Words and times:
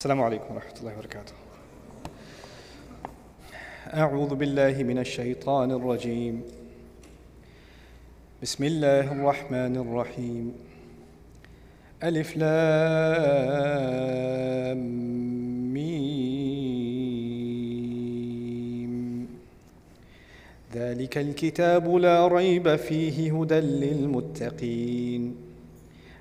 السلام 0.00 0.22
عليكم 0.22 0.54
ورحمة 0.54 0.80
الله 0.80 0.92
وبركاته. 0.98 1.32
أعوذ 3.94 4.34
بالله 4.34 4.82
من 4.82 4.98
الشيطان 4.98 5.70
الرجيم. 5.70 6.42
بسم 8.42 8.64
الله 8.64 9.12
الرحمن 9.12 9.76
الرحيم. 9.76 10.52
ألف 12.02 12.36
لام 12.36 12.48
ميم. 15.74 16.46
ذلك 20.74 21.18
الكتاب 21.18 21.96
لا 21.96 22.28
ريب 22.28 22.76
فيه 22.76 23.40
هدى 23.40 23.60
للمتقين. 23.60 25.49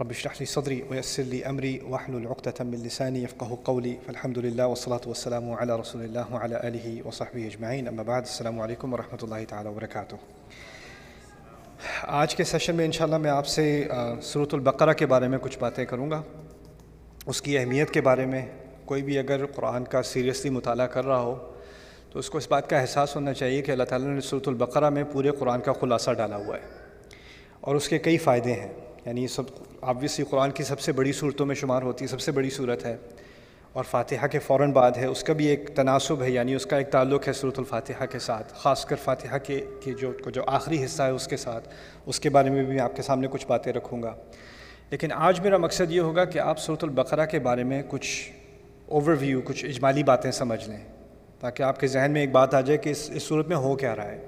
رب 0.00 0.10
اشرح 0.10 0.32
لي 0.40 0.44
صدري 0.44 0.82
ويسر 0.90 1.22
لي 1.22 1.40
أمري 1.48 1.80
واحلل 1.88 2.26
عقدة 2.26 2.64
من 2.64 2.78
لساني 2.84 3.22
يفقه 3.22 3.56
قولي. 3.64 3.94
فالحمد 4.06 4.38
لله 4.38 4.66
والصلاة 4.66 5.04
والسلام 5.06 5.50
على 5.50 5.72
رسول 5.72 6.04
الله 6.04 6.24
وعلى 6.30 6.54
آله 6.54 7.00
وصحبه 7.04 7.48
أجمعين. 7.48 7.88
أما 7.88 8.02
بعد 8.02 8.22
السلام 8.22 8.60
عليكم 8.60 8.92
ورحمة 8.92 9.18
الله 9.22 9.44
تعالى 9.48 9.68
وبركاته. 9.68 10.16
آج 12.02 12.34
کے 12.34 12.44
سیشن 12.44 12.76
میں 12.76 12.84
انشاءاللہ 12.84 13.18
میں 13.18 13.30
آپ 13.30 13.46
سے 13.46 13.88
صورت 14.22 14.54
البقرہ 14.54 14.92
کے 14.92 15.06
بارے 15.06 15.28
میں 15.28 15.38
کچھ 15.38 15.58
باتیں 15.58 15.84
کروں 15.84 16.10
گا۔ 16.10 16.22
اس 17.26 17.42
کی 17.42 17.58
اہمیت 17.58 17.90
کے 17.90 18.00
بارے 18.00 18.26
میں 18.26 18.46
کوئی 18.86 19.02
بھی 19.02 19.18
اگر 19.18 19.46
قرآن 19.46 19.84
کا 19.84 20.02
سیریسلی 20.02 20.50
مطالعہ 20.50 20.86
کر 20.86 21.06
رہا 21.06 21.20
ہو، 21.20 21.52
تو 22.12 22.18
اس 22.18 22.30
کو 22.30 22.38
اس 22.38 22.50
بات 22.50 22.70
کا 22.70 22.78
احساس 22.78 23.16
ہونا 23.16 23.32
چاہیے 23.32 23.62
کہ 23.62 23.70
اللہ 23.70 23.84
تعالیٰ 23.84 24.08
نے 24.08 24.20
صورت 24.20 24.48
البقرہ 24.48 24.90
میں 24.90 25.04
پورے 25.12 25.30
قرآن 25.30 25.60
کا 25.60 25.72
خلاصہ 25.72 26.10
ڈالا 26.10 26.36
ہوا 26.36 26.56
ہے۔ 26.56 26.60
اور 27.60 27.74
اس 27.74 27.88
کے 27.88 27.98
کئی 27.98 28.18
فائدے 28.18 28.52
ہیں۔ 28.52 28.72
یعنی 29.06 29.26
سب 29.26 29.42
آبویسلی 29.80 30.24
قرآن 30.30 30.50
کی 30.50 30.62
سب 30.62 30.80
سے 30.80 30.92
بڑی 30.92 31.12
صورتوں 31.12 31.46
میں 31.46 31.54
شمار 31.54 31.82
ہوتی 31.82 32.04
ہے 32.04 32.10
سب 32.10 32.20
سے 32.20 32.32
بڑی 32.32 32.50
صورت 32.50 32.84
ہے۔ 32.84 32.96
اور 33.72 33.84
فاتحہ 33.84 34.26
کے 34.26 34.38
فوراً 34.38 34.72
بعد 34.72 34.90
ہے، 34.96 35.06
اس 35.06 35.24
کا 35.24 35.32
بھی 35.32 35.46
ایک 35.46 35.70
تناسب 35.74 36.22
ہے 36.22 36.30
یعنی 36.30 36.54
اس 36.54 36.66
کا 36.66 36.76
ایک 36.76 36.88
تعلق 36.88 37.28
ہے 37.28 37.32
صورت 37.32 37.58
الفاتحہ 37.58 38.06
کے 38.06 38.18
ساتھ۔ 38.18 38.52
خاص 38.56 38.84
کر 38.84 38.96
فاتحہ 38.96 39.38
کے 39.38 39.64
کے 39.80 39.92
جو 39.92 40.12
جو 40.34 40.42
آخری 40.46 40.84
حصہ 40.84 41.02
ہے 41.02 41.10
اس 41.10 41.28
کے 41.28 41.36
ساتھ۔ 41.36 41.68
اس 42.06 42.20
کے 42.20 42.30
بارے 42.30 42.50
میں 42.50 42.64
بھی 42.64 42.74
میں 42.74 42.82
آپ 42.82 42.96
کے 42.96 43.02
سامنے 43.02 43.28
کچھ 43.30 43.46
باتیں 43.46 43.72
رکھوں 43.72 44.02
گا۔ 44.02 44.14
لیکن 44.90 45.12
آج 45.12 45.40
میرا 45.40 45.56
مقصد 45.56 45.92
یہ 45.92 46.00
ہوگا 46.00 46.24
کہ 46.24 46.38
آپ 46.38 46.58
صورت 46.58 46.84
البقرہ 46.84 47.26
کے 47.26 47.38
بارے 47.38 47.64
میں 47.64 47.82
کچھ 47.88 48.32
اوور 48.86 49.16
ویو 49.20 49.40
کچھ 49.44 49.64
اجمالی 49.64 50.02
باتیں 50.02 50.30
سمجھ 50.30 50.68
لیں، 50.68 50.78
تاکہ 51.40 51.62
آپ 51.62 51.80
کے 51.80 51.86
ذہن 51.86 52.10
میں 52.10 52.20
ایک 52.20 52.32
بات 52.32 52.54
آ 52.54 52.60
جائے 52.60 52.78
کہ 52.78 52.90
اس 52.90 53.10
اس 53.14 53.22
صورت 53.22 53.48
میں 53.48 53.56
ہو 53.56 53.76
کیا 53.76 53.96
رہا 53.96 54.04
ہے۔ 54.04 54.18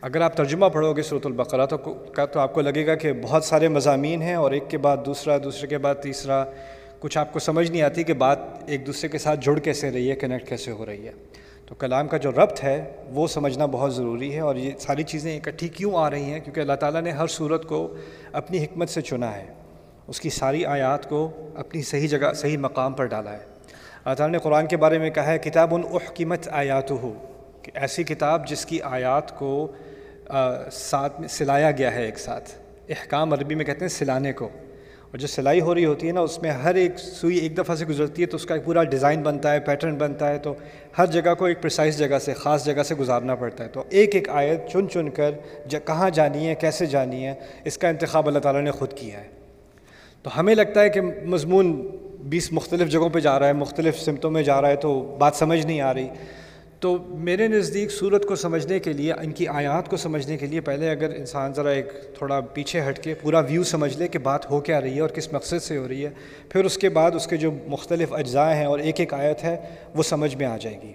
اگر 0.00 0.20
آپ 0.20 0.36
ترجمہ 0.36 0.66
پڑھو 0.66 0.92
گے 0.92 1.02
صورت 1.02 1.26
البقرہ، 1.26 1.66
تو 1.66 1.78
کا 2.14 2.26
تو 2.26 2.40
آپ 2.40 2.54
کو 2.54 2.60
لگے 2.60 2.86
گا 2.86 2.94
کہ 2.94 3.12
بہت 3.12 3.44
سارے 3.44 3.68
مضامین 3.68 4.22
ہیں 4.22 4.34
اور 4.34 4.52
ایک 4.52 4.62
کے 4.68 4.78
بعد 4.78 4.96
دوسرا، 5.06 5.36
دوسرے 5.44 5.68
کے 5.68 5.78
بعد 5.78 5.94
تیسرا۔ 5.94 6.44
کچھ 7.00 7.18
آپ 7.18 7.32
کو 7.32 7.38
سمجھ 7.38 7.70
نہیں 7.70 7.82
آتی 7.82 8.02
کہ 8.02 8.12
بات 8.12 8.38
ایک 8.66 8.86
دوسرے 8.86 9.08
کے 9.08 9.18
ساتھ 9.18 9.40
جڑ 9.42 9.58
کیسے 9.58 9.90
رہی 9.90 10.10
ہے 10.10 10.16
کنیکٹ 10.16 10.48
کیسے 10.48 10.70
ہو 10.70 10.86
رہی 10.86 11.06
ہے۔ 11.06 11.12
تو 11.66 11.74
کلام 11.74 12.08
کا 12.08 12.16
جو 12.16 12.30
ربط 12.30 12.64
ہے، 12.64 12.84
وہ 13.10 13.26
سمجھنا 13.26 13.66
بہت 13.66 13.94
ضروری 13.94 14.34
ہے 14.34 14.40
اور 14.40 14.56
یہ 14.56 14.70
ساری 14.78 15.02
چیزیں 15.02 15.36
اکٹھی 15.36 15.68
کیوں 15.68 15.96
آ 15.96 16.10
رہی 16.10 16.22
ہیں؟ 16.22 16.40
کیونکہ 16.40 16.60
اللہ 16.60 16.72
تعالیٰ 16.72 17.02
نے 17.02 17.10
ہر 17.10 17.26
صورت 17.26 17.64
کو 17.64 17.94
اپنی 18.32 18.64
حکمت 18.64 18.88
سے 18.88 19.00
چنا 19.00 19.36
ہے۔ 19.36 19.46
اس 20.06 20.20
کی 20.20 20.30
ساری 20.30 20.64
آیات 20.64 21.08
کو 21.08 21.30
اپنی 21.54 21.82
صحیح 21.82 22.08
جگہ، 22.08 22.32
صحیح 22.32 22.58
مقام 22.58 22.92
پر 22.92 23.06
ڈالا 23.06 23.32
ہے۔ 23.32 23.53
اللہ 24.04 24.14
تعالیٰ 24.14 24.32
نے 24.32 24.38
قرآن 24.38 24.66
کے 24.66 24.76
بارے 24.76 24.98
میں 24.98 25.10
کہا 25.10 25.26
ہے، 25.26 25.38
کتاب 25.38 25.74
الاحکمت 25.74 26.48
آیات 26.52 26.90
ہو 26.90 27.12
کہ 27.62 27.72
ایسی 27.74 28.02
کتاب 28.02 28.48
جس 28.48 28.66
کی 28.66 28.82
آیات 28.82 29.38
کو 29.38 29.72
ساتھ 30.72 31.20
میں 31.20 31.28
سلایا 31.28 31.70
گیا 31.70 31.94
ہے 31.94 32.04
ایک 32.04 32.18
ساتھ۔ 32.18 32.50
احکام 32.88 33.32
عربی 33.32 33.54
میں 33.54 33.64
کہتے 33.64 33.80
ہیں 33.80 33.88
سلانے 33.88 34.32
کو۔ 34.32 34.48
اور 35.02 35.18
جو 35.18 35.26
سلائی 35.26 35.60
ہو 35.60 35.74
رہی 35.74 35.84
ہوتی 35.84 36.06
ہے 36.06 36.12
نا، 36.12 36.20
اس 36.20 36.42
میں 36.42 36.50
ہر 36.50 36.74
ایک 36.74 36.98
سوئی 36.98 37.36
ایک 37.36 37.58
دفعہ 37.58 37.74
سے 37.74 37.86
گزرتی 37.86 38.22
ہے 38.22 38.26
تو 38.26 38.36
اس 38.36 38.46
کا 38.46 38.54
ایک 38.54 38.64
پورا 38.64 38.84
ڈیزائن 38.84 39.22
بنتا 39.22 39.52
ہے، 39.52 39.60
پیٹرن 39.60 39.94
بنتا 39.94 40.28
ہے، 40.28 40.38
تو 40.38 40.54
ہر 40.98 41.06
جگہ 41.06 41.34
کو 41.34 41.44
ایک 41.44 41.62
پرسائز 41.62 41.98
جگہ 41.98 42.18
سے، 42.18 42.32
خاص 42.32 42.64
جگہ 42.64 42.82
سے 42.82 42.94
گزارنا 42.94 43.34
پڑتا 43.34 43.64
ہے۔ 43.64 43.68
تو 43.68 43.84
ایک 43.90 44.14
ایک 44.14 44.28
آیت 44.28 44.70
چن 44.72 44.88
چن 44.88 45.10
کر 45.10 45.30
کہاں 45.84 46.10
جانی 46.10 46.48
ہے، 46.48 46.54
کیسے 46.54 46.86
جانی 46.86 47.26
ہے، 47.26 47.34
اس 47.64 47.78
کا 47.78 47.88
انتخاب 47.88 48.26
اللہ 48.26 48.38
تعالیٰ 48.38 48.62
نے 48.62 48.70
خود 48.70 48.92
کیا 48.92 49.20
ہے۔ 49.20 49.28
تو 50.22 50.40
ہمیں 50.40 50.54
لگتا 50.54 50.82
ہے 50.82 50.88
کہ 50.88 51.00
مضمون 51.24 51.96
بیس 52.24 52.52
مختلف 52.52 52.88
جگہوں 52.88 53.08
پہ 53.08 53.20
جا 53.20 53.38
رہا 53.38 53.46
ہے، 53.46 53.52
مختلف 53.52 53.98
سمتوں 53.98 54.30
میں 54.30 54.42
جا 54.42 54.60
رہا 54.60 54.68
ہے 54.68 54.76
تو 54.76 55.16
بات 55.18 55.34
سمجھ 55.34 55.66
نہیں 55.66 55.80
آ 55.80 55.94
رہی۔ 55.94 56.08
تو 56.80 56.96
میرے 57.08 57.48
نزدیک 57.48 57.90
صورت 57.90 58.26
کو 58.26 58.36
سمجھنے 58.36 58.78
کے 58.78 58.92
لیے، 58.92 59.12
ان 59.12 59.32
کی 59.32 59.48
آیات 59.48 59.88
کو 59.88 59.96
سمجھنے 59.96 60.36
کے 60.36 60.46
لیے 60.46 60.60
پہلے 60.60 60.90
اگر 60.90 61.14
انسان 61.16 61.52
ذرا 61.54 61.70
ایک 61.70 61.92
تھوڑا 62.18 62.40
پیچھے 62.40 62.80
ہٹ 62.88 62.98
کے 62.98 63.14
پورا 63.14 63.38
ویو 63.38 63.64
سمجھ 63.64 63.98
لے 63.98 64.08
کہ 64.08 64.18
بات 64.18 64.50
ہو 64.50 64.60
کیا 64.60 64.80
رہی 64.80 64.94
ہے 64.94 65.00
اور 65.00 65.08
کس 65.08 65.32
مقصد 65.32 65.62
سے 65.62 65.76
ہو 65.76 65.88
رہی 65.88 66.04
ہے، 66.04 66.10
پھر 66.48 66.64
اس 66.64 66.78
کے 66.78 66.88
بعد 66.88 67.12
اس 67.14 67.26
کے 67.26 67.36
جو 67.36 67.52
مختلف 67.66 68.12
اجزاء 68.12 68.52
ہیں 68.54 68.64
اور 68.64 68.78
ایک 68.78 69.00
ایک 69.00 69.14
آیت 69.14 69.44
ہے، 69.44 69.56
وہ 69.94 70.02
سمجھ 70.02 70.36
میں 70.36 70.46
آ 70.46 70.56
جائے 70.56 70.76
گی۔ 70.82 70.92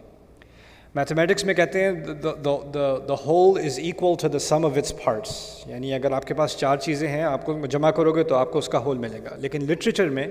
میتھمیٹکس 0.95 1.43
میں 1.45 1.53
کہتے 1.53 1.83
ہیں 1.83 1.91
the 2.23 3.15
whole 3.25 3.59
is 3.65 3.79
equal 3.79 4.15
to 4.21 4.27
the 4.27 4.39
sum 4.39 4.65
of 4.65 4.77
its 4.77 4.93
parts 5.03 5.35
یعنی 5.65 5.93
اگر 5.93 6.11
آپ 6.11 6.25
کے 6.25 6.33
پاس 6.33 6.57
چار 6.57 6.77
چیزیں 6.77 7.07
ہیں، 7.07 7.23
آپ 7.23 7.45
کو 7.45 7.65
جمع 7.65 7.91
کرو 7.91 8.11
گے 8.11 8.23
تو 8.23 8.35
آپ 8.35 8.51
کو 8.51 8.59
اس 8.59 8.69
کا 8.69 8.77
ہول 8.77 8.97
ملے 8.97 9.19
گا۔ 9.23 9.35
لیکن 9.37 9.63
لٹریچر 9.63 10.09
میں 10.09 10.27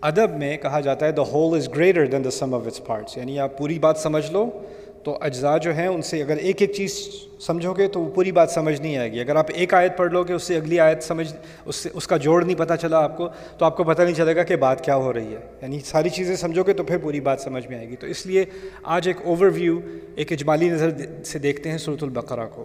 ادب 0.00 0.30
میں 0.30 0.56
کہا 0.56 0.80
جاتا 0.80 1.06
ہے 1.06 1.12
the 1.12 1.22
whole 1.22 1.58
is 1.58 1.68
greater 1.68 2.06
than 2.06 2.24
the 2.24 2.30
sum 2.30 2.54
of 2.54 2.62
its 2.66 2.84
parts 2.84 3.16
یعنی 3.16 3.38
آپ 3.38 3.58
پوری 3.58 3.78
بات 3.78 3.96
سمجھ 3.96 4.32
لو 4.32 4.50
تو 5.04 5.18
اجزاء 5.20 5.58
جو 5.58 5.74
ہیں 5.74 5.86
ان 5.86 6.02
سے 6.02 6.22
اگر 6.22 6.36
ایک 6.36 6.56
ایک 6.60 6.72
چیز 6.72 7.08
سمجھو 7.40 7.72
گے 7.72 7.88
تو 7.88 8.00
وہ 8.00 8.10
پوری 8.10 8.32
بات 8.32 8.50
سمجھ 8.50 8.82
نہیں 8.82 8.96
آئے 8.96 9.12
گی۔ 9.12 9.20
اگر 9.20 9.36
آپ 9.36 9.46
ایک 9.54 9.74
آیت 9.74 9.96
پڑھ 9.96 10.12
لو 10.12 10.22
گے 10.22 10.32
اس 10.32 10.42
سے 10.42 10.56
اگلی 10.56 10.80
آیت 10.80 11.02
سمجھ، 11.02 11.34
اس 11.64 11.76
سے، 11.76 11.88
اس 11.94 12.06
کا 12.06 12.16
جوڑ 12.16 12.44
نہیں 12.44 12.58
پتہ 12.58 12.74
چلا 12.80 12.98
آپ 12.98 13.16
کو 13.16 13.28
تو 13.58 13.64
آپ 13.64 13.76
کو 13.76 13.84
پتہ 13.84 14.02
نہیں 14.02 14.14
چلے 14.14 14.36
گا 14.36 14.42
کہ 14.42 14.56
بات 14.56 14.84
کیا 14.84 14.96
ہو 14.96 15.12
رہی 15.12 15.34
ہے۔ 15.34 15.40
یعنی 15.62 15.80
ساری 15.84 16.08
چیزیں 16.08 16.36
سمجھو 16.36 16.62
گے 16.62 16.72
تو 16.72 16.84
پھر 16.84 16.98
پوری 16.98 17.20
بات 17.20 17.40
سمجھ 17.40 17.66
میں 17.66 17.78
آئے 17.78 17.88
گی۔ 17.88 17.96
تو 17.96 18.06
اس 18.06 18.26
لیے 18.26 18.44
آج 18.82 19.08
ایک 19.08 19.16
اوور 19.24 19.46
ویو 19.46 19.80
ایک 20.16 20.32
اجمالی 20.32 20.68
نظر 20.68 20.90
سے 21.24 21.38
دیکھتے 21.38 21.70
ہیں 21.70 21.78
صورت 21.78 22.02
البقرہ 22.02 22.46
کو۔ 22.54 22.64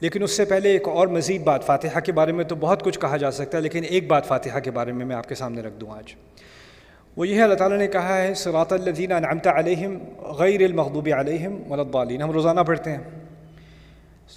لیکن 0.00 0.22
اس 0.22 0.30
سے 0.30 0.44
پہلے 0.44 0.70
ایک 0.70 0.88
اور 0.88 1.06
مزید 1.06 1.42
بات، 1.42 1.64
فاتحہ 1.64 2.00
کے 2.00 2.12
بارے 2.12 2.32
میں 2.32 2.44
تو 2.44 2.54
بہت 2.54 2.82
کچھ 2.82 3.00
کہا 3.00 3.16
جا 3.16 3.30
سکتا 3.30 3.58
ہے، 3.58 3.62
لیکن 3.62 3.82
ایک 3.88 4.06
بات 4.06 4.26
فاتحہ 4.26 4.58
کے 4.58 4.70
بارے 4.70 4.92
میں 4.92 5.06
میں 5.06 5.16
آپ 5.16 5.28
کے 5.28 5.34
سامنے 5.34 5.62
رکھ 5.62 5.74
دوں 5.80 5.90
آج۔ 5.90 6.14
وہ 7.16 7.28
یہ 7.28 7.34
ہے 7.34 7.42
اللہ 7.42 7.54
تعالیٰ 7.54 7.78
نے 7.78 7.86
کہا 7.86 8.22
ہے، 8.22 8.34
صراط 8.34 8.72
الذین 8.72 9.12
انعمت 9.12 9.46
علیہم 9.46 9.98
غیر 10.18 10.62
المغضوب 10.62 11.08
علیہم 11.20 11.72
ولادالین 11.72 12.22
ہم 12.22 12.30
روزانہ 12.30 12.60
پڑھتے 12.60 12.90
ہیں۔ 12.90 12.98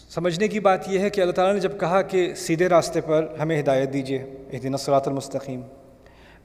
سمجھنے 0.09 0.47
کی 0.47 0.59
بات 0.59 0.89
یہ 0.89 0.99
ہے 0.99 1.09
کہ 1.09 1.21
اللہ 1.21 1.33
تعالیٰ 1.33 1.53
نے 1.53 1.59
جب 1.59 1.79
کہا 1.79 2.01
کہ 2.01 2.33
سیدھے 2.33 2.69
راستے 2.69 3.01
پر 3.01 3.25
ہمیں 3.41 3.61
ہدایت 3.61 3.93
دیجیے 3.93 4.17
اہدین 4.53 4.73
الصراط 4.73 5.07
المستقیم۔ 5.07 5.61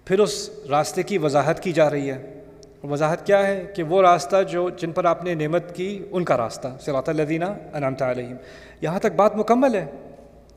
پھر 0.05 0.19
اس 0.19 0.51
راستے 0.71 1.03
کی 1.03 1.19
وضاحت 1.19 1.61
کی 1.63 1.73
جا 1.73 1.91
رہی 1.91 2.11
ہے۔ 2.11 2.41
وضاحت 2.85 3.27
کیا 3.27 3.47
ہے 3.47 3.65
کہ 3.77 3.83
وہ 3.83 4.03
راستہ 4.03 4.37
جو 4.43 4.71
جن 4.71 4.93
پر 4.93 5.05
آپ 5.05 5.25
نے 5.25 5.35
نعمت 5.35 5.77
کی، 5.77 6.05
ان 6.11 6.25
کا 6.25 6.37
راستہ، 6.37 6.69
صراط 6.81 7.09
الذین 7.09 7.43
انعمت 7.73 8.03
علیہم۔ 8.03 8.37
یہاں 8.81 8.99
تک 8.99 9.13
بات 9.17 9.37
مکمل 9.37 9.75
ہے۔ 9.75 9.85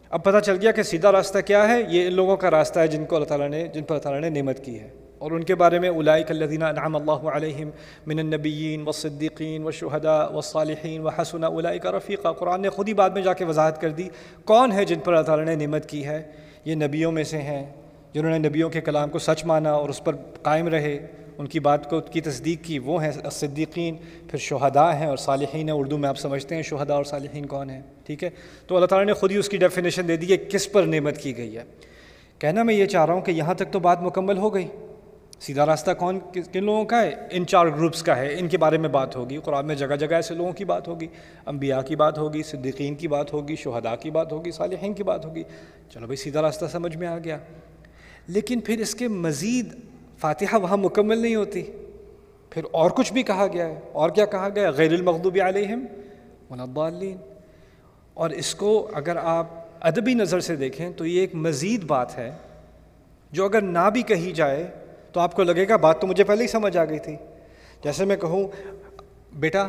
اب 0.10 0.24
پتہ 0.24 0.40
چل 0.40 0.58
گیا 0.62 0.72
کہ 0.72 0.84
سیدھا 0.84 1.12
راستہ 1.12 1.40
کیا 1.40 1.68
ہے، 1.68 1.82
یہ 1.88 2.08
ان 2.08 2.14
لوگوں 2.14 2.38
کا 2.38 2.52
راستہ 2.52 2.80
ہے 2.80 2.88
جن 2.88 3.06
کو 3.06 3.16
اللہ 3.16 3.28
تعالیٰ 3.28 3.50
نے 3.50 3.68
جن 3.68 3.84
پر 3.84 3.96
اللہ 3.96 4.04
تعالیٰ 4.04 4.30
نے 4.30 4.42
نعمت 4.42 4.66
کی 4.66 4.80
ہے۔ 4.80 4.90
اور 5.26 5.32
ان 5.32 5.44
کے 5.44 5.56
بارے 5.56 5.80
میں 5.80 5.90
اولائک 5.90 6.32
الذین 6.32 6.64
انعم 6.64 6.96
اللہ 6.96 7.12
علیہم 7.12 7.70
من 8.06 8.20
النبیین 8.20 8.82
والصدیقین 8.82 9.64
والشہداء 9.64 10.32
والصالحین 10.32 11.02
وحسن 11.02 11.44
اولئک 11.44 11.86
رفیقہ 11.86 12.34
قرآن 12.34 12.62
نے 12.62 12.70
خود 12.70 12.88
ہی 12.88 12.94
بعد 12.94 13.10
میں 13.10 13.22
جا 13.22 13.34
کے 13.34 13.46
وضاحت 13.46 13.82
کر 13.82 13.90
دی 13.90 14.10
کون 14.46 14.72
ہے 14.72 14.86
جن 14.86 15.00
پر 15.00 15.14
اللہ 15.14 15.26
تعالیٰ 15.26 15.46
نے 15.46 15.56
نعمت 15.56 15.90
کی 15.90 16.06
ہے۔ 16.06 16.32
یہ 16.66 16.76
نبیوں 16.76 17.12
میں 17.12 17.24
سے 17.24 17.38
ہیں 17.38 17.66
جنہوں 18.14 18.32
نے 18.32 18.50
نبیوں 18.50 18.70
کے 18.70 18.82
کلام 18.82 19.10
کو 19.10 19.20
سچ 19.20 19.46
مانا 19.46 19.72
اور 19.72 19.90
اس 19.90 20.04
پر 20.04 20.16
قائم 20.42 20.68
رہے۔ 20.68 21.08
ان 21.38 21.48
کی 21.48 21.60
بات 21.60 21.90
کو 21.90 22.00
کی 22.02 22.22
تصدیق 22.22 22.64
کی 22.64 22.80
وہ 22.80 23.04
ہیں 23.04 23.12
صدیقین 23.32 23.96
پھر 24.28 24.40
شہداء 24.40 24.92
ہیں 24.92 25.08
اور 25.08 25.18
صالحین 25.18 25.70
ہیں۔ 25.70 25.76
اردو 25.76 25.98
میں 25.98 26.10
آپ 26.10 26.18
سمجھتے 26.18 26.56
ہیں 26.56 26.62
شہداء 26.62 26.96
اور 26.96 27.04
صالحین 27.04 27.46
کون 27.46 27.70
ہیں، 27.70 27.82
ٹھیک 28.06 28.24
ہے؟ 28.24 28.30
تو 28.68 28.76
اللہ 28.76 28.86
تعالیٰ 28.86 29.08
نے 29.08 29.14
خود 29.14 29.32
ہی 29.32 29.38
اس 29.38 29.50
کی 29.50 29.58
ڈیفینیشن 29.58 30.08
دے 30.08 30.18
دی 30.18 30.26
کہ 30.26 30.38
کس 30.38 30.72
پر 30.72 30.84
نعمت 30.84 31.18
کی 31.18 31.38
گئی 31.38 31.58
ہے۔ 31.58 31.64
کہنا 32.40 32.64
میں 32.64 32.74
یہ 32.74 32.86
چاہ 32.86 33.06
رہا 33.06 33.14
ہوں 33.14 33.22
کہ 33.22 33.32
یہاں 33.32 33.54
تک 33.54 33.72
تو 33.72 33.80
بات 33.80 34.02
مکمل 34.02 34.38
ہو 34.38 34.54
گئی۔ 34.54 34.68
سیدھا 35.40 35.66
راستہ 35.66 35.92
کون 35.92 36.20
کن 36.54 36.64
لوگوں 36.64 36.86
کا 36.86 37.02
ہے؟ 37.02 37.12
ان 37.32 37.46
چار 37.46 37.66
گروپس 37.66 38.04
کا 38.04 38.18
ہے۔ 38.18 38.36
ان 38.40 38.48
کے 38.48 38.58
بارے 38.58 38.78
میں 38.78 38.90
بات 38.90 39.16
ہوگی۔ 39.16 39.38
قرآن 39.38 39.68
میں 39.68 39.76
جگہ 39.76 39.96
جگہ 39.96 40.16
ایسے 40.16 40.34
لوگوں 40.34 40.54
کی 40.54 40.66
بات 40.66 40.88
ہوگی۔ 40.88 41.08
انبیاء 41.46 41.82
کی 41.82 41.96
بات 41.96 42.18
ہوگی، 42.18 42.44
صدیقین 42.44 42.96
کی 42.96 43.08
بات 43.08 43.34
ہوگی، 43.34 43.56
شہداء 43.56 43.96
کی 43.96 44.12
بات 44.12 44.32
ہوگی، 44.32 44.52
صالحین 44.52 44.94
کی 44.94 45.04
بات 45.04 45.26
ہوگی۔ 45.26 45.44
چلو 45.90 46.06
بھائی، 46.06 46.16
سیدھا 46.16 46.42
راستہ 46.42 46.66
سمجھ 46.66 46.98
میں 46.98 47.08
آ 47.08 47.18
گیا۔ 47.18 47.38
لیکن 48.28 48.60
پھر 48.60 48.80
اس 48.80 48.96
کے 48.96 49.08
مزید 49.08 49.74
فاتحہ 50.18 50.56
وہاں 50.56 50.78
مکمل 50.78 51.18
نہیں 51.18 51.36
ہوتی۔ 51.36 51.64
پھر 52.50 52.62
اور 52.72 52.90
کچھ 52.90 53.14
بھی 53.14 53.24
کہا 53.24 53.48
گیا 53.54 53.66
ہے۔ 53.66 53.80
اور 53.92 54.10
کیا 54.10 54.26
کہا 54.26 54.50
گیا 54.56 54.72
غیر 54.72 54.92
المغضوب 54.92 55.38
علیہم 55.44 55.86
ولادالین 56.50 57.18
اور 58.14 58.30
اس 58.30 58.56
کو 58.56 58.90
اگر 58.94 59.16
آپ 59.16 59.48
ادبی 59.80 60.14
نظر 60.14 60.40
سے 60.40 60.56
دیکھیں 60.56 60.90
تو 60.92 61.06
یہ 61.06 61.20
ایک 61.20 61.36
مزید 61.36 61.84
بات 61.84 62.18
ہے۔ 62.18 62.32
جو 63.32 63.46
اگر 63.46 63.62
نہ 63.62 63.90
بھی 63.94 64.02
کہی 64.02 64.32
جائے 64.32 64.68
تو 65.16 65.22
آپ 65.22 65.36
کو 65.36 65.44
لگے 65.44 65.68
گا 65.70 65.76
بات 65.76 66.02
تو 66.02 66.08
مجھے 66.08 66.24
پہلے 66.24 66.44
ہی 66.44 66.48
سمجھ 66.48 66.78
آ 66.78 66.86
گئی 66.86 67.00
تھی۔ 67.00 67.16
جیسے 67.84 68.06
میں 68.06 68.16
کہوں، 68.16 68.48
بیٹا، 69.34 69.68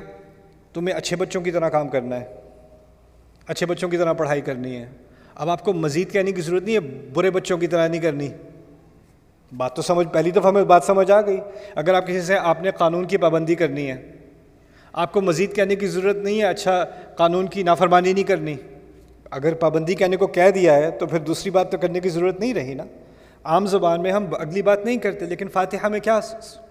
تمہیں 0.73 0.97
اچھے 0.97 1.17
بچوں 1.17 1.41
کی 1.41 1.51
طرح 1.51 1.69
کام 1.69 1.89
کرنا 1.89 2.21
ہے۔ 2.21 2.25
اچھے 3.47 3.67
بچوں 3.67 3.89
کی 3.89 3.97
طرح 3.97 4.13
پڑھائی 4.13 4.41
کرنی 4.41 4.77
ہے۔ 4.77 4.87
اب 5.35 5.51
آپ 5.51 5.65
کو 5.65 5.73
مزید 5.73 6.11
کہنے 6.11 6.33
کی 6.33 6.41
ضرورت 6.41 6.63
نہیں 6.63 6.75
ہے، 6.75 6.81
برے 7.13 7.31
بچوں 7.31 7.59
کی 7.59 7.67
طرح 7.67 7.89
نہیں 7.89 8.01
کرنی۔ 8.01 8.29
بات 9.57 9.77
تو 9.77 9.83
سمجھ، 9.83 10.09
پہلی 10.09 10.31
دفعہ 10.31 10.51
میں 10.51 10.65
بات 10.65 10.85
سمجھ 10.85 11.11
آ 11.11 11.21
گئی۔ 11.21 11.41
اگر 11.75 11.95
آپ 11.95 12.07
کسی 12.07 12.21
سے، 12.21 12.39
آپ 12.39 12.63
نے 12.63 12.71
قانون 12.71 13.05
کی 13.05 13.17
پابندی 13.17 13.55
کرنی 13.55 13.91
ہے۔ 13.91 14.13
آپ 14.93 15.13
کو 15.13 15.21
مزید 15.21 15.55
کہنے 15.55 15.77
کی 15.77 15.87
ضرورت 15.87 16.17
نہیں 16.17 16.39
ہے 16.39 16.47
اچھا 16.47 16.85
قانون 17.17 17.47
کی 17.47 17.63
نافرمانی 17.63 18.13
نہیں 18.13 18.25
کرنی۔ 18.25 18.55
اگر 19.31 19.55
پابندی 19.55 19.95
کہنے 19.95 20.17
کو 20.17 20.27
کہہ 20.27 20.51
دیا 20.55 20.75
ہے، 20.75 20.91
تو 20.91 21.07
پھر 21.07 21.19
دوسری 21.19 21.51
بات 21.51 21.73
تو 21.73 21.79
کرنے 21.79 22.01
کی 22.01 22.09
ضرورت 22.09 22.41
نہیں 22.41 22.55
رہی 22.55 22.75
نا۔ 22.75 22.85
عام 23.47 23.67
زبان 23.67 24.03
میں 24.03 24.13
ہم 24.13 24.27
اگلی 24.39 24.63
بات 24.63 24.85
نہیں 24.85 24.97
کرتے، 24.97 25.25
لیکن 25.25 25.49
فاتحہ 25.49 25.89
میں 25.89 26.01
کیا 26.01 26.21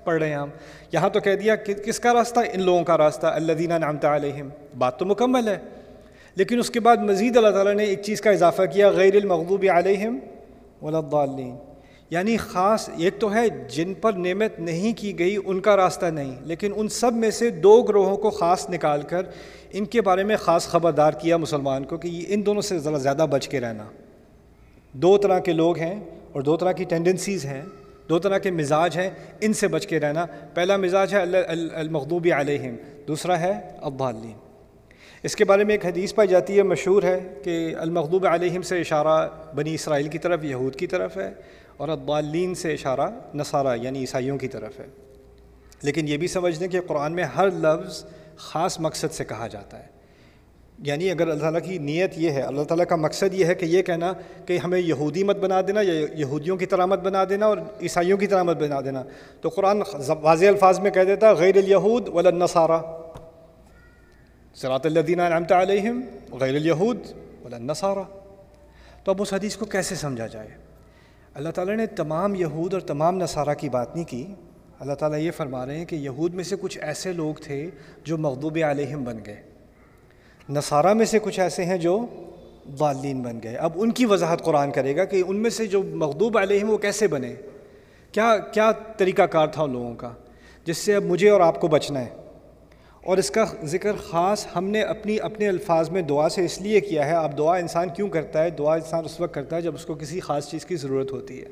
پڑھ 0.03 0.17
رہے 0.17 0.27
ہیں 0.27 0.35
ہم؟ 0.35 0.49
یہاں 0.91 1.09
تو 1.09 1.19
کہہ 1.19 1.35
دیا، 1.35 1.55
کہ 1.55 1.73
کس 1.73 1.99
کا 1.99 2.13
راستہ؟ 2.13 2.39
ان 2.53 2.61
لوگوں 2.61 2.83
کا 2.83 2.97
راستہ 2.97 3.27
اللہ 3.27 3.53
دینہ 3.53 3.73
نامتا 3.73 4.15
علیہم۔ 4.15 4.49
بات 4.77 4.99
تو 4.99 5.05
مکمل 5.05 5.47
ہے۔ 5.47 5.57
لیکن 6.35 6.59
اس 6.59 6.69
کے 6.69 6.79
بعد 6.79 6.97
مزید 6.97 7.37
اللہ 7.37 7.49
تعالیٰ 7.49 7.73
نے 7.73 7.83
ایک 7.83 8.01
چیز 8.01 8.21
کا 8.21 8.31
اضافہ 8.31 8.61
کیا، 8.73 8.89
غیر 8.89 9.15
المغضوب 9.15 9.65
علیہم 9.73 10.17
ولادالین 10.81 11.55
یعنی 12.09 12.37
خاص، 12.37 12.89
ایک 12.97 13.19
تو 13.19 13.33
ہے، 13.33 13.49
جن 13.49 13.93
پر 13.93 14.13
نعمت 14.13 14.59
نہیں 14.59 14.93
کی 14.93 15.19
گئی، 15.19 15.37
ان 15.45 15.59
کا 15.59 15.77
راستہ 15.77 16.05
نہیں۔ 16.05 16.35
لیکن 16.41 16.71
ان 16.75 16.87
سب 16.87 17.13
میں 17.13 17.31
سے 17.31 17.49
دو 17.49 17.83
گروہوں 17.83 18.17
کو 18.17 18.29
خاص 18.29 18.69
نکال 18.69 19.01
کر 19.01 19.21
ان 19.71 19.85
کے 19.85 20.01
بارے 20.01 20.23
میں 20.23 20.37
خاص 20.37 20.67
خبردار 20.67 21.11
کیا 21.11 21.37
مسلمان 21.37 21.83
کو 21.83 21.97
کہ 21.97 22.25
ان 22.27 22.45
دونوں 22.45 22.61
سے 22.61 22.79
ذرا 22.79 22.97
زیادہ 22.97 23.25
بچ 23.29 23.47
کے 23.47 23.59
رہنا۔ 23.59 23.83
دو 24.93 25.17
طرح 25.17 25.39
کے 25.39 25.51
لوگ 25.51 25.77
ہیں۔ 25.77 26.03
اور 26.35 26.43
دو 26.43 26.57
طرح 26.57 26.71
کی 26.71 26.83
ٹینڈنسیز 26.83 27.45
ہیں، 27.45 27.61
دو 28.09 28.19
طرح 28.19 28.37
کے 28.37 28.51
مزاج 28.51 28.97
ہیں، 28.97 29.09
ان 29.41 29.53
سے 29.53 29.67
بچ 29.67 29.87
کے 29.87 29.99
رہنا۔ 29.99 30.25
پہلا 30.53 30.77
مزاج 30.77 31.13
ہے 31.13 31.21
اللہ 31.21 31.37
المغضوب 31.73 32.27
علیہم، 32.35 32.75
دوسرا 33.07 33.39
ہے 33.39 33.53
ابالین 33.81 34.33
اس 35.23 35.35
کے 35.35 35.45
بارے 35.45 35.63
میں 35.63 35.73
ایک 35.73 35.85
حدیث 35.85 36.15
پائی 36.15 36.29
جاتی 36.29 36.57
ہے، 36.57 36.63
مشہور 36.63 37.03
ہے 37.03 37.19
کہ 37.43 37.75
المغضوب 37.79 38.27
علیہم 38.27 38.61
سے 38.61 38.79
اشارہ 38.79 39.29
بنی 39.55 39.73
اسرائیل 39.73 40.07
کی 40.07 40.17
طرف، 40.17 40.43
یہود 40.43 40.75
کی 40.75 40.87
طرف 40.87 41.17
ہے، 41.17 41.31
اور 41.77 41.89
ابالین 41.89 42.55
سے 42.55 42.73
اشارہ 42.73 43.09
نصارہ 43.33 43.77
یعنی 43.81 43.99
عیسائیوں 43.99 44.37
کی 44.37 44.47
طرف 44.47 44.79
ہے۔ 44.79 44.85
لیکن 45.81 46.07
یہ 46.07 46.17
بھی 46.17 46.27
سمجھ 46.27 46.59
دیں 46.59 46.67
کہ 46.67 46.81
قرآن 46.81 47.13
میں 47.13 47.23
ہر 47.23 47.51
لفظ 47.51 48.05
خاص 48.37 48.79
مقصد 48.79 49.13
سے 49.13 49.25
کہا 49.25 49.47
جاتا 49.47 49.79
ہے۔ 49.79 49.94
یعنی 50.79 51.11
اگر 51.11 51.27
اللہ 51.27 51.41
تعالیٰ 51.41 51.59
کی 51.63 51.77
نیت 51.77 52.11
یہ 52.17 52.31
ہے، 52.31 52.41
اللہ 52.41 52.63
تعالیٰ 52.63 52.85
کا 52.85 52.95
مقصد 52.95 53.33
یہ 53.33 53.45
ہے 53.45 53.55
کہ 53.55 53.65
یہ 53.65 53.81
کہنا 53.81 54.13
کہ 54.45 54.57
ہمیں 54.57 54.79
یہودی 54.79 55.23
مت 55.23 55.37
بنا 55.37 55.61
دینا 55.61 55.81
یا 55.81 55.93
یہودیوں 56.13 56.57
کی 56.57 56.65
طرح 56.65 56.85
مت 56.85 56.99
بنا 56.99 57.23
دینا 57.29 57.45
اور 57.45 57.57
عیسائیوں 57.81 58.17
کی 58.17 58.27
طرح 58.27 58.43
مت 58.43 58.57
بنا 58.57 58.81
دینا۔ 58.81 59.03
تو 59.41 59.49
قرآن 59.49 59.81
واضح 60.21 60.45
الفاظ 60.45 60.79
میں 60.79 60.91
کہہ 60.91 61.03
دیتا، 61.03 61.33
غیر 61.33 61.57
الیہود 61.57 62.07
ولنصارہ 62.07 62.81
صراط 64.55 64.85
الدین 64.85 65.19
انعمت 65.19 65.51
علیہم 65.51 66.01
غیر 66.31 66.55
الیہود 66.55 66.97
ولنصارہ 67.45 68.03
تو 69.03 69.11
اب 69.11 69.21
اس 69.21 69.33
حدیث 69.33 69.55
کو 69.55 69.65
کیسے 69.65 69.95
سمجھا 69.95 70.27
جائے؟ 70.27 70.47
اللہ 71.33 71.49
تعالیٰ 71.49 71.75
نے 71.75 71.85
تمام 71.85 72.35
یہود 72.35 72.73
اور 72.73 72.81
تمام 72.81 73.17
نصارہ 73.17 73.53
کی 73.57 73.69
بات 73.69 73.95
نہیں 73.95 74.05
کی۔ 74.05 74.25
اللہ 74.79 74.93
تعالیٰ 74.93 75.19
یہ 75.19 75.31
فرما 75.31 75.65
رہے 75.65 75.77
ہیں 75.77 75.85
کہ 75.85 75.95
یہود 75.95 76.33
میں 76.33 76.43
سے 76.43 76.55
کچھ 76.61 76.79
ایسے 76.81 77.13
لوگ 77.13 77.33
تھے 77.41 77.69
جو 78.03 78.17
مغضوب 78.17 78.57
علیہم 78.69 79.03
بن 79.03 79.17
گئے۔ 79.25 79.41
نصارہ 80.49 80.93
میں 80.93 81.05
سے 81.05 81.19
کچھ 81.19 81.39
ایسے 81.39 81.65
ہیں 81.65 81.77
جو 81.77 82.05
والین 82.79 83.21
بن 83.21 83.39
گئے۔ 83.43 83.55
اب 83.55 83.71
ان 83.75 83.91
کی 83.91 84.05
وضاحت 84.05 84.41
قرآن 84.41 84.71
کرے 84.71 84.95
گا 84.95 85.05
کہ 85.05 85.23
ان 85.27 85.35
میں 85.35 85.49
سے 85.49 85.67
جو 85.67 85.83
مغضوب 85.83 86.37
علیہم 86.37 86.69
وہ 86.69 86.77
کیسے 86.77 87.07
بنے؟ 87.07 87.33
کیا 88.11 88.37
کیا 88.37 88.71
طریقہ 88.71 89.21
کار 89.21 89.47
تھا 89.47 89.63
ان 89.63 89.71
لوگوں 89.71 89.95
کا 89.95 90.09
جس 90.65 90.77
سے 90.77 90.95
اب 90.95 91.03
مجھے 91.03 91.29
اور 91.29 91.41
آپ 91.41 91.61
کو 91.61 91.67
بچنا 91.67 91.99
ہے؟ 91.99 92.09
اور 93.03 93.17
اس 93.17 93.31
کا 93.31 93.45
ذکر 93.63 93.91
خاص 93.93 94.47
ہم 94.55 94.63
نے 94.63 94.81
اپنی، 94.81 95.19
اپنے 95.19 95.47
الفاظ 95.47 95.89
میں 95.89 96.01
دعا 96.01 96.29
سے 96.29 96.45
اس 96.45 96.61
لیے 96.61 96.79
کیا 96.79 97.05
ہے 97.05 97.11
اب 97.11 97.37
دعا 97.37 97.55
انسان 97.55 97.89
کیوں 97.89 98.09
کرتا 98.09 98.43
ہے؟ 98.43 98.49
دعا 98.49 98.73
انسان 98.73 99.05
اس 99.05 99.21
وقت 99.21 99.33
کرتا 99.33 99.55
ہے 99.55 99.61
جب 99.61 99.75
اس 99.75 99.85
کو 99.85 99.93
کسی 99.93 100.19
خاص 100.19 100.49
چیز 100.49 100.65
کی 100.65 100.75
ضرورت 100.75 101.11
ہوتی 101.11 101.41
ہے۔ 101.41 101.47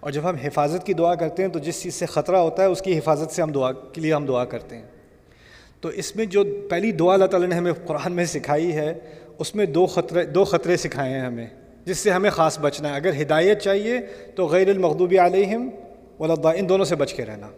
اور 0.00 0.10
جب 0.10 0.30
ہم 0.30 0.36
حفاظت 0.36 0.86
کی 0.86 0.92
دعا 0.92 1.14
کرتے 1.14 1.42
ہیں 1.42 1.50
تو 1.50 1.58
جس 1.58 1.82
چیز 1.82 1.94
سے 1.94 2.06
خطرہ 2.06 2.36
ہوتا 2.36 2.62
ہے 2.62 2.68
اس 2.68 2.82
کی 2.82 2.98
حفاظت 2.98 3.30
سے 3.30 3.42
ہم 3.42 3.52
دعا، 3.52 3.72
کے 3.72 4.00
لیے 4.00 4.14
ہم 4.14 4.26
دعا 4.26 4.44
کرتے 4.44 4.76
ہیں۔ 4.76 4.86
تو 5.84 5.90
اس 5.90 6.16
میں 6.16 6.24
جو 6.24 6.44
پہلی 6.70 6.92
دعا 6.92 7.14
اللہ 7.14 7.24
تعالیٰ 7.24 7.48
نے 7.48 7.54
ہمیں 7.54 7.72
قرآن 7.86 8.12
میں 8.12 8.24
سکھائی 8.24 8.72
ہے، 8.72 8.94
اس 9.38 9.54
میں 9.54 9.66
دو 9.66 9.86
خطرے 9.86 10.24
دو 10.24 10.44
خطرے 10.44 10.76
سکھائے 10.76 11.12
ہیں 11.12 11.20
ہمیں، 11.20 11.46
جس 11.84 11.98
سے 11.98 12.10
ہمیں 12.10 12.30
خاص 12.30 12.58
بچنا 12.58 12.90
ہے۔ 12.90 12.94
اگر 12.94 13.22
ہدایت 13.22 13.60
چاہیے 13.60 13.98
تو 14.34 14.46
غیر 14.46 14.68
المغضوب 14.68 15.14
علیہم 15.20 15.68
ولدا 16.20 16.50
ان 16.50 16.68
دونوں 16.68 16.84
سے 16.84 16.96
بچ 16.96 17.14
کے 17.14 17.24
رہنا۔ 17.24 17.48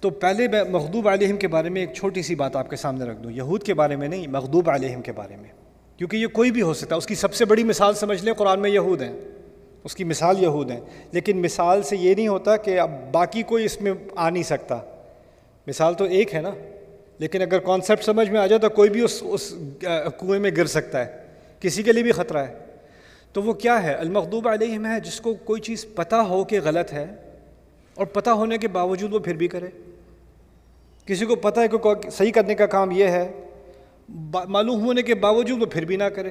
تو 0.00 0.10
پہلے 0.10 0.48
میں 0.48 0.64
مغدوب 0.64 1.08
علیہم 1.08 1.36
کے 1.36 1.48
بارے 1.48 1.68
میں 1.68 1.80
ایک 1.80 1.94
چھوٹی 1.94 2.22
سی 2.22 2.34
بات 2.34 2.56
آپ 2.56 2.70
کے 2.70 2.76
سامنے 2.76 3.04
رکھ 3.04 3.18
دوں۔ 3.18 3.30
یہود 3.30 3.62
کے 3.62 3.74
بارے 3.74 3.96
میں 3.96 4.08
نہیں 4.08 4.26
مغدوب 4.26 4.70
علیہم 4.70 5.02
کے 5.02 5.12
بارے 5.12 5.36
میں۔ 5.36 5.48
کیونکہ 5.96 6.16
یہ 6.16 6.26
کوئی 6.26 6.50
بھی 6.50 6.62
ہو 6.62 6.74
سکتا 6.74 6.94
ہے، 6.94 6.98
اس 6.98 7.06
کی 7.06 7.14
سب 7.14 7.34
سے 7.34 7.44
بڑی 7.44 7.64
مثال 7.64 7.94
سمجھ 7.94 8.24
لیں، 8.24 8.34
قرآن 8.34 8.60
میں 8.60 8.70
یہود 8.70 9.02
ہیں۔ 9.02 9.12
اس 9.84 9.94
کی 9.94 10.04
مثال 10.04 10.42
یہود 10.42 10.70
ہیں۔ 10.70 10.80
لیکن 11.12 11.36
مثال 11.36 11.82
سے 11.82 11.96
یہ 11.96 12.14
نہیں 12.14 12.28
ہوتا 12.28 12.56
کہ 12.56 12.80
اب 12.80 12.90
باقی 13.12 13.42
کوئی 13.42 13.64
اس 13.64 13.82
میں 13.82 13.92
آ 14.16 14.30
نہیں 14.30 14.42
سکتا۔ 14.42 14.78
مثال 15.66 15.94
تو 15.94 16.04
ایک 16.04 16.34
ہے 16.34 16.40
نا۔ 16.40 16.50
لیکن 17.20 17.42
اگر 17.42 17.58
کانسیپٹ 17.58 18.04
سمجھ 18.04 18.30
میں 18.30 18.40
آ 18.40 18.46
جائے 18.46 18.60
تو 18.60 18.68
کوئی 18.68 18.90
بھی 18.90 19.00
اس 19.00 19.22
اس 19.26 19.54
کنویں 20.18 20.40
میں 20.40 20.50
گر 20.56 20.66
سکتا 20.66 21.06
ہے۔ 21.06 21.16
کسی 21.60 21.82
کے 21.82 21.92
لیے 21.92 22.02
بھی 22.02 22.12
خطرہ 22.12 22.38
ہے۔ 22.38 22.58
تو 23.32 23.42
وہ 23.42 23.52
کیا 23.52 23.82
ہے؟ 23.82 23.92
المغضوب 23.92 24.48
علیہم 24.48 24.86
ہے، 24.86 25.00
جس 25.00 25.20
کو 25.20 25.34
کوئی 25.34 25.60
چیز 25.60 25.86
پتہ 25.94 26.14
ہو 26.14 26.44
کہ 26.44 26.60
غلط 26.64 26.92
ہے 26.92 27.06
اور 27.94 28.06
پتہ 28.06 28.30
ہونے 28.30 28.58
کے 28.58 28.68
باوجود 28.68 29.12
وہ 29.12 29.18
پھر 29.18 29.34
بھی 29.34 29.48
کرے۔ 29.48 29.66
کسی 31.06 31.26
کو 31.26 31.36
پتہ 31.36 31.60
ہے 31.60 31.68
کہ 31.68 32.10
صحیح 32.10 32.32
کرنے 32.32 32.54
کا 32.54 32.66
کام 32.66 32.90
یہ 32.90 33.04
ہے 33.04 33.32
معلوم 34.48 34.84
ہونے 34.84 35.02
کے 35.02 35.14
باوجود 35.14 35.60
وہ 35.60 35.66
پھر 35.66 35.84
بھی 35.84 35.96
نہ 35.96 36.04
کرے۔ 36.04 36.30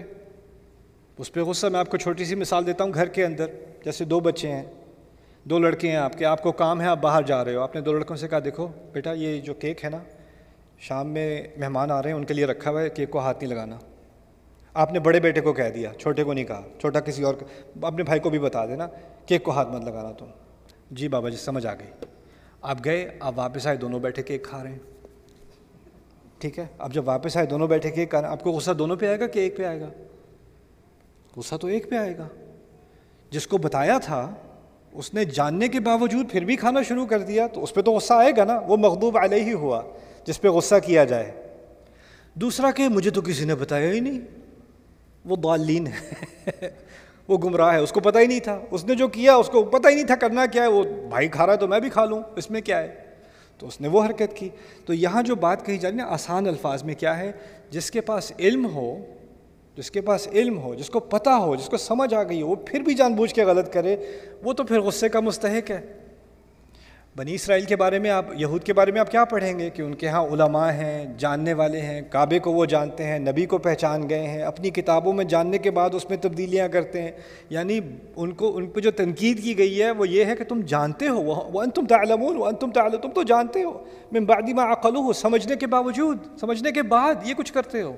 اس 1.17 1.33
پہ 1.33 1.39
غصہ، 1.39 1.67
میں 1.67 1.79
آپ 1.79 1.89
کو 1.89 1.97
چھوٹی 1.97 2.25
سی 2.25 2.35
مثال 2.35 2.67
دیتا 2.67 2.83
ہوں، 2.83 2.93
گھر 2.93 3.07
کے 3.07 3.25
اندر 3.25 3.45
جیسے 3.85 4.05
دو 4.05 4.19
بچے 4.19 4.47
ہیں، 4.47 4.63
دو 5.43 5.59
لڑکے 5.59 5.89
ہیں 5.89 5.95
آپ 5.95 6.17
کے۔ 6.17 6.25
آپ 6.25 6.43
کو 6.43 6.51
کام 6.51 6.81
ہے، 6.81 6.87
آپ 6.87 7.01
باہر 7.01 7.21
جا 7.21 7.45
رہے 7.45 7.55
ہو۔ 7.55 7.59
آپ 7.59 7.75
نے 7.75 7.81
دو 7.81 7.93
لڑکوں 7.93 8.15
سے 8.15 8.27
کہا، 8.27 8.39
دیکھو 8.45 8.67
بیٹا، 8.93 9.11
یہ 9.11 9.41
جو 9.41 9.53
کیک 9.53 9.85
ہے 9.85 9.89
نا 9.89 9.97
شام 10.79 11.07
میں 11.07 11.43
مہمان 11.57 11.91
آ 11.91 12.01
رہے 12.01 12.09
ہیں، 12.09 12.17
ان 12.17 12.25
کے 12.25 12.33
لیے 12.33 12.45
رکھا 12.45 12.71
ہوا 12.71 12.81
ہے 12.81 12.89
کیک 12.89 13.09
کو 13.09 13.19
ہاتھ 13.19 13.43
نہیں 13.43 13.53
لگانا۔ 13.53 13.77
آپ 14.73 14.91
نے 14.91 14.99
بڑے 14.99 15.19
بیٹے 15.19 15.41
کو 15.41 15.53
کہہ 15.53 15.69
دیا، 15.69 15.91
چھوٹے 15.99 16.23
کو 16.23 16.33
نہیں 16.33 16.45
کہا، 16.45 16.61
چھوٹا 16.79 16.99
کسی 16.99 17.23
اور 17.23 17.33
اپنے 17.81 18.03
بھائی 18.03 18.19
کو 18.19 18.29
بھی 18.29 18.39
بتا 18.39 18.65
دینا 18.65 18.87
کیک 19.25 19.43
کو 19.43 19.51
ہاتھ 19.51 19.69
مت 19.69 19.81
لگانا 19.81 20.11
تم۔ 20.11 20.25
جی 20.91 21.07
بابا 21.07 21.29
جی 21.29 21.37
سمجھ 21.37 21.65
آ 21.67 21.73
گئی۔ 21.73 22.05
آپ 22.61 22.77
گئے، 22.85 23.17
آپ 23.19 23.33
واپس 23.35 23.67
آئے، 23.67 23.77
دونوں 23.77 23.99
بیٹھے 23.99 24.23
کیک 24.23 24.43
کھا 24.43 24.63
رہے 24.63 24.71
ہیں۔ 24.71 24.79
ٹھیک 26.37 26.59
ہے 26.59 26.65
اب 26.77 26.93
جب 26.93 27.07
واپس 27.07 27.37
آئے، 27.37 27.45
دونوں 27.45 27.67
بیٹھے 27.67 27.91
کیک 27.91 28.09
کھا 28.09 28.21
رہے 28.21 28.27
ہیں۔ 28.27 28.33
آپ 28.33 28.43
کو 28.43 28.51
غصہ 28.51 28.71
دونوں 28.71 28.95
پہ 28.95 29.07
آئے 29.07 29.19
گا 29.19 29.27
کہ 29.27 29.39
ایک 29.39 29.57
پہ 29.57 29.63
آئے 29.63 29.81
گا؟ 29.81 29.89
غصہ 31.37 31.55
تو 31.55 31.67
ایک 31.67 31.89
پہ 31.89 31.95
آئے 31.95 32.17
گا۔ 32.17 32.27
جس 33.29 33.47
کو 33.47 33.57
بتایا 33.57 33.97
تھا، 33.97 34.33
اس 34.93 35.13
نے 35.13 35.25
جاننے 35.25 35.67
کے 35.67 35.79
باوجود 35.79 36.31
پھر 36.31 36.45
بھی 36.45 36.55
کھانا 36.55 36.81
شروع 36.81 37.05
کر 37.05 37.19
دیا، 37.19 37.47
تو 37.47 37.63
اس 37.63 37.73
پہ 37.73 37.81
تو 37.81 37.91
غصہ 37.91 38.13
آئے 38.13 38.31
گا 38.37 38.43
نا۔ 38.43 38.59
وہ 38.67 38.77
مغدوب 38.77 39.17
علیہ 39.17 39.43
ہی 39.43 39.53
ہوا۔ 39.53 39.81
جس 40.25 40.41
پہ 40.41 40.47
غصہ 40.47 40.75
کیا 40.85 41.03
جائے۔ 41.03 41.31
دوسرا 42.33 42.71
کہ 42.71 42.87
مجھے 42.87 43.11
تو 43.11 43.21
کسی 43.21 43.45
نے 43.45 43.55
بتایا 43.55 43.91
ہی 43.91 43.99
نہیں۔ 43.99 44.19
وہ 45.25 45.35
دالین 45.35 45.87
ہے۔ 45.87 46.11
وہ 47.27 47.37
گمراہ 47.37 47.73
ہے۔ 47.73 47.79
اس 47.79 47.91
کو 47.91 47.99
پتہ 47.99 48.19
ہی 48.19 48.25
نہیں 48.25 48.39
تھا۔ 48.39 48.59
اس 48.71 48.85
نے 48.85 48.95
جو 48.95 49.07
کیا، 49.07 49.35
اس 49.35 49.47
کو 49.47 49.63
پتہ 49.63 49.87
ہی 49.89 49.95
نہیں 49.95 50.05
تھا 50.05 50.15
کرنا 50.15 50.45
کیا 50.45 50.63
ہے۔ 50.63 50.67
وہ 50.67 50.83
بھائی 51.09 51.27
کھا 51.27 51.45
رہا 51.45 51.53
ہے 51.53 51.57
تو 51.57 51.67
میں 51.67 51.79
بھی 51.79 51.89
کھا 51.89 52.05
لوں۔ 52.05 52.21
اس 52.35 52.51
میں 52.51 52.61
کیا 52.61 52.79
ہے؟ 52.79 52.95
تو 53.57 53.67
اس 53.67 53.81
نے 53.81 53.87
وہ 53.87 54.05
حرکت 54.05 54.35
کی۔ 54.35 54.49
تو 54.85 54.93
یہاں 54.93 55.23
جو 55.23 55.35
بات 55.35 55.65
کہی 55.65 55.77
جا 55.77 55.91
رہی 55.91 55.97
آسان 56.01 56.47
الفاظ 56.47 56.83
میں 56.83 56.95
کیا 56.95 57.17
ہے؟ 57.17 57.31
جس 57.69 57.91
کے 57.91 58.01
پاس 58.01 58.31
علم 58.39 58.65
ہو، 58.65 59.05
جس 59.77 59.91
کے 59.91 60.01
پاس 60.01 60.27
علم 60.27 60.59
ہو، 60.59 60.75
جس 60.75 60.89
کو 60.89 60.99
پتہ 60.99 61.29
ہو، 61.29 61.55
جس 61.55 61.65
کو 61.65 61.77
سمجھ 61.77 62.13
آ 62.13 62.23
گئی 62.23 62.41
ہو، 62.41 62.47
وہ 62.47 62.55
پھر 62.55 62.79
بھی 62.79 62.93
جان 62.93 63.13
بوجھ 63.13 63.33
کے 63.33 63.43
غلط 63.43 63.73
کرے، 63.73 63.97
وہ 64.43 64.53
تو 64.53 64.63
پھر 64.63 64.79
غصے 64.79 65.09
کا 65.09 65.19
مستحق 65.19 65.71
ہے۔ 65.71 65.98
بنی 67.19 67.35
اسرائیل 67.35 67.65
کے 67.65 67.75
بارے 67.75 67.99
میں 67.99 68.09
آپ، 68.09 68.25
یہود 68.35 68.63
کے 68.63 68.73
بارے 68.73 68.91
میں 68.91 68.99
آپ 69.01 69.11
کیا 69.11 69.25
پڑھیں 69.25 69.59
گے 69.59 69.69
کہ 69.69 69.81
ان 69.81 69.95
کے 69.95 70.07
ہاں 70.07 70.23
علماء 70.23 70.71
ہیں، 70.71 71.13
جاننے 71.17 71.53
والے 71.53 71.81
ہیں، 71.81 72.01
کعبے 72.09 72.39
کو 72.39 72.51
وہ 72.51 72.65
جانتے 72.65 73.03
ہیں، 73.03 73.19
نبی 73.19 73.45
کو 73.45 73.57
پہچان 73.57 74.09
گئے 74.09 74.27
ہیں، 74.27 74.41
اپنی 74.41 74.69
کتابوں 74.69 75.13
میں 75.13 75.25
جاننے 75.25 75.57
کے 75.57 75.71
بعد 75.71 75.89
اس 75.93 76.09
میں 76.09 76.17
تبدیلیاں 76.17 76.67
کرتے 76.67 77.01
ہیں؟ 77.01 77.11
یعنی 77.49 77.79
ان 78.15 78.31
کو، 78.31 78.57
ان 78.57 78.65
پہ 78.65 78.79
جو 78.79 78.91
تنقید 78.91 79.43
کی 79.43 79.57
گئی 79.57 79.81
ہے 79.81 79.91
وہ 79.91 80.09
یہ 80.09 80.25
ہے 80.25 80.35
کہ 80.35 80.43
تم 80.43 80.61
جانتے 80.61 81.07
ہو، 81.07 81.21
وہ 81.21 81.61
ان 81.61 81.69
تم 81.69 81.85
تعلمون، 81.85 82.37
وہ 82.37 82.45
ان 82.45 82.55
تم 82.55 82.71
تعلم 82.71 82.97
تم 82.97 83.09
تو 83.09 83.23
جانتے 83.23 83.63
ہو۔ 83.63 83.85
میں 84.11 84.21
بعدی 84.21 84.53
میں 84.53 84.63
عقل 84.63 84.95
ہو 84.95 85.13
سمجھنے 85.13 85.55
کے 85.55 85.67
باوجود، 85.67 86.17
سمجھنے 86.39 86.71
کے 86.71 86.81
بعد 86.81 87.15
یہ 87.23 87.33
کچھ 87.33 87.53
کرتے 87.53 87.81
ہو۔ 87.81 87.95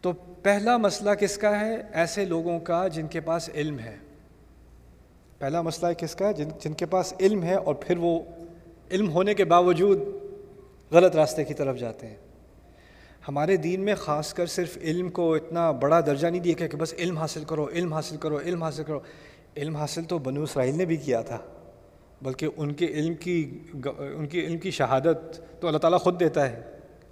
تو 0.00 0.12
پہلا 0.42 0.76
مسئلہ 0.76 1.10
کس 1.10 1.38
کا 1.38 1.60
ہے؟ 1.60 1.76
ایسے 1.92 2.24
لوگوں 2.24 2.60
کا 2.60 2.88
جن 2.88 3.06
کے 3.06 3.20
پاس 3.20 3.50
علم 3.54 3.78
ہے۔ 3.78 4.05
پہلا 5.38 5.62
مسئلہ 5.62 5.92
کس 5.92 6.14
کا؟ 6.14 6.28
ہے 6.28 6.32
جن 6.32 6.48
جن 6.58 6.72
کے 6.72 6.86
پاس 6.86 7.12
علم 7.20 7.42
ہے 7.42 7.54
اور 7.54 7.74
پھر 7.74 7.96
وہ 7.98 8.18
علم 8.90 9.10
ہونے 9.10 9.34
کے 9.34 9.44
باوجود 9.44 10.00
غلط 10.90 11.16
راستے 11.16 11.44
کی 11.44 11.54
طرف 11.54 11.78
جاتے 11.78 12.06
ہیں۔ 12.06 12.16
ہمارے 13.28 13.56
دین 13.56 13.80
میں 13.80 13.94
خاص 13.94 14.32
کر 14.34 14.46
صرف 14.46 14.78
علم 14.82 15.08
کو 15.08 15.34
اتنا 15.34 15.70
بڑا 15.70 16.00
درجہ 16.00 16.26
نہیں 16.26 16.40
دیا 16.40 16.54
گیا 16.58 16.66
کہ 16.66 16.76
بس 16.76 16.94
علم 16.98 17.18
حاصل 17.18 17.44
کرو، 17.44 17.68
علم 17.68 17.92
حاصل 17.92 18.16
کرو، 18.16 18.38
علم 18.40 18.62
حاصل 18.62 18.82
کرو۔ 18.84 19.00
علم 19.56 19.76
حاصل 19.76 20.02
تو 20.02 20.18
بنو 20.18 20.42
اسرائیل 20.42 20.74
نے 20.74 20.84
بھی 20.84 20.96
کیا 20.96 21.20
تھا، 21.20 21.38
بلکہ 22.22 22.48
ان 22.56 22.72
کے 22.72 22.86
علم 22.86 23.14
کی 23.14 23.58
ان 23.98 24.26
کی 24.26 24.40
علم 24.40 24.58
کی 24.58 24.70
شہادت 24.70 25.40
تو 25.60 25.66
اللہ 25.68 25.78
تعالیٰ 25.78 26.00
خود 26.00 26.20
دیتا 26.20 26.50
ہے۔ 26.50 26.62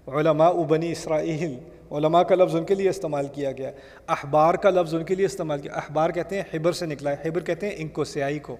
علماء 0.06 0.52
بنی 0.52 0.92
اسرائیل 0.92 1.54
علماء 1.90 2.22
کا 2.22 2.34
لفظ 2.34 2.56
ان 2.56 2.64
کے 2.64 2.74
لیے 2.74 2.90
استعمال 2.90 3.26
کیا 3.32 3.52
گیا 3.52 3.70
احبار 4.08 4.54
کا 4.54 4.70
لفظ 4.70 4.94
ان 4.94 5.04
کے 5.04 5.14
لیے 5.14 5.26
استعمال 5.26 5.60
کیا۔ 5.60 5.72
احبار 5.72 6.10
کہتے 6.10 6.36
ہیں 6.36 6.42
حبر 6.54 6.72
سے 6.72 6.86
نکلا 6.86 7.10
ہے۔ 7.10 7.28
حبر 7.28 7.40
کہتے 7.40 7.68
ہیں 7.68 7.74
انک 7.78 7.98
و 7.98 8.04
سیاہی 8.04 8.38
کو۔ 8.38 8.56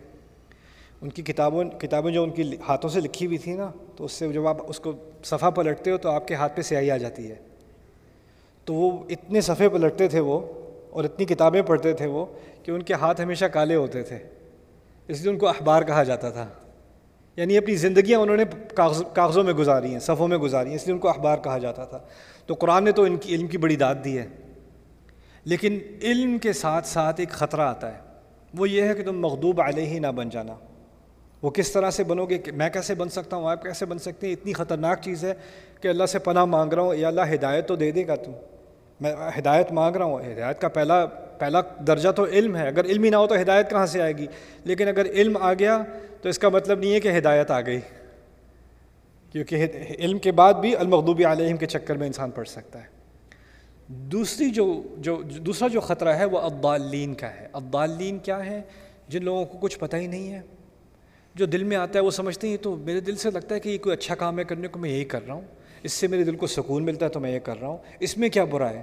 ان 1.02 1.10
کی 1.10 1.22
کتابوں، 1.22 1.64
کتابیں 1.64 2.12
جو 2.12 2.22
ان 2.22 2.30
کی 2.30 2.56
ہاتھوں 2.68 2.90
سے 2.90 3.00
لکھی 3.00 3.26
ہوئی 3.26 3.38
تھیں 3.38 3.56
نا، 3.56 3.70
تو 3.96 4.04
اس 4.04 4.12
سے 4.12 4.28
جب 4.28 4.46
آپ 4.46 4.56
اس 4.66 4.80
کو 4.80 4.92
صفحہ 5.24 5.50
پلٹتے 5.50 5.90
ہو 5.90 5.98
تو 5.98 6.10
آپ 6.10 6.28
کے 6.28 6.34
ہاتھ 6.34 6.56
پہ 6.56 6.62
سیاہی 6.62 6.90
آ 6.90 6.96
جاتی 6.96 7.30
ہے۔ 7.30 7.34
تو 8.64 8.74
وہ 8.74 9.04
اتنے 9.08 9.40
صفحے 9.40 9.68
پلٹتے 9.68 10.08
تھے 10.08 10.20
وہ، 10.20 10.40
اور 10.90 11.04
اتنی 11.04 11.24
کتابیں 11.24 11.62
پڑھتے 11.62 11.92
تھے 11.92 12.06
وہ، 12.06 12.26
کہ 12.62 12.70
ان 12.70 12.82
کے 12.82 12.94
ہاتھ 12.94 13.20
ہمیشہ 13.20 13.44
کالے 13.44 13.74
ہوتے 13.74 14.02
تھے۔ 14.02 14.18
اس 15.08 15.20
لیے 15.20 15.32
ان 15.32 15.38
کو 15.38 15.48
اخبار 15.48 15.82
کہا 15.82 16.02
جاتا 16.02 16.30
تھا۔ 16.30 16.48
یعنی 17.36 17.56
اپنی 17.56 17.74
زندگیاں 17.74 18.18
انہوں 18.18 18.36
نے 18.36 18.44
کاغذ 18.74 19.02
کاغذوں 19.12 19.42
میں 19.42 19.54
گزاری 19.54 19.92
ہیں 19.92 19.98
صفوں 19.98 20.28
میں 20.28 20.38
گزاری 20.38 20.68
ہیں، 20.68 20.76
اس 20.76 20.86
لیے 20.86 20.92
ان 20.92 20.98
کو 20.98 21.08
اخبار 21.08 21.38
کہا 21.38 21.58
جاتا 21.58 21.84
تھا۔ 21.84 21.98
تو 22.46 22.54
قرآن 22.54 22.84
نے 22.84 22.92
تو 22.92 23.02
ان 23.02 23.16
کی 23.16 23.34
علم 23.34 23.46
کی 23.46 23.58
بڑی 23.58 23.76
داد 23.76 23.94
دی 24.04 24.18
ہے۔ 24.18 24.26
لیکن 25.44 25.78
علم 26.02 26.38
کے 26.38 26.52
ساتھ 26.52 26.86
ساتھ 26.86 27.20
ایک 27.20 27.30
خطرہ 27.30 27.60
آتا 27.60 27.94
ہے۔ 27.94 27.98
وہ 28.54 28.70
یہ 28.70 28.82
ہے 28.82 28.94
کہ 28.94 29.04
تم 29.04 29.20
مغدوب 29.20 29.60
علیہ 29.60 29.86
ہی 29.86 29.98
نہ 29.98 30.06
بن 30.06 30.28
جانا۔ 30.28 30.54
وہ 31.42 31.50
کس 31.50 31.72
طرح 31.72 31.90
سے 31.90 32.04
بنو 32.04 32.26
گے؟ 32.26 32.38
میں 32.56 32.70
کیسے 32.70 32.94
بن 32.94 33.08
سکتا 33.08 33.36
ہوں؟ 33.36 33.50
آپ 33.50 33.62
کیسے 33.62 33.86
بن 33.86 33.98
سکتے 33.98 34.26
ہیں؟ 34.26 34.34
اتنی 34.34 34.52
خطرناک 34.52 34.98
چیز 35.02 35.24
ہے 35.24 35.34
کہ 35.80 35.88
اللہ 35.88 36.06
سے 36.06 36.18
پناہ 36.18 36.44
مانگ 36.44 36.72
رہا 36.72 36.82
ہوں۔ 36.82 36.94
یا 36.94 37.08
اللہ 37.08 37.20
ہدایت 37.34 37.68
تو 37.68 37.76
دے 37.76 37.90
دے 37.90 38.06
گا 38.06 38.14
تم۔ 38.14 38.32
میں 39.00 39.14
ہدایت 39.38 39.72
مانگ 39.72 39.96
رہا 39.96 40.04
ہوں۔ 40.04 40.20
ہدایت 40.20 40.60
کا 40.60 40.68
پہلا 40.68 41.06
پہلا 41.38 41.60
درجہ 41.86 42.08
تو 42.08 42.24
علم 42.24 42.56
ہے۔ 42.56 42.66
اگر 42.68 42.84
علم 42.84 43.02
ہی 43.02 43.10
نہ 43.10 43.16
ہو 43.16 43.26
تو 43.26 43.34
ہدایت 43.34 43.70
کہاں 43.70 43.86
سے 43.86 44.02
آئے 44.02 44.12
گی؟ 44.12 44.26
لیکن 44.64 44.88
اگر 44.88 45.06
علم 45.06 45.36
آ 45.36 45.52
گیا 45.52 45.82
تو 46.22 46.28
اس 46.28 46.38
کا 46.38 46.48
مطلب 46.48 46.78
نہیں 46.78 46.92
ہے 46.92 47.00
کہ 47.00 47.18
ہدایت 47.18 47.50
آ 47.50 47.60
گئی۔ 47.60 47.80
کیونکہ 49.34 49.66
علم 49.98 50.18
کے 50.18 50.32
بعد 50.32 50.54
بھی 50.54 50.76
المغدوبی 50.76 51.24
علیہم 51.24 51.56
کے 51.56 51.66
چکر 51.66 51.96
میں 51.96 52.06
انسان 52.06 52.30
پڑھ 52.30 52.48
سکتا 52.48 52.78
ہے۔ 52.78 52.86
دوسری 53.88 54.50
جو 54.50 54.82
جو 54.96 55.22
دوسرا 55.22 55.68
جو 55.68 55.80
خطرہ 55.80 56.08
ہے 56.08 56.24
وہ 56.24 56.38
ابالین 56.38 57.14
کا 57.14 57.30
ہے۔ 57.30 57.48
ابالین 57.52 58.18
کیا 58.18 58.46
ہے؟ 58.46 58.62
جن 59.08 59.24
لوگوں 59.24 59.44
کو 59.44 59.58
کچھ 59.58 59.78
پتہ 59.78 59.96
ہی 59.96 60.06
نہیں 60.06 60.32
ہے۔ 60.32 60.40
جو 61.34 61.46
دل 61.46 61.64
میں 61.64 61.76
آتا 61.76 61.98
ہے 61.98 62.04
وہ 62.04 62.10
سمجھتے 62.10 62.48
ہیں 62.48 62.56
تو 62.56 62.76
میرے 62.76 63.00
دل 63.00 63.16
سے 63.16 63.30
لگتا 63.30 63.54
ہے 63.54 63.60
کہ 63.60 63.68
یہ 63.68 63.78
کوئی 63.78 63.92
اچھا 63.92 64.14
کام 64.14 64.38
ہے 64.38 64.44
کرنے 64.44 64.68
کو، 64.68 64.78
میں 64.78 64.90
یہی 64.90 65.04
کر 65.04 65.26
رہا 65.26 65.34
ہوں۔ 65.34 65.42
اس 65.82 65.92
سے 65.92 66.06
میرے 66.06 66.24
دل 66.24 66.36
کو 66.36 66.46
سکون 66.46 66.84
ملتا 66.84 67.06
ہے 67.06 67.10
تو 67.10 67.20
میں 67.20 67.34
یہ 67.34 67.38
کر 67.38 67.60
رہا 67.60 67.68
ہوں۔ 67.68 67.78
اس 68.00 68.18
میں 68.18 68.28
کیا 68.28 68.44
برا 68.44 68.70
ہے؟ 68.70 68.82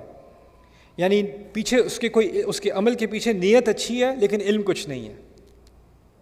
یعنی 0.98 1.24
پیچھے 1.54 1.78
اس 1.78 2.00
کے 2.00 2.10
کوئی 2.10 2.42
اس 2.46 2.62
کے 2.62 2.72
عمل 2.72 2.96
کے 2.96 3.08
پیچھے 3.08 3.34
نیت 3.34 3.70
اچھی 3.70 4.04
ہے 4.04 4.16
لیکن 4.16 4.42
علم 4.42 4.62
کچھ 4.66 4.90
نہیں 4.90 5.10
ہے۔ 5.10 5.14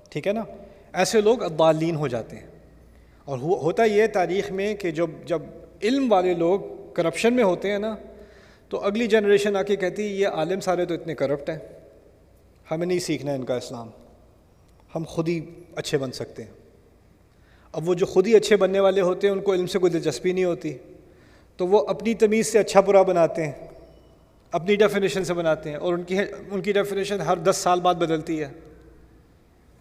ٹھیک 0.10 0.28
ہے 0.28 0.34
نا؟ 0.34 0.44
ایسے 0.94 1.22
لوگ 1.22 1.44
ابالین 1.44 1.96
ہو 1.96 2.08
جاتے 2.08 2.36
ہیں۔ 2.36 2.59
اور 3.30 3.40
ہوتا 3.40 3.84
یہ 3.84 4.08
تاریخ 4.08 4.52
میں 4.52 4.76
کہ 4.76 4.92
جب 4.92 5.10
جب 5.26 5.42
علم 5.84 6.12
والے 6.12 6.34
لوگ 6.34 6.60
کرپشن 6.94 7.34
میں 7.34 7.44
ہوتے 7.44 7.72
ہیں 7.72 7.80
نا، 7.80 7.96
تو 8.70 8.80
اگلی 8.80 9.08
جنریشن 9.08 9.56
آ 9.56 9.64
کے 9.64 9.76
کہتی 9.76 10.04
ہے، 10.04 10.08
یہ 10.08 10.28
عالم 10.28 10.60
سارے 10.60 10.86
تو 10.86 10.94
اتنے 10.94 11.16
کرپٹ 11.16 11.50
ہیں، 11.50 11.58
ہمیں 12.72 12.88
نہیں 12.88 13.00
سیکھنا 13.00 13.32
ان 13.32 13.46
کا 13.46 13.56
اسلام، 13.56 13.90
ہم 14.96 15.04
خود 15.08 15.28
ہی 15.28 15.42
اچھے 15.76 15.98
بن 15.98 16.12
سکتے 16.12 16.44
ہیں۔ 16.44 16.52
اب 17.72 17.90
وہ 17.90 17.94
جو 17.94 18.06
خود 18.06 18.28
ہی 18.28 18.36
اچھے 18.36 18.56
بننے 18.56 18.80
والے 18.80 19.02
ہوتے 19.02 19.28
ہیں، 19.28 19.34
ان 19.34 19.42
کو 19.42 19.54
علم 19.54 19.68
سے 19.68 19.80
کوئی 19.80 19.92
دلچسپی 19.92 20.32
نہیں 20.32 20.46
ہوتی۔ 20.46 20.78
تو 21.58 21.68
وہ 21.68 21.86
اپنی 21.88 22.14
تمیز 22.14 22.48
سے 22.48 22.60
اچھا 22.60 22.82
برا 22.82 23.02
بناتے 23.02 23.46
ہیں، 23.46 23.68
اپنی 24.52 24.76
ڈیفینیشن 24.76 25.24
سے 25.26 25.34
بناتے 25.34 25.70
ہیں 25.70 25.78
اور 25.78 25.94
ان 25.94 26.04
کی 26.04 26.18
ان 26.52 26.62
کی 26.62 26.72
ڈیفینیشن 26.72 27.22
ہر 27.22 27.38
دس 27.38 27.58
سال 27.58 27.80
بعد 27.80 27.96
بدلتی 27.96 28.44
ہے۔ 28.44 28.50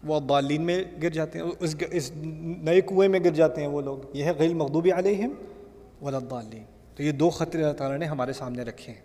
وہ 0.05 0.14
اب 0.14 0.23
بالین 0.23 0.62
میں 0.62 0.85
گر 1.02 1.11
جاتے 1.11 1.38
ہیں، 1.38 1.47
اس 1.61 1.76
اس 1.90 2.12
نئے 2.17 2.81
کنویں 2.81 3.09
میں 3.09 3.21
گر 3.25 3.31
جاتے 3.31 3.61
ہیں 3.61 3.69
وہ 3.69 3.81
لوگ۔ 3.81 3.99
یہ 4.17 4.25
ہے 4.25 4.33
غیر 4.38 4.55
مغدوبی 4.55 4.93
علیہم 4.93 5.31
ولادالین 6.02 6.62
تو 6.97 7.02
یہ 7.02 7.12
دو 7.12 7.31
خطرے 7.31 7.62
اللہ 7.62 7.75
تعالیٰ 7.75 7.99
نے 7.99 8.05
ہمارے 8.05 8.33
سامنے 8.33 8.62
رکھے 8.62 8.93
ہیں۔ 8.93 9.00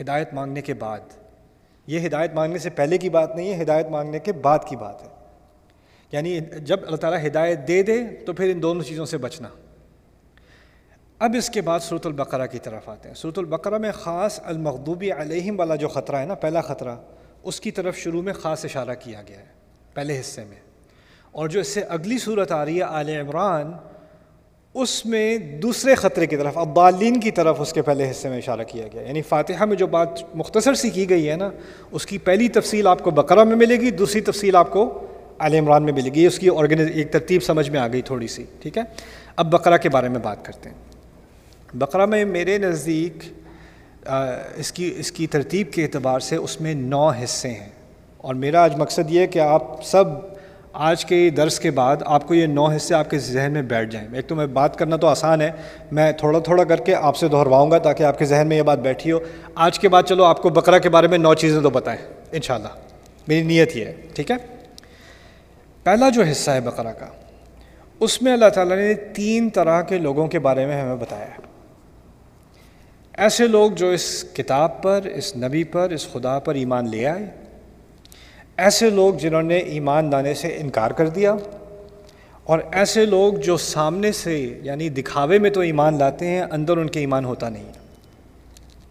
ہدایت 0.00 0.34
مانگنے 0.34 0.62
کے 0.62 0.74
بعد۔ 0.74 0.98
یہ 1.86 2.06
ہدایت 2.06 2.34
مانگنے 2.34 2.58
سے 2.58 2.70
پہلے 2.70 2.98
کی 2.98 3.08
بات 3.08 3.36
نہیں 3.36 3.52
ہے، 3.52 3.62
ہدایت 3.62 3.86
مانگنے 3.86 4.18
کے 4.18 4.32
بعد 4.32 4.58
کی 4.68 4.76
بات 4.76 5.02
ہے۔ 5.02 5.08
یعنی 6.12 6.40
جب 6.58 6.76
اللہ 6.86 6.96
تعالیٰ 6.96 7.26
ہدایت 7.26 7.68
دے 7.68 7.82
دے 7.82 8.04
تو 8.26 8.32
پھر 8.32 8.50
ان 8.50 8.62
دونوں 8.62 8.82
چیزوں 8.82 9.06
سے 9.06 9.18
بچنا۔ 9.18 9.48
اب 11.18 11.34
اس 11.38 11.50
کے 11.50 11.60
بعد 11.60 11.80
صورت 11.80 12.06
البقرہ 12.06 12.46
کی 12.46 12.58
طرف 12.58 12.88
آتے 12.88 13.08
ہیں۔ 13.08 13.14
صورت 13.14 13.38
البقرہ 13.38 13.78
میں 13.78 13.92
خاص 13.92 14.40
المغدوبی 14.44 15.12
علیہم 15.12 15.58
والا 15.58 15.74
جو 15.74 15.88
خطرہ 15.88 16.16
ہے 16.16 16.26
نا، 16.26 16.34
پہلا 16.34 16.60
خطرہ، 16.60 16.96
اس 17.42 17.60
کی 17.60 17.70
طرف 17.70 17.96
شروع 17.96 18.22
میں 18.22 18.32
خاص 18.32 18.64
اشارہ 18.64 18.94
کیا 19.00 19.22
گیا 19.28 19.38
ہے۔ 19.38 19.55
پہلے 19.96 20.20
حصے 20.20 20.44
میں۔ 20.44 20.56
اور 21.32 21.48
جو 21.48 21.60
اس 21.60 21.68
سے 21.68 21.80
اگلی 21.80 22.18
صورت 22.18 22.52
آ 22.52 22.64
رہی 22.64 22.78
ہے 22.78 22.82
آل 22.82 23.08
عمران، 23.08 23.72
اس 24.74 25.06
میں 25.06 25.38
دوسرے 25.38 25.94
خطرے 25.94 26.26
کی 26.26 26.36
طرف 26.36 26.58
ابالین 26.58 27.20
کی 27.20 27.30
طرف 27.30 27.60
اس 27.60 27.72
کے 27.72 27.82
پہلے 27.82 28.10
حصے 28.10 28.28
میں 28.28 28.38
اشارہ 28.38 28.60
کیا 28.68 28.86
گیا۔ 28.92 29.02
یعنی 29.02 29.22
فاتحہ 29.22 29.64
میں 29.64 29.76
جو 29.76 29.86
بات 29.86 30.08
مختصر 30.34 30.74
سی 30.74 30.90
کی 30.90 31.10
گئی 31.10 31.30
ہے 31.30 31.36
نا، 31.36 31.50
اس 31.90 32.06
کی 32.06 32.18
پہلی 32.18 32.48
تفصیل 32.48 32.86
آپ 32.86 33.02
کو 33.02 33.10
بقرہ 33.10 33.44
میں 33.44 33.56
ملے 33.56 33.76
گی، 33.76 33.90
دوسری 33.90 34.20
تفصیل 34.20 34.56
آپ 34.56 34.70
کو 34.70 35.06
آل 35.38 35.54
عمران 35.54 35.82
میں 35.82 35.92
ملے 35.92 36.10
گی۔ 36.10 36.26
اس 36.26 36.38
کی 36.38 36.48
آرگنائز 36.50 36.90
ایک 36.94 37.12
ترتیب 37.12 37.42
سمجھ 37.42 37.70
میں 37.70 37.80
آ 37.80 37.88
گئی 37.88 38.02
تھوڑی 38.02 38.26
سی، 38.26 38.44
ٹھیک 38.62 38.78
ہے؟ 38.78 38.82
اب 39.36 39.52
بقرہ 39.52 39.76
کے 39.76 39.88
بارے 39.88 40.08
میں 40.08 40.20
بات 40.20 40.44
کرتے 40.44 40.70
ہیں۔ 40.70 40.76
بقرہ 41.74 42.06
میں 42.06 42.24
میرے 42.24 42.58
نزدیک 42.58 43.24
اس 44.56 44.72
کی 44.72 44.94
اس 44.96 45.12
کی 45.12 45.26
ترتیب 45.26 45.72
کے 45.72 45.84
اعتبار 45.84 46.20
سے 46.20 46.36
اس 46.36 46.60
میں 46.60 46.74
نو 46.74 47.08
حصے 47.08 47.48
ہیں۔ 47.48 47.75
اور 48.16 48.34
میرا 48.34 48.62
آج 48.62 48.76
مقصد 48.76 49.10
یہ 49.10 49.20
ہے 49.20 49.26
کہ 49.26 49.38
آپ 49.38 49.84
سب 49.84 50.04
آج 50.72 51.04
کے 51.04 51.30
درس 51.30 51.60
کے 51.60 51.70
بعد 51.70 51.96
آپ 52.04 52.28
کو 52.28 52.34
یہ 52.34 52.46
نو 52.46 52.64
حصے 52.64 52.94
آپ 52.94 53.10
کے 53.10 53.18
ذہن 53.18 53.52
میں 53.52 53.62
بیٹھ 53.62 53.90
جائیں۔ 53.90 54.08
ایک 54.12 54.28
تو 54.28 54.34
میں 54.34 54.46
بات 54.46 54.76
کرنا 54.76 54.96
تو 54.96 55.06
آسان 55.06 55.40
ہے، 55.40 55.50
میں 55.92 56.12
تھوڑا 56.12 56.38
تھوڑا 56.38 56.64
کر 56.64 56.76
کے 56.76 56.94
آپ 56.94 57.16
سے 57.16 57.28
دہرواؤں 57.28 57.70
گا 57.70 57.78
تاکہ 57.78 58.02
آپ 58.02 58.18
کے 58.18 58.24
ذہن 58.24 58.46
میں 58.46 58.56
یہ 58.56 58.62
بات 58.62 58.78
بیٹھی 58.78 59.12
ہو۔ 59.12 59.18
آج 59.54 59.78
کے 59.78 59.88
بعد 59.88 60.02
چلو 60.02 60.24
آپ 60.24 60.42
کو 60.42 60.48
بقرہ 60.48 60.78
کے 60.78 60.88
بارے 60.88 61.08
میں 61.08 61.18
نو 61.18 61.34
چیزیں 61.34 61.60
تو 61.60 61.70
بتائیں، 61.70 62.00
انشاءاللہ۔ 62.32 62.68
میری 63.28 63.42
نیت 63.42 63.76
یہ 63.76 63.84
ہے، 63.84 63.94
ٹھیک 64.14 64.30
ہے؟ 64.30 64.36
پہلا 65.84 66.08
جو 66.08 66.22
حصہ 66.22 66.50
ہے 66.50 66.60
بقرہ 66.60 66.92
کا، 66.92 67.06
اس 68.00 68.22
میں 68.22 68.32
اللہ 68.32 68.48
تعالیٰ 68.48 68.76
نے 68.76 68.94
تین 68.94 69.50
طرح 69.50 69.82
کے 69.82 69.98
لوگوں 69.98 70.26
کے 70.26 70.38
بارے 70.38 70.66
میں 70.66 70.82
ہمیں 70.82 70.96
بتایا 70.96 71.24
ہے۔ 71.24 71.46
ایسے 73.18 73.46
لوگ 73.46 73.70
جو 73.70 73.90
اس 73.90 74.24
کتاب 74.34 74.82
پر، 74.82 75.00
اس 75.14 75.36
نبی 75.36 75.64
پر، 75.64 75.90
اس 75.90 76.12
خدا 76.12 76.38
پر 76.38 76.54
ایمان 76.54 76.90
لے 76.90 77.06
آئے 77.06 77.26
ایسے 78.56 78.90
لوگ 78.90 79.14
جنہوں 79.14 79.42
نے 79.42 79.58
ایمان 79.58 80.10
لانے 80.10 80.34
سے 80.34 80.48
انکار 80.48 80.90
کر 80.90 81.08
دیا 81.08 81.34
اور 82.44 82.58
ایسے 82.72 83.06
لوگ 83.06 83.32
جو 83.32 83.56
سامنے 83.56 84.12
سے 84.12 84.58
یعنی 84.62 84.88
دکھاوے 84.88 85.38
میں 85.38 85.50
تو 85.50 85.60
ایمان 85.60 85.98
لاتے 85.98 86.26
ہیں، 86.26 86.42
اندر 86.42 86.76
ان 86.76 86.90
کے 86.90 87.00
ایمان 87.00 87.24
ہوتا 87.24 87.48
نہیں۔ 87.48 87.64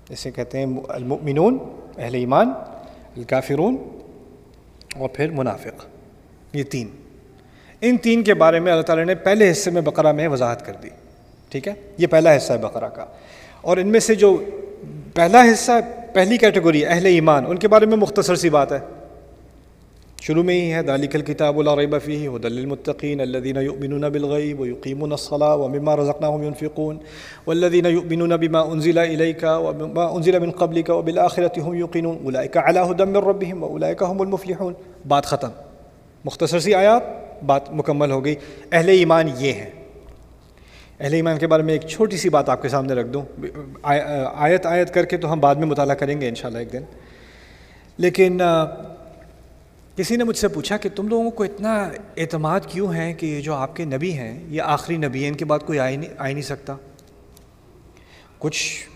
اسے 0.09 0.31
کہتے 0.31 0.59
ہیں، 0.59 0.65
المؤمنون، 0.87 1.57
اہل 1.97 2.15
ایمان، 2.15 2.49
الکافرون 3.17 3.75
اور 4.95 5.09
پھر 5.09 5.29
منافق۔ 5.29 5.85
یہ 6.53 6.63
تین۔ 6.63 6.87
ان 7.81 7.97
تین 7.97 8.23
کے 8.23 8.33
بارے 8.33 8.59
میں 8.59 8.71
اللہ 8.71 8.83
تعالیٰ 8.83 9.05
نے 9.05 9.15
پہلے 9.15 9.51
حصے 9.51 9.71
میں 9.71 9.81
بقرہ 9.81 10.11
میں 10.11 10.27
وضاحت 10.27 10.65
کر 10.65 10.73
دی۔ 10.83 10.89
ٹھیک 11.49 11.67
ہے؟ 11.67 11.73
یہ 11.97 12.07
پہلا 12.07 12.37
حصہ 12.37 12.53
ہے 12.53 12.57
بقرہ 12.57 12.89
کا۔ 12.89 13.05
اور 13.61 13.77
ان 13.77 13.87
میں 13.87 13.99
سے 13.99 14.15
جو 14.15 14.43
پہلا 15.13 15.43
حصہ، 15.43 15.71
پہلی 16.13 16.37
کیٹیگری 16.37 16.85
اہل 16.85 17.05
ایمان، 17.05 17.45
ان 17.47 17.57
کے 17.57 17.67
بارے 17.67 17.85
میں 17.85 17.97
مختصر 17.97 18.35
سی 18.35 18.49
بات 18.49 18.71
ہے۔ 18.71 18.79
شروع 20.24 20.42
میں 20.42 20.54
ہی 20.54 20.72
ہے 20.72 20.82
دالک 20.82 21.14
الکتاب 21.16 21.60
لا 21.62 21.74
ریب 21.76 21.94
فیہ 22.04 22.28
هدى 22.28 22.48
للمتقین 22.48 23.20
الذين 23.20 23.56
يؤمنون 23.56 24.08
بالغیب 24.08 24.60
ويقيمون 24.60 25.12
الصلاة 25.12 25.56
ومما 25.56 25.94
رزقناهم 25.94 26.42
ينفقون 26.42 26.98
والذين 27.46 27.86
يؤمنون 27.86 28.36
بما 28.36 28.72
انزل 28.72 28.98
اليك 28.98 29.42
وما 29.44 30.16
انزل 30.16 30.40
من 30.40 30.50
قبلك 30.52 30.88
وبالآخرة 30.90 31.60
هم 31.60 31.74
يقينون 31.74 32.20
اولئك 32.24 32.56
على 32.58 32.80
هدى 32.80 33.04
من 33.04 33.16
ربهم 33.16 33.62
واولئك 33.62 34.02
هم 34.02 34.22
المفلحون 34.22 34.74
بات 35.06 35.26
ختم 35.26 35.50
مختصر 36.24 36.58
سی 36.60 36.74
آیات 36.74 37.02
بات 37.46 37.72
مکمل 37.72 38.10
ہو 38.10 38.24
گئی 38.24 38.34
اہل 38.72 38.88
ایمان 38.88 39.28
یہ 39.38 39.52
ہیں 39.52 39.70
اہل 41.00 41.14
ایمان 41.14 41.38
کے 41.38 41.46
بارے 41.46 41.62
میں 41.62 41.74
ایک 41.74 41.86
چھوٹی 41.88 42.16
سی 42.16 42.28
بات 42.28 42.48
آپ 42.48 42.62
کے 42.62 42.68
سامنے 42.68 42.94
رکھ 42.94 43.08
دوں 43.08 43.22
آیت 43.82 44.66
آیت 44.66 44.94
کر 44.94 45.04
کے 45.04 45.16
تو 45.16 45.32
ہم 45.32 45.40
بعد 45.40 45.54
میں 45.54 45.66
مطالعہ 45.66 45.94
کریں 45.94 46.20
گے 46.20 46.30
کسی 49.95 50.15
نے 50.15 50.23
مجھ 50.23 50.37
سے 50.37 50.47
پوچھا 50.47 50.77
کہ 50.77 50.89
تم 50.95 51.07
لوگوں 51.07 51.31
کو 51.31 51.43
اتنا 51.43 51.89
اعتماد 52.17 52.59
کیوں 52.67 52.93
ہے 52.93 53.13
کہ 53.13 53.25
یہ 53.25 53.41
جو 53.41 53.53
آپ 53.53 53.75
کے 53.75 53.85
نبی 53.85 54.13
ہیں، 54.13 54.43
یہ 54.47 54.61
آخری 54.61 54.97
نبی 54.97 55.21
ہیں، 55.21 55.27
ان 55.27 55.35
کے 55.35 55.45
بعد 55.45 55.59
کوئی 55.59 55.79
آئی 55.79 55.97
نہیں 55.97 56.09
آ 56.17 56.27
نہیں 56.27 56.41
سکتا؟ 56.41 56.75
کچھ 58.39 58.87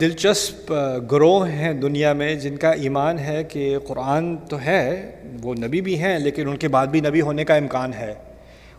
دلچسپ 0.00 0.72
گروہ 1.12 1.48
ہیں 1.48 1.72
دنیا 1.72 2.12
میں 2.12 2.34
جن 2.34 2.56
کا 2.56 2.70
ایمان 2.70 3.18
ہے 3.18 3.44
کہ 3.44 3.78
قرآن 3.86 4.36
تو 4.36 4.60
ہے، 4.60 5.14
وہ 5.42 5.54
نبی 5.54 5.80
بھی 5.80 5.98
ہیں، 5.98 6.18
لیکن 6.18 6.48
ان 6.48 6.56
کے 6.56 6.68
بعد 6.68 6.86
بھی 6.86 7.00
نبی 7.00 7.20
ہونے 7.20 7.44
کا 7.44 7.54
امکان 7.54 7.92
ہے۔ 7.92 8.14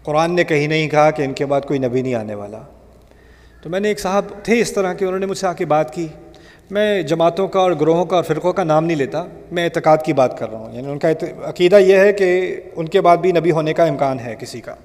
قرآن 0.04 0.36
نے 0.36 0.44
کہیں 0.44 0.68
نہیں 0.68 0.90
کہا 0.90 1.12
کہ 1.12 1.22
ان 1.22 1.34
کے 1.34 1.46
بعد 1.46 1.62
کوئی 1.62 1.80
نبی 1.80 2.02
نہیں 2.02 2.16
آنے 2.16 2.36
والا۔ 2.36 2.62
تو 3.62 3.70
میں 3.70 3.80
نے 3.80 3.88
ایک 3.88 4.00
صاحب 4.00 4.26
تھے 4.44 4.60
اس 4.60 4.72
طرح 4.72 4.94
کے، 4.94 5.06
انہوں 5.06 5.20
نے 5.20 5.26
مجھ 5.26 5.38
سے 5.38 5.48
آ 5.48 5.54
کے 5.54 5.66
بات 5.66 5.94
کی۔ 5.94 6.08
میں 6.72 7.02
جماعتوں 7.02 7.48
کا 7.48 7.60
اور 7.60 7.72
گروہوں 7.82 8.06
کا 8.06 8.16
اور 8.16 8.24
فرقوں 8.24 8.54
کا 8.54 8.64
نام 8.64 8.86
نہیں 8.86 8.98
لیتا، 8.98 9.26
میں 9.52 9.66
اعتقاد 9.66 9.98
کی 9.98 10.14
بات 10.14 10.38
کر 10.38 10.50
رہا 10.50 10.60
ہوں۔ 10.60 10.74
یعنی 10.74 10.92
ان 10.92 11.00
کا 11.00 11.10
عقیدہ 11.44 11.76
یہ 11.76 11.98
ہے 11.98 12.14
کہ 12.14 12.60
ان 12.76 12.88
کے 12.88 13.02
بعد 13.02 13.18
بھی 13.18 13.32
نبی 13.32 13.52
ہونے 13.52 13.74
کا 13.74 13.84
امکان 13.84 14.20
ہے 14.20 14.36
کسی 14.40 14.62
کا۔ 14.62 14.76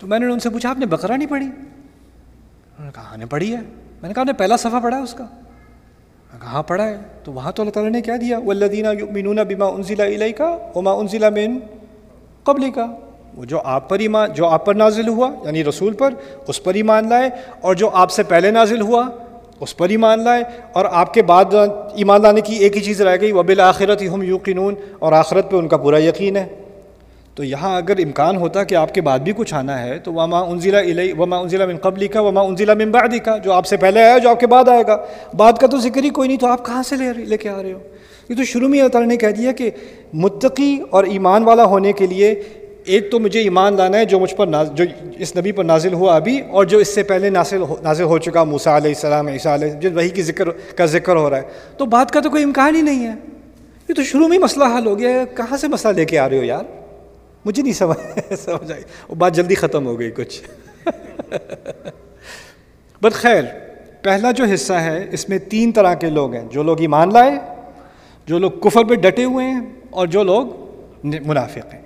تو 0.00 0.06
میں 0.06 0.18
نے 0.18 0.26
ان 0.26 0.38
سے 0.38 0.50
پوچھا، 0.50 0.70
آپ 0.70 0.78
نے 0.78 0.86
بقرہ 0.86 1.12
نہیں 1.12 1.28
پڑھی؟ 1.28 1.46
انہوں 1.46 2.84
نے 2.84 2.90
کہا 2.94 3.02
ہاں 3.02 3.16
نے 3.16 3.26
پڑھی 3.26 3.52
ہے۔ 3.52 3.60
میں 4.02 4.08
نے 4.08 4.14
کہا 4.14 4.22
نے 4.24 4.32
پہلا 4.32 4.56
صفحہ 4.56 4.80
پڑھا 4.82 4.98
ہے 4.98 5.02
اس 5.02 5.14
کا؟ 5.14 5.24
میں 6.32 6.40
کہا 6.40 6.50
ہاں 6.50 6.62
پڑھا 6.62 6.88
ہے۔ 6.88 6.96
تو 7.24 7.32
وہاں 7.32 7.52
تو 7.52 7.62
اللہ 7.62 7.72
تعالیٰ 7.72 7.92
نے 7.92 8.02
کیا 8.02 8.16
دیا؟ 8.20 8.38
وہ 8.38 8.50
اللہ 8.50 8.64
یؤمنون 8.74 9.36
بما 9.36 9.66
انزل 9.66 10.00
علیہ 10.00 10.32
کا 10.32 10.58
وما 10.74 10.92
انزل 10.92 11.30
من 11.30 11.58
قبل 12.44 12.70
کا 12.70 12.86
وہ 13.34 13.44
جو 13.44 13.60
آپ 13.64 13.88
پر 13.88 13.98
ایمان، 13.98 14.32
جو 14.32 14.46
آپ 14.46 14.66
پر 14.66 14.74
نازل 14.74 15.08
ہوا 15.08 15.30
یعنی 15.44 15.64
رسول 15.64 15.92
پر، 15.92 16.14
اس 16.48 16.64
پر 16.64 16.74
ایمان 16.74 17.08
لائے 17.08 17.30
اور 17.60 17.74
جو 17.74 17.90
آپ 17.90 18.10
سے 18.10 18.22
پہلے 18.22 18.50
نازل 18.50 18.80
ہوا 18.80 19.08
اس 19.60 19.76
پر 19.76 19.88
ایمان 19.88 20.22
لائے 20.24 20.42
اور 20.72 20.84
آپ 20.90 21.14
کے 21.14 21.22
بعد 21.22 21.54
ایمان 21.94 22.22
لانے 22.22 22.40
کی 22.40 22.54
ایک 22.54 22.76
ہی 22.76 22.82
چیز 22.82 23.00
رہ 23.02 23.16
گئی 23.20 23.32
وبل 23.32 23.60
آخرت 23.60 24.02
ہم 24.14 24.22
یوقنون، 24.22 24.74
اور 24.98 25.12
آخرت 25.12 25.50
پہ 25.50 25.56
ان 25.56 25.68
کا 25.68 25.76
پورا 25.76 25.98
یقین 25.98 26.36
ہے۔ 26.36 26.46
تو 27.36 27.44
یہاں 27.44 27.76
اگر 27.76 27.98
امکان 27.98 28.36
ہوتا 28.36 28.62
کہ 28.64 28.74
آپ 28.74 28.92
کے 28.94 29.00
بعد 29.00 29.18
بھی 29.18 29.32
کچھ 29.36 29.54
آنا 29.54 29.78
ہے، 29.82 29.98
تو 29.98 30.12
وما 30.12 30.38
انزلہ 30.40 30.76
علیہ 30.90 31.14
وما 31.14 31.38
انزلہ 31.38 31.66
من 31.66 31.76
قبلی 31.82 32.08
کا 32.08 32.20
وما 32.20 32.40
انزلہ 32.40 32.74
من 32.74 32.90
بعدی 32.90 33.18
کا 33.18 33.36
جو 33.44 33.52
آپ 33.52 33.66
سے 33.66 33.76
پہلے 33.76 34.02
آیا 34.02 34.18
جو 34.18 34.30
آپ 34.30 34.40
کے 34.40 34.46
بعد 34.46 34.68
آئے 34.68 34.82
گا۔ 34.86 34.96
بعد 35.36 35.58
کا 35.60 35.66
تو 35.66 35.78
ذکر 35.78 36.04
ہی 36.04 36.10
کوئی 36.10 36.28
نہیں، 36.28 36.38
تو 36.38 36.46
آپ 36.46 36.64
کہاں 36.66 36.82
سے 36.82 36.96
لے 36.96 37.12
لے 37.16 37.36
کے 37.36 37.48
آ 37.48 37.62
رہے 37.62 37.72
ہو؟ 37.72 37.78
یہ 38.28 38.36
تو 38.36 38.44
شروع 38.44 38.68
میں 38.68 38.78
اللہ 38.80 38.92
تعالیٰ 38.92 39.08
نے 39.08 39.16
کہہ 39.16 39.36
دیا 39.36 39.52
کہ 39.52 39.70
متقی 40.14 40.76
اور 40.90 41.04
ایمان 41.04 41.44
والا 41.44 41.64
ہونے 41.64 41.92
کے 41.92 42.06
لیے 42.06 42.34
ایک 42.86 43.10
تو 43.10 43.18
مجھے 43.20 43.40
ایمان 43.40 43.76
لانا 43.76 43.98
ہے 43.98 44.04
جو 44.04 44.20
مجھ 44.20 44.34
پر 44.34 44.46
جو 44.74 44.84
اس 45.18 45.36
نبی 45.36 45.52
پر 45.52 45.64
نازل 45.64 45.92
ہوا 45.92 46.16
ابھی 46.16 46.40
اور 46.40 46.64
جو 46.64 46.78
اس 46.78 46.94
سے 46.94 47.02
پہلے 47.02 47.30
نازل 47.30 47.62
ہو 47.62 47.76
نازل 47.82 48.04
ہو 48.04 48.18
چکا 48.18 48.44
موسیٰ 48.44 48.76
علیہ 48.76 48.88
السلام، 48.88 49.26
عیسیٰ 49.26 49.52
علیہ 49.52 49.68
جو 49.68 49.90
وہی 49.94 50.08
کی 50.08 50.22
ذکر 50.22 50.50
کا 50.50 50.86
ذکر 50.86 51.16
ہو 51.16 51.30
رہا 51.30 51.36
ہے۔ 51.36 51.42
تو 51.76 51.84
بات 51.84 52.10
کا 52.10 52.20
تو 52.20 52.30
کوئی 52.30 52.42
امکان 52.42 52.76
ہی 52.76 52.82
نہیں 52.82 53.06
ہے۔ 53.06 53.14
یہ 53.88 53.94
تو 53.94 54.02
شروع 54.02 54.28
میں 54.28 54.38
ہی 54.38 54.42
مسئلہ 54.42 54.64
حل 54.78 54.86
ہو 54.86 54.98
گیا 54.98 55.10
ہے۔ 55.10 55.24
کہاں 55.36 55.56
سے 55.56 55.68
مسئلہ 55.68 55.92
لے 55.92 56.04
کے 56.04 56.18
آ 56.18 56.28
رہے 56.28 56.38
ہو 56.38 56.44
یار؟ 56.44 56.64
مجھے 57.44 57.62
نہیں 57.62 57.72
سمجھ 57.72 58.18
سمجھ 58.38 58.72
آئی۔ 58.72 58.82
وہ 59.08 59.14
بات 59.14 59.34
جلدی 59.34 59.54
ختم 59.54 59.86
ہو 59.86 60.00
گئی 60.00 60.10
کچھ۔ 60.10 60.42
بٹ 63.02 63.12
خیر، 63.12 63.42
پہلا 64.02 64.30
جو 64.30 64.44
حصہ 64.54 64.72
ہے، 64.72 65.06
اس 65.12 65.28
میں 65.28 65.38
تین 65.38 65.72
طرح 65.72 65.94
کے 65.94 66.10
لوگ 66.10 66.34
ہیں۔ 66.34 66.44
جو 66.50 66.62
لوگ 66.62 66.80
ایمان 66.80 67.12
لائے، 67.12 67.32
جو 68.26 68.38
لوگ 68.38 68.50
کفر 68.50 68.84
پہ 68.84 68.94
ڈٹے 68.94 69.24
ہوئے 69.24 69.46
ہیں 69.46 69.60
اور 69.90 70.06
جو 70.06 70.22
لوگ 70.22 70.46
منافق 71.04 71.74
ہیں۔ 71.74 71.82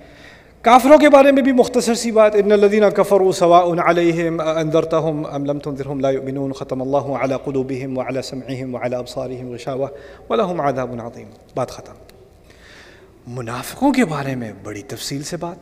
کافروں 0.61 0.97
کے 0.97 1.09
بارے 1.09 1.31
میں 1.31 1.41
بھی 1.41 1.51
مختصر 1.51 1.93
سی 1.93 2.11
بات، 2.11 2.35
ان 2.35 2.51
الذين 2.51 2.89
كفروا 2.89 3.31
سواء 3.31 3.63
عليهم 3.63 4.41
انذرتهم 4.41 5.25
ام 5.25 5.45
لم 5.45 5.59
تنذرهم 5.59 5.99
لا 5.99 6.09
يؤمنون 6.09 6.51
ختم 6.51 6.81
الله 6.81 7.23
على 7.23 7.35
قلوبهم 7.43 7.97
وعلى 7.97 8.21
سمعهم 8.21 8.75
وعلى 8.75 8.95
ابصارهم 8.95 9.53
غشاوه 9.53 9.87
ولهم 10.29 10.61
عذاب 10.61 10.93
عظيم 11.01 11.27
بات 11.55 11.71
ختم۔ 11.71 11.93
منافقوں 13.27 13.93
کے 13.93 14.05
بارے 14.05 14.35
میں 14.35 14.51
بڑی 14.63 14.81
تفصیل 14.81 15.23
سے 15.23 15.37
بات، 15.37 15.57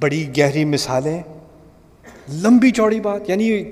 بڑی 0.00 0.28
گہری 0.38 0.64
مثالیں، 0.64 1.22
لمبی 2.32 2.70
چوڑی 2.70 3.00
بات 3.00 3.30
یعنی 3.30 3.64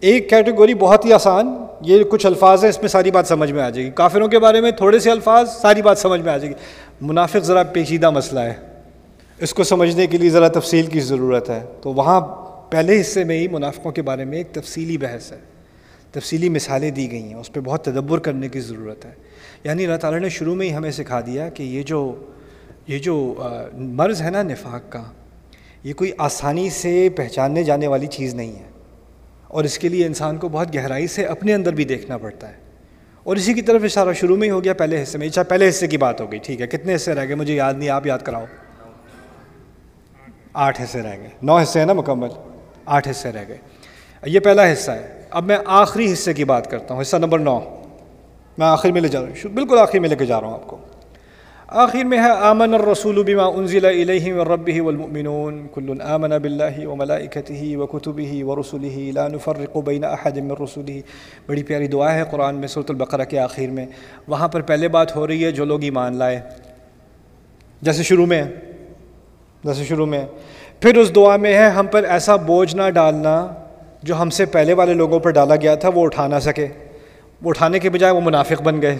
ایک 0.00 0.30
کیٹیگوری 0.30 0.74
بہت 0.74 1.04
ہی 1.04 1.12
آسان، 1.12 1.56
یہ 1.80 2.04
کچھ 2.04 2.26
الفاظ 2.26 2.62
ہیں، 2.62 2.70
اس 2.70 2.78
میں 2.78 2.88
ساری 2.88 3.10
بات 3.10 3.26
سمجھ 3.26 3.52
میں 3.52 3.62
آ 3.62 3.70
جائے 3.70 3.86
گی۔ 3.86 3.90
کافروں 3.90 4.28
کے 4.28 4.38
بارے 4.38 4.60
میں 4.60 4.70
تھوڑے 4.70 4.98
سے 4.98 5.10
الفاظ، 5.10 5.50
ساری 5.50 5.82
بات 5.82 5.98
سمجھ 5.98 6.20
میں 6.20 6.32
آ 6.32 6.36
جائے 6.36 6.50
گی۔ 6.50 6.54
منافق 7.00 7.44
ذرا 7.44 7.62
پیچیدہ 7.62 8.10
مسئلہ 8.10 8.40
ہے۔ 8.40 8.75
اس 9.40 9.54
کو 9.54 9.64
سمجھنے 9.64 10.06
کے 10.06 10.18
لیے 10.18 10.30
ذرا 10.30 10.48
تفصیل 10.48 10.86
کی 10.86 11.00
ضرورت 11.00 11.50
ہے۔ 11.50 11.60
تو 11.82 11.92
وہاں 11.92 12.20
پہلے 12.70 13.00
حصے 13.00 13.24
میں 13.24 13.38
ہی 13.38 13.48
منافقوں 13.48 13.92
کے 13.92 14.02
بارے 14.02 14.24
میں 14.24 14.38
ایک 14.38 14.46
تفصیلی 14.52 14.98
بحث 14.98 15.32
ہے۔ 15.32 15.38
تفصیلی 16.12 16.48
مثالیں 16.48 16.90
دی 16.90 17.10
گئی 17.10 17.22
ہیں، 17.22 17.34
اس 17.34 17.52
پہ 17.52 17.60
بہت 17.60 17.84
تدبر 17.84 18.18
کرنے 18.18 18.48
کی 18.48 18.60
ضرورت 18.60 19.04
ہے۔ 19.04 19.10
یعنی 19.64 19.84
اللہ 19.84 19.96
تعالیٰ 19.96 20.20
نے 20.20 20.28
شروع 20.28 20.54
میں 20.54 20.68
ہی 20.68 20.74
ہمیں 20.74 20.90
سکھا 20.90 21.20
دیا 21.20 21.48
کہ 21.48 21.62
یہ 21.62 21.82
جو 21.82 22.14
یہ 22.86 22.98
جو 22.98 23.34
مرض 23.72 24.22
ہے 24.22 24.30
نا 24.30 24.42
نفاق 24.42 24.92
کا، 24.92 25.02
یہ 25.84 25.92
کوئی 25.92 26.12
آسانی 26.18 26.70
سے 26.70 27.08
پہچاننے 27.16 27.62
جانے 27.62 27.86
والی 27.86 28.06
چیز 28.06 28.34
نہیں 28.34 28.52
ہے۔ 28.52 28.70
اور 29.48 29.64
اس 29.64 29.78
کے 29.78 29.88
لیے 29.88 30.06
انسان 30.06 30.36
کو 30.36 30.48
بہت 30.48 30.74
گہرائی 30.74 31.06
سے 31.06 31.24
اپنے 31.24 31.54
اندر 31.54 31.72
بھی 31.72 31.84
دیکھنا 31.84 32.18
پڑتا 32.18 32.48
ہے۔ 32.48 32.56
اور 33.22 33.36
اسی 33.36 33.54
کی 33.54 33.62
طرف 33.62 33.84
اشارہ 33.84 34.12
شروع 34.12 34.36
میں 34.36 34.46
ہی 34.48 34.50
ہو 34.50 34.64
گیا 34.64 34.74
پہلے 34.74 35.02
حصے 35.02 35.18
میں 35.18 35.26
اچھا 35.26 35.42
پہلے 35.42 35.68
حصے 35.68 35.86
کی 35.86 35.96
بات 35.96 36.20
ہو 36.20 36.32
گئی، 36.32 36.40
ٹھیک 36.42 36.60
ہے، 36.60 36.66
کتنے 36.66 36.94
حصے 36.94 37.14
رہ 37.14 37.26
گئے، 37.26 37.34
مجھے 37.34 37.54
یاد 37.54 37.74
نہیں، 37.74 37.88
آپ 37.88 38.06
یاد 38.06 38.18
کراؤ۔ 38.18 38.44
آٹھ 40.56 40.82
حصے 40.82 41.02
رہ 41.02 41.16
گئے۔ 41.20 41.28
نو 41.42 41.56
حصے 41.58 41.78
ہیں 41.78 41.86
نا 41.86 41.92
مکمل؟ 41.92 42.28
آٹھ 42.86 43.08
حصے 43.08 43.32
رہ 43.32 43.44
گئے۔ 43.48 43.56
یہ 44.26 44.40
پہلا 44.40 44.72
حصہ 44.72 44.90
ہے۔ 44.90 45.22
اب 45.30 45.44
میں 45.44 45.58
آخری 45.64 46.12
حصے 46.12 46.34
کی 46.34 46.44
بات 46.44 46.70
کرتا 46.70 46.94
ہوں، 46.94 47.00
حصہ 47.02 47.16
نمبر 47.16 47.38
نو۔ 47.38 47.60
میں 48.58 48.66
آخر 48.66 48.90
میں 48.90 49.00
لے 49.00 49.08
جا 49.08 49.20
رہا 49.20 49.28
ہوں۔ 49.28 49.48
بالکل 49.48 49.78
آخر 49.78 49.98
میں 49.98 50.08
لے 50.08 50.16
کے 50.16 50.26
جا 50.26 50.40
رہا 50.40 50.46
ہوں 50.48 50.54
آپ 50.54 50.66
کو۔ 50.66 50.76
آخر 51.66 52.04
میں 52.04 52.18
ہے، 52.18 52.30
آمن 52.30 52.74
الرسول 52.74 53.22
بما 53.22 53.44
انزل 53.44 53.84
الیہ 53.84 54.32
من 54.32 54.40
ربه 54.40 54.84
والمؤمنون۔ 54.84 55.66
كل 55.74 56.02
آمن 56.02 56.30
بالله 56.30 56.90
وملائکته 56.90 57.76
وكتبه 57.76 58.46
ورسله 58.46 59.10
لا 59.10 59.28
نفرق 59.28 59.76
بین 59.76 60.04
احد 60.04 60.36
من 60.36 60.50
رسله 60.50 61.00
بڑی 61.46 61.62
پیاری 61.62 61.86
دعا 61.86 62.14
ہے 62.14 62.22
قرآن 62.30 62.54
میں 62.54 62.68
سورۃ 62.68 62.86
البقرہ 62.88 63.24
کے 63.24 63.38
آخر 63.38 63.66
میں۔ 63.66 63.86
وہاں 64.28 64.48
پر 64.48 64.60
پہلے 64.60 64.88
بات 64.88 65.16
ہو 65.16 65.26
رہی 65.26 65.44
ہے 65.44 65.52
جو 65.52 65.64
لوگ 65.64 65.82
ایمان 65.82 66.16
لائے۔ 66.16 66.40
جیسے 67.82 68.02
شروع 68.02 68.26
میں 68.26 68.42
جیسے 69.66 69.84
شروع 69.84 70.06
میں، 70.06 70.26
پھر 70.80 70.96
اس 70.96 71.14
دعا 71.14 71.36
میں 71.36 71.54
ہے، 71.54 71.70
ہم 71.70 71.86
پر 71.86 72.04
ایسا 72.04 72.36
بوجھ 72.36 72.76
نہ 72.76 72.90
ڈالنا 72.90 73.48
جو 74.02 74.22
ہم 74.22 74.30
سے 74.30 74.44
پہلے 74.44 74.72
والے 74.72 74.92
لوگوں 74.92 75.18
پر 75.18 75.30
ڈالا 75.30 75.56
گیا 75.56 75.74
تھا، 75.74 75.88
وہ 75.94 76.04
اٹھا 76.04 76.26
نہ 76.26 76.34
سکے۔ 76.40 76.66
وہ 77.42 77.50
اٹھانے 77.50 77.78
کے 77.78 77.90
بجائے 77.90 78.12
وہ 78.12 78.20
منافق 78.24 78.62
بن 78.62 78.82
گئے۔ 78.82 78.98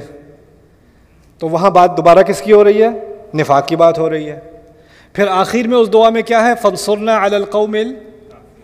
تو 1.39 1.49
وہاں 1.49 1.71
بات 1.71 1.97
دوبارہ 1.97 2.23
کس 2.23 2.43
کی 2.43 2.53
ہو 2.53 2.65
رہی 2.65 2.83
ہے؟ 2.83 2.89
نفاق 3.35 3.69
کی 3.69 3.77
بات 3.77 3.99
ہو 3.99 4.11
رہی 4.11 4.31
ہے۔ 4.31 4.39
پھر 5.13 5.27
آخر 5.27 5.69
میں 5.69 5.79
اس 5.79 5.93
دعا 5.93 6.11
میں 6.11 6.23
کیا 6.23 6.47
ہے؟ 6.47 6.53
فنسرنا 6.63 7.27
علی 7.27 7.35
القوم 7.35 7.77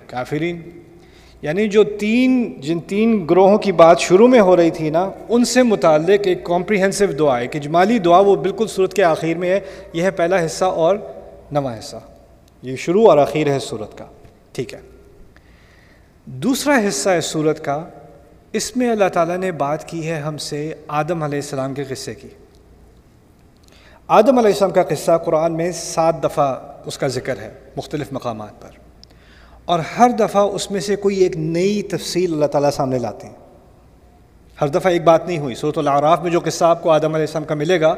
کافرین 0.06 0.60
یعنی 1.42 1.68
جو 1.68 1.84
تین، 1.84 2.52
جن 2.60 2.80
تین 2.80 3.26
گروہوں 3.30 3.58
کی 3.58 3.72
بات 3.72 4.00
شروع 4.00 4.28
میں 4.28 4.40
ہو 4.40 4.56
رہی 4.56 4.70
تھی 4.70 4.90
نا، 4.90 5.10
ان 5.28 5.44
سے 5.44 5.62
متعلق 5.62 6.20
ایک 6.24 6.44
کمپریہنسو 6.44 7.06
دعا 7.06 7.40
ہے 7.40 7.46
کہ 7.46 7.58
جمالی 7.58 7.98
دعا، 7.98 8.18
وہ 8.18 8.36
بالکل 8.36 8.66
صورت 8.66 8.94
کے 8.94 9.04
آخر 9.04 9.38
میں 9.38 9.50
ہے۔ 9.50 9.60
یہ 9.92 10.02
ہے 10.02 10.10
پہلا 10.10 10.44
حصہ 10.44 10.64
اور 10.64 10.96
نواں 11.52 11.78
حصہ۔ 11.78 11.96
یہ 12.62 12.76
شروع 12.76 13.10
اور 13.10 13.18
اخیر 13.18 13.52
ہے 13.52 13.58
صورت 13.58 13.98
کا۔ 13.98 14.04
ٹھیک 14.52 14.74
ہے۔ 14.74 14.80
دوسرا 16.26 16.80
حصہ 16.88 17.10
ہے 17.10 17.20
صورت 17.20 17.64
کا۔ 17.64 17.84
اس 18.52 18.76
میں 18.76 18.90
اللہ 18.90 19.08
تعالیٰ 19.12 19.36
نے 19.36 19.52
بات 19.52 19.88
کی 19.88 20.10
ہے 20.10 20.20
ہم 20.20 20.38
سے 20.38 20.74
آدم 20.88 21.22
علیہ 21.22 21.38
السلام 21.38 21.74
کے 21.74 21.84
قصے 21.84 22.14
کی۔ 22.14 22.28
آدم 24.06 24.38
علیہ 24.38 24.50
السلام 24.50 24.70
کا 24.70 24.82
قصہ 24.82 25.18
قرآن 25.24 25.52
میں 25.52 25.72
سات 25.72 26.24
دفعہ 26.24 26.54
اس 26.84 26.98
کا 26.98 27.08
ذکر 27.08 27.38
ہے 27.38 27.54
مختلف 27.76 28.12
مقامات 28.12 28.62
پر۔ 28.62 28.70
اور 29.64 29.80
ہر 29.98 30.10
دفعہ 30.10 30.42
اس 30.42 30.70
میں 30.70 30.80
سے 30.80 30.96
کوئی 30.96 31.16
ایک 31.16 31.36
نئی 31.36 31.82
تفصیل 31.82 32.32
اللہ 32.32 32.46
تعالیٰ 32.46 32.70
سامنے 32.70 32.98
لاتے 32.98 33.26
ہیں۔ 33.26 33.34
ہر 34.60 34.68
دفعہ 34.68 34.92
ایک 34.92 35.04
بات 35.04 35.26
نہیں 35.26 35.38
ہوئی۔ 35.38 35.54
صورت 35.54 35.78
العراف 35.78 36.22
میں 36.22 36.30
جو 36.30 36.40
قصہ 36.44 36.64
آپ 36.64 36.82
کو 36.82 36.90
آدم 36.90 37.04
علیہ 37.04 37.26
السلام 37.26 37.44
کا 37.44 37.54
ملے 37.54 37.80
گا 37.80 37.94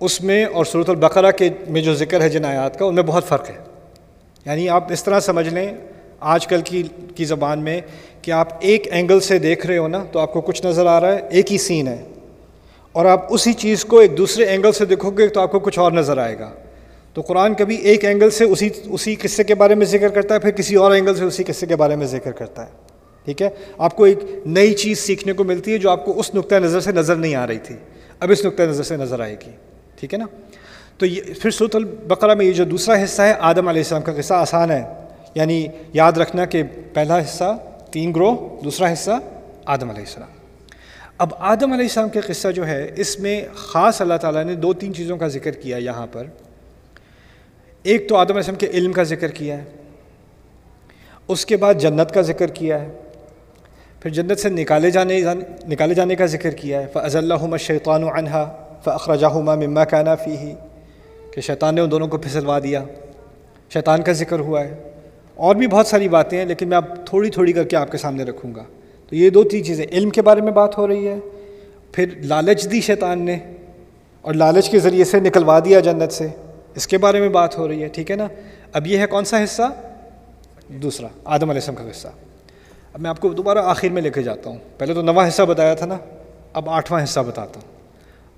اس 0.00 0.22
میں 0.22 0.44
اور 0.44 0.64
صورت 0.64 0.88
البقرہ 0.88 1.30
کے 1.30 1.48
میں 1.68 1.82
جو 1.82 1.94
ذکر 1.94 2.20
ہے 2.20 2.28
جن 2.28 2.44
آیات 2.44 2.78
کا، 2.78 2.84
ان 2.84 2.94
میں 2.94 3.02
بہت 3.02 3.28
فرق 3.28 3.50
ہے۔ 3.50 3.54
یعنی 4.46 4.68
آپ 4.68 4.92
اس 4.92 5.04
طرح 5.04 5.20
سمجھ 5.20 5.48
لیں 5.48 5.74
آج 6.20 6.46
کل 6.46 6.60
کی 6.60 6.82
کی 7.14 7.24
زبان 7.24 7.62
میں 7.62 7.80
کہ 8.22 8.30
آپ 8.30 8.48
ایک 8.60 8.92
اینگل 8.92 9.20
سے 9.20 9.38
دیکھ 9.38 9.66
رہے 9.66 9.78
ہو 9.78 9.88
نا 9.88 10.04
تو 10.12 10.18
آپ 10.18 10.32
کو 10.32 10.40
کچھ 10.40 10.66
نظر 10.66 10.86
آ 10.86 11.00
رہا 11.00 11.12
ہے، 11.12 11.18
ایک 11.30 11.52
ہی 11.52 11.58
سین 11.58 11.88
ہے۔ 11.88 12.02
اور 12.92 13.04
آپ 13.04 13.34
اسی 13.34 13.52
چیز 13.52 13.84
کو 13.84 13.98
ایک 13.98 14.18
دوسرے 14.18 14.44
اینگل 14.44 14.72
سے 14.72 14.84
دیکھو 14.84 15.10
گے 15.10 15.28
تو 15.28 15.40
آپ 15.40 15.52
کو 15.52 15.58
کچھ 15.58 15.78
اور 15.78 15.92
نظر 15.92 16.18
آئے 16.18 16.38
گا۔ 16.38 16.50
تو 17.14 17.20
قرآن 17.20 17.54
کبھی 17.54 17.76
ایک 17.76 18.04
اینگل 18.04 18.30
سے 18.30 18.44
اسی 18.44 18.68
اسی 18.84 19.14
قصے 19.14 19.44
کے 19.44 19.54
بارے 19.54 19.74
میں 19.74 19.86
ذکر 19.86 20.08
کرتا 20.08 20.34
ہے، 20.34 20.38
پھر 20.38 20.50
کسی 20.50 20.74
اور 20.74 20.92
اینگل 20.92 21.14
سے 21.14 21.24
اسی 21.24 21.44
قصے 21.44 21.66
کے 21.66 21.76
بارے 21.76 21.96
میں 21.96 22.06
ذکر 22.06 22.32
کرتا 22.32 22.66
ہے۔ 22.66 22.70
ٹھیک 23.24 23.42
ہے؟ 23.42 23.48
آپ 23.78 23.96
کو 23.96 24.04
ایک 24.04 24.18
نئی 24.46 24.74
چیز 24.74 24.98
سیکھنے 24.98 25.32
کو 25.32 25.44
ملتی 25.44 25.72
ہے 25.72 25.78
جو 25.78 25.90
آپ 25.90 26.04
کو 26.04 26.20
اس 26.20 26.34
نقطۂ 26.34 26.54
نظر 26.54 26.80
سے 26.80 26.92
نظر 26.92 27.16
نہیں 27.16 27.34
آ 27.34 27.46
رہی 27.46 27.58
تھی۔ 27.58 27.76
اب 28.20 28.30
اس 28.30 28.44
نقطۂ 28.44 28.62
نظر 28.62 28.82
سے 28.82 28.96
نظر 28.96 29.20
آئے 29.20 29.36
گی۔ 29.46 29.50
ٹھیک 30.00 30.14
ہے 30.14 30.18
نا؟ 30.18 30.26
تو 30.98 31.06
یہ 31.06 31.22
پھر 31.42 31.50
صورت 31.50 31.76
البقرہ 31.76 32.34
میں 32.34 32.46
یہ 32.46 32.52
جو 32.52 32.64
دوسرا 32.64 33.04
حصہ 33.04 33.22
ہے، 33.22 33.34
آدم 33.40 33.68
علیہ 33.68 33.80
السلام 33.80 34.02
کا 34.02 34.12
قصہ 34.12 34.34
آسان 34.34 34.70
ہے۔ 34.70 34.84
یعنی 35.34 35.66
یاد 35.92 36.12
رکھنا 36.12 36.44
کہ 36.44 36.62
پہلا 36.92 37.18
حصہ 37.18 37.58
تین 37.90 38.14
گروہ، 38.14 38.62
دوسرا 38.64 38.92
حصہ 38.92 39.10
آدم 39.64 39.90
علیہ 39.90 40.02
السلام۔ 40.02 40.28
اب 41.18 41.34
آدم 41.38 41.72
علیہ 41.72 41.84
السلام 41.84 42.08
کے 42.08 42.20
قصہ 42.20 42.48
جو 42.48 42.66
ہے، 42.66 42.90
اس 42.96 43.20
میں 43.20 43.44
خاص 43.54 44.00
اللہ 44.00 44.14
تعالیٰ 44.14 44.44
نے 44.44 44.54
دو 44.54 44.72
تین 44.72 44.94
چیزوں 44.94 45.16
کا 45.16 45.28
ذکر 45.28 45.50
کیا 45.50 45.76
یہاں 45.76 46.06
پر۔ 46.12 46.24
ایک 47.82 48.08
تو 48.08 48.16
آدم 48.16 48.28
علیہ 48.28 48.38
السلام 48.38 48.58
کے 48.58 48.66
علم 48.66 48.92
کا 48.92 49.02
ذکر 49.02 49.28
کیا 49.28 49.58
ہے، 49.58 49.64
اس 51.28 51.46
کے 51.46 51.56
بعد 51.56 51.74
جنت 51.74 52.14
کا 52.14 52.20
ذکر 52.20 52.46
کیا 52.46 52.80
ہے۔ 52.80 52.88
پھر 54.00 54.10
جنت 54.10 54.38
سے 54.38 54.48
نکالے 54.48 54.90
جانے 54.90 55.24
نکالے 55.68 55.94
جانے 55.94 56.14
کا 56.14 56.26
ذکر 56.26 56.50
کیا 56.50 56.82
ہے۔ 56.82 56.86
فض 56.92 57.16
اللہ 57.16 57.56
شیطان 57.60 58.04
و 58.04 58.08
انہا 58.86 59.54
مما 59.54 59.84
کانا 59.84 60.14
فی 60.14 60.36
ہی 60.38 60.54
کہ 61.30 61.40
شیطان 61.40 61.74
نے 61.74 61.80
ان 61.80 61.90
دونوں 61.90 62.08
کو 62.08 62.18
پھسلوا 62.18 62.58
دیا۔ 62.58 62.84
شیطان 63.72 64.02
کا 64.02 64.12
ذکر 64.12 64.40
ہوا 64.40 64.60
ہے۔ 64.60 64.90
اور 65.34 65.56
بھی 65.56 65.66
بہت 65.66 65.86
ساری 65.86 66.08
باتیں 66.08 66.38
ہیں، 66.38 66.44
لیکن 66.44 66.68
میں 66.68 66.76
اب 66.76 67.06
تھوڑی 67.06 67.30
تھوڑی 67.30 67.52
کر 67.52 67.64
کے 67.64 67.76
آپ 67.76 67.92
کے 67.92 67.98
سامنے 67.98 68.22
رکھوں 68.22 68.54
گا۔ 68.54 68.64
تو 69.08 69.16
یہ 69.16 69.30
دو 69.30 69.44
تین 69.44 69.64
چیزیں۔ 69.64 69.86
علم 69.92 70.10
کے 70.10 70.22
بارے 70.22 70.40
میں 70.40 70.52
بات 70.52 70.78
ہو 70.78 70.88
رہی 70.88 71.08
ہے۔ 71.08 71.18
پھر 71.92 72.06
لالچ 72.22 72.70
دی 72.70 72.80
شیطان 72.80 73.22
نے، 73.22 73.38
اور 74.20 74.34
لالچ 74.34 74.70
کے 74.70 74.78
ذریعے 74.78 75.04
سے 75.04 75.20
نکلوا 75.20 75.58
دیا 75.58 75.80
جنت 75.80 76.12
سے۔ 76.12 76.26
اس 76.74 76.86
کے 76.86 76.98
بارے 76.98 77.20
میں 77.20 77.28
بات 77.28 77.58
ہو 77.58 77.68
رہی 77.68 77.82
ہے، 77.82 77.88
ٹھیک 77.88 78.10
ہے 78.10 78.16
نا؟ 78.16 78.28
اب 78.72 78.86
یہ 78.86 78.98
ہے 78.98 79.06
کون 79.06 79.24
سا 79.24 79.44
حصہ؟ 79.44 79.62
دوسرا، 80.68 81.06
آدم 81.24 81.50
علیہ 81.50 81.60
السلام 81.60 81.84
کا 81.84 81.90
حصہ۔ 81.90 82.08
اب 82.92 83.00
میں 83.00 83.10
آپ 83.10 83.20
کو 83.20 83.28
دوبارہ 83.28 83.58
آخر 83.58 83.88
میں 83.88 84.02
لے 84.02 84.10
کے 84.10 84.22
جاتا 84.22 84.50
ہوں۔ 84.50 84.58
پہلے 84.78 84.94
تو 84.94 85.02
نواں 85.02 85.28
حصہ 85.28 85.42
بتایا 85.42 85.74
تھا 85.74 85.86
نا، 85.86 85.98
اب 86.52 86.70
آٹھواں 86.70 87.04
حصہ 87.04 87.20
بتاتا 87.20 87.60
ہوں۔ 87.60 87.79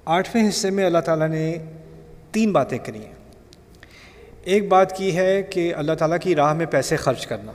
آٹھویں 0.05 0.49
حصے 0.49 0.71
میں 0.71 0.87
اللہ 0.87 0.99
تعالیٰ 0.99 1.29
نے 1.29 1.59
تین 2.33 2.53
باتیں 2.53 2.79
کری 2.79 3.05
ہیں۔ 3.05 3.13
ایک 4.45 4.69
بات 4.69 4.97
کی 4.97 5.17
ہے 5.17 5.43
کہ 5.43 5.75
اللہ 5.75 5.93
تعالیٰ 5.93 6.17
کی 6.21 6.35
راہ 6.35 6.55
میں 6.55 6.67
پیسے 6.67 6.97
خرچ 6.97 7.27
کرنا۔ 7.27 7.53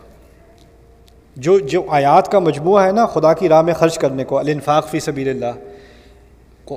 جو 1.36 1.60
جو 1.60 1.86
آیات 1.89 2.31
کا 2.31 2.39
مجموعہ 2.39 2.86
ہے 2.86 2.91
نا، 2.91 3.05
خدا 3.05 3.33
کی 3.33 3.49
راہ 3.49 3.62
میں 3.62 3.73
خرچ 3.73 3.99
کرنے 3.99 4.23
کو، 4.23 4.39
الانفاق 4.39 4.89
فی 4.89 4.99
سبیل 4.99 5.29
اللہ 5.29 5.60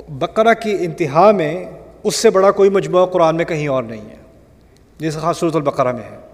بقرہ 0.08 0.54
کی 0.54 0.76
انتہا 0.80 1.30
میں 1.30 1.64
اس 2.02 2.16
سے 2.16 2.30
بڑا 2.30 2.50
کوئی 2.50 2.70
مجموعہ 2.70 3.06
قرآن 3.06 3.36
میں 3.36 3.44
کہیں 3.44 3.68
اور 3.68 3.82
نہیں 3.82 4.10
ہے، 4.10 4.16
جیسے 4.98 5.18
خاص 5.18 5.38
صورت 5.38 5.56
البقرہ 5.56 5.92
میں 5.92 6.04
ہے۔ 6.10 6.29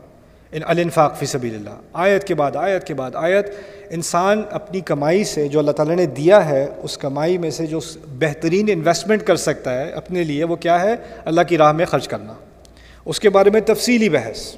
ان 0.53 0.61
الانفاق 0.65 1.19
فی 1.19 1.27
سبیل 1.27 1.55
اللہ 1.55 1.71
آیت 1.93 2.25
کے 2.25 2.35
بعد، 2.35 2.57
آیت 2.57 2.85
کے 2.85 2.95
بعد، 2.95 3.11
آیت۔ 3.15 3.47
انسان 3.91 4.43
اپنی 4.51 4.81
کمائی 4.81 5.25
سے 5.25 5.49
جو 5.49 5.59
اللہ 5.59 5.71
تعالیٰ 5.71 5.97
نے 5.97 6.07
دیا 6.07 6.49
ہے، 6.49 6.67
اس 6.83 6.99
کمائی 6.99 7.39
میں 7.39 7.51
سے 7.51 7.67
جو 7.67 7.81
بہترین 8.19 8.67
انویسٹمنٹ 8.69 9.23
کر 9.23 9.37
سکتا 9.37 9.81
ہے 9.81 9.91
اپنے 9.91 10.25
لیے، 10.25 10.45
وہ 10.45 10.57
کیا 10.57 10.83
ہے؟ 10.83 10.95
اللہ 11.25 11.41
کی 11.41 11.59
راہ 11.59 11.73
میں 11.73 11.85
خرچ 11.85 12.09
کرنا۔ 12.09 12.33
اس 13.05 13.21
کے 13.21 13.31
بارے 13.31 13.51
میں 13.51 13.61
تفصیلی 13.61 14.09
بحث۔ 14.09 14.57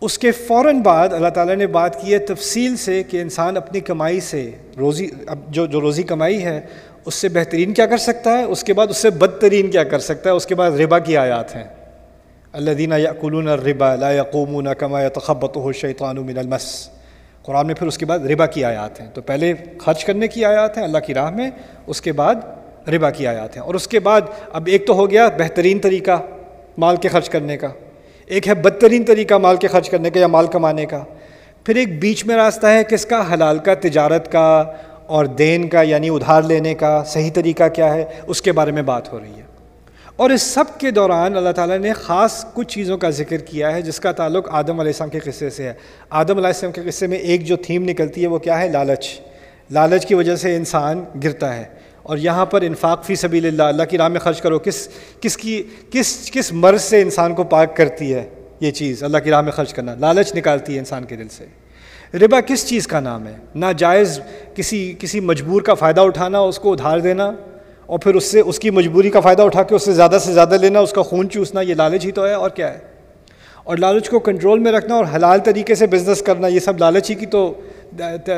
اس 0.00 0.18
کے 0.18 0.32
فوراً 0.32 0.80
بعد 0.80 1.12
اللہ 1.12 1.28
تعالیٰ 1.28 1.56
نے 1.56 1.66
بات 1.66 2.02
کی 2.02 2.12
ہے 2.12 2.18
تفصیل 2.18 2.76
سے 2.76 3.02
کہ 3.02 3.22
انسان 3.22 3.56
اپنی 3.56 3.80
کمائی 3.80 4.20
سے 4.20 4.50
روزی، 4.78 5.08
اب 5.26 5.38
جو 5.48 5.66
جو 5.66 5.80
روزی 5.80 6.02
کمائی 6.02 6.44
ہے، 6.44 6.60
اس 7.04 7.14
سے 7.14 7.28
بہترین 7.28 7.74
کیا 7.74 7.86
کر 7.86 7.98
سکتا 7.98 8.38
ہے؟ 8.38 8.42
اس 8.42 8.64
کے 8.64 8.74
بعد 8.74 8.86
اس 8.90 8.96
سے 8.96 9.10
بدترین 9.10 9.70
کیا 9.70 9.84
کر 9.84 9.98
سکتا 9.98 10.30
ہے؟ 10.30 10.34
اس 10.34 10.46
کے 10.46 10.54
بعد 10.54 10.70
ربا 10.70 10.98
کی 10.98 11.16
آیات 11.16 11.56
ہیں۔ 11.56 11.64
اللہ 12.56 12.70
دینہ 12.70 12.94
الربا 12.94 13.94
لا 13.94 14.10
یقومون 14.10 14.68
کما 14.78 15.02
یتخبطه 15.02 15.62
الشیطان 15.64 16.16
من 16.16 16.38
المس۔ 16.38 16.88
قرآن 17.42 17.66
میں 17.66 17.74
پھر 17.74 17.86
اس 17.86 17.98
کے 17.98 18.06
بعد 18.06 18.18
ربا 18.18 18.46
کی 18.46 18.64
آیات 18.64 19.00
ہیں۔ 19.00 19.10
تو 19.14 19.22
پہلے 19.22 19.52
خرچ 19.78 20.04
کرنے 20.04 20.28
کی 20.28 20.44
آیات 20.44 20.76
ہیں 20.76 20.84
اللہ 20.84 20.98
کی 20.98 21.14
راہ 21.14 21.30
میں، 21.30 21.50
اس 21.86 22.00
کے 22.00 22.12
بعد 22.12 22.34
ربا 22.88 23.10
کی 23.10 23.26
آیات 23.26 23.56
ہیں۔ 23.56 23.62
اور 23.62 23.74
اس 23.74 23.88
کے 23.88 24.00
بعد 24.00 24.20
اب 24.52 24.62
ایک 24.66 24.86
تو 24.86 24.94
ہو 24.94 25.10
گیا 25.10 25.28
بہترین 25.38 25.78
طریقہ 25.78 26.22
مال 26.78 26.96
کے 26.96 27.08
خرچ 27.08 27.30
کرنے 27.30 27.56
کا۔ 27.56 27.68
ایک 28.26 28.48
ہے 28.48 28.54
بدترین 28.54 29.04
طریقہ 29.04 29.34
مال 29.34 29.56
کے 29.56 29.68
خرچ 29.68 29.90
کرنے 29.90 30.10
کا 30.10 30.20
یا 30.20 30.26
مال 30.26 30.46
کمانے 30.46 30.86
کا۔ 30.86 31.04
پھر 31.64 31.76
ایک 31.76 32.00
بیچ 32.00 32.26
میں 32.26 32.36
راستہ 32.36 32.66
ہے 32.66 32.84
کس 32.84 33.06
کا؟ 33.06 33.34
حلال 33.34 33.58
کا، 33.58 33.74
تجارت 33.74 34.32
کا 34.32 34.64
اور 35.06 35.24
دین 35.24 35.68
کا 35.68 35.82
یعنی 35.82 36.08
ادھار 36.08 36.42
لینے 36.42 36.74
کا۔ 36.74 37.02
صحیح 37.06 37.30
طریقہ 37.34 37.68
کیا 37.68 37.94
ہے؟ 37.94 38.04
اس 38.26 38.42
کے 38.42 38.52
بارے 38.52 38.70
میں 38.70 38.82
بات 38.82 39.12
ہو 39.12 39.20
رہی 39.20 39.34
ہے۔ 39.36 39.45
اور 40.16 40.30
اس 40.30 40.42
سب 40.42 40.64
کے 40.78 40.90
دوران 40.90 41.36
اللہ 41.36 41.50
تعالیٰ 41.50 41.78
نے 41.78 41.92
خاص 41.92 42.44
کچھ 42.54 42.68
چیزوں 42.68 42.98
کا 42.98 43.10
ذکر 43.10 43.36
کیا 43.36 43.72
ہے، 43.72 43.82
جس 43.82 44.00
کا 44.00 44.12
تعلق 44.12 44.48
آدم 44.50 44.80
علیہ 44.80 44.88
السلام 44.88 45.10
کے 45.10 45.18
قصے 45.18 45.50
سے 45.50 45.62
ہے۔ 45.62 45.72
آدم 46.10 46.36
علیہ 46.36 46.46
السلام 46.46 46.72
کے 46.72 46.80
قصے 46.86 47.06
میں 47.06 47.18
ایک 47.18 47.44
جو 47.44 47.56
تھیم 47.56 47.88
نکلتی 47.88 48.22
ہے، 48.22 48.26
وہ 48.26 48.38
کیا 48.38 48.60
ہے؟ 48.60 48.68
لالچ۔ 48.68 49.08
لالچ 49.70 50.06
کی 50.06 50.14
وجہ 50.14 50.36
سے 50.36 50.56
انسان 50.56 51.04
گرتا 51.24 51.56
ہے۔ 51.56 51.64
اور 52.02 52.18
یہاں 52.18 52.46
پر 52.46 52.60
انفاق 52.60 53.04
فی 53.04 53.14
سبیل 53.14 53.46
اللہ 53.46 53.62
اللہ 53.62 53.82
کی 53.82 53.98
راہ 53.98 54.08
میں 54.08 54.20
خرچ 54.20 54.40
کرو، 54.40 54.58
کس 54.58 54.88
کس 55.20 55.36
کی، 55.36 55.62
کس 55.90 56.30
کس 56.32 56.52
مرض 56.52 56.82
سے 56.82 57.02
انسان 57.02 57.34
کو 57.34 57.44
پاک 57.44 57.76
کرتی 57.76 58.14
ہے 58.14 58.28
یہ 58.60 58.70
چیز؟ 58.70 59.02
اللہ 59.02 59.18
کی 59.18 59.30
راہ 59.30 59.40
میں 59.40 59.52
خرچ 59.52 59.74
کرنا۔ 59.74 59.94
لالچ 59.94 60.34
نکالتی 60.34 60.74
ہے 60.74 60.78
انسان 60.78 61.04
کے 61.04 61.16
دل 61.16 61.28
سے۔ 61.28 61.44
ربا 62.18 62.40
کس 62.40 62.68
چیز 62.68 62.86
کا 62.86 63.00
نام 63.00 63.26
ہے؟ 63.26 63.34
ناجائز 63.54 64.20
کسی 64.54 64.94
کسی 64.98 65.20
مجبور 65.20 65.62
کا 65.62 65.74
فائدہ 65.74 66.00
اٹھانا، 66.00 66.38
اس 66.38 66.58
کو 66.58 66.72
ادھار 66.72 66.98
دینا؟ 66.98 67.32
اور 67.86 67.98
پھر 67.98 68.14
اس 68.14 68.24
سے 68.24 68.40
اس 68.40 68.58
کی 68.58 68.70
مجبوری 68.70 69.10
کا 69.10 69.20
فائدہ 69.20 69.42
اٹھا 69.42 69.62
کے 69.62 69.74
اس 69.74 69.84
سے 69.84 69.92
زیادہ 69.92 70.18
سے 70.20 70.32
زیادہ 70.32 70.54
لینا، 70.54 70.80
اس 70.80 70.92
کا 70.92 71.02
خون 71.02 71.30
چوسنا، 71.30 71.60
یہ 71.60 71.74
لالچ 71.74 72.06
ہی 72.06 72.12
تو 72.12 72.26
ہے، 72.26 72.32
اور 72.32 72.50
کیا 72.50 72.74
ہے؟ 72.74 72.78
اور 73.64 73.76
لالچ 73.76 74.08
کو 74.08 74.18
کنٹرول 74.18 74.58
میں 74.58 74.72
رکھنا 74.72 74.94
اور 74.94 75.04
حلال 75.16 75.38
طریقے 75.38 75.74
سے 75.74 75.86
بزنس 75.86 76.22
کرنا، 76.22 76.46
یہ 76.46 76.60
سب 76.60 76.78
لالچ 76.78 77.10
ہی 77.10 77.14
کی 77.14 77.26
تو 77.26 77.54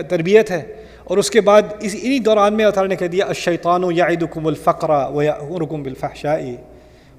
تربیت 0.08 0.50
ہے۔ 0.50 0.62
اور 1.04 1.18
اس 1.18 1.30
کے 1.30 1.40
بعد 1.40 1.62
اس 1.80 1.96
انہی 2.02 2.18
دوران 2.18 2.54
میں 2.54 2.64
اللہ 2.64 2.86
نے 2.86 2.96
کہہ 2.96 3.06
دیا، 3.06 3.24
الشیطان 3.26 3.82
یعدکم 3.92 4.46
الفقر 4.46 5.14
و 5.14 5.22
یأمرکم 5.22 5.82
بالفحشاء۔ 5.82 6.38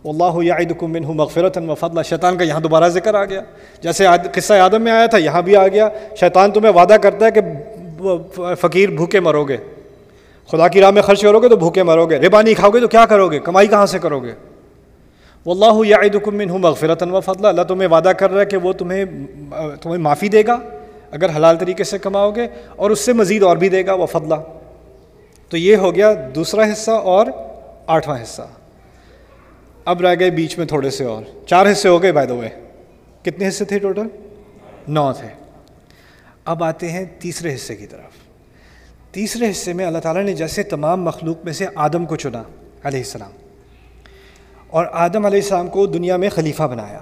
واللہ 0.06 0.44
یعدکم 0.44 0.92
منہ 0.92 1.08
مغفرتا 1.08 1.62
و 1.96 2.04
شیطان 2.04 2.38
کا 2.38 2.44
یہاں 2.44 2.60
دوبارہ 2.60 2.88
ذکر 2.88 3.14
آ 3.14 3.26
گیا۔ 3.26 3.42
جیسے 3.82 4.06
قصہ 4.34 4.54
آدم 4.54 4.82
میں 4.82 4.92
آیا 4.92 5.06
تھا، 5.06 5.18
یہاں 5.18 5.42
بھی 5.42 5.56
آ 5.56 5.68
گیا۔ 5.68 5.90
شیطان 6.20 6.52
تمہیں 6.52 6.74
وعدہ 6.74 6.96
کرتا 7.02 7.26
ہے 7.26 7.32
کہ 7.32 7.42
فقیر 8.56 8.90
بھوکے 8.90 9.20
مرو 9.20 9.44
گے۔ 9.44 9.58
خدا 10.52 10.68
کی 10.68 10.82
راہ 10.82 10.92
میں 10.92 11.02
خرچ 11.02 11.22
کرو 11.22 11.40
گے 11.40 11.50
تو 11.50 11.56
بھوکے 11.56 11.84
مرو 11.84 12.06
گے، 12.06 12.18
ربا 12.18 12.42
نہیں 12.42 12.54
کھاؤ 12.54 12.70
گے 12.70 12.80
تو 12.80 12.88
کیا 12.88 13.06
کرو 13.06 13.32
گے؟ 13.32 13.40
کمائی 13.40 13.68
کہاں 13.68 13.86
سے 13.86 14.00
کرو 14.00 14.20
گے؟ 14.20 14.34
وہ 15.46 15.54
اللہ 15.54 15.88
یادم 15.88 16.36
منہ 16.36 16.58
مغفرتاً 16.58 17.10
و 17.10 17.20
فضلہ 17.20 17.48
اللہ 17.48 17.62
تمہیں 17.62 17.90
وعدہ 17.90 18.10
کر 18.10 18.32
رہا 18.32 18.42
ہے 18.42 18.46
کہ 18.46 18.58
وہ 18.58 18.74
تمہیں 18.74 19.06
تمہیں 19.82 19.98
معافی 19.98 20.30
دے 20.30 20.44
گا، 20.48 20.58
اگر 21.12 21.30
حلال 21.36 21.58
طریقے 21.58 21.84
سے 21.84 21.98
کماؤ 21.98 22.32
گے، 22.32 22.48
اور 22.76 22.92
اس 22.92 23.00
سے 23.00 23.14
مزید 23.14 23.44
اور 23.44 23.58
بھی 23.58 23.70
دے 23.70 23.86
گا 23.86 23.94
وہ 23.94 24.06
فضلہ 24.06 24.36
تو 25.50 25.58
یہ 25.58 25.76
ہو 25.76 25.96
گیا 25.96 26.14
دوسرا 26.36 26.72
حصہ 26.72 26.92
اور 26.92 27.28
آٹھواں 27.88 28.18
حصہ۔ 28.24 28.42
اب 29.86 30.02
رہ 30.02 30.16
گئے 30.20 30.30
بیچ 30.30 30.58
میں 30.58 30.66
تھوڑے 30.66 30.90
سے 30.90 31.04
اور۔ 31.04 31.24
چار 31.48 31.72
حصے 31.72 31.90
ہو 31.90 32.02
گئے 32.02 32.12
بائی 32.12 32.28
دو 32.28 32.42
کتنے 33.24 33.48
حصے 33.48 33.66
تھے 33.66 33.80
ٹوٹل 33.80 34.08
نو 34.88 35.14
تھے۔ 35.14 35.28
اب 36.46 36.64
آتے 36.64 36.92
ہیں 36.92 37.06
تیسرے 37.20 37.56
حصے 37.56 37.76
کی 37.76 37.88
طرف۔ 37.88 38.09
تیسرے 39.12 39.52
حصے 39.52 39.74
میں 39.74 39.86
اللہ 39.86 40.00
تعالیٰ 40.00 40.24
نے 40.24 40.34
جیسے 40.34 40.64
تمام 40.64 41.04
مخلوق 41.04 41.38
میں 41.44 41.54
سے 41.54 41.66
آدم 41.76 42.06
کو 42.06 42.16
چنا، 42.16 42.44
علیہ 42.84 43.00
السلام۔ 43.00 43.32
اور 44.68 44.86
آدم 44.92 45.26
علیہ 45.26 45.42
السلام 45.42 45.68
کو 45.68 45.86
دنیا 45.86 46.18
میں 46.18 46.30
خلیفہ 46.30 46.64
بنایا۔ 46.64 47.00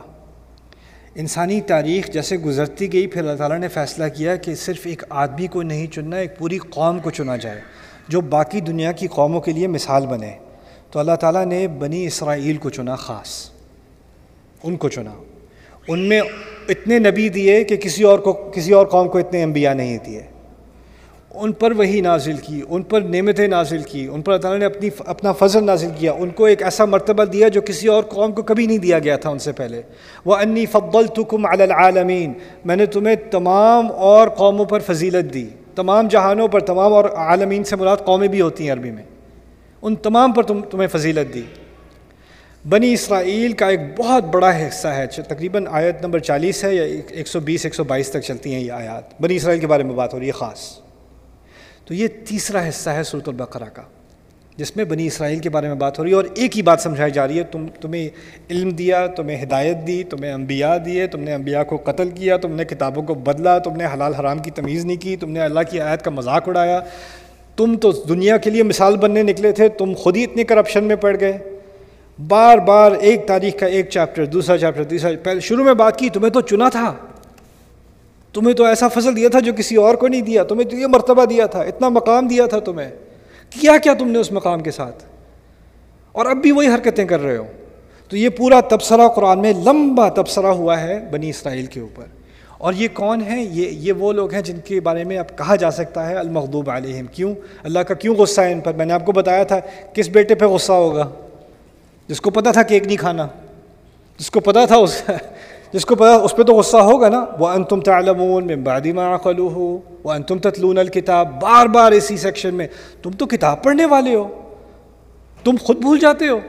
انسانی 1.16 1.62
تاریخ 1.62 2.10
جیسے 2.14 2.38
گزرتی 2.38 2.94
گئی، 2.94 3.08
پھر 3.08 3.22
اللہ 3.22 3.38
تعالیٰ 3.38 3.60
نے 3.60 3.68
فیصلہ 3.68 4.04
کیا 4.16 4.36
کہ 4.36 4.56
صرف 4.56 4.80
ایک 4.84 5.04
آدمی 5.10 5.48
کو 5.48 5.62
نہیں 5.62 5.88
چننا، 5.88 6.18
ایک 6.18 6.38
پوری 6.38 6.58
قوم 6.58 7.00
کو 7.00 7.12
چنا 7.12 7.36
جائے، 7.36 7.62
جو 8.08 8.22
باقی 8.22 8.62
دنیا 8.62 8.92
کی 8.92 9.08
قوموں 9.08 9.42
کے 9.42 9.52
لیے 9.52 9.68
مثال 9.68 10.06
بنے۔ 10.06 10.32
تو 10.92 11.00
اللہ 11.00 11.16
تعالیٰ 11.16 11.46
نے 11.46 11.68
بنی 11.68 12.06
اسرائیل 12.06 12.58
کو 12.58 12.70
چنا، 12.70 12.96
خاص 12.96 13.50
ان 14.64 14.76
کو 14.76 14.90
چنا۔ 14.90 15.14
ان 15.88 16.00
میں 16.00 16.22
اتنے 16.70 17.00
نبی 17.00 17.30
دیے 17.30 17.64
کہ 17.64 17.78
کسی 17.78 18.04
اور 18.04 18.20
کو، 18.20 18.52
کسی 18.56 18.74
اور 18.74 18.86
قوم 18.86 19.10
کو 19.10 19.18
اتنے 19.18 19.44
انبیاء 19.44 19.74
نہیں 19.74 19.98
دیے۔ 20.06 20.24
ان 21.40 21.52
پر 21.52 21.72
وہی 21.72 22.02
نازل 22.02 22.38
کی، 22.38 22.62
ان 22.70 22.82
پر 22.82 23.02
نعمتیں 23.02 23.48
نازل 23.48 23.84
کی، 23.84 24.08
ان 24.12 24.22
پر 24.22 24.32
اللہ 24.32 24.42
تعالیٰ 24.42 24.60
نے 24.60 24.66
اپنی 24.66 24.90
اپنا 25.06 25.32
فضل 25.32 25.66
نازل 25.66 25.90
کیا۔ 25.98 26.12
ان 26.12 26.30
کو 26.30 26.46
ایک 26.46 26.64
ایسا 26.64 26.86
مرتبہ 26.86 27.24
دیا 27.24 27.48
جو 27.48 27.62
کسی 27.62 27.88
اور 27.88 28.04
قوم 28.04 28.32
کو 28.32 28.42
کبھی 28.42 28.66
نہیں 28.66 28.78
دیا 28.78 29.00
گیا 29.00 29.18
تھا 29.18 29.30
ان 29.30 29.40
سے 29.40 29.52
پہلے۔ 29.52 29.82
وہ 30.26 30.36
انی 30.36 30.66
فبل 30.66 31.08
تکم 31.08 31.46
العالمین 31.46 32.34
میں 32.66 32.76
نے 32.76 32.86
تمہیں 32.86 33.16
تمام 33.32 33.92
اور 33.92 34.28
قوموں 34.28 34.66
پر 34.66 34.80
فضیلت 34.80 35.34
دی۔ 35.34 35.48
تمام 35.76 36.08
جہانوں 36.08 36.48
پر، 36.48 36.60
تمام 36.60 36.94
اور 36.94 37.06
عالمین 37.06 37.64
سے 37.64 37.76
مراد 37.76 37.98
قومیں 37.98 38.28
بھی 38.28 38.42
ہوتی 38.42 38.64
ہیں 38.64 38.74
عربی 38.74 38.92
میں۔ 38.92 39.04
ان 39.82 39.96
تمام 39.96 40.32
پر 40.32 40.44
تم، 40.44 40.62
تمہیں 40.62 40.88
فضیلت 40.88 41.34
دی۔ 41.34 41.42
بنی 42.70 42.94
اسرائیل 42.94 43.52
کا 43.52 43.68
ایک 43.68 43.80
بہت 43.98 44.24
بڑا 44.24 44.58
حصہ 44.58 44.88
ہے 44.88 45.08
تقریباً 45.08 45.66
آیت 45.72 46.02
نمبر 46.02 46.20
چالیس 46.20 46.64
ہے 46.64 46.76
یا 46.76 46.84
ایک 46.84 47.28
سو 47.28 47.40
بیس، 47.40 47.66
ایک 47.66 47.76
سو 47.76 47.84
بائیس 47.84 48.10
تک 48.10 48.20
چلتی 48.20 48.54
ہیں 48.54 48.62
یہ 48.62 48.72
آیات۔ 48.72 49.22
بنی 49.22 49.36
اسرائیل 49.36 49.62
کے 49.62 49.68
بارے 49.68 49.84
میں 49.84 49.96
بات 49.96 50.14
ہو 50.14 50.20
رہی 50.20 50.28
ہے، 50.28 50.32
خاص۔ 50.32 50.87
تو 51.88 51.94
یہ 51.94 52.08
تیسرا 52.26 52.68
حصہ 52.70 52.90
ہے 52.90 53.04
صورت 53.04 53.30
البقرہ 53.30 53.70
کا، 53.74 53.82
جس 54.58 54.76
میں 54.76 54.86
بنی 54.86 55.08
اسرائیل 55.08 55.40
کے 55.40 55.50
بارے 55.50 55.68
میں 55.68 55.76
بات 55.76 56.00
ہو 56.00 56.04
رہی 56.04 56.12
ہے 56.12 56.16
اور 56.16 56.26
ایک 56.36 56.58
ہی 56.58 56.62
بات 56.62 56.82
سمجھائی 56.82 57.12
جا 57.12 57.28
رہی 57.28 57.38
ہے، 57.38 57.44
تم 57.44 57.66
تمہیں 57.82 58.10
علم 58.50 58.70
دیا، 58.70 59.08
تمہیں 59.08 59.44
ہدایت 59.44 59.78
دی، 59.88 60.04
تمہیں 60.04 60.34
انبیاء 60.34 60.78
دیے، 60.78 61.08
تم 61.08 61.20
نے 61.20 61.34
انبیاء 61.34 61.64
کو 61.64 61.78
قتل 61.78 62.10
کیا، 62.10 62.38
تم 62.38 62.52
نے 62.52 62.66
کتابوں 62.66 63.04
کو 63.04 63.14
بدلا، 63.14 63.58
تم 63.60 63.76
نے 63.76 63.86
حلال 63.94 64.14
حرام 64.14 64.40
کی 64.40 64.52
تمیز 64.52 64.86
نہیں 64.86 64.98
کی، 64.98 65.16
تم 65.16 65.32
نے 65.32 65.40
اللہ 65.40 65.60
کی 65.72 65.82
آیت 65.82 66.02
کا 66.02 66.12
مذاق 66.12 66.50
اڑایا۔ 66.50 66.80
تم 67.56 67.78
تو 67.78 67.92
دنیا 67.92 68.38
کے 68.38 68.50
لیے 68.50 68.64
مثال 68.64 68.98
بننے 68.98 69.24
نکلے 69.24 69.52
تھے، 69.52 69.70
تم 69.70 69.94
خود 69.94 70.18
ہی 70.18 70.24
اتنی 70.24 70.44
کرپشن 70.44 70.84
میں 70.84 70.96
پڑ 70.96 71.16
گئے۔ 71.20 71.38
بار 72.28 72.58
بار 72.58 72.92
ایک 72.92 73.28
تاریخ 73.28 73.60
کا 73.60 73.66
ایک 73.66 73.90
چیپٹر 73.90 74.26
دوسرا 74.26 74.58
چیپٹر 74.58 74.84
تیسرا 74.84 75.12
پہلے 75.24 75.40
شروع 75.40 75.64
میں 75.64 75.74
بات 75.74 76.00
کی، 76.00 76.10
تمہیں 76.10 76.30
تو 76.30 76.42
چنا 76.42 76.70
تھا۔ 76.70 76.94
تمہیں 78.34 78.56
تو 78.56 78.64
ایسا 78.64 78.88
فضل 78.88 79.16
دیا 79.16 79.30
تھا 79.30 79.40
جو 79.40 79.54
کسی 79.58 79.76
اور 79.76 79.96
کو 79.96 80.08
نہیں 80.08 80.22
دیا، 80.22 80.44
تمہیں 80.44 80.70
تو 80.70 80.78
یہ 80.78 80.88
مرتبہ 80.88 81.26
دیا 81.26 81.46
تھا، 81.46 81.62
اتنا 81.62 81.90
مقام 81.90 82.28
دیا 82.28 82.46
تھا 82.46 82.60
تمہیں۔ 82.60 82.90
کیا 83.50 83.78
کیا 83.78 83.94
تم 83.94 84.08
نے 84.08 84.20
اس 84.20 84.32
مقام 84.32 84.60
کے 84.60 84.72
ساتھ؟ 84.72 85.04
اور 86.12 86.26
اب 86.26 86.38
بھی 86.38 86.52
وہی 86.52 86.68
حرکتیں 86.68 87.06
کر 87.06 87.20
رہے 87.20 87.38
ہو۔ 87.38 87.46
تو 88.10 88.18
یہ 88.18 88.30
پورا 88.30 88.62
تبصرہ 88.62 89.08
قرآن 89.08 89.40
میں 89.40 89.54
لمبا 89.66 90.10
تبصرہ 90.10 90.48
ہوا 90.48 90.82
ہے 90.82 91.00
بنی 91.12 91.30
اسرائیل 91.30 91.66
کے 91.66 91.80
اوپر۔ 91.80 92.04
اور 92.58 92.74
یہ 92.74 92.88
کون 92.94 93.22
ہیں؟ 93.22 93.44
یہ 93.44 93.70
یہ 93.70 93.94
وہ 93.94 94.14
لوگ 94.14 94.34
ہیں 94.34 94.42
جن 94.42 94.58
کے 94.66 94.80
بارے 94.80 95.04
میں 95.04 95.18
اب 95.18 95.38
کہا 95.38 95.56
جا 95.56 95.72
سکتا 95.72 96.10
ہے 96.10 96.16
المغضوب 96.16 96.70
علیہم۔ 96.70 97.06
کیوں؟ 97.06 97.36
اللہ 97.64 97.80
کا 97.80 97.94
کیوں 97.94 98.16
غصہ 98.16 98.42
ہے 98.42 98.52
ان 98.52 98.60
پر؟ 98.60 98.74
میں 98.74 98.86
نے 98.86 98.94
آپ 98.94 99.06
کو 99.06 99.12
بتایا 99.12 99.44
تھا 99.44 99.60
کس 99.94 100.10
بیٹے 100.10 100.36
پہ 100.36 100.46
غصہ 100.46 100.72
ہوگا۔ 100.72 101.10
جس 102.08 102.22
کو 102.22 102.30
پتہ 102.30 102.50
تھا 102.50 102.64
کیک 102.64 102.88
نہیں 102.88 102.98
کھانا۔ 102.98 103.28
جس 104.18 104.32
کو 104.32 104.40
پتہ 104.40 104.60
تھا 104.68 104.76
اس 104.76 105.04
جس 105.74 105.86
کو 105.86 105.96
پتا 105.96 106.16
اس 106.16 106.36
پہ 106.36 106.44
تو 106.44 106.54
غصہ 106.54 106.78
ہوگا 106.78 107.10
نا۔ 107.10 107.26
وہ 107.40 107.48
ان 107.48 107.64
تم 107.64 107.82
تعلمون 107.82 108.48
میں 108.48 108.56
بادی 108.56 108.92
ماخلو 108.92 109.48
ہو 109.48 109.80
وہ 110.04 110.12
ان 110.12 110.24
تم 110.24 110.38
تتلون 110.38 110.78
الکتاب 110.78 111.42
بار 111.42 111.66
بار 111.66 111.92
اسی 111.92 112.18
سیکشن 112.18 112.56
میں۔ 112.56 112.68
تم 113.04 113.12
تو 113.12 113.26
کتاب 113.26 113.64
پڑھنے 113.64 113.86
والے 113.86 114.16
ہو۔ 114.16 114.42
تم 115.44 115.56
خود 115.62 115.78
بھول 115.78 116.00
جاتے 116.00 116.28
ہو۔ 116.28 116.40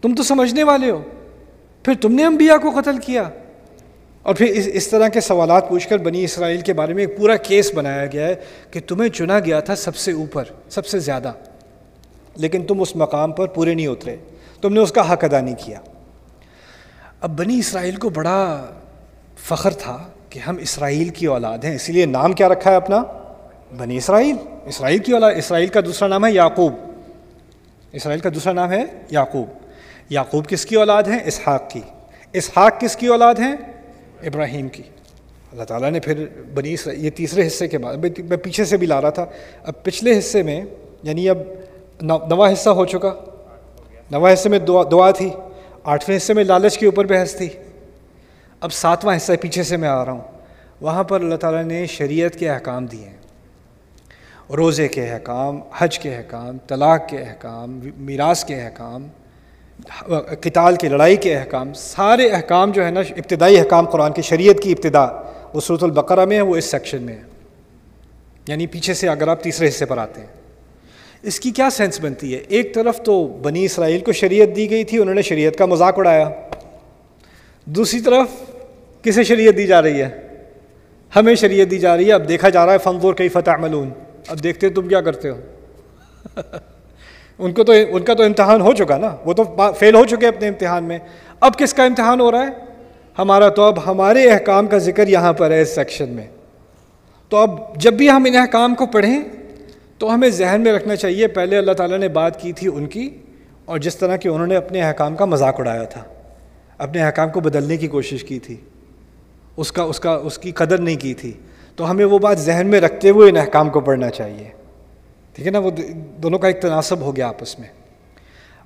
تم 0.00 0.14
تو 0.14 0.22
سمجھنے 0.22 0.62
والے 0.62 0.90
ہو۔ 0.90 1.02
پھر 1.82 1.92
تم 2.00 2.12
نے 2.12 2.24
انبیاء 2.24 2.56
کو 2.56 2.70
قتل 2.70 2.98
کیا۔ 2.98 3.28
اور 4.22 4.34
پھر 4.34 4.46
اس 4.46 4.68
اس 4.72 4.88
طرح 4.88 5.08
کے 5.08 5.20
سوالات 5.20 5.68
پوچھ 5.68 5.88
کر 5.88 5.98
بنی 5.98 6.24
اسرائیل 6.24 6.60
کے 6.60 6.72
بارے 6.72 6.94
میں 6.94 7.06
ایک 7.06 7.18
پورا 7.18 7.36
کیس 7.36 7.74
بنایا 7.74 8.06
گیا 8.06 8.26
ہے 8.26 8.34
کہ 8.70 8.80
تمہیں 8.86 9.08
چنا 9.08 9.38
گیا 9.38 9.60
تھا 9.60 9.76
سب 9.76 9.96
سے 9.96 10.12
اوپر، 10.12 10.44
سب 10.68 10.86
سے 10.86 10.98
زیادہ۔ 10.98 11.32
لیکن 12.36 12.62
تم 12.62 12.80
اس 12.80 12.96
مقام 12.96 13.32
پر 13.32 13.46
پورے 13.46 13.74
نہیں 13.74 13.86
اترے۔ 13.86 14.16
تم 14.60 14.74
نے 14.74 14.80
اس 14.80 14.92
کا 14.92 15.12
حق 15.12 15.24
ادا 15.24 15.40
نہیں 15.40 15.54
کیا۔ 15.64 15.78
اب 17.22 17.38
بنی 17.38 17.58
اسرائیل 17.58 17.96
کو 17.96 18.08
بڑا 18.08 18.66
فخر 19.36 19.72
تھا 19.72 19.98
کہ 20.30 20.38
ہم 20.38 20.56
اسرائیل 20.56 21.08
کی 21.08 21.26
اولاد 21.26 21.58
ہیں، 21.58 21.74
اسی 21.74 21.92
لیے 21.92 22.06
نام 22.06 22.32
کیا 22.32 22.48
رکھا 22.48 22.70
ہے 22.70 22.76
اپنا؟ 22.76 23.02
بنی 23.76 23.96
اسرائیل۔ 23.96 24.36
اسرائیل 24.64 24.98
کی 24.98 25.12
اولاد، 25.12 25.32
اسرائیل 25.36 25.68
کا 25.68 25.80
دوسرا 25.80 26.08
نام 26.08 26.26
ہے 26.26 26.32
یعقوب۔ 26.32 26.72
اسرائیل 27.92 28.20
کا 28.20 28.28
دوسرا 28.34 28.52
نام 28.52 28.70
ہے 28.70 28.84
یعقوب۔ 29.10 29.46
یعقوب 30.10 30.48
کس 30.48 30.66
کی 30.66 30.76
اولاد 30.76 31.02
ہیں؟ 31.02 31.18
اسحاق 31.24 31.70
کی۔ 31.70 31.80
اسحاق 32.32 32.80
کس 32.80 32.96
کی 32.96 33.06
اولاد 33.06 33.34
ہیں؟ 33.34 33.56
ابراہیم 34.22 34.68
کی۔ 34.68 34.82
اللہ 35.52 35.64
تعالیٰ 35.64 35.90
نے 35.90 36.00
پھر 36.00 36.26
بنی 36.54 36.74
اسرائیل 36.74 37.04
یہ 37.04 37.10
تیسرے 37.10 37.46
حصے 37.46 37.68
کے 37.68 37.78
بعد، 37.78 37.96
میں 38.18 38.36
پیچھے 38.36 38.64
سے 38.64 38.76
بھی 38.76 38.86
لا 38.86 39.00
رہا 39.00 39.10
تھا۔ 39.10 39.26
اب 39.64 39.82
پچھلے 39.82 40.18
حصے 40.18 40.42
میں 40.42 40.60
یعنی 41.02 41.28
اب 41.28 41.38
نواں 42.02 42.52
حصہ 42.52 42.70
ہو 42.70 42.86
چکا۔ 42.86 43.14
نواں 44.10 44.32
حصے 44.32 44.48
میں 44.48 44.58
دعا 44.58 44.82
دعا 44.90 45.10
تھی۔ 45.10 45.30
آٹھویں 45.84 46.16
حصے 46.16 46.34
میں 46.34 46.44
لالچ 46.44 46.78
کے 46.78 46.86
اوپر 46.86 47.04
بحث 47.04 47.36
تھی۔ 47.36 47.48
اب 48.60 48.72
ساتواں 48.72 49.16
حصہ 49.16 49.32
پیچھے 49.40 49.62
سے 49.62 49.76
میں 49.76 49.88
آ 49.88 50.04
رہا 50.04 50.12
ہوں۔ 50.12 50.20
وہاں 50.80 51.04
پر 51.04 51.20
اللہ 51.20 51.34
تعالیٰ 51.34 51.62
نے 51.62 51.86
شریعت 51.86 52.32
کے 52.32 52.50
احکام 52.50 52.86
دیے 52.86 53.08
ہیں۔ 53.08 53.16
روزے 54.56 54.88
کے 54.88 55.12
احکام، 55.12 55.60
حج 55.78 55.98
کے 55.98 56.16
احکام، 56.16 56.58
طلاق 56.58 57.08
کے 57.08 57.18
احکام، 57.18 57.80
میراث 57.96 58.44
کے 58.44 58.60
احکام، 58.60 59.06
قتال 60.40 60.76
کی 60.76 60.88
لڑائی 60.88 61.16
کے 61.16 61.36
احکام، 61.36 61.72
سارے 61.72 62.28
احکام 62.28 62.70
جو 62.70 62.84
ہے 62.84 62.90
نا، 62.90 63.00
ابتدائی 63.00 63.58
احکام 63.58 63.88
قرآن 63.90 64.12
کی 64.12 64.22
شریعت 64.22 64.62
کی 64.62 64.72
ابتدا، 64.72 65.06
وہ 65.54 65.60
صورت 65.60 65.82
البقرہ 65.82 66.24
میں 66.24 66.36
ہے، 66.36 66.42
وہ 66.42 66.56
اس 66.56 66.64
سیکشن 66.64 67.02
میں 67.02 67.14
ہے۔ 67.14 67.22
یعنی 68.48 68.66
پیچھے 68.66 68.94
سے 68.94 69.08
اگر 69.08 69.28
آپ 69.28 69.42
تیسرے 69.42 69.68
حصے 69.68 69.84
پر 69.84 69.98
آتے 69.98 70.20
ہیں۔ 70.20 70.41
اس 71.22 71.40
کی 71.40 71.50
کیا 71.50 71.70
سینس 71.70 72.00
بنتی 72.00 72.34
ہے؟ 72.34 72.38
ایک 72.48 72.74
طرف 72.74 73.02
تو 73.02 73.26
بنی 73.26 73.64
اسرائیل 73.64 74.00
کو 74.00 74.12
شریعت 74.12 74.56
دی 74.56 74.70
گئی 74.70 74.84
تھی، 74.84 74.98
انہوں 74.98 75.14
نے 75.14 75.22
شریعت 75.22 75.56
کا 75.56 75.66
مذاق 75.66 75.98
اڑایا۔ 75.98 76.30
دوسری 77.64 78.00
طرف 78.00 78.26
کسے 79.02 79.24
شریعت 79.24 79.56
دی 79.56 79.66
جا 79.66 79.82
رہی 79.82 80.02
ہے؟ 80.02 80.10
ہمیں 81.16 81.34
شریعت 81.34 81.70
دی 81.70 81.78
جا 81.78 81.96
رہی 81.96 82.06
ہے۔ 82.06 82.12
اب 82.12 82.28
دیکھا 82.28 82.48
جا 82.48 82.66
رہا 82.66 82.72
ہے 82.72 82.78
فنزور 82.78 83.14
کئی 83.14 83.28
فتح 83.28 83.50
ملون 83.60 83.90
اب 84.28 84.42
دیکھتے 84.42 84.68
تم 84.68 84.88
کیا 84.88 85.00
کرتے 85.00 85.30
ہو۔ 85.30 85.40
ان 87.38 87.52
کو 87.52 87.64
تو، 87.64 87.72
ان 87.90 88.02
کا 88.02 88.14
تو 88.14 88.22
امتحان 88.22 88.60
ہو 88.60 88.72
چکا 88.72 88.96
نا۔ 88.96 89.16
وہ 89.24 89.32
تو 89.32 89.72
فیل 89.78 89.94
ہو 89.94 90.04
چکے 90.04 90.26
اپنے 90.26 90.48
امتحان 90.48 90.84
میں۔ 90.84 90.98
اب 91.40 91.58
کس 91.58 91.74
کا 91.74 91.84
امتحان 91.84 92.20
ہو 92.20 92.32
رہا 92.32 92.42
ہے؟ 92.42 92.50
ہمارا 93.18 93.48
تو 93.48 93.62
اب 93.62 93.86
ہمارے 93.86 94.30
احکام 94.30 94.66
کا 94.66 94.78
ذکر 94.78 95.08
یہاں 95.08 95.32
پر 95.32 95.50
ہے 95.50 95.62
اس 95.62 95.74
سیکشن 95.74 96.08
میں۔ 96.08 96.26
تو 97.28 97.36
اب 97.36 97.76
جب 97.76 97.92
بھی 97.92 98.10
ہم 98.10 98.24
ان 98.24 98.36
احکام 98.36 98.74
کو 98.74 98.86
پڑھیں 98.86 99.20
تو 100.02 100.14
ہمیں 100.14 100.28
ذہن 100.28 100.60
میں 100.60 100.72
رکھنا 100.72 100.96
چاہیے، 100.96 101.26
پہلے 101.26 101.58
اللہ 101.58 101.72
تعالیٰ 101.72 101.98
نے 101.98 102.08
بات 102.08 102.40
کی 102.40 102.52
تھی 102.52 102.68
ان 102.68 102.86
کی، 102.86 103.18
اور 103.64 103.78
جس 103.78 103.96
طرح 103.96 104.16
کہ 104.16 104.28
انہوں 104.28 104.46
نے 104.46 104.56
اپنے 104.56 104.82
احکام 104.82 105.16
کا 105.16 105.24
مذاق 105.24 105.60
اڑایا 105.60 105.84
تھا، 105.84 106.04
اپنے 106.78 107.02
احکام 107.02 107.30
کو 107.30 107.40
بدلنے 107.40 107.76
کی 107.76 107.86
کوشش 107.86 108.24
کی 108.24 108.38
تھی، 108.38 108.56
اس 109.56 109.72
کا 109.72 109.82
اس 109.82 110.00
کا، 110.00 110.10
اس 110.10 110.38
کی 110.38 110.50
قدر 110.50 110.80
نہیں 110.80 110.96
کی 110.96 111.14
تھی۔ 111.14 111.32
تو 111.76 111.90
ہمیں 111.90 112.04
وہ 112.04 112.18
بات 112.18 112.38
ذہن 112.38 112.66
میں 112.66 112.80
رکھتے 112.80 113.10
ہوئے 113.10 113.30
ان 113.30 113.36
احکام 113.36 113.70
کو 113.70 113.80
پڑھنا 113.80 114.10
چاہیے۔ 114.10 114.48
ٹھیک 115.34 115.46
ہے 115.46 115.50
نا؟ 115.50 115.58
وہ 115.58 115.70
دونوں 116.22 116.38
کا 116.38 116.46
ایک 116.46 116.60
تناسب 116.60 117.00
ہو 117.00 117.16
گیا 117.16 117.28
آپس 117.28 117.58
میں۔ 117.58 117.68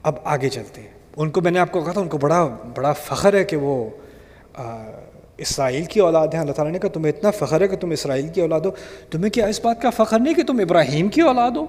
اب 0.03 0.15
آگے 0.25 0.49
چلتے 0.49 0.81
ہیں۔ 0.81 0.91
ان 1.17 1.31
کو 1.31 1.41
میں 1.41 1.51
نے 1.51 1.59
آپ 1.59 1.73
کو 1.73 1.81
کہا 1.81 1.93
تھا، 1.93 2.01
ان 2.01 2.09
کو 2.09 2.19
بڑا 2.19 2.49
بڑا 2.75 2.93
فخر 2.93 3.35
ہے 3.35 3.45
کہ 3.45 3.57
وہ 3.57 3.89
اسرائیل 5.39 5.85
کی 5.85 6.01
اولاد 6.01 6.29
ہیں۔ 6.29 6.41
اللہ 6.41 6.53
تعالیٰ 6.53 6.73
نے 6.73 6.79
کہا، 6.79 6.89
تمہیں 6.89 7.13
اتنا 7.13 7.31
فخر 7.31 7.61
ہے 7.61 7.69
کہ 7.69 7.77
تم 7.77 7.91
اسرائیل 7.91 8.29
کی 8.29 8.41
اولاد 8.41 8.61
ہو۔ 8.61 8.71
تمہیں 9.11 9.31
کیا 9.31 9.47
اس 9.47 9.61
بات 9.65 9.83
کا 9.83 9.91
فخر 9.91 10.19
نہیں 10.19 10.35
کہ 10.35 10.43
تم 10.43 10.59
ابراہیم 10.59 11.09
کی 11.09 11.21
اولاد 11.21 11.51
ہو؟ 11.51 11.67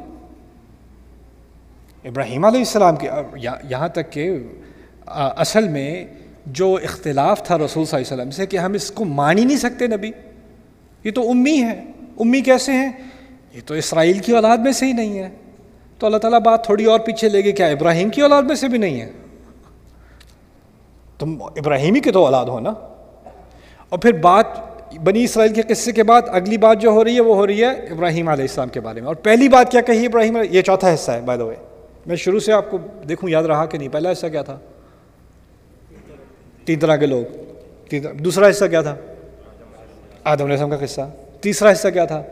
ابراہیم 2.03 2.45
علیہ 2.45 2.59
السلام 2.59 2.95
کی 2.95 3.07
یہاں 3.69 3.87
تک 3.87 4.11
کہ 4.11 4.37
اصل 5.05 5.67
میں 5.67 6.05
جو 6.45 6.79
اختلاف 6.83 7.43
تھا 7.43 7.57
رسول 7.57 7.85
صلی 7.85 7.97
اللہ 7.97 8.13
علیہ 8.13 8.13
وسلم 8.13 8.31
سے 8.31 8.45
کہ 8.45 8.57
ہم 8.57 8.73
اس 8.73 8.91
کو 8.91 9.05
مان 9.05 9.37
ہی 9.37 9.45
نہیں 9.45 9.57
سکتے 9.57 9.87
نبی۔ 9.87 10.11
یہ 11.03 11.11
تو 11.11 11.29
امی 11.29 11.61
ہے 11.61 11.83
امی 12.19 12.41
کیسے 12.41 12.71
ہیں؟ 12.71 12.91
یہ 13.53 13.61
تو 13.65 13.73
اسرائیل 13.73 14.19
کی 14.19 14.31
اولاد 14.31 14.57
میں 14.57 14.71
سے 14.71 14.85
ہی 14.85 14.93
نہیں 14.93 15.19
ہے۔ 15.19 15.29
تو 15.99 16.05
اللہ 16.05 16.17
تعالیٰ 16.17 16.39
بات 16.39 16.63
تھوڑی 16.63 16.85
اور 16.85 16.99
پیچھے 16.99 17.29
لے 17.29 17.39
گی 17.39 17.51
کیا 17.51 17.67
ابراہیم 17.67 18.09
کی 18.09 18.21
اولاد 18.21 18.43
میں 18.43 18.55
سے 18.55 18.67
بھی 18.67 18.77
نہیں 18.77 19.01
ہے؟ 19.01 19.11
تم 21.19 21.43
ابراہیمی 21.43 21.99
کے 21.99 22.11
تو 22.11 22.25
اولاد 22.25 22.45
ہو 22.45 22.59
نا؟ 22.59 22.73
اور 23.89 23.99
پھر 23.99 24.11
بات 24.11 24.45
بنی 25.03 25.23
اسرائیل 25.23 25.53
کے 25.53 25.61
قصے 25.61 25.91
کے 25.91 26.03
بعد 26.03 26.21
اگلی 26.27 26.57
بات 26.57 26.81
جو 26.81 26.89
ہو 26.89 27.03
رہی 27.03 27.15
ہے 27.15 27.21
وہ 27.21 27.35
ہو 27.35 27.47
رہی 27.47 27.61
ہے 27.61 27.69
ابراہیم 27.69 28.27
علیہ 28.27 28.43
السلام 28.43 28.69
کے 28.69 28.79
بارے 28.79 28.99
میں۔ 28.99 29.07
اور 29.07 29.15
پہلی 29.15 29.49
بات 29.49 29.71
کیا 29.71 29.81
کہی 29.81 30.05
ابراہیم 30.05 30.37
یہ 30.51 30.61
چوتھا 30.61 30.93
حصہ 30.93 31.11
ہے 31.11 31.21
بائی 31.21 31.39
دا 31.39 31.45
وے 31.45 31.55
میں 32.05 32.15
شروع 32.15 32.39
سے 32.39 32.53
آپ 32.53 32.71
کو 32.71 32.77
دیکھوں، 33.09 33.29
یاد 33.29 33.43
رہا 33.43 33.65
کہ 33.65 33.77
نہیں؟ 33.77 33.89
پہلا 33.89 34.11
حصہ 34.11 34.27
کیا 34.27 34.41
تھا؟ 34.41 34.57
تین 36.65 36.79
طرح 36.79 36.95
کے 36.95 37.05
لوگ۔ 37.05 37.37
دوسرا 38.13 38.49
حصہ 38.49 38.65
کیا 38.65 38.81
تھا؟ 38.81 38.95
آدم 40.23 40.43
علیہ 40.43 40.53
السلام 40.53 40.69
کا 40.69 40.85
قصہ۔ 40.85 41.01
تیسرا 41.41 41.71
حصہ 41.71 41.87
کیا 41.87 42.05
تھا؟ 42.05 42.23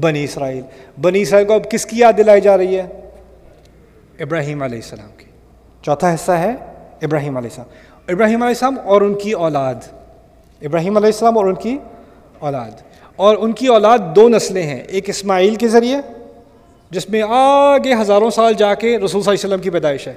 بنی 0.00 0.24
اسرائیل۔ 0.24 0.62
بنی 1.00 1.22
اسرائیل 1.22 1.46
کو 1.46 1.54
اب 1.54 1.70
کس 1.70 1.86
کی 1.86 1.98
یاد 1.98 2.12
دلائی 2.18 2.40
جا 2.40 2.58
رہی 2.58 2.78
ہے؟ 2.78 2.86
ابراہیم 4.20 4.62
علیہ 4.62 4.78
السلام 4.78 5.10
کی۔ 5.16 5.24
چوتھا 5.82 6.14
حصہ 6.14 6.32
ہے 6.32 6.54
ابراہیم 7.02 7.36
علیہ 7.36 7.48
السلام۔ 7.48 7.68
ابراہیم 8.08 8.42
علیہ 8.42 8.64
السلام 8.64 8.76
اور 8.84 9.00
ان 9.00 9.14
کی 9.14 9.32
اولاد۔ 9.32 9.99
ابراہیم 10.62 10.96
علیہ 10.96 11.06
السلام 11.06 11.38
اور 11.38 11.44
ان 11.44 11.54
کی 11.54 11.78
اولاد۔ 12.38 12.70
اور 13.16 13.36
ان 13.40 13.52
کی 13.52 13.66
اولاد 13.66 13.98
دو 14.16 14.28
نسلیں 14.28 14.62
ہیں، 14.62 14.80
ایک 14.80 15.08
اسماعیل 15.08 15.54
کے 15.54 15.68
ذریعے، 15.68 15.96
جس 16.90 17.10
میں 17.10 17.22
آگے 17.28 17.94
ہزاروں 17.94 18.30
سال 18.30 18.54
جا 18.54 18.74
کے 18.74 18.88
رسول 18.88 19.08
صلی 19.08 19.18
اللہ 19.18 19.30
علیہ 19.30 19.46
وسلم 19.46 19.60
کی 19.60 19.70
پیدائش 19.70 20.08
ہے۔ 20.08 20.14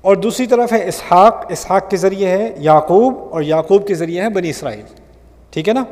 اور 0.00 0.16
دوسری 0.16 0.46
طرف 0.46 0.72
ہے 0.72 0.88
اسحاق 0.88 1.46
اسحاق 1.48 1.90
کے 1.90 1.96
ذریعے 1.96 2.28
ہے 2.28 2.54
یعقوب 2.58 3.14
اور 3.30 3.42
یعقوب 3.42 3.86
کے 3.86 3.94
ذریعے 3.94 4.22
ہیں 4.22 4.28
بنی 4.28 4.50
اسرائیل۔ 4.50 4.84
ٹھیک 5.50 5.68
ہے 5.68 5.74
نا؟ 5.74 5.84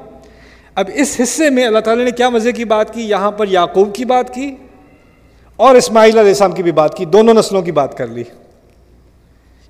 اب 0.74 0.90
اس 0.94 1.20
حصے 1.22 1.50
میں 1.50 1.64
اللہ 1.64 1.78
تعالیٰ 1.78 2.04
نے 2.04 2.10
کیا 2.10 2.28
مزے 2.28 2.52
کی 2.52 2.64
بات 2.64 2.94
کی؟ 2.94 3.00
یہاں 3.00 3.30
پر 3.30 3.48
یعقوب 3.48 3.94
کی 3.94 4.04
بات 4.04 4.34
کی 4.34 4.56
اور 5.56 5.74
اسماعیل 5.74 6.18
علیہ 6.18 6.30
السلام 6.30 6.52
کی 6.52 6.62
بھی 6.62 6.72
بات 6.72 6.94
کی، 6.94 7.04
دونوں 7.04 7.34
نسلوں 7.34 7.62
کی 7.62 7.72
بات 7.72 7.96
کر 7.96 8.06
لی۔ 8.06 8.24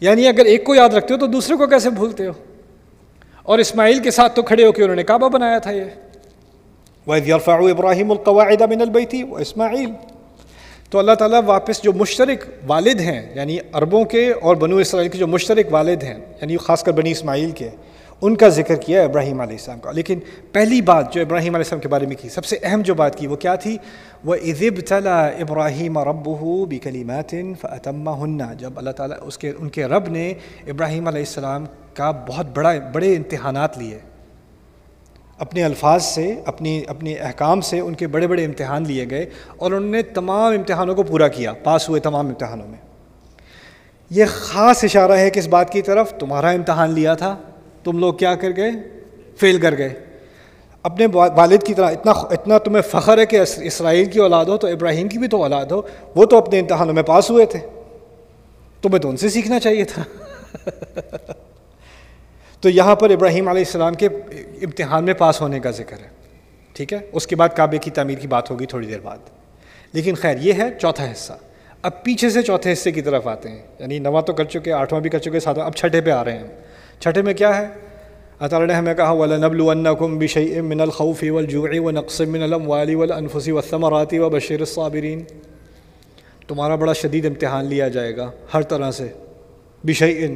یعنی 0.01 0.29
اگر 0.29 0.45
ایک 0.45 0.65
کو 0.65 0.75
یاد 0.75 0.89
رکھتے 0.89 1.15
ہو 1.15 1.19
تو 1.19 1.27
دوسرے 1.27 1.57
کو 1.57 1.67
کیسے 1.67 1.91
بھولتے 1.91 2.27
ہو؟ 2.27 2.33
اور 3.49 3.59
اسماعیل 3.59 3.99
کے 3.99 4.11
ساتھ 4.11 4.35
تو 4.35 4.43
کھڑے 4.43 4.65
ہو 4.65 4.73
کے 4.73 4.83
انہوں 4.83 4.97
نے 4.97 5.03
کعبہ 5.03 5.29
بنایا 5.29 5.59
تھا 5.59 5.71
یہ۔ 5.71 5.85
وَإِذْ 7.07 7.49
ابراہیم 7.49 8.11
القواعد 8.11 8.63
من 8.63 8.81
البیتی 8.81 9.23
و 9.23 9.37
اسماعیل 9.37 9.91
تو 10.91 10.99
اللہ 10.99 11.13
تعالیٰ 11.13 11.41
واپس 11.47 11.83
جو 11.83 11.93
مشترک 11.93 12.45
والد 12.67 13.01
ہیں 13.01 13.35
یعنی 13.35 13.59
عربوں 13.73 14.05
کے 14.05 14.33
اور 14.33 14.57
بنو 14.57 14.77
اسرائیل 14.77 15.11
کے 15.11 15.19
جو 15.19 15.27
مشترک 15.27 15.67
والد 15.71 16.03
ہیں 16.03 16.15
یعنی 16.15 16.57
خاص 16.57 16.83
کر 16.83 16.93
بنی 16.93 17.11
اسماعیل 17.11 17.51
کے 17.51 17.71
ان 18.21 18.37
کا 18.37 18.49
ذکر 18.49 18.75
کیا 18.75 19.03
ابراہیم 19.03 19.41
علیہ 19.41 19.53
السلام 19.53 19.79
کا۔ 19.79 19.93
لیکن 19.93 20.19
پہلی 20.53 20.81
بات 20.81 21.13
جو 21.13 21.21
ابراہیم 21.21 21.55
علیہ 21.55 21.65
السلام 21.65 21.81
کے 21.81 21.89
بارے 21.89 22.07
میں 22.07 22.17
کی، 22.21 22.29
سب 22.29 22.45
سے 22.45 22.57
اہم 22.63 22.83
جو 22.83 22.95
بات 22.95 23.17
کی 23.17 23.27
وہ 23.27 23.37
کیا 23.37 23.55
تھی؟ 23.55 23.79
وہ 24.25 24.35
ادب 24.35 24.81
تلا 24.87 25.27
ابراہیم 25.27 25.99
رب 25.99 26.27
ہو 26.27 26.67
کلیماتن 26.67 27.55
فتمہ 27.55 28.55
جب 28.59 28.71
اللہ 28.77 28.91
تعالیٰ 28.91 29.17
اس 29.21 29.39
کے، 29.39 29.53
ان 29.59 29.69
کے 29.69 29.85
رب 29.85 30.09
نے 30.09 30.35
ابراہیم 30.69 31.09
علیہ 31.09 31.21
السلام 31.21 31.65
کا 31.95 32.11
بہت 32.11 32.47
بڑا، 32.55 32.73
بڑے 32.93 33.17
امتحانات 33.17 33.79
لیے۔ 33.79 33.99
اپنے 35.39 35.63
الفاظ 35.63 36.03
سے، 36.03 36.35
اپنی 36.47 36.83
اپنے 36.87 37.15
احکام 37.15 37.61
سے 37.61 37.81
ان 37.81 37.95
کے 37.95 38.07
بڑے 38.07 38.27
بڑے 38.27 38.45
امتحان 38.45 38.85
لیے 38.87 39.07
گئے 39.11 39.27
اور 39.57 39.73
انہوں 39.73 39.91
نے 39.91 40.03
تمام 40.03 40.53
امتحانوں 40.53 40.95
کو 40.95 41.03
پورا 41.03 41.29
کیا، 41.29 41.53
پاس 41.53 41.89
ہوئے 41.89 42.01
تمام 42.01 42.27
امتحانوں 42.27 42.69
میں۔ 42.69 42.79
یہ 44.11 44.25
خاص 44.29 44.85
اشارہ 44.85 45.13
ہے 45.13 45.31
کہ 45.31 45.39
اس 45.39 45.49
بات 45.49 45.73
کی 45.73 45.83
طرف؟ 45.83 46.13
تمہارا 46.19 46.51
امتحان 46.51 46.91
لیا 46.91 47.15
تھا۔ 47.15 47.37
تم 47.85 47.99
لوگ 47.99 48.15
کیا 48.15 48.35
کر 48.35 48.49
گئے؟ 48.57 48.71
فیل 49.37 49.61
کر 49.61 49.79
گئے۔ 49.79 49.95
اپنے 50.83 51.07
والد 51.13 51.63
کی 51.63 51.75
طرح 51.75 51.87
اتنا 51.87 52.13
اتنا 52.13 52.59
تمہیں 52.59 52.83
فخر 52.83 53.19
ہے 53.19 53.27
کہ 53.27 53.41
اسرائیل 53.57 54.05
کی 54.05 54.19
اولاد 54.19 54.45
ہو 54.45 54.57
تو 54.57 54.67
ابراہیم 54.67 55.09
کی 55.09 55.19
بھی 55.19 55.29
تو 55.29 55.43
اولاد 55.43 55.67
ہو۔ 55.67 55.83
وہ 56.15 56.25
تو 56.25 56.39
اپنے 56.39 56.59
امتحانوں 56.59 56.95
میں 56.95 57.03
پاس 57.03 57.31
ہوئے 57.31 57.47
تھے۔ 57.47 57.59
تمہیں 58.83 58.99
تو 58.99 59.09
ان 59.09 59.17
سے 59.17 59.29
سیکھنا 59.29 59.61
چاہیے 59.61 59.85
تھا۔ 59.85 60.03
تو 62.61 62.69
یہاں 62.69 62.97
پر 62.97 63.11
ابراہیم 63.11 63.49
علیہ 63.49 63.65
السلام 63.67 63.95
کے 63.95 64.07
امتحان 64.63 65.05
میں 65.05 65.15
پاس 65.15 65.41
ہونے 65.41 65.61
کا 65.61 65.71
ذکر 65.71 65.97
ہے۔ 65.99 66.09
ٹھیک 66.73 66.93
ہے؟ 66.93 66.99
اس 67.13 67.27
کے 67.27 67.37
بعد 67.37 67.49
کعبے 67.57 67.79
کی 67.79 67.91
تعمیر 67.91 68.19
کی 68.19 68.29
بات 68.29 68.51
ہوگی 68.51 68.67
تھوڑی 68.67 68.87
دیر 68.87 69.01
بعد۔ 69.01 69.17
لیکن 69.93 70.15
خیر، 70.15 70.37
یہ 70.41 70.53
ہے 70.53 70.69
چوتھا 70.81 71.13
حصہ۔ 71.13 71.33
اب 71.83 72.03
پیچھے 72.03 72.31
سے 72.31 72.43
چوتھے 72.43 72.73
حصے 72.73 72.93
کی 72.93 73.03
طرف 73.03 73.27
آتے 73.27 73.49
ہیں۔ 73.49 73.63
یعنی 73.79 73.99
نواں 73.99 74.23
تو 74.23 74.33
کر 74.33 74.45
چکے، 74.45 74.73
آٹھواں 74.73 75.01
بھی 75.01 75.11
کر 75.11 75.19
چکے 75.19 75.41
ساتھ 75.41 75.59
اب 75.59 75.75
چھٹے 75.75 76.01
پہ 76.01 76.11
آ 76.11 76.25
رہے 76.25 76.39
ہیں۔ 76.39 76.47
چھٹے 77.01 77.23
میں 77.23 77.35
کیا 77.35 77.57
ہے؟ 77.57 77.65
اللہ 77.65 78.49
تعالیٰ 78.49 78.67
نے 78.69 78.75
ہمیں 78.75 78.95
کہا 78.95 79.11
ولا 79.11 79.37
نبل 79.37 79.61
ونکم 79.61 80.19
بشیء 80.19 80.61
من 80.63 80.81
الخوف 80.81 81.25
والجوع 81.31 81.69
ونقص 81.85 82.21
من 82.21 82.43
الاموال 82.43 82.95
والانفس 82.95 83.49
والثمرات 83.49 84.15
وبشر 84.21 84.61
الصابرین 84.61 85.23
تمہارا 86.49 86.75
بڑا 86.75 86.93
شدید 86.93 87.27
امتحان 87.27 87.65
لیا 87.65 87.89
جائے 87.89 88.17
گا 88.17 88.31
ہر 88.55 88.63
طرح 88.63 88.91
سے۔ 88.91 89.09
بشیء 89.85 90.27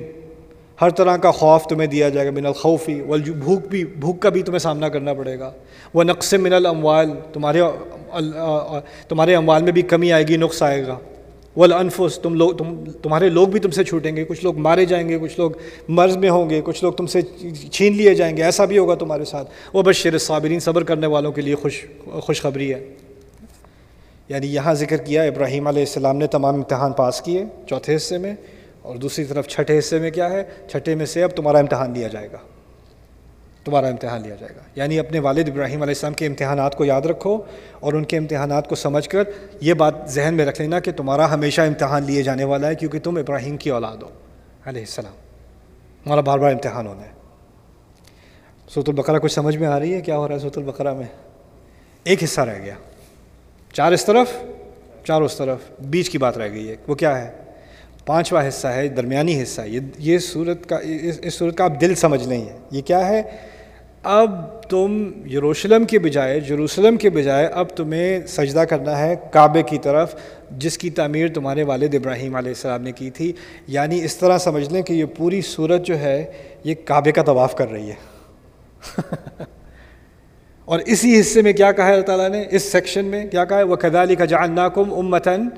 ہر 0.81 0.91
طرح 0.91 1.17
کا 1.17 1.31
خوف 1.31 1.67
تمہیں 1.67 1.87
دیا 1.87 2.09
جائے 2.09 2.27
گا۔ 2.27 2.31
من 2.31 2.47
الخوفی 2.47 3.01
والجو 3.01 3.33
بھوک 3.35 3.67
بھی، 3.69 3.85
بھوک 3.85 4.21
کا 4.21 4.29
بھی 4.29 4.43
تمہیں 4.43 4.59
سامنا 4.59 4.89
کرنا 4.89 5.13
پڑے 5.15 5.39
گا۔ 5.39 5.51
وہ 5.95 6.05
نقص 6.05 6.35
من 6.35 6.53
الاموال 6.53 7.11
تمہارے 7.33 7.61
تمہارے 9.09 9.35
اموال 9.35 9.63
میں 9.63 9.73
بھی 9.73 9.83
کمی 9.83 10.13
آئے 10.13 10.25
گی، 10.29 10.37
نقص 10.37 10.63
آئے 10.63 10.87
گا۔ 10.87 10.99
والانفس، 11.57 12.19
تم 12.19 12.35
لوگ 12.35 12.53
تم 12.53 12.85
تمہارے 13.03 13.29
لوگ 13.29 13.49
بھی 13.49 13.61
تم 13.61 13.71
سے 13.71 13.85
چھوٹیں 13.85 14.17
گے، 14.17 14.25
کچھ 14.25 14.45
لوگ 14.45 14.59
مارے 14.59 14.85
جائیں 14.85 15.09
گے، 15.09 15.19
کچھ 15.19 15.39
لوگ 15.39 15.51
مرض 15.89 16.17
میں 16.17 16.31
ہوں 16.31 16.51
گے، 16.51 16.61
کچھ 16.65 16.85
لوگ 16.85 16.93
تم 16.93 17.07
سے 17.07 17.21
چھین 17.73 17.97
لیے 17.97 18.15
جائیں 18.15 18.37
گے، 18.37 18.43
ایسا 18.43 18.65
بھی 18.65 18.79
ہوگا 18.79 18.95
تمہارے 18.95 19.25
ساتھ۔ 19.25 19.51
وہ 19.73 19.83
بس 19.83 20.07
صابرین 20.21 20.61
صبر 20.61 20.85
کرنے 20.85 21.07
والوں 21.07 21.33
کے 21.33 21.41
لیے 21.41 21.55
خوش 21.55 21.85
خوشخبری 22.21 22.75
ہے۔ 22.75 22.85
یعنی 24.29 24.47
یہاں 24.47 24.75
ذکر 24.75 24.97
کیا، 24.97 25.23
ابراہیم 25.23 25.67
علیہ 25.67 25.83
السلام 25.83 26.17
نے 26.17 26.27
تمام 26.27 26.55
امتحان 26.55 26.93
پاس 26.93 27.21
کیے 27.21 27.45
چوتھے 27.69 27.97
حصے 27.97 28.19
میں، 28.19 28.35
اور 28.83 28.97
دوسری 28.97 29.25
طرف 29.25 29.49
چھٹے 29.49 29.79
حصے 29.79 29.99
میں 29.99 30.11
کیا 30.11 30.31
ہے؟ 30.31 30.43
چھٹے 30.71 30.95
میں 30.95 31.07
سے 31.07 31.23
اب 31.23 31.31
تمہارا 31.31 31.59
امتحان 31.59 31.93
لیا 31.93 32.09
جائے 32.09 32.29
گا۔ 32.33 32.39
تمہارا 33.65 33.87
امتحان 33.87 34.23
لیا 34.23 34.35
جائے 34.41 34.57
گا۔ 34.57 34.61
یعنی 34.75 34.99
اپنے 34.99 35.19
والد 35.19 35.49
ابراہیم 35.49 35.83
علیہ 35.83 35.91
السلام 35.91 36.13
کے 36.13 36.27
امتحانات 36.27 36.75
کو 36.75 36.85
یاد 36.85 37.03
رکھو 37.03 37.43
اور 37.81 37.93
ان 37.93 38.05
کے 38.05 38.17
امتحانات 38.17 38.69
کو 38.69 38.75
سمجھ 38.75 39.09
کر 39.09 39.23
یہ 39.61 39.75
بات 39.75 39.95
ذہن 40.07 40.35
میں 40.35 40.47
رکھ 40.47 40.61
لینا 40.61 40.81
کہ 40.81 40.93
تمہارا 40.93 41.35
ہمیشہ 41.35 41.61
امتحان 41.61 42.03
لیے 42.03 42.23
جانے 42.23 42.45
والا 42.45 42.69
ہے 42.69 42.75
کیونکہ 42.75 42.99
تم 42.99 43.17
ابراہیم 43.17 43.57
کی 43.57 43.71
اولاد 43.71 43.97
ہو۔ 43.97 44.09
علیہ 44.65 44.83
السلام۔ 44.83 45.15
تمہارا 46.05 46.21
بار 46.21 46.39
بار 46.39 46.53
امتحان 46.53 46.87
ہونا 46.87 47.03
ہے۔ 47.03 47.11
سوت 48.69 48.89
البقرہ 48.89 49.19
کچھ 49.19 49.33
سمجھ 49.33 49.57
میں 49.57 49.69
آ 49.69 49.81
رہی 49.81 49.95
ہے؟ 49.95 50.01
کیا 50.01 50.17
ہو 50.17 50.29
رہا 50.29 50.35
ہے 50.35 50.41
سوت 50.41 50.59
البقرہ 50.59 50.95
میں؟ 50.95 51.07
ایک 52.05 52.25
حصہ 52.25 52.41
رہ 52.41 52.59
گیا۔ 52.65 52.75
چار 53.73 53.93
اس 53.93 54.05
طرف 54.05 54.27
چار 55.05 55.23
اس 55.23 55.37
طرف، 55.37 55.59
بیچ 55.81 56.11
کی 56.11 56.19
بات 56.19 56.39
رہ 56.39 56.53
گئی 56.53 56.69
ہے۔ 56.69 56.77
وہ 56.87 56.95
کیا 56.95 57.25
ہے؟ 57.25 57.31
پانچواں 58.07 58.49
حصہ 58.49 58.69
ہے، 58.69 58.89
درمیانی 58.89 59.43
حصہ۔ 59.43 59.61
یہ 59.61 59.81
یہ 59.99 60.19
صورت 60.19 60.69
کا، 60.69 60.77
اس 61.03 61.35
صورت 61.35 61.59
کا 61.59 61.65
آپ 61.65 61.81
دل 61.81 61.95
سمجھ 61.95 62.29
لیں۔ 62.29 62.45
یہ 62.71 62.83
کیا 62.83 63.09
ہے؟ 63.09 63.23
اب 64.03 64.63
تم 64.63 65.11
یروشلم 65.33 65.85
کے 65.85 65.99
بجائے، 65.99 66.41
جروسلم 66.41 66.97
کے 66.97 67.11
بجائے 67.11 67.47
اب 67.47 67.69
تمہیں 67.69 68.21
سجدہ 68.27 68.61
کرنا 68.61 68.99
ہے 68.99 69.17
کعبے 69.31 69.63
کی 69.63 69.79
طرف، 69.79 70.15
جس 70.51 70.79
کی 70.79 70.91
تعمیر 70.91 71.29
تمہارے 71.29 71.63
والد 71.63 71.95
ابراہیم 71.95 72.37
علیہ 72.37 72.49
السلام 72.49 72.83
نے 72.83 72.93
کی 72.93 73.11
تھی۔ 73.11 73.33
یعنی 73.67 74.05
اس 74.05 74.17
طرح 74.17 74.39
سمجھ 74.39 74.73
لیں 74.73 74.83
کہ 74.83 74.93
یہ 74.93 75.05
پوری 75.05 75.41
صورت 75.41 75.87
جو 75.87 75.99
ہے، 75.99 76.33
یہ 76.65 76.75
کعبے 76.85 77.13
کا 77.13 77.23
طواف 77.23 77.55
کر 77.55 77.71
رہی 77.71 77.91
ہے۔ 77.91 77.95
اور 80.65 80.81
اسی 80.87 81.21
حصے 81.21 81.43
میں 81.43 81.53
کیا 81.53 81.73
کہا 81.73 81.87
ہے 81.87 81.93
اللہ 81.93 82.07
تعالیٰ 82.07 82.29
نے؟ 82.29 82.45
اس 82.51 82.73
سیکشن 82.73 83.05
میں 83.05 83.27
کیا 83.27 83.45
کہا 83.45 83.59
ہے؟ 83.59 83.63
وہ 83.63 83.77
کدالی 83.77 84.15
کا 84.15 84.25
جان 84.25 84.53
ناکم 84.53 84.95
امتن 84.95 85.49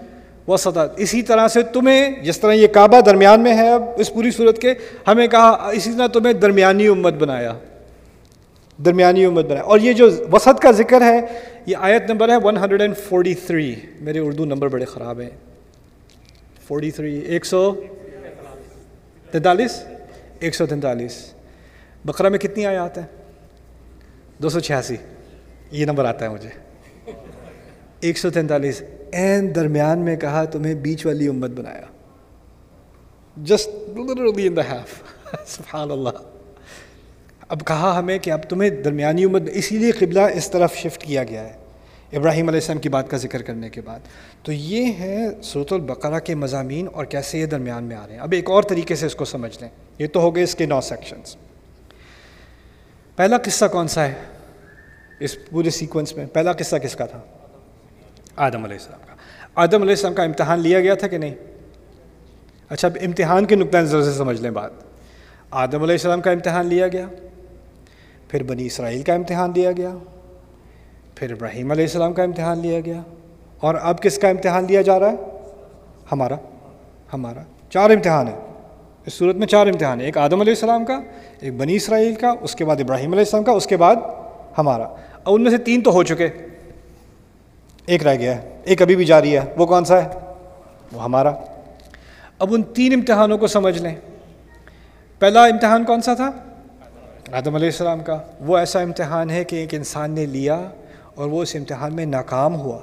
و 0.49 0.55
اسی 0.97 1.23
طرح 1.23 1.49
سے 1.49 1.63
تمہیں، 1.63 2.23
جس 2.23 2.41
طرح 2.41 2.53
یہ 2.53 2.67
کعبہ 2.67 3.01
درمیان 3.01 3.41
میں 3.41 3.57
ہے 3.57 3.71
اب 3.71 3.83
اس 3.97 4.15
پوری 4.15 4.31
صورت 4.31 4.59
کے، 4.59 4.75
ہمیں 5.09 5.27
کہا، 5.27 5.71
اسی 5.73 5.91
طرح 5.99 6.07
تمہیں 6.07 6.33
درمیانی 6.33 6.87
امت 6.87 7.15
بنایا۔ 7.15 7.53
درمیانی 8.79 9.25
امت 9.25 9.45
بنایا 9.45 9.61
اور 9.61 9.79
یہ 9.79 9.93
جو 9.93 10.11
وسط 10.33 10.61
کا 10.61 10.71
ذکر 10.71 11.01
ہے، 11.01 11.21
یہ 11.67 11.77
آیت 11.77 12.11
نمبر 12.11 12.29
ہے 12.29 12.35
143 12.35 13.75
میرے 14.01 14.19
اردو 14.19 14.45
نمبر 14.45 14.69
بڑے 14.69 14.85
خراب 14.85 15.21
ہیں۔ 15.21 15.31
43 16.69 17.21
ایک 17.27 17.47
سو 17.47 17.73
تینتالیس؟ 19.31 19.85
ایک 20.39 20.55
سو 20.55 20.67
تینتالیس۔ 20.67 21.33
بقرہ 22.05 22.29
میں 22.29 22.39
کتنی 22.39 22.67
آیات 22.67 22.99
ہیں؟ 22.99 23.07
دو 24.39 24.49
سو 24.49 24.61
چھیاسی۔ 24.61 24.97
یہ 25.71 25.85
نمبر 25.85 26.05
آتا 26.05 26.25
ہے 26.25 26.31
مجھے۔ 26.31 26.49
ایک 28.01 28.19
سو 28.19 28.31
تینتالیس۔ 28.31 28.83
این 29.13 29.55
درمیان 29.55 29.99
میں 29.99 30.17
کہا، 30.17 30.45
تمہیں 30.45 30.75
بیچ 30.75 31.07
والی 31.07 31.29
امت 31.29 31.51
بنایا۔ 31.51 31.83
جسٹ 33.37 33.69
ان 34.47 34.57
دا 34.57 34.65
ہیف 34.65 35.03
سبحان 35.47 35.91
اللہ۔ 35.91 36.34
اب 37.49 37.67
کہا 37.67 37.99
ہمیں 37.99 38.19
کہ 38.19 38.31
اب 38.31 38.43
تمہیں 38.43 38.71
درمیانی 38.71 39.25
امت 39.25 39.43
اسی 39.53 39.79
لیے 39.79 39.91
قبلہ 39.91 40.21
اس 40.21 40.51
طرف 40.51 40.75
شفٹ 40.75 41.03
کیا 41.03 41.25
گیا 41.25 41.45
ہے، 41.45 41.53
ابراہیم 42.13 42.49
علیہ 42.49 42.61
السلام 42.61 42.79
کی 42.79 42.89
بات 42.89 43.11
کا 43.11 43.17
ذکر 43.17 43.43
کرنے 43.43 43.69
کے 43.69 43.81
بعد۔ 43.81 44.01
تو 44.43 44.53
یہ 44.53 44.93
ہے 44.99 45.29
صورت 45.43 45.73
البقرہ 45.73 46.19
کے 46.19 46.35
مضامین 46.35 46.87
اور 46.93 47.05
کیسے 47.05 47.39
یہ 47.39 47.47
درمیان 47.47 47.85
میں 47.85 47.97
آ 47.97 48.07
رہے 48.07 48.15
ہیں۔ 48.15 48.21
اب 48.21 48.33
ایک 48.33 48.51
اور 48.51 48.63
طریقے 48.63 48.95
سے 48.95 49.07
اس 49.07 49.15
کو 49.15 49.25
سمجھ 49.25 49.59
لیں۔ 49.61 49.69
یہ 49.99 50.07
تو 50.07 50.21
ہو 50.21 50.35
گئے 50.35 50.43
اس 50.43 50.55
کے 50.55 50.67
نو 50.67 50.81
سیکشنز 50.81 51.37
پہلا 53.17 53.39
قصہ 53.39 53.65
کون 53.65 53.89
سا 53.89 54.05
ہے؟ 54.05 54.15
اس 55.21 55.51
پورے 55.51 55.71
سیکوینس 55.71 56.17
میں 56.17 56.27
پہلا 56.27 56.53
قصہ 56.53 56.77
کس 56.77 56.97
کا 56.97 57.07
تھا؟ 57.07 57.21
آدم 58.37 58.65
علیہ 58.65 58.77
السلام 58.77 59.01
کا۔ 59.07 59.15
آدم 59.55 59.83
علیہ 59.83 59.91
السلام 59.91 60.15
کا 60.15 60.23
امتحان 60.23 60.61
لیا 60.61 60.81
گیا 60.81 60.95
تھا 60.95 61.07
کہ 61.07 61.19
نہیں؟ 61.19 61.35
اچھا 62.69 62.89
اب 62.89 62.97
امتحان 63.03 63.45
کے 63.45 63.55
نقطۂ 63.55 63.79
نظر 63.79 64.03
سے 64.03 64.13
سمجھ 64.13 64.41
لیں 64.41 64.51
بات۔ 64.51 64.71
آدم 65.51 65.83
علیہ 65.83 65.95
السلام 65.95 66.21
کا 66.21 66.31
امتحان 66.31 66.67
لیا 66.67 66.89
گیا۔ 66.89 67.07
پھر 68.35 68.43
بنی 68.43 68.67
اسرائیل 68.67 69.03
کا 69.03 69.15
امتحان 69.15 69.53
لیا 69.55 69.73
گیا، 69.73 69.91
پھر 71.15 71.31
ابراہیم 71.33 71.71
علیہ 71.71 71.85
السلام 71.85 72.13
کا 72.13 72.23
امتحان 72.23 72.59
لیا 72.59 72.81
گیا۔ 72.81 73.03
اور 73.61 73.75
اب 73.83 74.03
کس 74.03 74.19
کا 74.19 74.29
امتحان 74.29 74.65
لیا 74.69 74.83
جا 74.83 74.99
رہا 74.99 75.11
ہے؟ 75.11 75.17
ہمارا 76.13 76.35
ہمارا 77.13 77.43
چار 77.71 77.91
امتحان 77.91 78.29
ہیں۔ 78.29 78.41
اس 79.07 79.15
صورت 79.15 79.37
میں 79.37 79.47
چار 79.47 79.67
امتحان 79.67 79.99
ہیں، 79.99 80.07
ایک 80.07 80.19
آدم 80.19 80.41
علیہ 80.41 80.53
السلام 80.53 80.85
کا، 80.85 81.01
ایک 81.41 81.55
بنی 81.55 81.77
اسرائیل 81.77 82.15
کا، 82.15 82.35
اس 82.41 82.55
کے 82.55 82.65
بعد 82.65 82.77
ابراہیم 82.81 83.13
علیہ 83.13 83.25
السلام 83.25 83.45
کا، 83.45 83.53
اس 83.53 83.67
کے 83.67 83.77
بعد 83.77 83.97
ہمارا۔ 84.59 84.85
اور 85.23 85.35
ان 85.35 85.43
میں 85.43 85.51
سے 85.51 85.59
تین 85.59 85.81
تو 85.81 85.91
ہو 85.91 86.03
چکے۔ 86.03 86.29
ایک 87.87 88.07
رہ 88.07 88.15
گیا 88.15 88.43
ہے، 88.43 88.61
ایک 88.65 88.83
ابھی 88.83 88.97
بھی 88.97 89.05
جاری 89.05 89.37
ہے۔ 89.37 89.41
وہ 89.57 89.67
کون 89.67 89.85
سا 89.85 90.05
ہے؟ 90.05 90.09
وہ 90.93 91.05
ہمارا۔ 91.05 91.33
اب 92.39 92.55
ان 92.55 92.63
تین 92.63 92.93
امتحانوں 92.93 93.39
کو 93.39 93.47
سمجھ 93.47 93.79
لیں۔ 93.79 93.95
پہلا 95.19 95.45
امتحان 95.45 95.85
کون 95.85 96.01
سا 96.01 96.15
تھا؟ 96.15 96.31
آدم 97.33 97.55
علیہ 97.55 97.67
السلام 97.67 98.03
کا، 98.03 98.21
وہ 98.41 98.57
ایسا 98.57 98.81
امتحان 98.81 99.31
ہے 99.31 99.45
کہ 99.45 99.57
ایک 99.57 99.75
انسان 99.75 100.11
نے 100.11 100.27
لیا 100.27 100.69
اور 101.15 101.29
وہ 101.29 101.43
اس 101.43 101.57
امتحان 101.57 101.95
میں 101.95 102.07
ناکام 102.07 102.55
ہوا۔ 102.55 102.79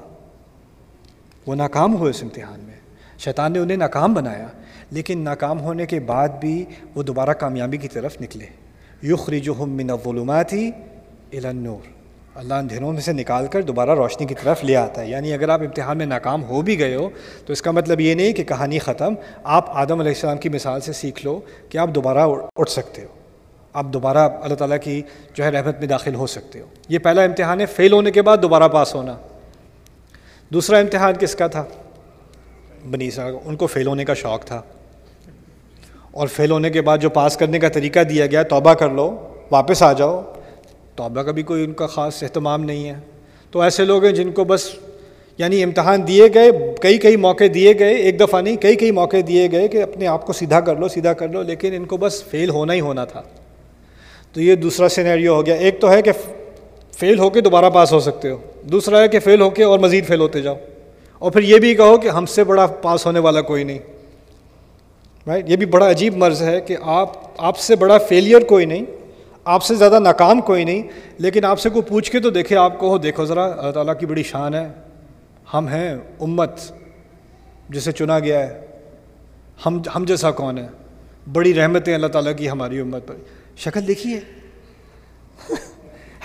وہ 1.48 1.56
ناکام 1.56 1.96
ہوئے 1.96 2.10
اس 2.10 2.24
امتحان 2.24 2.60
میں۔ 2.60 2.74
شیطان 3.18 3.54
نے 3.54 3.60
انہیں 3.60 3.78
ناکام 3.78 4.14
بنایا، 4.14 4.48
لیکن 4.92 5.20
ناکام 5.20 5.60
ہونے 5.60 5.86
کے 5.86 6.00
بعد 6.00 6.30
بھی 6.30 6.66
وہ 6.96 7.04
دوبارہ 7.04 7.30
کامیابی 7.30 7.78
کی 7.78 7.88
طرف 7.88 8.22
نکلے۔ 8.22 8.46
یخرجہم 9.04 9.70
من 9.70 9.90
الظلمات 9.90 10.54
الى 10.54 11.48
النور۔ 11.48 11.88
اللہ 12.36 12.54
اندھیروں 12.54 12.94
میں 12.94 13.02
سے 13.02 13.14
نکال 13.14 13.48
کر 13.48 13.62
دوبارہ 13.62 13.96
روشنی 13.96 14.28
کی 14.28 14.36
طرف 14.44 14.64
لے 14.64 14.76
آتا 14.76 15.02
ہے۔ 15.02 15.10
یعنی 15.10 15.34
اگر 15.34 15.50
آپ 15.50 15.62
امتحان 15.62 15.98
میں 15.98 16.06
ناکام 16.06 16.44
ہو 16.44 16.62
بھی 16.62 16.80
گئے 16.80 16.96
ہو، 16.96 17.10
تو 17.46 17.54
اس 17.54 17.62
کا 17.62 17.72
مطلب 17.72 18.00
یہ 18.00 18.16
نہیں 18.16 18.34
کہ 18.34 18.44
کہانی 18.44 18.80
ختم، 18.80 19.14
آپ 19.44 19.66
آدم 19.70 20.00
علیہ 20.00 20.12
السلام 20.12 20.38
کی 20.38 20.50
مثال 20.50 20.82
سے 20.82 20.94
سیکھ 20.94 21.26
لو 21.26 21.40
کہ 21.70 21.78
آپ 21.78 21.90
دوبارہ 21.96 22.28
اٹھ 22.56 22.72
سکتے 22.72 23.02
ہو۔ 23.02 23.21
آپ 23.74 23.86
دوبارہ 23.86 24.18
اللہ 24.18 24.56
تعالیٰ 24.56 24.78
کی 24.84 25.02
جو 25.34 25.44
ہے 25.44 25.50
رحمت 25.50 25.80
میں 25.80 25.88
داخل 25.88 26.16
ہو 26.16 26.28
سکتے 26.28 26.60
ہو۔ 26.60 26.66
یہ 26.90 27.00
پہلا 27.00 27.24
امتحان 27.24 27.62
ہے 27.62 27.66
فیل 27.66 27.94
ہونے 27.94 28.12
کے 28.12 28.22
بعد 28.22 28.38
دوبارہ 28.42 28.68
پاس 28.68 28.96
ہونا۔ 28.96 29.18
دوسرا 30.54 30.78
امتحان 30.78 31.14
کس 31.20 31.36
کا 31.36 31.48
تھا؟ 31.48 31.64
بنی 32.90 33.08
اسرائیل 33.08 33.36
ان 33.46 33.56
کو 33.56 33.68
فیل 33.68 33.88
ہونے 33.88 34.06
کا 34.06 34.14
شوق 34.14 34.46
تھا۔ 34.46 34.62
اور 36.12 36.28
فیل 36.28 36.52
ہونے 36.52 36.70
کے 36.70 36.82
بعد 36.82 36.98
جو 36.98 37.10
پاس 37.10 37.38
کرنے 37.38 37.60
کا 37.60 37.70
طریقہ 37.70 38.00
دیا 38.00 38.26
گیا، 38.26 38.44
توبہ 38.44 38.74
کر 38.74 38.90
لو، 38.90 39.28
واپس 39.52 39.84
آ 39.84 39.94
جاؤ۔ 39.94 40.22
توبہ 40.96 41.22
کا 41.22 41.32
بھی 41.32 41.44
کوئی 41.44 41.64
ان 41.64 41.74
کا 41.74 41.88
خاص 41.88 42.24
اہتمام 42.24 42.64
نہیں 42.64 42.90
ہے۔ 42.90 42.96
تو 43.52 43.62
ایسے 43.62 43.86
لوگ 43.86 44.04
ہیں 44.04 44.12
جن 44.12 44.32
کو 44.32 44.44
بس 44.44 44.72
یعنی 45.38 45.64
امتحان 45.64 46.08
دیے 46.08 46.28
گئے، 46.34 46.76
کئی 46.82 46.98
کئی 46.98 47.16
موقع 47.16 47.44
دیے 47.54 47.80
گئے، 47.80 47.94
ایک 47.94 48.20
دفعہ 48.20 48.42
نہیں، 48.42 48.56
کئی 48.56 48.76
کئی 48.76 48.92
موقع 48.92 49.18
دیے 49.28 49.52
گئے 49.52 49.68
کہ 49.68 49.84
اپنے 49.84 50.08
آپ 50.08 50.26
کو 50.26 50.34
سیدھا 50.34 50.60
کر 50.60 50.76
لو، 50.76 50.88
سیدھا 50.88 51.14
کر 51.14 51.28
لو، 51.28 51.42
لیکن 51.42 51.76
ان 51.76 51.86
کو 51.86 51.98
بس 51.98 52.24
فیل 52.24 52.50
ہونا 52.50 52.74
ہی 52.74 52.80
ہونا 52.80 53.06
تھا۔ 53.06 53.22
تو 54.34 54.42
یہ 54.42 54.56
دوسرا 54.56 54.90
سینیریو 54.90 55.34
ہو 55.36 55.46
گیا۔ 55.46 55.56
ایک 55.56 55.82
تو 55.82 55.92
ہے 55.92 56.02
کہ 56.02 56.12
فیل 56.98 57.20
ہو 57.20 57.30
کے 57.30 57.42
دوبارہ 57.42 57.70
پاس 57.70 57.94
ہو 57.94 58.00
سکتے 58.00 58.30
ہو۔ 58.30 58.38
دوسرا 58.64 59.02
ہے 59.02 59.08
کہ 59.08 59.20
فیل 59.20 59.42
ہو 59.42 59.50
کے 59.50 59.64
اور 59.64 59.80
مزید 59.80 60.06
فیل 60.06 60.20
ہوتے 60.20 60.42
جاؤ۔ 60.42 60.56
اور 61.20 61.32
پھر 61.32 61.42
یہ 61.44 61.58
بھی 61.58 61.76
کہو 61.76 61.98
کہ 61.98 62.08
ہم 62.08 62.26
سے 62.26 62.44
بڑا 62.44 62.66
پاس 62.66 63.06
ہونے 63.06 63.20
والا 63.20 63.42
کوئی 63.42 63.64
نہیں۔ 63.64 63.80
رائٹ 65.28 65.50
یہ 65.50 65.56
بھی 65.56 65.66
بڑا 65.66 65.90
عجیب 65.90 66.18
مرض 66.18 66.42
ہے 66.42 66.62
کہ 66.62 66.76
آپ 66.82 67.10
آپ 67.38 67.58
سے 67.58 67.76
بڑا 67.76 67.98
فیلئر 67.98 68.40
کوئی 68.42 68.66
نہیں۔ 68.66 68.86
آپ 69.44 69.64
سے 69.64 69.76
زیادہ 69.76 70.00
ناکام 70.00 70.42
کوئی 70.42 70.64
نہیں۔ 70.64 70.84
لیکن 71.18 71.46
آپ 71.46 71.60
سے 71.60 71.70
کوئی 71.70 71.90
پوچھ 71.90 72.12
کے 72.12 72.20
تو 72.20 72.30
دیکھے، 72.30 72.56
آپ 72.56 72.80
کو 72.80 72.90
ہو 72.90 72.98
دیکھو 72.98 73.26
ذرا، 73.26 73.46
اللہ 73.46 73.72
تعالیٰ 73.72 73.94
کی 74.00 74.06
بڑی 74.06 74.24
شان 74.24 74.54
ہے۔ 74.54 74.68
ہم 75.54 75.68
ہیں 75.68 75.96
امت 76.20 76.52
جسے 77.70 77.92
چنا 77.92 78.20
گیا 78.20 78.48
ہے۔ 78.48 78.62
ہم 79.66 79.82
ہم 79.96 80.06
جیسا 80.06 80.32
کون 80.32 80.58
ہے؟ 80.58 80.68
بڑی 81.34 81.54
رحمتیں 81.54 81.96
اللہ 81.96 82.08
تعالیٰ 82.08 82.36
کی 82.38 82.50
ہماری 82.50 82.80
امت 82.80 83.08
پر۔ 83.08 83.16
شکل 83.58 83.88
دیکھیے 83.88 84.20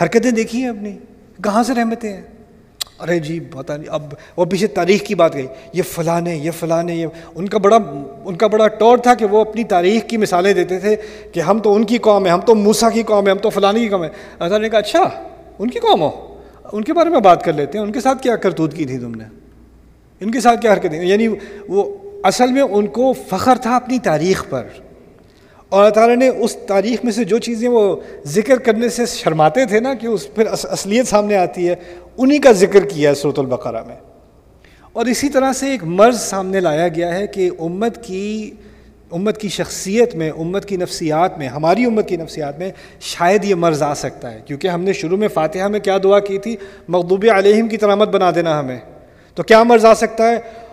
حرکتیں 0.02 0.30
دیکھی 0.30 0.62
ہیں 0.62 0.68
اپنی؟ 0.68 0.98
کہاں 1.44 1.62
سے 1.62 1.74
رحمتیں 1.74 2.12
ہیں؟ 2.12 2.22
ارے 2.98 3.18
جی 3.18 3.40
پتہ 3.40 3.72
نہیں، 3.72 3.88
اب 3.90 4.14
وہ 4.36 4.44
پیچھے 4.44 4.66
تاریخ 4.66 5.02
کی 5.02 5.14
بات 5.14 5.34
گئی۔ 5.34 5.46
یہ 5.72 5.82
فلاں 5.82 6.28
یہ 6.28 6.50
فلاں 6.50 6.84
یہ 6.84 7.06
ان 7.34 7.48
کا 7.48 7.58
بڑا، 7.58 7.78
ان 8.24 8.36
کا 8.36 8.46
بڑا 8.46 8.68
طور 8.68 8.98
تھا 8.98 9.14
کہ 9.14 9.24
وہ 9.24 9.40
اپنی 9.40 9.64
تاریخ 9.64 10.08
کی 10.08 10.16
مثالیں 10.16 10.52
دیتے 10.52 10.78
تھے 10.78 10.96
کہ 11.32 11.40
ہم 11.40 11.58
تو 11.58 11.74
ان 11.74 11.84
کی 11.84 11.98
قوم 11.98 12.26
ہے 12.26 12.30
ہم 12.30 12.40
تو 12.40 12.54
موسا 12.54 12.90
کی 12.90 13.02
قوم 13.02 13.26
ہے 13.26 13.30
ہم 13.30 13.38
تو 13.38 13.50
فلانی 13.50 13.80
کی 13.80 13.88
قوم 13.88 14.04
ہے 14.04 14.08
اللہ 14.38 14.58
نے 14.58 14.68
کہا 14.68 14.78
اچھا 14.78 15.02
ان 15.58 15.70
کی 15.70 15.78
قوم 15.78 16.02
ہو، 16.02 16.38
ان 16.72 16.84
کے 16.84 16.92
بارے 16.92 17.10
میں 17.10 17.20
بات 17.20 17.44
کر 17.44 17.52
لیتے 17.52 17.78
ہیں، 17.78 17.84
ان 17.84 17.92
کے 17.92 18.00
ساتھ 18.00 18.22
کیا 18.22 18.36
کرتوت 18.36 18.74
کی 18.74 18.84
تھی 18.84 18.98
تم 18.98 19.14
نے؟ 19.14 19.24
ان 20.20 20.30
کے 20.30 20.40
ساتھ 20.40 20.60
کیا 20.60 20.72
حرکتیں؟ 20.72 21.04
یعنی 21.04 21.28
وہ 21.68 21.96
اصل 22.22 22.52
میں 22.52 22.62
ان 22.62 22.86
کو 22.86 23.12
فخر 23.12 23.58
تھا 23.58 23.76
اپنی 23.76 23.98
تاریخ 23.98 24.44
پر۔ 24.50 24.66
اور 25.76 25.84
اللہ 25.84 25.94
تعالیٰ 25.94 26.16
نے 26.16 26.28
اس 26.28 26.56
تاریخ 26.56 27.04
میں 27.04 27.12
سے 27.12 27.24
جو 27.24 27.38
چیزیں 27.38 27.68
وہ 27.68 27.96
ذکر 28.24 28.56
کرنے 28.56 28.88
سے 28.88 29.06
شرماتے 29.06 29.64
تھے 29.64 29.80
نا 29.80 29.94
کہ 29.94 30.06
اس 30.06 30.34
پھر 30.34 30.46
اصلیت 30.46 31.06
سامنے 31.06 31.36
آتی 31.36 31.68
ہے، 31.68 31.74
انہی 32.16 32.38
کا 32.38 32.52
ذکر 32.52 32.84
کیا 32.84 33.10
ہے 33.10 33.14
صورت 33.14 33.38
البقرہ 33.38 33.82
میں۔ 33.86 33.94
اور 34.92 35.06
اسی 35.06 35.28
طرح 35.28 35.52
سے 35.52 35.70
ایک 35.70 35.84
مرض 35.84 36.20
سامنے 36.20 36.60
لایا 36.60 36.88
گیا 36.88 37.14
ہے 37.14 37.26
کہ 37.26 37.50
امت 37.58 38.04
کی 38.04 38.50
امت 39.10 39.38
کی 39.38 39.48
شخصیت 39.48 40.14
میں، 40.14 40.30
امت 40.30 40.66
کی 40.66 40.76
نفسیات 40.76 41.38
میں، 41.38 41.48
ہماری 41.48 41.84
امت 41.84 42.08
کی 42.08 42.16
نفسیات 42.16 42.58
میں 42.58 42.70
شاید 43.00 43.44
یہ 43.44 43.54
مرض 43.54 43.82
آ 43.82 43.94
سکتا 43.94 44.34
ہے۔ 44.34 44.40
کیونکہ 44.46 44.68
ہم 44.68 44.80
نے 44.80 44.92
شروع 44.92 45.16
میں 45.16 45.28
فاتحہ 45.28 45.68
میں 45.68 45.80
کیا 45.80 45.98
دعا 46.02 46.18
کی 46.18 46.38
تھی؟ 46.38 46.56
مغضوب 46.88 47.26
علیہم 47.34 47.68
کی 47.68 47.76
ترامت 47.76 48.08
بنا 48.08 48.30
دینا 48.34 48.60
ہمیں۔ 48.60 48.78
تو 49.34 49.42
کیا 49.42 49.62
مرض 49.62 49.84
آ 49.84 49.94
سکتا 49.94 50.30
ہے؟ 50.30 50.65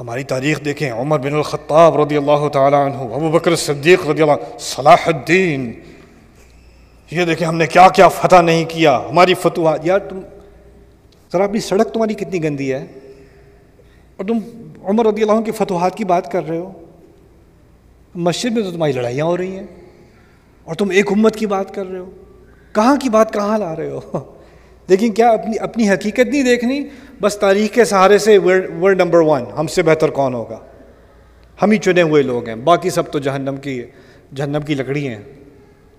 ہماری 0.00 0.22
تاریخ 0.24 0.64
دیکھیں، 0.64 0.90
عمر 0.92 1.18
بن 1.18 1.34
الخطاب 1.34 2.00
رضی 2.00 2.16
اللہ 2.16 2.48
تعالیٰ 2.52 2.84
عنہ، 2.86 3.14
ابو 3.14 3.28
بکر 3.30 3.54
صدیق 3.56 4.06
رضی 4.06 4.22
اللہ 4.22 4.58
صلاح 4.58 5.06
الدین۔ 5.06 5.72
یہ 7.10 7.24
دیکھیں، 7.24 7.46
ہم 7.46 7.56
نے 7.56 7.66
کیا 7.66 7.88
کیا 7.88 8.08
فتح 8.08 8.40
نہیں 8.42 8.64
کیا، 8.64 8.98
ہماری 9.10 9.34
فتوحات۔ 9.34 9.86
یار 9.86 9.98
تم، 9.98 10.20
ذرا 11.32 11.44
اپنی 11.44 11.60
سڑک 11.60 11.92
تمہاری 11.94 12.14
کتنی 12.14 12.42
گندی 12.44 12.72
ہے؟ 12.72 12.84
اور 14.16 14.24
تم 14.24 14.38
عمر 14.84 15.06
رضی 15.06 15.22
اللہ 15.22 15.40
کی 15.40 15.50
فتوحات 15.50 15.96
کی 15.96 16.04
بات 16.04 16.30
کر 16.32 16.48
رہے 16.48 16.58
ہو؟ 16.58 16.72
مسجد 18.14 18.52
میں 18.52 18.62
تو 18.62 18.70
تمہاری 18.70 18.92
لڑائیاں 18.92 19.24
ہو 19.24 19.36
رہی 19.36 19.56
ہیں، 19.56 19.66
اور 20.66 20.74
تم 20.74 20.90
ایک 20.90 21.12
امت 21.12 21.36
کی 21.36 21.46
بات 21.46 21.74
کر 21.74 21.86
رہے 21.86 21.98
ہو۔ 21.98 22.10
کہاں 22.72 22.96
کی 22.96 23.08
بات، 23.08 23.32
کہاں 23.32 23.58
لا 23.58 23.76
رہے 23.76 23.90
ہو؟ 23.90 24.18
لیکن 24.88 25.12
کیا 25.12 25.30
اپنی 25.30 25.58
اپنی 25.58 25.90
حقیقت 25.90 26.28
نہیں 26.28 26.42
دیکھنی؟ 26.42 26.88
بس 27.20 27.36
تاریخ 27.36 27.74
کے 27.74 27.84
سہارے 27.84 28.18
سے 28.18 28.38
ورڈ 28.80 29.00
نمبر 29.00 29.18
ون، 29.18 29.44
ہم 29.58 29.66
سے 29.66 29.82
بہتر 29.82 30.10
کون 30.10 30.34
ہوگا؟ 30.34 30.58
ہم 31.62 31.70
ہی 31.70 31.78
چنے 31.78 32.02
ہوئے 32.02 32.22
لوگ 32.22 32.48
ہیں، 32.48 32.56
باقی 32.56 32.90
سب 32.90 33.10
تو 33.10 33.18
جہنم 33.18 33.56
کی 33.56 33.82
جہنم 34.34 34.60
کی 34.60 34.74
لکڑی 34.74 35.08
ہیں۔ 35.08 35.22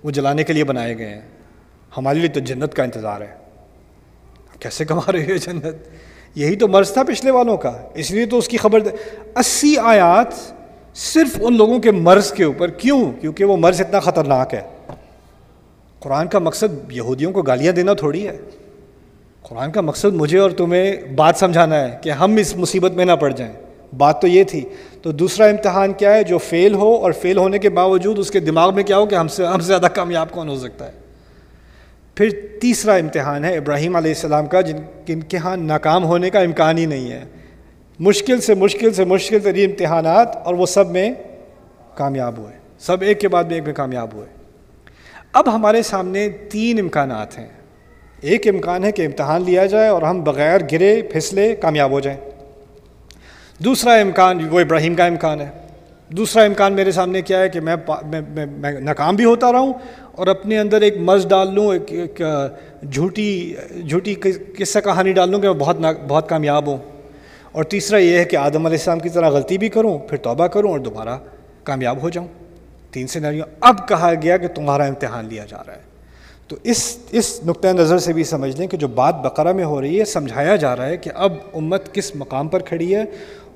وہ 0.04 0.12
جلانے 0.12 0.44
کے 0.44 0.54
لیے 0.54 0.64
بنائے 0.64 0.98
گئے 0.98 1.10
ہیں۔ 1.10 1.22
ہمارے 1.98 2.20
لیے 2.20 2.28
تو 2.28 2.40
جنت 2.40 2.74
کا 2.74 2.84
انتظار 2.84 3.22
ہے۔ 3.22 3.36
کیسے 4.60 4.86
کما 4.86 5.12
رہے 5.12 5.24
ہو 5.24 5.38
جنت؟ 5.38 5.76
یہی 6.36 6.56
تو 6.56 6.68
مرض 6.68 6.94
تھا 6.94 7.04
پچھلے 7.04 7.32
والوں 7.32 7.58
کا۔ 7.58 7.82
اس 7.94 8.12
لیے 8.12 8.26
تو 8.26 8.38
اس 8.38 8.48
کی 8.48 8.58
خبر 8.58 8.80
اسی 9.36 9.76
آیات 9.78 10.54
صرف 10.98 11.38
ان 11.42 11.58
لوگوں 11.58 11.80
کے 11.80 11.92
مرض 11.92 12.32
کے 12.32 12.44
اوپر۔ 12.44 12.70
کیوں؟ 12.70 13.12
کیونکہ 13.22 13.46
وہ 13.46 13.58
مرض 13.58 13.82
اتنا 13.82 14.00
خطرناک 14.00 14.54
ہے۔ 14.54 14.62
قرآن 16.00 16.28
کا 16.28 16.40
مقصد 16.40 16.92
یہودیوں 16.92 17.32
کو 17.32 17.42
گالیاں 17.42 17.74
دینا 17.74 17.94
تھوڑی 17.94 18.28
ہے۔ 18.28 18.38
قرآن 19.50 19.72
کا 19.72 19.82
مقصد 19.82 20.14
مجھے 20.14 20.40
اور 20.40 20.52
تمہیں 20.52 20.96
بات 21.16 21.36
سمجھانا 21.38 21.80
ہے 21.80 21.98
کہ 22.02 22.10
ہم 22.10 22.36
اس 22.36 22.56
مصیبت 22.56 22.92
میں 22.92 23.06
نہ 23.06 23.12
پڑ 23.12 23.32
جائیں۔ 23.32 23.54
بات 23.98 24.22
تو 24.22 24.28
یہ 24.28 24.44
تھی۔ 24.44 24.66
تو 25.02 25.12
دوسرا 25.12 25.46
امتحان 25.46 25.94
کیا 25.94 26.14
ہے 26.14 26.24
جو 26.24 26.38
فیل 26.38 26.74
ہو 26.74 26.96
اور 26.96 27.12
فیل 27.12 27.38
ہونے 27.38 27.58
کے 27.58 27.70
باوجود 27.70 28.20
اس 28.20 28.32
کے 28.32 28.40
دماغ 28.40 28.76
میں 28.76 28.84
کیا 28.84 28.98
ہو 28.98 29.06
کہ 29.06 29.16
ہم 29.16 29.28
سے 29.28 29.46
ہم 29.46 29.60
سے 29.60 29.66
زیادہ 29.66 29.86
کامیاب 29.94 30.32
کون 30.32 30.50
ہو 30.50 30.56
سکتا 30.56 30.86
ہے۔ 30.86 30.92
پھر 32.16 32.30
تیسرا 32.62 32.94
امتحان 32.94 33.46
ہے 33.46 33.58
ابراہیم 33.58 33.96
علیہ 33.96 34.12
السلام 34.12 34.46
کا، 34.46 34.62
جن 34.62 34.78
جن 35.06 35.20
کے 35.20 35.38
ہاں 35.38 35.58
ناکام 35.58 36.06
ہونے 36.06 36.30
کا 36.30 36.40
امکان 36.40 36.78
ہی 36.78 36.86
نہیں 36.86 37.12
ہے۔ 37.12 37.24
مشکل 38.00 38.42
سے 38.42 38.56
مشکل 38.56 38.94
سے 38.94 39.06
مشکل 39.06 39.40
ترین 39.40 39.70
امتحانات 39.70 40.36
اور 40.36 40.54
وہ 40.54 40.66
سب 40.66 40.90
میں 40.90 41.12
کامیاب 41.96 42.38
ہوئے۔ 42.38 42.54
سب 42.80 43.02
ایک 43.02 43.20
کے 43.20 43.28
بعد 43.28 43.44
میں 43.44 43.56
ایک 43.56 43.66
میں 43.66 43.74
کامیاب 43.74 44.10
ہوئے۔ 44.14 44.28
اب 45.34 45.56
ہمارے 45.56 45.84
سامنے 45.84 46.30
تین 46.30 46.80
امکانات 46.80 47.40
ہیں۔ 47.40 47.57
ایک 48.22 48.48
امکان 48.48 48.84
ہے 48.84 48.92
کہ 48.92 49.06
امتحان 49.06 49.42
لیا 49.42 49.66
جائے 49.66 49.88
اور 49.88 50.02
ہم 50.02 50.24
بغیر 50.24 50.62
گرے، 50.72 51.02
پھسلے 51.02 51.56
کامیاب 51.56 51.92
ہو 51.92 52.00
جائیں۔ 52.00 52.18
دوسرا 53.60 53.94
امکان، 53.94 54.48
وہ 54.50 54.60
ابراہیم 54.60 54.96
کا 54.96 55.06
امکان 55.06 55.42
ہے۔ 55.42 55.50
دوسرا 56.10 56.44
امکان 56.44 56.74
میرے 56.74 56.92
سامنے 56.92 57.22
کیا 57.22 57.40
ہے 57.40 57.50
کہ 57.50 57.60
میں 57.60 57.76
میں 58.58 58.72
ناکام 58.80 59.16
بھی 59.16 59.26
ہوتا 59.26 59.52
رہوں 59.52 59.74
اور 60.12 60.28
اپنے 60.28 60.60
اندر 60.60 60.82
ایک 60.82 60.98
مرض 60.98 61.28
ڈال 61.28 61.54
لوں، 61.54 61.74
ایک 61.74 61.84
ایک 61.88 62.22
جھوٹی 62.92 63.54
جھوٹی 63.90 64.16
قصہ 64.58 64.80
کہانی 64.80 65.12
ڈال 65.12 65.32
لوں 65.32 65.40
کہ 65.40 65.48
میں 65.48 65.60
بہت 65.60 65.78
بہت 66.08 66.30
کامیاب 66.30 66.68
ہوں۔ 66.68 66.78
اور 67.52 67.64
تیسرا 67.64 67.98
یہ 67.98 68.18
ہے 68.18 68.26
کہ 68.26 68.36
آدم 68.36 68.66
علیہ 68.66 68.78
السلام 68.78 69.00
کی 69.00 69.10
طرح 69.10 69.30
غلطی 69.30 69.58
بھی 69.58 69.70
کروں، 69.70 70.00
پھر 70.00 70.18
توبہ 70.18 70.48
کروں 70.48 70.72
اور 70.72 70.80
دوبارہ 70.80 71.18
کامیاب 71.64 72.02
ہو 72.02 72.10
جاؤں۔ 72.10 72.28
تین 72.92 73.08
سے 73.08 73.20
اب 73.60 73.88
کہا 73.88 74.14
گیا 74.22 74.38
کہ 74.38 74.48
تمہارا 74.48 74.84
امتحان 74.84 75.26
لیا 75.26 75.46
جا 75.48 75.58
رہا 75.68 75.74
ہے۔ 75.74 75.97
تو 76.48 76.56
اس 76.64 76.98
اس 77.12 77.40
نقطۂ 77.46 77.68
نظر 77.68 77.98
سے 77.98 78.14
بھی 78.14 78.24
سمجھ 78.24 78.58
لیں 78.58 78.68
کہ 78.68 78.78
جو 78.78 78.88
بات 78.88 79.16
بقرہ 79.16 79.54
میں 79.54 79.64
ہو 79.64 79.82
رہی 79.82 80.00
ہے، 80.00 80.06
سمجھایا 80.06 80.56
جا 80.56 80.76
رہا 80.76 80.86
ہے 80.86 80.98
کہ 80.98 81.12
اب 81.16 81.34
امت 81.54 81.94
کس 81.94 82.16
مقام 82.16 82.48
پر 82.48 82.60
کھڑی 82.60 82.96
ہے، 82.96 83.04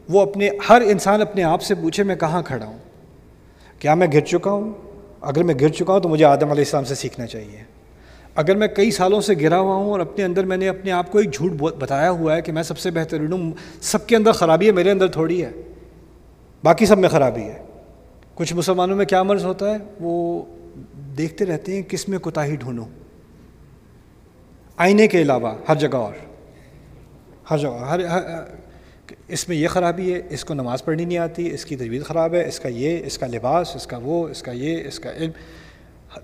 وہ 0.10 0.22
اپنے، 0.22 0.50
ہر 0.70 0.82
انسان 0.86 1.22
اپنے 1.22 1.44
آپ 1.44 1.62
سے 1.62 1.76
پوچھے 1.76 2.04
میں 2.04 2.16
کہاں 2.16 2.42
کھڑا 2.42 2.66
ہوں؟ 2.66 2.78
کیا 3.80 3.94
میں 3.94 4.08
گر 4.14 4.20
چکا 4.20 4.52
ہوں؟ 4.52 4.72
اگر 5.22 5.44
میں 5.44 5.56
گر 5.62 5.70
چکا 5.70 5.94
ہوں 5.94 6.00
تو 6.00 6.10
مجھے 6.10 6.26
آدم 6.26 6.52
علیہ 6.52 6.64
السلام 6.64 6.84
سے 6.84 6.96
سیکھنا 6.96 7.28
چاہیے۔ 7.28 7.64
اگر 8.36 8.56
میں 8.56 8.68
کئی 8.68 8.92
سالوں 8.92 9.22
سے 9.22 9.34
گرا 9.42 9.60
ہوا 9.60 9.76
ہوں 9.76 9.92
اور 9.92 10.00
اپنے 10.00 10.24
اندر 10.24 10.44
میں 10.44 10.58
نے 10.58 10.68
اپنے 10.70 10.92
آپ 10.92 11.12
کو 11.12 11.18
ایک 11.18 11.34
جھوٹ 11.34 11.52
بتایا 11.52 12.12
ہوا 12.12 12.36
ہے 12.36 12.42
کہ 12.42 12.52
میں 12.52 12.64
سب 12.64 12.78
سے 12.78 12.92
بہترین 12.92 13.34
ہوں، 13.34 13.52
سب 13.82 14.08
کے 14.08 14.16
اندر 14.16 14.32
خرابی 14.32 14.68
ہے، 14.68 14.72
میرے 14.72 14.92
اندر 14.92 15.08
تھوڑی 15.08 15.46
ہے، 15.46 15.52
باقی 16.64 16.86
سب 16.86 16.98
میں 16.98 17.10
خرابی 17.10 17.42
ہے۔ 17.42 17.62
کچھ 18.36 18.54
مسلمانوں 18.54 18.98
میں 18.98 19.06
کیا 19.06 19.24
مرض 19.24 19.46
ہوتا 19.46 19.72
ہے؟ 19.72 19.78
وہ 20.00 20.42
دیکھتے 21.18 21.46
رہتے 21.46 21.76
ہیں 21.76 21.82
کس 21.82 22.10
میں 22.10 22.20
کوتاہی 22.20 22.56
ڈھونڈوں 22.56 22.86
آئینے 24.78 25.08
کے 25.08 25.22
علاوہ 25.22 25.54
ہر 25.70 25.76
جگہ 25.76 25.96
اور۔ 25.96 26.14
ہر 27.52 27.58
جگہ 27.58 27.70
ہر 27.70 28.00
اس 29.28 29.50
میں 29.50 29.58
یہ 29.58 29.68
خرابی 29.68 30.14
ہے، 30.14 30.22
اس 30.30 30.46
کو 30.46 30.54
نماز 30.54 30.86
پڑھنی 30.86 31.06
نہیں 31.06 31.18
آتی، 31.18 31.54
اس 31.54 31.66
کی 31.66 31.76
تجویز 31.76 32.04
خراب 32.04 32.34
ہے، 32.34 32.48
اس 32.48 32.60
کا 32.60 32.70
یہ، 32.70 33.00
اس 33.06 33.18
کا 33.18 33.28
لباس، 33.28 33.76
اس 33.76 33.88
کا 33.88 34.00
وہ، 34.02 34.28
اس 34.28 34.42
کا 34.42 34.52
یہ، 34.52 34.88
اس 34.88 35.00
کا 35.00 35.12
علم۔ 35.12 35.32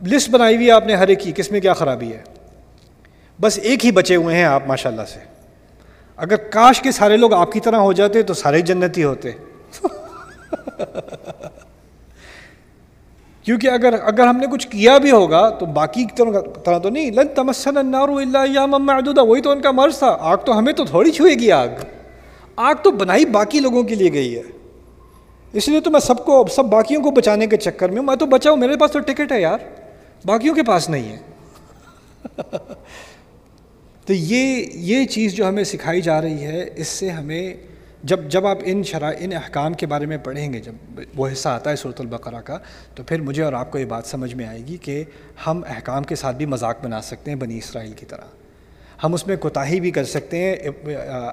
لسٹ 0.08 0.30
بنائی 0.30 0.56
ہوئی 0.56 0.68
ہے 0.68 0.72
آپ 0.72 0.86
نے 0.86 0.96
ہر 0.96 1.08
ایک 1.08 1.20
کی 1.20 1.32
کس 1.36 1.52
میں 1.52 1.60
کیا 1.60 1.74
خرابی 1.74 2.14
ہے؟ 2.14 2.24
بس 3.42 3.60
ایک 3.64 3.86
ہی 3.86 3.92
بچے 3.92 4.16
ہوئے 4.16 4.36
ہیں 4.36 4.44
آپ 4.44 4.68
ماشاء 4.68 4.90
اللہ 4.90 5.06
سے۔ 5.14 5.20
اگر 6.16 6.36
کاش 6.36 6.82
کے 6.82 6.92
سارے 6.92 7.18
لوگ 7.18 7.34
آپ 7.34 7.52
کی 7.52 7.60
طرح 7.60 7.76
ہو 7.76 7.94
جاتے 7.94 8.24
تو 8.24 8.34
سارے 8.34 8.62
جنتی 8.62 9.04
ہوتے۔ 9.04 9.32
کیونکہ 13.48 13.68
اگر 13.68 13.93
اگر 14.04 14.28
ہم 14.28 14.38
نے 14.38 14.48
کچھ 14.52 14.68
کیا 14.68 14.98
بھی 14.98 15.12
ہوگا 15.12 15.50
تو 15.50 15.66
باقی 15.66 16.06
طرح 16.64 16.78
تو 16.78 16.89
نہیں. 16.89 17.12
لن 17.12 17.28
تمسن 17.36 17.78
النار 17.78 18.10
الا 18.10 18.41
ایاما 18.43 18.78
معدودہ 18.78 19.24
وہی 19.26 19.41
تو 19.41 19.52
ان 19.52 19.62
کا 19.62 19.72
مرض 19.72 19.98
تھا. 20.00 20.18
آگ 20.20 20.38
تو 20.38 20.58
ہمیں 20.58 20.74
تو 20.74 20.86
تھوڑی 20.86 21.12
چھوئے 21.12 21.36
گی 21.36 21.52
آگ. 21.52 21.68
آگ 22.56 22.76
تو 22.84 22.91
بنائی 22.91 23.26
باقی 23.26 23.60
لوگوں 23.60 23.84
کے 23.84 23.95
لیے 23.95 24.14
گئی 24.14 24.36
ہے. 24.36 24.41
اس 25.54 25.68
لیے 25.68 25.80
تو 25.80 25.91
میں 25.91 26.00
سب 26.00 26.26
کو 26.26 26.45
سب 26.56 26.66
باقیوں 26.66 27.04
کو 27.04 27.12
بچانے 27.12 27.48
کے 27.48 27.58
چکر 27.58 27.89
میں 27.89 27.98
ہوں. 27.98 28.06
میں 28.06 28.16
تو 28.16 28.26
بچاؤں 28.26 28.58
میرے 28.58 28.78
پاس 28.78 28.91
تو 28.91 29.00
ٹکٹ 29.00 29.32
ہے 29.32 29.41
یار. 29.41 29.60
باقیوں 30.26 30.56
کے 30.56 30.64
پاس 30.64 30.89
نہیں 30.89 31.10
ہے. 31.12 31.18
تو 34.06 34.14
یہ 34.14 34.66
یہ 34.74 35.06
چیز 35.06 35.34
جو 35.34 35.48
ہمیں 35.50 35.64
سکھائی 35.64 36.02
جا 36.02 36.22
رہی 36.22 36.43
ہے، 36.43 36.70
اس 36.76 36.88
سے 36.88 37.10
ہمیں 37.10 37.54
جب 38.04 38.20
جب 38.28 38.45
آپ 38.45 38.58
ان 38.64 38.84
شرح 38.84 39.12
ان 39.20 39.34
احکام 39.34 39.74
کے 39.74 39.86
بارے 39.86 40.06
میں 40.06 40.18
پڑھیں 40.18 40.54
گے، 40.54 40.60
جب 40.60 41.00
وہ 41.16 41.30
حصہ 41.32 41.50
آتا 41.50 41.70
ہے 41.70 41.76
صورت 41.76 42.02
البقرہ 42.02 42.41
کا، 42.41 42.58
تو 42.95 43.04
پھر 43.04 43.22
مجھے 43.22 43.43
اور 43.43 43.54
آپ 43.54 43.72
کو 43.72 43.78
یہ 43.78 43.86
بات 43.86 44.06
سمجھ 44.06 44.36
میں 44.36 44.48
آئے 44.48 44.60
گی 44.60 44.78
کہ 44.78 45.04
ہم 45.48 45.62
احکام 45.68 46.04
کے 46.04 46.16
ساتھ 46.16 46.38
بھی 46.38 46.45
مذاق 46.45 46.84
بنا 46.84 47.02
سکتے 47.02 47.32
ہیں 47.32 47.38
بنی 47.38 47.58
اسرائیل 47.58 47.91
کی 47.91 48.06
طرح۔ 48.06 48.22
ہم 49.04 49.14
اس 49.14 49.28
میں 49.28 49.38
کوتاہی 49.38 49.80
بھی 49.80 49.91
کر 49.91 50.04
سکتے 50.04 50.38
ہیں 50.38 50.56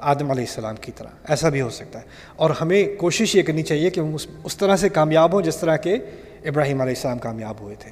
آدم 0.00 0.30
علیہ 0.30 0.44
السلام 0.44 0.76
کی 0.76 0.92
طرح۔ 0.96 1.08
ایسا 1.28 1.48
بھی 1.48 1.60
ہو 1.60 1.70
سکتا 1.70 1.98
ہے۔ 1.98 2.04
اور 2.36 2.50
ہمیں 2.50 2.96
کوشش 2.98 3.36
یہ 3.36 3.42
کرنی 3.42 3.62
چاہیے 3.62 3.90
کہ 3.90 4.00
ہم 4.00 4.14
اس 4.14 4.26
اس 4.44 4.56
طرح 4.56 4.76
سے 4.76 4.88
کامیاب 4.88 5.34
ہوں 5.34 5.42
جس 5.42 5.56
طرح 5.56 5.76
کہ 5.76 5.96
ابراہیم 6.44 6.80
علیہ 6.80 6.94
السلام 6.96 7.18
کامیاب 7.18 7.54
ہوئے 7.60 7.74
تھے۔ 7.78 7.90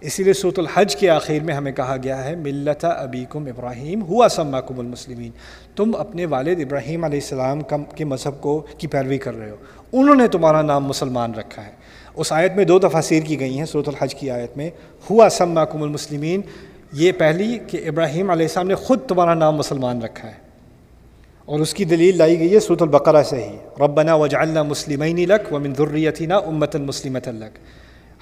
اسی 0.00 0.24
لیے 0.24 0.32
صورت 0.32 0.58
الحج 0.58 0.96
کے 0.96 1.10
آخر 1.10 1.44
میں 1.44 1.54
ہمیں 1.54 1.72
کہا 1.72 1.96
گیا 2.02 2.24
ہے، 2.24 2.36
ملت 2.36 2.84
ابیکم 2.84 3.46
ابراہیم، 3.46 4.02
ہوا 4.02 4.28
سماکم 4.28 4.78
المسلمین۔ 4.78 5.30
تم 5.76 5.92
اپنے 5.98 6.26
والد 6.26 6.60
ابراہیم 6.60 7.04
علیہ 7.04 7.18
السلام 7.18 7.84
کے 7.96 8.04
مذہب 8.04 8.40
کو 8.40 8.66
کی 8.78 8.86
پیروی 8.86 9.18
کر 9.18 9.36
رہے 9.38 9.50
ہو۔ 9.50 9.56
انہوں 9.92 10.14
نے 10.14 10.28
تمہارا 10.28 10.62
نام 10.62 10.84
مسلمان 10.84 11.34
رکھا 11.34 11.66
ہے۔ 11.66 11.70
اس 12.14 12.32
آیت 12.32 12.52
میں 12.56 12.64
دو 12.64 12.78
تفاصیر 12.78 13.22
کی 13.22 13.40
گئی 13.40 13.58
ہیں 13.58 13.64
صورت 13.64 13.88
الحج 13.88 14.14
کی 14.14 14.30
آیت 14.30 14.56
میں۔ 14.56 14.70
ہوا 15.10 15.28
سماکم 15.28 15.82
المسلمین۔ 15.82 16.40
یہ 16.92 17.12
پہلی 17.12 17.58
کہ 17.66 17.88
ابراہیم 17.88 18.30
علیہ 18.30 18.46
السلام 18.46 18.66
نے 18.66 18.74
خود 18.74 18.98
تمہارا 19.08 19.34
نام 19.34 19.56
مسلمان 19.56 20.02
رکھا 20.02 20.28
ہے۔ 20.28 20.34
اور 21.44 21.60
اس 21.60 21.74
کی 21.74 21.84
دلیل 21.84 22.18
لائی 22.18 22.38
گئی 22.38 22.54
ہے 22.54 22.60
سورت 22.60 22.82
البقرہ 22.82 23.22
سے 23.22 23.36
ہی۔ 23.36 23.84
ربنا 23.84 24.14
وجعلنا 24.14 24.62
مسلمین 24.62 25.16
لک 25.16 25.52
ومن 25.52 25.74
ذریتنا 25.78 26.36
امتا 26.36 26.78
مسلمتا 26.78 27.30
لک۔ 27.30 27.58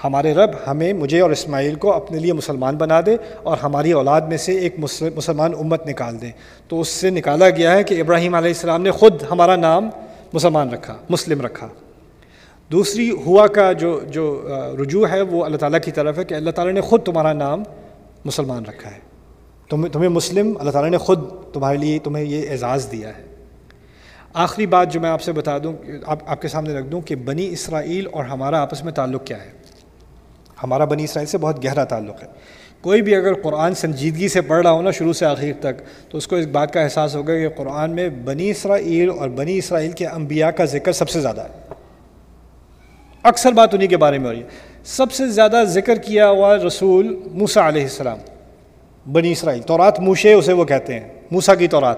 ہمارے 0.05 0.35
رب 0.35 0.51
ہمیں، 0.67 0.93
مجھے 0.93 1.21
اور 1.21 1.31
اسماعیل 1.31 1.75
کو 1.75 1.93
اپنے 1.93 2.19
لیے 2.19 2.33
مسلمان 2.33 2.77
بنا 2.77 3.01
دے 3.07 3.17
اور 3.43 3.57
ہماری 3.59 3.93
اولاد 3.93 4.21
میں 4.21 4.37
سے 4.37 4.59
ایک 4.59 4.75
مسلمان 5.17 5.53
امت 5.59 5.87
نکال 5.87 6.21
دے۔ 6.21 6.31
تو 6.69 6.81
اس 6.81 6.89
سے 6.89 7.11
نکالا 7.11 7.51
گیا 7.51 7.73
ہے 7.73 7.83
کہ 7.83 8.01
ابراہیم 8.01 8.35
علیہ 8.35 8.49
السلام 8.49 8.83
نے 8.83 8.91
خود 8.91 9.23
ہمارا 9.31 9.57
نام 9.57 9.89
مسلمان 10.33 10.71
رکھا، 10.71 10.97
مسلم 11.09 11.41
رکھا۔ 11.41 11.69
دوسری 12.73 13.11
ہوا 13.27 13.47
کا 13.47 13.73
جو 13.73 14.01
جو 14.09 14.49
رجوع 14.83 15.07
ہے 15.09 15.21
وہ 15.21 15.45
اللہ 15.45 15.57
تعالیٰ 15.57 15.81
کی 15.85 15.91
طرف 15.91 16.19
ہے 16.19 16.25
کہ 16.25 16.35
اللہ 16.35 16.51
تعالیٰ 16.51 16.73
نے 16.75 16.81
خود 16.81 17.03
تمہارا 17.03 17.33
نام 17.33 17.63
مسلمان 18.25 18.65
رکھا 18.65 18.91
ہے۔ 18.91 18.99
تمہیں 19.71 19.93
تمہیں 19.93 20.09
مسلم، 20.09 20.53
اللہ 20.59 20.71
تعالیٰ 20.71 20.91
نے 20.91 20.99
خود 20.99 21.25
تمہارے 21.53 21.77
لیے 21.77 21.99
تمہیں 21.99 22.25
یہ 22.25 22.51
اعزاز 22.51 22.89
دیا 22.93 23.09
ہے۔ 23.09 23.23
آخری 24.35 24.67
بات 24.67 24.93
جو 24.93 25.01
میں 25.01 25.11
آپ 25.11 25.23
سے 25.23 25.33
بتا 25.33 25.59
دوں، 25.59 25.73
آپ 26.07 26.19
آپ 26.27 26.43
کے 26.43 26.49
سامنے 26.49 26.75
رکھ 26.75 26.87
دوں 26.87 27.01
کہ 27.01 27.17
بنی 27.17 27.49
اسرائیل 27.49 28.07
اور 28.13 28.25
ہمارا 28.25 28.61
آپس 28.63 28.85
میں 28.85 28.93
تعلق 28.93 29.25
کیا 29.25 29.37
ہے۔ 29.37 29.60
ہمارا 30.63 30.85
بنی 30.85 31.05
اسرائیل 31.05 31.29
سے 31.29 31.39
بہت 31.39 31.65
گہرا 31.65 31.85
تعلق 31.85 32.23
ہے۔ 32.23 32.29
کوئی 32.81 33.03
بھی 33.03 33.15
اگر 33.15 33.35
قرآن 33.35 33.75
سنجیدگی 33.75 34.29
سے 34.29 34.41
پڑھ 34.41 34.63
رہا 34.63 34.71
ہو 34.71 34.83
نا 34.83 34.91
شروع 34.91 35.13
سے 35.13 35.27
آخر 35.27 35.53
تک، 35.61 36.11
تو 36.11 36.19
اس 36.19 36.27
کو 36.27 36.37
اس 36.37 36.47
بات 36.47 36.73
کا 36.73 36.81
احساس 36.81 37.17
ہوگا 37.17 37.39
کہ 37.39 37.49
قرآن 37.49 37.91
میں 37.91 38.09
بنی 38.09 38.51
اسرائیل 38.51 39.11
اور 39.11 39.29
بنی 39.29 39.59
اسرائیل 39.59 39.93
کے 39.93 40.07
انبیاء 40.07 40.49
کا 40.49 40.65
ذکر 40.65 40.93
سب 40.93 41.09
سے 41.09 41.21
زیادہ 41.21 41.41
ہے۔ 41.41 41.75
اکثر 43.23 43.53
بات 43.53 43.75
انہی 43.75 43.87
کے 43.87 43.97
بارے 43.97 44.19
میں 44.19 44.27
ہو 44.27 44.33
رہی 44.33 44.43
ہے۔ 44.43 44.49
سب 44.85 45.13
سے 45.13 45.29
زیادہ 45.29 45.63
ذکر 45.67 45.95
کیا 45.97 46.29
ہوا 46.29 46.57
رسول 46.57 47.23
موسا 47.33 47.69
علیہ 47.69 47.83
السلام، 47.83 48.19
بنی 49.13 49.33
اسرائیل۔ 49.33 49.63
تورات 49.63 50.01
موشے 50.01 50.33
اسے 50.33 50.53
وہ 50.53 50.65
کہتے 50.65 50.95
ہیں 50.95 51.09
موسا 51.31 51.55
کی 51.55 51.69
تورات۔ 51.69 51.97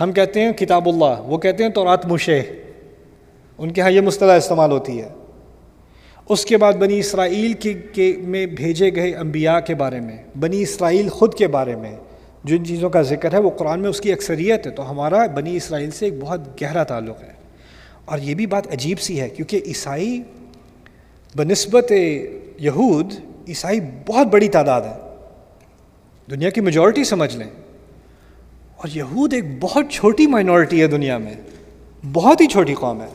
ہم 0.00 0.12
کہتے 0.12 0.40
ہیں 0.40 0.52
کتاب 0.52 0.88
اللہ، 0.88 1.20
وہ 1.20 1.38
کہتے 1.38 1.64
ہیں 1.64 1.70
تورات 1.70 2.06
موشے 2.06 2.42
ان 3.58 3.72
کے 3.72 3.80
ہاں 3.80 3.90
یہ 3.90 4.00
مصطلح 4.00 4.32
استعمال 4.32 4.70
ہوتی 4.70 5.02
ہے۔ 5.02 5.08
اس 6.28 6.46
کے 6.46 6.56
بعد 6.56 6.72
بنی 6.72 6.98
اسرائیل 6.98 7.52
کے 7.92 8.16
میں 8.18 8.46
بھیجے 8.46 8.94
گئے 8.94 9.14
انبیاء 9.14 9.60
کے 9.60 9.74
بارے 9.74 10.00
میں، 10.00 10.16
بنی 10.40 10.62
اسرائیل 10.62 11.08
خود 11.08 11.34
کے 11.34 11.46
بارے 11.46 11.76
میں 11.76 11.96
جن 12.44 12.64
چیزوں 12.64 12.90
کا 12.90 13.02
ذکر 13.02 13.32
ہے، 13.32 13.38
وہ 13.38 13.50
قرآن 13.50 13.80
میں 13.80 13.90
اس 13.90 14.00
کی 14.00 14.12
اکثریت 14.12 14.66
ہے۔ 14.66 14.72
تو 14.72 14.90
ہمارا 14.90 15.26
بنی 15.26 15.56
اسرائیل 15.56 15.90
سے 15.90 16.04
ایک 16.04 16.14
بہت 16.20 16.62
گہرا 16.62 16.84
تعلق 16.84 17.22
ہے۔ 17.22 17.32
اور 18.04 18.18
یہ 18.18 18.34
بھی 18.34 18.46
بات 18.46 18.72
عجیب 18.72 19.00
سی 19.00 19.20
ہے، 19.20 19.28
کیونکہ 19.28 19.60
عیسائی 19.66 20.22
بنسبت 21.36 21.92
یہود، 22.58 23.12
عیسائی 23.48 23.80
بہت 24.06 24.26
بڑی 24.26 24.48
تعداد 24.48 24.80
ہے۔ 24.80 25.14
دنیا 26.30 26.50
کی 26.50 26.60
میجورٹی 26.60 27.04
سمجھ 27.04 27.36
لیں۔ 27.36 27.50
اور 28.76 28.96
یہود 28.96 29.32
ایک 29.32 29.44
بہت 29.60 29.84
چھوٹی 29.90 30.26
مائنورٹی 30.26 30.82
ہے 30.82 30.86
دنیا 30.86 31.18
میں، 31.18 31.34
بہت 32.12 32.40
ہی 32.40 32.46
چھوٹی 32.46 32.74
قوم 32.74 33.00
ہے۔ 33.00 33.06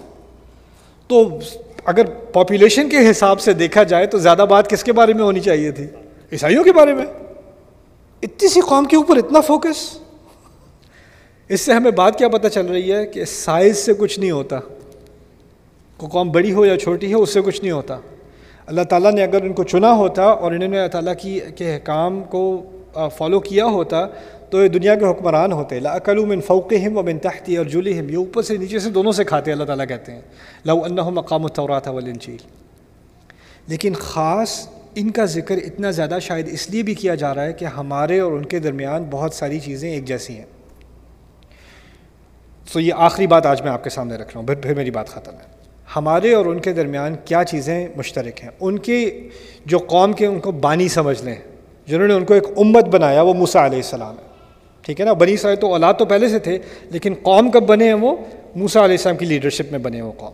تو 1.08 1.40
اگر 1.86 2.06
پاپولیشن 2.06 2.90
کے 2.90 3.12
حساب 3.12 3.40
سے 3.40 3.54
دیکھا 3.54 3.84
جائے 3.84 4.06
تو 4.06 4.18
زیادہ 4.18 4.46
بات 4.50 4.70
کس 4.70 4.84
کے 4.84 4.94
بارے 4.94 5.14
میں 5.14 5.24
ہونی 5.24 5.40
چاہیے 5.40 5.72
تھی؟ 5.72 5.88
عیسائیوں 6.32 6.64
کے 6.64 6.72
بارے 6.72 6.94
میں۔ 6.94 7.06
اتنی 8.24 8.50
سی 8.50 8.62
قوم 8.62 8.86
کے 8.86 8.96
اوپر 8.96 9.18
اتنا 9.18 9.42
فوکس 9.42 9.98
اس 11.50 11.62
سے 11.62 11.74
ہمیں 11.74 11.92
بات 11.92 12.18
کیا 12.18 12.28
پتہ 12.28 12.48
چل 12.48 12.66
رہی 12.66 12.92
ہے 12.92 13.06
کہ 13.06 13.26
سائز 13.26 13.78
سے 13.78 13.94
کچھ 13.94 14.20
نہیں 14.20 14.32
ہوتا۔ 14.32 14.60
کو 15.98 16.08
قوم 16.08 16.32
بڑی 16.32 16.54
ہو 16.54 16.66
یا 16.66 16.78
چھوٹی 16.78 17.14
ہو، 17.14 17.22
اس 17.22 17.34
سے 17.34 17.42
کچھ 17.42 17.62
نہیں 17.62 17.72
ہوتا۔ 17.72 17.98
اللہ 18.66 18.82
تعالیٰ 18.82 19.12
نے 19.12 19.24
اگر 19.24 19.42
ان 19.42 19.54
کو 19.54 19.64
چنا 19.64 19.92
ہوتا 19.92 20.24
اور 20.24 20.52
انہوں 20.52 20.70
نے 20.70 20.78
اللہ 20.78 20.90
تعالیٰ 20.90 21.14
کی 21.22 21.40
کے 21.56 21.74
احکام 21.74 22.24
کو 22.24 22.64
فالو 23.18 23.40
کیا 23.40 23.66
ہوتا 23.66 24.08
تو 24.50 24.64
یہ 24.64 24.68
دنیا 24.68 24.96
کے 24.96 25.06
حکمران 25.06 25.52
ہوتے 25.52 25.80
لاقل 25.80 26.26
من 26.26 26.42
فوقہم 26.42 26.98
و 26.98 27.02
من 27.02 27.20
تحتی 27.20 27.58
اور 27.58 27.66
یہ 27.66 28.16
اوپر 28.16 28.42
سے 28.42 28.58
نیچے 28.58 28.80
سے 28.80 28.90
دونوں 28.90 29.12
سے 29.12 29.24
کھاتے 29.24 29.52
اللہ 29.52 29.64
تعالیٰ 29.64 29.88
کہتے 29.88 30.12
ہیں۔ 30.12 30.22
لو 30.66 30.84
انہم 30.84 31.14
مقام 31.14 31.44
التورات 31.44 31.88
والانجیل۔ 31.88 32.38
لیکن 33.68 33.94
خاص 33.94 34.68
ان 34.96 35.10
کا 35.10 35.26
ذکر 35.26 35.58
اتنا 35.58 35.92
زیادہ 35.92 36.18
شاید 36.22 36.50
اس 36.52 36.70
لیے 36.70 36.84
بھی 36.84 36.94
کیا 36.94 37.16
جا 37.16 37.36
رہا 37.36 37.46
ہے 37.46 37.54
کہ 37.54 37.66
ہمارے 37.66 38.20
اور 38.20 38.32
ان 38.32 38.46
کے 38.46 38.60
درمیان 38.60 39.04
بہت 39.10 39.34
ساری 39.34 39.60
چیزیں 39.60 39.92
ایک 39.92 40.06
جیسی 40.06 40.38
ہیں۔ 40.38 40.46
تو 42.74 42.80
یہ 42.80 42.94
آخری 42.98 43.28
بات 43.28 43.46
آج 43.46 43.62
میں 43.62 43.72
آپ 43.72 43.84
کے 43.84 43.90
سامنے 43.90 44.14
رکھ 44.14 44.32
رہا 44.32 44.40
ہوں۔ 44.40 44.48
پھر 44.48 44.56
پھر 44.56 44.74
میری 44.74 44.92
بات 44.92 45.08
ختم 45.08 45.32
ہے۔ 45.32 45.60
ہمارے 45.96 46.34
اور 46.34 46.46
ان 46.46 46.60
کے 46.60 46.74
درمیان 46.74 47.16
کیا 47.26 47.44
چیزیں 47.44 47.88
مشترک 47.96 48.44
ہیں؟ 48.44 48.50
ان 48.60 48.80
کے 48.80 49.30
جو 49.66 49.78
قوم 49.78 50.14
کے 50.14 50.26
ان 50.26 50.40
کو 50.40 50.52
بانی 50.52 50.88
سمجھ 50.88 51.24
لیں، 51.24 51.36
جنہوں 51.88 52.08
نے 52.08 52.14
ان 52.14 52.26
کو 52.26 52.34
ایک 52.34 52.44
امت 52.58 52.84
بنایا، 52.84 53.22
وہ 53.22 53.34
موسیٰ 53.34 53.66
علیہ 53.66 53.78
السلام 53.78 54.16
ہے۔ 54.24 54.29
ٹھیک 54.82 55.00
ہے 55.00 55.06
نا؟ 55.06 55.14
بنی 55.14 55.34
اسرائیل 55.34 55.60
تو 55.60 55.72
اولاد 55.72 55.94
تو 55.94 56.06
پہلے 56.06 56.30
سے 56.30 56.40
تھے، 56.40 56.58
لیکن 56.90 57.14
قوم 57.22 57.52
کب 57.52 57.64
بنے 57.64 57.86
ہیں 57.86 57.94
وہ؟ 57.94 58.16
موسیٰ 58.56 58.82
علیہ 58.82 58.98
السلام 58.98 59.18
کی 59.18 59.26
لیڈرشپ 59.26 59.72
میں 59.72 59.80
بنے 59.80 60.02
وہ 60.02 60.12
قوم۔ 60.18 60.34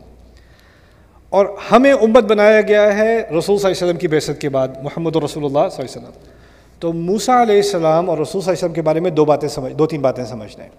اور 1.29 1.45
ہمیں 1.71 1.93
امت 1.93 2.23
بنایا 2.23 2.61
گیا 2.61 2.97
ہے 2.97 3.17
رسول 3.17 3.41
صلی 3.41 3.53
اللہ 3.53 3.67
علیہ 3.67 3.87
وسلم 3.87 3.97
کی 3.97 4.07
بیست 4.07 4.41
کے 4.41 4.49
بعد، 4.49 4.67
محمد 4.83 5.15
رسول 5.15 5.45
اللہ 5.45 5.67
صلی 5.71 5.85
اللہ 5.85 5.97
علیہ 5.97 6.07
وسلم۔ 6.07 6.29
تو 6.79 6.93
موسیٰ 6.93 7.41
علیہ 7.41 7.55
السلام 7.55 8.09
اور 8.09 8.17
رسول 8.17 8.25
صلی 8.25 8.39
اللہ 8.39 8.49
علیہ 8.49 8.65
وسلم 8.65 8.73
کے 8.73 8.81
بارے 8.81 8.99
میں 8.99 9.11
دو 9.11 9.25
باتیں 9.25 9.49
سمجھ، 9.49 9.73
دو 9.73 9.87
تین 9.87 10.01
باتیں 10.01 10.25
سمجھنا 10.25 10.63
ہیں۔ 10.63 10.71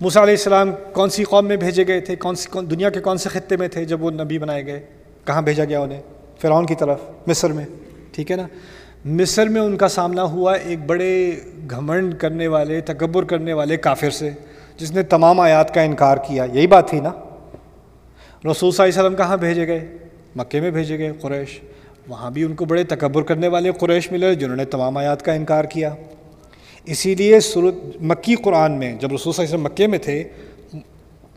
موسیٰ 0.00 0.22
علیہ 0.22 0.34
السلام 0.34 0.70
کون 0.92 1.10
سی 1.10 1.24
قوم 1.24 1.46
میں 1.46 1.56
بھیجے 1.56 1.86
گئے 1.86 2.00
تھے؟ 2.00 2.16
کون 2.16 2.34
سی، 2.34 2.48
کون، 2.50 2.70
دنیا 2.70 2.90
کے 2.90 3.00
کون 3.00 3.18
سے 3.18 3.28
خطے 3.28 3.56
میں 3.56 3.68
تھے 3.68 3.84
جب 3.84 4.02
وہ 4.02 4.10
نبی 4.10 4.38
بنائے 4.38 4.66
گئے؟ 4.66 4.80
کہاں 5.24 5.42
بھیجا 5.42 5.64
گیا 5.64 5.80
انہیں؟ 5.80 6.02
فرعون 6.40 6.66
کی 6.66 6.74
طرف، 6.74 6.98
مصر 7.26 7.52
میں، 7.52 7.64
ٹھیک 8.12 8.30
ہے 8.30 8.36
نا؟ 8.36 8.46
مصر 9.04 9.48
میں 9.48 9.60
ان 9.60 9.76
کا 9.76 9.88
سامنا 9.88 10.22
ہوا 10.22 10.52
ایک 10.52 10.78
بڑے 10.86 11.36
گھمنڈ 11.70 12.14
کرنے 12.14 12.46
والے، 12.46 12.80
تکبر 12.80 13.24
کرنے 13.24 13.52
والے 13.52 13.76
کافر 13.76 14.10
سے، 14.10 14.30
جس 14.76 14.92
نے 14.92 15.02
تمام 15.02 15.40
آیات 15.40 15.74
کا 15.74 15.80
انکار 15.80 16.16
کیا۔ 16.16 16.46
یہی 16.52 16.66
بات 16.66 16.88
تھی 16.88 17.00
نا؟ 17.00 17.10
رسول 18.50 18.70
صلی 18.70 18.84
اللہ 18.84 18.94
علیہ 18.94 19.00
وسلم 19.00 19.16
کہاں 19.16 19.36
بھیجے 19.36 19.66
گئے؟ 19.66 19.86
مکے 20.36 20.60
میں 20.60 20.70
بھیجے 20.70 20.98
گئے 20.98 21.12
قریش۔ 21.20 21.60
وہاں 22.08 22.30
بھی 22.30 22.44
ان 22.44 22.54
کو 22.54 22.64
بڑے 22.64 22.84
تکبر 22.84 23.22
کرنے 23.22 23.48
والے 23.48 23.72
قریش 23.72 24.12
ملے، 24.12 24.34
جنہوں 24.34 24.56
نے 24.56 24.64
تمام 24.64 24.96
آیات 24.96 25.22
کا 25.22 25.32
انکار 25.32 25.64
کیا۔ 25.64 25.94
اسی 26.84 27.14
لیے 27.14 27.40
صورت 27.40 27.74
مکی 28.00 28.34
قرآن 28.34 28.72
میں، 28.72 28.92
جب 28.92 29.12
رسول 29.12 29.32
صلی 29.32 29.44
اللہ 29.44 29.54
علیہ 29.54 29.54
وسلم 29.54 29.72
مکے 29.72 29.86
میں 29.86 29.98
تھے 29.98 30.24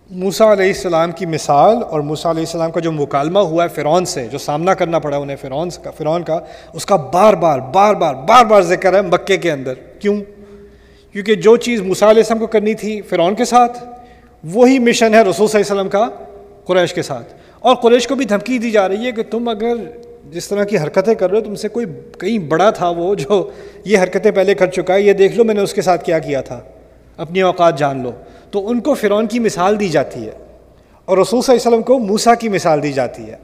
موسیٰ 0.09 0.47
علیہ 0.47 0.65
السلام 0.65 1.11
کی 1.11 1.25
مثال 1.25 1.77
اور 1.89 1.99
موسیٰ 1.99 2.31
علیہ 2.31 2.41
السلام 2.41 2.71
کا 2.71 2.79
جو 2.79 2.91
مکالمہ 2.91 3.39
ہوا 3.39 3.63
ہے 3.63 3.69
فرعون 3.69 4.05
سے، 4.05 4.27
جو 4.27 4.37
سامنا 4.37 4.73
کرنا 4.73 4.99
پڑا 4.99 5.17
انہیں 5.17 5.37
فرعون 5.41 5.69
کا 5.83 5.91
فرعون 5.91 6.23
کا، 6.23 6.39
اس 6.73 6.85
کا 6.85 6.95
بار 6.95 7.33
بار 7.33 7.59
بار 7.59 7.93
بار 7.93 8.13
بار 8.13 8.45
بار 8.45 8.61
ذکر 8.61 8.93
ہے 8.93 9.01
مکے 9.01 9.37
کے 9.37 9.51
اندر۔ 9.51 9.73
کیوں؟ 9.73 10.21
کیونکہ 11.13 11.35
جو 11.35 11.57
چیز 11.57 11.81
موسیٰ 11.81 12.09
علیہ 12.09 12.21
السلام 12.21 12.39
کو 12.39 12.47
کرنی 12.47 12.73
تھی 12.73 13.01
فرعون 13.01 13.35
کے 13.35 13.45
ساتھ، 13.45 13.83
وہی 14.43 14.79
مشن 14.79 15.13
ہے 15.13 15.21
رسول 15.21 15.47
صلی 15.47 15.61
اللہ 15.61 15.81
علیہ 15.81 15.89
وسلم 15.89 15.89
کا 15.89 16.09
قریش 16.65 16.93
کے 16.93 17.01
ساتھ۔ 17.01 17.33
اور 17.59 17.75
قریش 17.75 18.07
کو 18.07 18.15
بھی 18.15 18.25
دھمکی 18.25 18.57
دی 18.57 18.71
جا 18.71 18.87
رہی 18.87 19.05
ہے 19.05 19.11
کہ 19.11 19.23
تم 19.23 19.47
اگر 19.47 19.75
جس 20.31 20.47
طرح 20.47 20.63
کی 20.63 20.77
حرکتیں 20.77 21.15
کر 21.15 21.31
رہے 21.31 21.39
ہو، 21.39 21.43
تم 21.43 21.55
سے 21.55 21.67
کوئی 21.67 21.85
کہیں 22.19 22.39
بڑا 22.39 22.69
تھا 22.69 22.89
وہ 22.89 23.15
جو 23.15 23.49
یہ 23.85 23.99
حرکتیں 23.99 24.31
پہلے 24.31 24.53
کر 24.53 24.67
چکا 24.67 24.93
ہے، 24.93 25.01
یہ 25.01 25.13
دیکھ 25.13 25.35
لو 25.35 25.43
میں 25.43 25.55
نے 25.55 25.61
اس 25.61 25.73
کے 25.73 25.81
ساتھ 25.81 26.03
کیا 26.03 26.19
کیا 26.19 26.41
تھا۔ 26.41 26.59
اپنی 27.17 27.41
اوقات 27.41 27.77
جان 27.77 28.03
لو۔ 28.03 28.11
تو 28.51 28.69
ان 28.69 28.79
کو 28.79 28.93
فرعون 28.93 29.27
کی 29.27 29.39
مثال 29.39 29.79
دی 29.79 29.89
جاتی 29.89 30.25
ہے 30.25 30.31
اور 31.05 31.17
رسول 31.17 31.41
صلی 31.41 31.55
اللہ 31.55 31.67
علیہ 31.67 31.77
وسلم 31.77 31.83
کو 31.83 31.99
موسا 31.99 32.35
کی 32.35 32.49
مثال 32.49 32.83
دی 32.83 32.91
جاتی 32.91 33.29
ہے۔ 33.29 33.35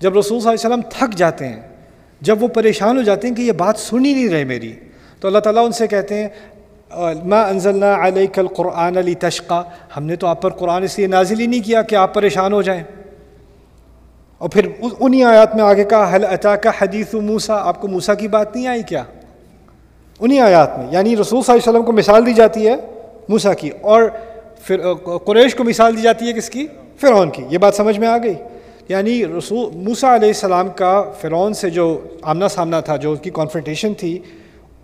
جب 0.00 0.18
رسول 0.18 0.40
صلی 0.40 0.50
اللہ 0.50 0.76
علیہ 0.76 0.76
وسلم 0.76 0.80
تھک 0.88 1.18
جاتے 1.18 1.48
ہیں، 1.48 1.60
جب 2.20 2.42
وہ 2.42 2.48
پریشان 2.48 2.96
ہو 2.96 3.02
جاتے 3.02 3.28
ہیں 3.28 3.34
کہ 3.34 3.42
یہ 3.42 3.52
بات 3.52 3.78
سنی 3.78 4.14
نہیں 4.14 4.28
رہے 4.28 4.44
میری، 4.44 4.72
تو 5.20 5.28
اللہ 5.28 5.38
تعالیٰ 5.38 5.64
ان 5.64 5.72
سے 5.72 5.86
کہتے 5.86 6.14
ہیں، 6.14 6.28
ما 7.24 7.42
انزلنا 7.42 8.06
علیک 8.06 8.38
القرآن 8.38 8.96
علی 8.96 9.14
تشقا 9.14 9.62
ہم 9.96 10.04
نے 10.04 10.16
تو 10.16 10.26
آپ 10.26 10.42
پر 10.42 10.50
قرآن 10.50 10.82
اس 10.82 10.98
لیے 10.98 11.06
نازل 11.06 11.40
ہی 11.40 11.46
نہیں 11.46 11.60
کیا 11.60 11.82
کہ 11.82 11.96
آپ 11.96 12.14
پریشان 12.14 12.52
ہو 12.52 12.62
جائیں۔ 12.62 12.82
اور 14.38 14.50
پھر 14.50 14.68
انہی 15.00 15.24
آیات 15.24 15.54
میں 15.54 15.64
آگے 15.64 15.84
کہا 15.84 16.14
حل 16.14 16.24
اتا 16.24 16.56
کا 16.56 16.70
حدیث 16.78 17.14
موسا 17.14 17.56
آپ 17.56 17.80
کو 17.80 17.88
موسا 17.88 18.14
کی 18.14 18.28
بات 18.28 18.56
نہیں 18.56 18.66
آئی 18.66 18.82
کیا؟ 18.82 19.02
انہی 20.20 20.40
آیات 20.40 20.78
میں 20.78 20.86
یعنی 20.90 21.16
رسول 21.16 21.42
صلی 21.42 21.52
اللہ 21.52 21.62
علیہ 21.62 21.70
وسلم 21.70 21.82
کو 21.82 21.92
مثال 21.92 22.26
دی 22.26 22.32
جاتی 22.32 22.68
ہے 22.68 22.74
موسا 23.28 23.54
کی۔ 23.54 23.70
اور 23.80 24.02
پھر 24.64 24.94
قریش 25.24 25.54
کو 25.54 25.64
مثال 25.64 25.96
دی 25.96 26.02
جاتی 26.02 26.26
ہے 26.26 26.32
کس 26.32 26.50
کی؟ 26.50 26.66
فرعون 27.00 27.30
کی۔ 27.30 27.42
یہ 27.50 27.58
بات 27.58 27.74
سمجھ 27.74 27.98
میں 27.98 28.08
آ 28.08 28.16
گئی۔ 28.16 28.34
یعنی 28.88 29.26
رسول 29.38 29.70
موسا 29.74 30.14
علیہ 30.14 30.28
السلام 30.28 30.68
کا 30.68 31.02
فرعون 31.20 31.54
سے 31.54 31.70
جو 31.70 32.00
آمنا 32.22 32.48
سامنا 32.48 32.80
تھا، 32.80 32.96
جو 32.96 33.12
اس 33.12 33.18
کی 33.20 33.30
کانفرنٹیشن 33.30 33.94
تھی، 33.94 34.18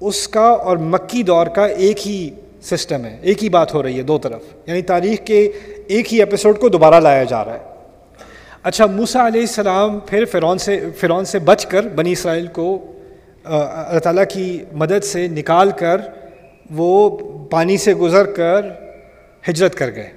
اس 0.00 0.28
کا 0.28 0.48
اور 0.48 0.76
مکی 0.76 1.22
دور 1.22 1.46
کا 1.46 1.66
ایک 1.66 2.08
ہی 2.08 2.30
سسٹم 2.62 3.04
ہے۔ 3.04 3.16
ایک 3.22 3.44
ہی 3.44 3.48
بات 3.48 3.74
ہو 3.74 3.82
رہی 3.82 3.96
ہے 3.96 4.02
دو 4.02 4.18
طرف۔ 4.18 4.40
یعنی 4.66 4.82
تاریخ 4.82 5.18
کے 5.26 5.50
ایک 5.86 6.14
ہی 6.14 6.18
ایپیسوڈ 6.18 6.58
کو 6.58 6.68
دوبارہ 6.68 7.00
لایا 7.00 7.24
جا 7.24 7.44
رہا 7.44 7.54
ہے۔ 7.54 7.58
اچھا 8.62 8.86
موسا 8.86 9.26
علیہ 9.26 9.40
السلام 9.40 9.98
پھر 10.06 10.24
فرعون 10.24 10.58
سے 10.58 10.80
فرعون 10.96 11.24
سے 11.24 11.38
بچ 11.38 11.66
کر 11.66 11.88
بنی 11.88 12.12
اسرائیل 12.12 12.46
کو 12.46 12.78
اللہ 13.44 13.98
تعالیٰ 13.98 14.24
کی 14.28 14.58
مدد 14.72 15.04
سے 15.04 15.28
نکال 15.28 15.70
کر 15.70 16.00
وہ 16.70 17.16
پانی 17.50 17.76
سے 17.76 17.94
گزر 17.94 18.24
کر 18.24 18.60
ہجرت 19.50 19.74
کر 19.74 19.94
گئے۔ 19.94 20.10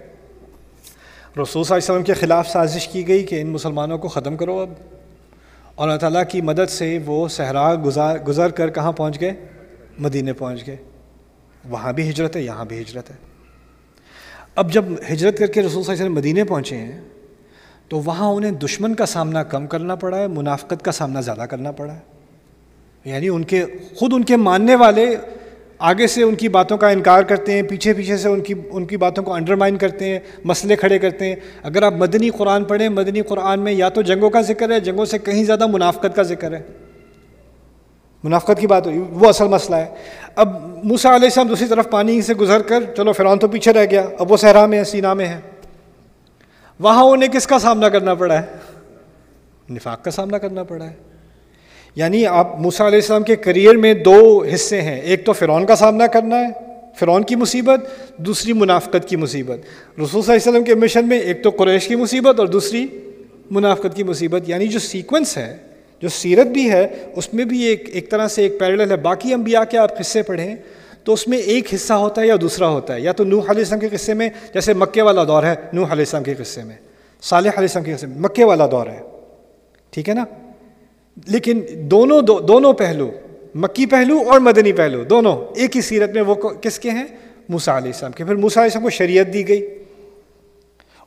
رسول 1.42 1.46
صلی 1.46 1.60
اللہ 1.60 1.76
علیہ 1.76 1.94
وسلم 1.94 2.04
کے 2.04 2.14
خلاف 2.14 2.48
سازش 2.48 2.88
کی 2.88 3.08
گئی 3.08 3.24
کہ 3.24 3.42
ان 3.42 3.48
مسلمانوں 3.48 3.98
کو 3.98 4.08
ختم 4.08 4.38
کرو 4.38 4.60
اب۔ 4.60 4.70
اور 5.76 5.88
اللہ 5.88 6.00
تعالیٰ 6.00 6.24
کی 6.30 6.42
مدد 6.42 6.70
سے 6.70 7.00
وہ 7.06 7.28
صحرا 7.28 7.76
گزار 7.86 8.18
گزر 8.18 8.50
کر 8.50 8.70
کہاں 8.70 8.92
پہنچ 8.92 9.22
گئے؟ 9.22 9.34
مدینے 10.00 10.34
پہنچ 10.34 10.68
گئے۔ 10.68 10.76
وہاں 11.70 11.94
بھی 11.94 12.10
ہجرت 12.10 12.36
ہے، 12.36 12.42
یہاں 12.42 12.66
بھی 12.66 12.82
ہجرت 12.82 13.10
ہے۔ 13.10 13.16
اب 14.56 14.74
جب 14.74 14.86
ہجرت 15.14 15.38
کر 15.38 15.48
کے 15.48 15.62
رسول 15.62 15.72
صلی 15.72 15.80
اللہ 15.80 15.92
علیہ 15.92 16.04
وسلم 16.04 16.16
مدینے 16.16 16.44
پہنچے 16.44 16.78
ہیں، 16.78 17.02
تو 17.88 18.00
وہاں 18.00 18.28
انہیں 18.28 18.52
دشمن 18.52 18.96
کا 18.96 19.06
سامنا 19.06 19.44
کم 19.44 19.68
کرنا 19.68 19.96
پڑا 19.96 20.18
ہے، 20.18 20.28
منافقت 20.28 20.86
کا 20.86 20.92
سامنا 20.92 21.22
زیادہ 21.22 21.42
کرنا 21.50 21.72
پڑا 21.72 21.94
ہے۔ 21.94 22.00
یعنی 23.06 23.30
ان 23.30 23.44
کے 23.44 23.66
خود 23.96 24.14
ان 24.14 24.24
کے 24.24 24.38
ماننے 24.38 24.76
والے 24.76 25.16
آگے 25.82 26.08
سے 26.08 26.24
ان 26.24 26.36
کی 26.36 26.50
باتوں 26.50 26.78
کا 26.78 26.90
انکار 26.90 27.24
کرتے 27.24 27.54
ہیں، 27.54 27.62
پیچھے 27.62 27.94
پیچھے 27.94 28.18
سے 28.18 28.30
ان 28.30 28.42
کی 28.42 28.54
ان 28.72 28.86
کی 28.86 28.98
باتوں 28.98 29.24
کو 29.24 29.34
انڈرمائن 29.34 29.78
کرتے 29.78 30.10
ہیں، 30.10 30.20
مسئلے 30.44 30.76
کھڑے 30.76 31.00
کرتے 31.00 31.26
ہیں۔ 31.26 31.36
اگر 31.64 31.84
آپ 31.84 31.94
مدنی 31.94 32.30
قرآن 32.30 32.64
پڑھیں، 32.64 32.90
مدنی 32.90 33.22
قرآن 33.22 33.60
میں 33.60 33.74
یا 33.74 33.90
تو 33.90 34.02
جنگوں 34.02 34.30
کا 34.30 34.42
ذکر 34.42 34.72
ہے، 34.72 34.80
جنگوں 34.80 35.06
سے 35.06 35.18
کہیں 35.18 35.44
زیادہ 35.44 35.68
منافقت 35.68 36.16
کا 36.16 36.24
ذکر 36.24 36.52
ہے۔ 36.52 36.62
منافقت 38.24 38.60
کی 38.60 38.68
بات 38.68 38.88
ہوئی، 38.88 38.98
وہ 38.98 39.30
اصل 39.30 39.48
مسئلہ 39.48 39.76
ہے۔ 39.76 39.86
اب 40.36 40.50
موسا 40.84 41.16
علیہ 41.16 41.26
السلام 41.26 41.48
دوسری 41.48 41.68
طرف 41.68 41.90
پانی 41.90 42.22
سے 42.22 42.34
گزر 42.34 42.62
کر، 42.62 42.84
چلو 42.98 43.12
فرعون 43.12 43.40
تو 43.40 43.48
پیچھے 43.48 43.74
رہ 43.74 43.86
گیا، 43.92 44.04
اب 44.20 44.32
وہ 44.32 44.38
صحرا 44.38 44.66
میں 44.66 44.80
ہے، 44.80 44.84
سینا 44.84 45.14
میں 45.14 45.26
ہے۔ 45.26 45.40
وہاں 46.80 47.04
انہیں 47.04 47.30
کس 47.30 47.48
کا 47.48 47.60
سامنا 47.60 47.90
کرنا 47.90 48.14
پڑا 48.14 48.42
ہے؟ 48.42 48.46
نفاق 49.70 50.04
کا 50.04 50.12
سامنا 50.12 50.38
کرنا 50.38 50.64
پڑا 50.64 50.86
ہے۔ 50.86 51.11
یعنی 51.96 52.26
آپ 52.26 52.60
موسا 52.60 52.88
علیہ 52.88 53.00
السلام 53.00 53.24
کے 53.24 53.36
کریئر 53.36 53.76
میں 53.76 53.94
دو 53.94 54.46
حصے 54.54 54.82
ہیں۔ 54.82 55.02
ایک 55.02 55.26
تو 55.26 55.34
فرعون 55.34 55.66
کا 55.66 55.76
سامنا 55.76 56.08
کرنا 56.08 56.40
ہے، 56.40 56.48
فرعون 56.96 57.24
کی 57.24 57.36
مصیبت، 57.36 57.80
دوسری 58.18 58.54
منافقت 58.54 59.10
کی 59.10 59.16
مصیبت۔ 59.16 59.58
رسول 60.00 60.08
صلی 60.08 60.20
اللہ 60.20 60.34
علیہ 60.34 60.52
وسلم 60.52 60.64
کے 60.64 60.76
مشن 60.76 61.08
میں 61.08 61.20
ایک 61.20 61.44
تو 61.44 61.50
قریش 61.50 61.88
کی 61.88 61.96
مصیبت 61.96 62.40
اور 62.40 62.48
دوسری 62.48 62.88
منافقت 63.52 63.96
کی 63.96 64.04
مصیبت۔ 64.04 64.50
یعنی 64.50 64.68
جو 64.68 64.80
سیکوینس 64.80 65.38
ہے، 65.38 65.58
جو 66.02 66.10
سیرت 66.10 66.48
بھی 66.48 66.72
ہے، 66.72 66.88
اس 67.16 67.34
میں 67.34 67.46
بھی 67.46 67.64
ایک 67.64 67.90
ایک 67.94 68.10
طرح 68.10 68.28
سے 68.28 68.44
ایک 68.44 68.60
پیرل 68.60 68.92
ہے۔ 68.92 68.96
باقی 68.96 69.34
انبیاء 69.34 69.64
کے 69.64 69.78
آپ 69.78 69.98
قصے 69.98 70.22
پڑھیں 70.22 70.56
تو 71.04 71.14
اس 71.14 71.28
میں 71.28 71.38
ایک 71.38 71.74
حصہ 71.74 71.94
ہوتا 71.94 72.22
ہے 72.22 72.28
یا 72.28 72.36
دوسرا 72.42 72.68
ہوتا 72.68 72.96
ہے۔ 72.96 73.02
یا 73.02 73.12
تو 73.12 73.24
نوح 73.24 73.44
علیہ 73.44 73.62
السلام 73.62 73.80
کے 73.80 73.90
قصے 73.90 74.14
میں، 74.14 74.30
جیسے 74.54 74.74
مکے 74.74 75.02
والا 75.02 75.24
دور 75.24 75.44
ہے 75.44 75.56
نوح 75.74 75.86
علیہ 75.86 76.02
السلام 76.02 76.24
کے 76.24 76.34
قصے 76.34 76.64
میں، 76.64 76.76
صالح 77.22 77.50
علیہ 77.50 77.60
السلام 77.60 77.84
کے 77.84 77.96
قصے 77.96 78.08
میں، 78.08 78.20
مکے 78.20 78.44
والا 78.44 78.68
دور 78.72 78.88
ہے۔ 78.88 79.00
ٹھیک 79.90 80.10
ہے 80.10 80.14
نا؟ 80.14 80.24
لیکن 81.28 81.62
دونوں 81.76 82.22
دو 82.22 82.40
دونوں 82.40 82.74
پہلو، 82.74 83.12
مکی 83.56 83.86
پہلو 83.86 84.20
اور 84.28 84.40
مدنی 84.40 84.74
پہلو، 84.74 85.04
دونوں 85.04 85.46
ایک 85.56 85.76
ہی 85.76 85.82
سیرت 85.82 86.10
میں 86.10 86.22
وہ 86.22 86.36
کس 86.36 86.80
کے 86.80 86.90
ہیں؟ 86.90 87.06
موسا 87.50 87.78
علیہ 87.78 87.88
السلام 87.88 88.12
کے۔ 88.12 88.26
پھر 88.26 88.36
موسا 88.36 88.60
علیہ 88.60 88.66
السلام 88.66 88.84
کو 88.84 88.90
شریعت 88.90 89.34
دی 89.34 89.48
گئی 89.48 89.66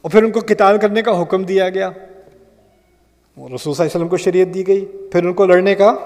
اور 0.03 0.11
پھر 0.11 0.23
ان 0.23 0.31
کو 0.31 0.41
قتال 0.49 0.79
کرنے 0.79 1.03
کا 1.03 1.23
حکم 1.23 1.43
دیا 1.45 1.69
گیا۔ 1.69 1.91
رسول 1.91 3.59
صلی 3.59 3.71
اللہ 3.71 3.83
علیہ 3.83 3.97
وسلم 3.97 4.09
کو 4.09 4.17
شریعت 4.17 4.55
دی 4.55 4.67
گئی، 4.67 4.85
پھر 4.85 5.25
ان 5.25 5.33
کو 5.33 5.47
لڑنے 5.47 5.75
کا 5.75 5.97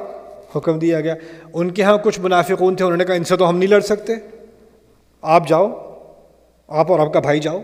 حکم 0.57 0.78
دیا 0.78 1.01
گیا۔ 1.01 1.14
ان 1.53 1.70
کے 1.70 1.82
ہاں 1.82 1.99
کچھ 1.99 2.20
منافقون 2.20 2.76
تھے، 2.76 2.84
انہوں 2.84 2.96
نے 2.96 3.05
کہا 3.05 3.14
ان 3.14 3.24
سے 3.24 3.36
تو 3.36 3.49
ہم 3.49 3.59
نہیں 3.59 3.70
لڑ 3.70 3.80
سکتے۔ 3.80 4.12
آپ 5.22 5.49
جاؤ، 5.49 5.66
آپ 6.68 6.92
اور 6.92 6.99
آپ 6.99 7.12
کا 7.12 7.20
بھائی 7.20 7.40
جاؤ۔ 7.40 7.62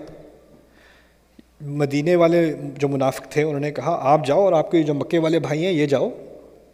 مدینے 1.64 2.16
والے 2.16 2.54
جو 2.78 2.88
منافق 2.88 3.22
تھے، 3.22 3.42
انہوں 3.42 3.60
نے 3.60 3.70
کہا، 3.70 3.98
آپ 4.02 4.26
جاؤ 4.26 4.40
اور 4.40 4.52
آپ 4.52 4.70
کے 4.70 4.82
جو 4.82 4.94
مکے 4.94 5.18
والے 5.18 5.38
بھائی 5.38 5.64
ہیں، 5.64 5.72
یہ 5.72 5.86
جاؤ۔ 5.86 6.10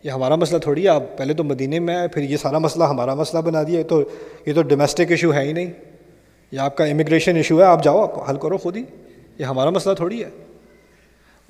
یہ 0.04 0.10
ہمارا 0.10 0.36
مسئلہ 0.36 0.58
تھوڑی 0.58 0.84
ہے، 0.84 0.88
آپ 0.88 1.02
پہلے 1.16 1.34
تو 1.34 1.44
مدینے 1.44 1.78
میں 1.78 1.96
آئے، 1.96 2.08
پھر 2.08 2.22
یہ 2.22 2.36
سارا 2.36 2.58
مسئلہ 2.58 2.84
ہمارا 2.84 3.14
مسئلہ 3.14 3.42
بنا 3.42 3.62
دیا۔ 3.62 3.82
تو، 3.82 4.02
یہ 4.46 4.52
تو 4.52 4.62
ڈومیسٹک 4.62 5.10
ایشو 5.10 5.34
ہے 5.34 5.44
ہی 5.44 5.52
نہیں۔ 5.52 5.72
یہ 6.52 6.58
آپ 6.58 6.76
کا 6.76 6.84
امیگریشن 6.84 7.36
ایشو 7.36 7.58
ہے، 7.58 7.64
آپ 7.64 7.84
جاؤ، 7.84 8.02
آپ 8.02 8.30
حل 8.30 8.36
کرو 8.36 8.56
خود 8.56 8.76
ہی۔ 8.76 8.82
یہ 9.38 9.44
ہمارا 9.44 9.70
مسئلہ 9.70 9.94
تھوڑی 9.94 10.24
ہے۔ 10.24 10.28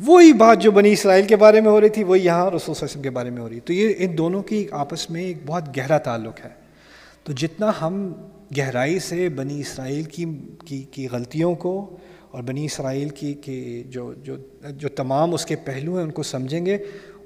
وہی 0.07 0.33
بات 0.33 0.59
جو 0.59 0.71
بنی 0.71 0.93
اسرائیل 0.93 1.27
کے 1.27 1.37
بارے 1.37 1.61
میں 1.61 1.71
ہو 1.71 1.81
رہی 1.81 1.89
تھی، 1.89 2.05
وہی 2.05 2.25
یہاں 2.25 2.47
رسول 2.47 2.59
صلی 2.59 2.67
اللہ 2.67 2.77
علیہ 2.77 2.85
وسلم 2.85 3.03
کے 3.03 3.11
بارے 3.11 3.31
میں 3.31 3.43
ہو 3.43 3.49
رہی۔ 3.49 3.61
تو 3.61 3.73
یہ 3.73 3.95
ان 3.99 4.19
دونوں 4.19 4.43
کی 4.43 4.67
آپس 4.71 5.11
میں 5.11 5.23
ایک 5.23 5.37
بہت 5.47 5.77
گہرا 5.77 5.99
تعلق 5.99 6.45
ہے۔ 6.45 6.51
تو 7.25 7.33
جتنا 7.33 7.73
ہم 7.83 8.13
گہرائی 8.59 8.99
سے 8.99 9.29
بنی 9.29 9.61
اسرائیل 9.61 10.03
کی 10.03 10.25
کی 10.65 10.83
کی 10.83 11.09
غلطیوں 11.13 11.55
کو 11.55 11.97
اور 12.31 12.43
بنی 12.43 12.65
اسرائیل 12.65 13.09
کی 13.09 13.35
کی 13.35 13.83
جو 13.87 14.15
جو 14.15 14.37
جو 14.71 14.89
تمام 14.89 15.35
اس 15.35 15.47
کے 15.47 15.57
پہلو 15.57 15.97
ہیں 15.97 16.05
ان 16.05 16.11
کو 16.11 16.23
سمجھیں 16.23 16.67
گے، 16.67 16.79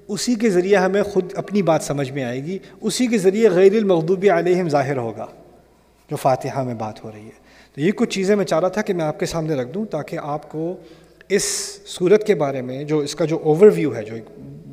اسی 0.09 0.35
کے 0.35 0.51
ذریعے 0.51 0.77
ہمیں 0.77 1.03
خود 1.03 1.33
اپنی 1.35 1.63
بات 1.63 1.83
سمجھ 1.83 2.13
میں 2.13 2.25
آئے 2.25 2.45
گی، 2.45 2.59
اسی 2.81 3.07
کے 3.07 3.19
ذریعے 3.19 3.49
غیر 3.49 3.73
المغضوب 3.73 4.27
علیہم 4.33 4.69
ظاہر 4.69 4.97
ہوگا، 4.97 5.27
جو 6.11 6.17
فاتحہ 6.17 6.63
میں 6.63 6.75
بات 6.75 7.05
ہو 7.05 7.11
رہی 7.13 7.27
ہے۔ 7.27 7.45
تو 7.75 7.81
یہ 7.81 7.93
کچھ 7.93 8.11
چیزیں 8.11 8.37
میں 8.37 8.45
چاہ 8.45 8.61
رہا 8.61 8.69
تھا 8.69 8.83
کہ 8.83 8.95
میں 8.95 9.05
آپ 9.05 9.21
کے 9.21 9.27
سامنے 9.27 9.55
رکھ 9.55 9.69
دوں 9.69 9.85
تاکہ 9.85 10.19
آپ 10.23 10.51
کو 10.51 10.77
اس 11.29 11.45
صورت 11.87 12.27
کے 12.27 12.35
بارے 12.35 12.63
میں 12.63 12.85
جو 12.85 12.99
اس 12.99 13.15
کا 13.15 13.25
جو 13.25 13.39
اوور 13.43 13.71
ویو 13.75 13.97
ہے، 13.97 14.03
جو 14.03 14.15
ایک 14.15 14.25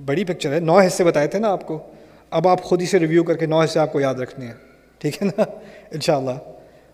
بڑی 0.05 0.23
پکچر 0.23 0.53
ہے، 0.53 0.59
نو 0.59 0.79
حصے 0.79 1.03
بتائے 1.03 1.27
تھے 1.27 1.39
نا 1.39 1.47
آپ 1.47 1.67
کو۔ 1.67 1.79
اب 2.29 2.47
آپ 2.47 2.63
خود 2.63 2.81
ہی 2.81 2.85
سے 2.85 2.99
ریویو 2.99 3.23
کر 3.23 3.37
کے 3.37 3.45
نو 3.45 3.61
حصے 3.61 3.79
آپ 3.79 3.93
کو 3.93 3.99
یاد 3.99 4.15
رکھنے 4.15 4.45
ہیں۔ 4.45 4.53
ٹھیک 4.97 5.23
ہے 5.23 5.27
نا؟ 5.27 5.43
انشاءاللہ۔ 5.91 6.37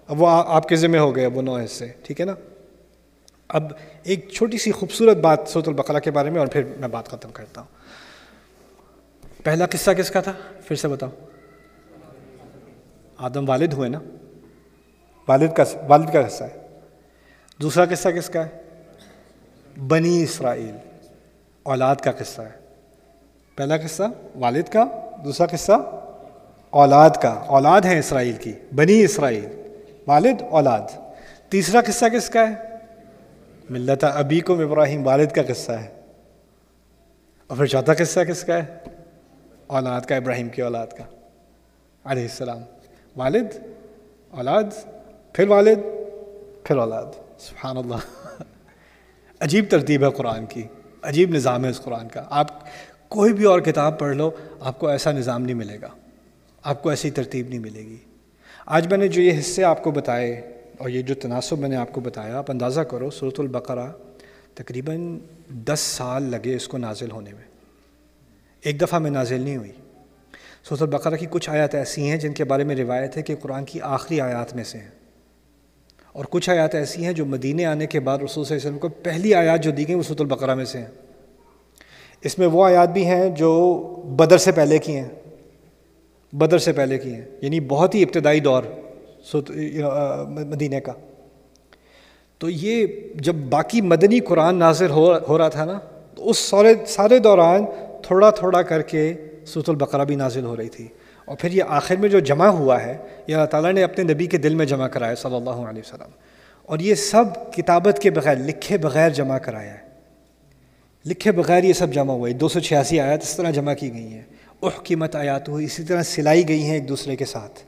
اب 0.07 0.21
وہ 0.21 0.27
آپ 0.29 0.67
کے 0.67 0.75
ذمہ 0.75 0.97
ہو 0.97 1.15
گئے، 1.15 1.25
اب 1.25 1.37
وہ 1.37 1.41
نو 1.41 1.55
حصے۔ 1.55 1.87
ٹھیک 2.03 2.21
ہے 2.21 2.25
نا؟ 2.25 2.33
اب 3.47 3.71
ایک 4.03 4.29
چھوٹی 4.29 4.57
سی 4.57 4.71
خوبصورت 4.71 5.17
بات 5.17 5.39
سوت 5.47 5.67
البقرہ 5.67 5.99
کے 5.99 6.11
بارے 6.11 6.29
میں 6.29 6.39
اور 6.39 6.47
پھر 6.47 6.63
میں 6.79 6.87
بات 6.87 7.07
ختم 7.07 7.29
کرتا 7.29 7.61
ہوں۔ 7.61 7.67
پہلا 9.43 9.65
قصہ 9.65 9.91
کس 9.91 10.09
کا 10.09 10.21
تھا؟ 10.21 10.33
پھر 10.65 10.75
سے 10.75 10.87
بتاؤ 10.87 11.09
آدم 13.17 13.49
والد 13.49 13.73
ہوئے 13.73 13.89
نا؟ 13.89 13.99
والد 15.27 15.53
کا 15.53 15.63
والد 15.87 16.13
کا 16.13 16.21
قصہ 16.21 16.43
ہے۔ 16.43 16.79
دوسرا 17.61 17.85
قصہ 17.85 18.09
کس 18.09 18.29
کا 18.29 18.45
ہے؟ 18.45 18.61
بنی 19.87 20.23
اسرائیل۔ 20.23 20.75
اولاد 21.63 21.95
کا 21.95 22.11
قصہ 22.11 22.41
ہے۔ 22.41 22.75
پہلا 23.55 23.77
قصہ 23.77 24.03
والد 24.35 24.63
کا، 24.73 24.85
دوسرا 25.23 25.45
قصہ 25.45 25.71
اولاد 26.69 27.09
کا۔ 27.21 27.29
اولاد 27.29 27.81
ہے 27.81 27.99
اسرائیل 27.99 28.33
کی، 28.33 28.53
بنی 28.75 29.03
اسرائیل۔ 29.03 29.61
والد، 30.07 30.41
اولاد۔ 30.49 30.81
تیسرا 31.49 31.81
قصہ 31.81 32.05
کس 32.05 32.29
کا 32.29 32.49
ہے؟ 32.49 32.66
ملت 33.69 34.03
ابی 34.03 34.39
کو 34.39 34.61
ابراہیم 34.61 35.07
والد 35.07 35.31
کا 35.31 35.41
قصہ 35.47 35.71
ہے۔ 35.71 36.01
اور 37.47 37.57
پھر 37.57 37.65
چوتھا 37.65 37.93
قصہ 37.93 38.19
کس 38.19 38.43
کا 38.43 38.63
ہے؟ 38.63 38.77
اولاد 39.67 40.01
کا، 40.01 40.15
ابراہیم 40.15 40.49
کی 40.49 40.61
اولاد 40.61 40.87
کا۔ 40.87 41.03
علیہ 42.03 42.23
السلام۔ 42.23 42.57
والد، 43.15 43.45
اولاد، 44.29 44.63
پھر 45.33 45.47
والد، 45.47 45.77
پھر 46.63 46.77
اولاد۔ 46.77 47.05
سبحان 47.39 47.77
اللہ 47.77 47.95
عجیب 49.39 49.65
ترتیب 49.69 50.03
ہے 50.03 50.11
قرآن 50.11 50.45
کی۔ 50.45 50.63
عجیب 51.01 51.29
نظام 51.29 51.65
ہے 51.65 51.69
اس 51.69 51.81
قرآن 51.81 52.07
کا۔ 52.07 52.23
آپ 52.29 52.47
کوئی 53.07 53.33
بھی 53.33 53.45
اور 53.45 53.59
کتاب 53.59 53.99
پڑھ 53.99 54.15
لو، 54.15 54.31
آپ 54.59 54.79
کو 54.79 54.87
ایسا 54.87 55.11
نظام 55.11 55.41
نہیں 55.41 55.55
ملے 55.55 55.81
گا۔ 55.81 55.87
آپ 56.63 56.83
کو 56.83 56.89
ایسی 56.89 57.11
ترتیب 57.11 57.49
نہیں 57.49 57.59
ملے 57.59 57.79
گی۔ 57.79 57.97
آج 58.65 58.87
میں 58.87 58.97
نے 58.97 59.07
جو 59.07 59.21
یہ 59.21 59.39
حصے 59.39 59.63
آپ 59.63 59.83
کو 59.83 59.91
بتائے 59.91 60.56
اور 60.77 60.89
یہ 60.89 61.01
جو 61.01 61.15
تناسب 61.15 61.59
میں 61.59 61.69
نے 61.69 61.75
آپ 61.75 61.93
کو 61.93 62.01
بتایا، 62.01 62.37
آپ 62.37 62.51
اندازہ 62.51 62.81
کرو 62.81 63.09
صورت 63.09 63.39
البقرہ 63.39 63.87
تقریباً 64.53 65.19
دس 65.49 65.79
سال 65.79 66.23
لگے 66.23 66.55
اس 66.55 66.67
کو 66.67 66.77
نازل 66.77 67.11
ہونے 67.11 67.33
میں۔ 67.33 67.43
ایک 68.61 68.81
دفعہ 68.81 68.99
میں 68.99 69.11
نازل 69.11 69.41
نہیں 69.41 69.57
ہوئی۔ 69.57 69.71
صورت 70.69 70.81
البقرہ 70.81 71.15
کی 71.15 71.25
کچھ 71.29 71.49
آیات 71.49 71.75
ایسی 71.75 72.09
ہیں 72.09 72.17
جن 72.17 72.33
کے 72.33 72.43
بارے 72.43 72.63
میں 72.63 72.75
روایت 72.75 73.17
ہے 73.17 73.21
کہ 73.21 73.35
قرآن 73.35 73.65
کی 73.65 73.81
آخری 73.81 74.21
آیات 74.21 74.55
میں 74.55 74.63
سے 74.63 74.77
ہیں۔ 74.77 74.87
اور 76.11 76.25
کچھ 76.29 76.49
آیات 76.49 76.75
ایسی 76.75 77.05
ہیں 77.05 77.13
جو 77.13 77.25
مدینے 77.25 77.65
آنے 77.65 77.87
کے 77.87 77.99
بعد 77.99 78.17
رسول 78.17 78.45
صلی 78.45 78.55
اللہ 78.55 78.67
علیہ 78.67 78.69
وسلم 78.69 78.79
کو 78.79 78.89
پہلی 79.03 79.33
آیات 79.33 79.63
جو 79.63 79.71
دی 79.71 79.87
گئیں 79.87 79.97
وہ 79.97 80.03
سوت 80.03 80.21
البقرہ 80.21 80.55
میں 80.55 80.65
سے 80.65 80.77
ہیں۔ 80.77 80.87
اس 82.21 82.39
میں 82.39 82.47
وہ 82.47 82.65
آیات 82.65 82.89
بھی 82.89 83.05
ہیں 83.05 83.29
جو 83.29 83.73
بدر 84.17 84.37
سے 84.37 84.51
پہلے 84.51 84.77
کی 84.77 84.95
ہیں۔ 84.95 85.09
بدر 86.33 86.57
سے 86.57 86.73
پہلے 86.73 86.97
کی 86.97 87.13
ہیں۔ 87.13 87.25
یعنی 87.41 87.59
بہت 87.59 87.95
ہی 87.95 88.03
ابتدائی 88.03 88.39
دور۔ 88.39 88.63
مدینے 90.29 90.79
کا۔ 90.79 90.91
تو 92.37 92.49
یہ 92.49 92.87
جب 93.15 93.35
باقی 93.35 93.81
مدنی 93.81 94.19
قرآن 94.19 94.55
نازر 94.55 94.89
ہو 94.89 95.17
ہو 95.17 95.37
رہا 95.37 95.49
تھا 95.49 95.65
نا، 95.65 95.79
تو 96.15 96.29
اس 96.29 96.37
سارے 96.37 96.73
سارے 96.87 97.19
دوران 97.19 97.65
تھوڑا 98.03 98.29
تھوڑا 98.29 98.61
کر 98.61 98.81
کے 98.81 99.13
سوت 99.45 99.69
البقرہ 99.69 100.05
بھی 100.05 100.15
نازل 100.15 100.43
ہو 100.43 100.57
رہی 100.57 100.69
تھی۔ 100.69 100.87
اور 101.25 101.37
پھر 101.37 101.51
یہ 101.51 101.63
آخر 101.67 101.95
میں 101.95 102.09
جو 102.09 102.19
جمع 102.19 102.47
ہوا 102.47 102.83
ہے، 102.83 102.97
یہ 103.27 103.35
اللہ 103.35 103.45
تعالیٰ 103.45 103.73
نے 103.73 103.83
اپنے 103.83 104.13
نبی 104.13 104.25
کے 104.25 104.37
دل 104.37 104.55
میں 104.55 104.65
جمع 104.65 104.87
کرایا 104.87 105.15
صلی 105.15 105.35
اللہ 105.35 105.49
علیہ 105.49 105.81
وسلم۔ 105.85 106.09
اور 106.63 106.79
یہ 106.79 106.95
سب 106.95 107.53
کتابت 107.53 107.99
کے 107.99 108.09
بغیر، 108.09 108.35
لکھے 108.35 108.77
بغیر 108.77 109.09
جمع 109.09 109.37
کرایا 109.37 109.73
ہے۔ 109.73 109.87
لکھے 111.05 111.31
بغیر 111.31 111.63
یہ 111.63 111.73
سب 111.73 111.93
جمع 111.93 112.13
ہوا 112.13 112.29
ہے۔ 112.29 112.33
دو 112.33 112.47
سو 112.47 112.59
چھیاسی 112.59 112.99
آیات 112.99 113.21
اس 113.21 113.35
طرح 113.35 113.51
جمع 113.51 113.73
کی 113.73 113.93
گئی 113.93 114.07
ہیں۔ 114.07 114.23
اح 114.61 114.81
قیمت 114.83 115.15
آیات 115.15 115.49
ہوئی 115.49 115.65
اسی 115.65 115.83
طرح 115.83 116.01
سلائی 116.01 116.47
گئی 116.47 116.63
ہیں 116.63 116.73
ایک 116.73 116.89
دوسرے 116.89 117.15
کے 117.15 117.25
ساتھ۔ 117.25 117.66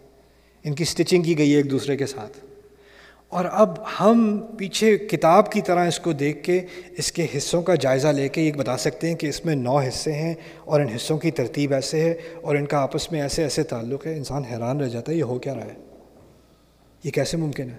ان 0.63 0.73
کی 0.73 0.85
سٹچنگ 0.85 1.23
کی 1.23 1.37
گئی 1.37 1.51
ہے 1.51 1.57
ایک 1.57 1.71
دوسرے 1.71 1.97
کے 1.97 2.05
ساتھ۔ 2.05 2.37
اور 3.27 3.45
اب 3.51 3.73
ہم 3.99 4.45
پیچھے 4.57 4.97
کتاب 4.97 5.51
کی 5.51 5.61
طرح 5.61 5.87
اس 5.87 5.99
کو 5.99 6.13
دیکھ 6.13 6.43
کے 6.43 6.61
اس 6.97 7.11
کے 7.11 7.27
حصوں 7.37 7.61
کا 7.61 7.75
جائزہ 7.75 8.07
لے 8.07 8.29
کے 8.29 8.41
یہ 8.41 8.51
بتا 8.51 8.77
سکتے 8.77 9.07
ہیں 9.07 9.15
کہ 9.15 9.27
اس 9.27 9.45
میں 9.45 9.55
نو 9.55 9.77
حصے 9.77 10.13
ہیں 10.13 10.33
اور 10.65 10.81
ان 10.81 10.87
حصوں 10.87 11.17
کی 11.17 11.31
ترتیب 11.31 11.73
ایسے 11.73 11.99
ہے 12.01 12.13
اور 12.41 12.55
ان 12.55 12.65
کا 12.65 12.77
آپس 12.77 13.11
میں 13.11 13.21
ایسے 13.21 13.43
ایسے 13.43 13.63
تعلق 13.63 14.07
ہے، 14.07 14.17
انسان 14.17 14.43
حیران 14.43 14.81
رہ 14.81 14.87
جاتا 14.87 15.11
ہے، 15.11 15.17
یہ 15.17 15.23
ہو 15.23 15.39
کیا 15.39 15.55
رہا 15.55 15.65
ہے؟ 15.65 15.97
یہ 17.03 17.11
کیسے 17.11 17.37
ممکن 17.37 17.69
ہے؟ 17.69 17.77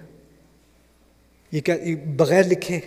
یہ 1.51 1.61
کیا 1.61 1.75
بغیر 2.17 2.43
لکھے 2.43 2.79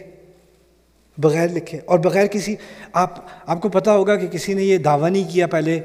بغیر 1.18 1.48
لکھے۔ 1.48 1.78
اور 1.84 1.98
بغیر 1.98 2.26
کسی، 2.26 2.56
آپ 2.92 3.14
آپ 3.46 3.60
کو 3.60 3.68
پتہ 3.68 3.90
ہوگا 3.90 4.16
کہ 4.16 4.26
کسی 4.26 4.54
نے 4.54 4.62
یہ 4.62 4.78
دعویٰ 4.78 5.10
نہیں 5.10 5.30
کیا 5.32 5.46
پہلے۔ 5.46 5.80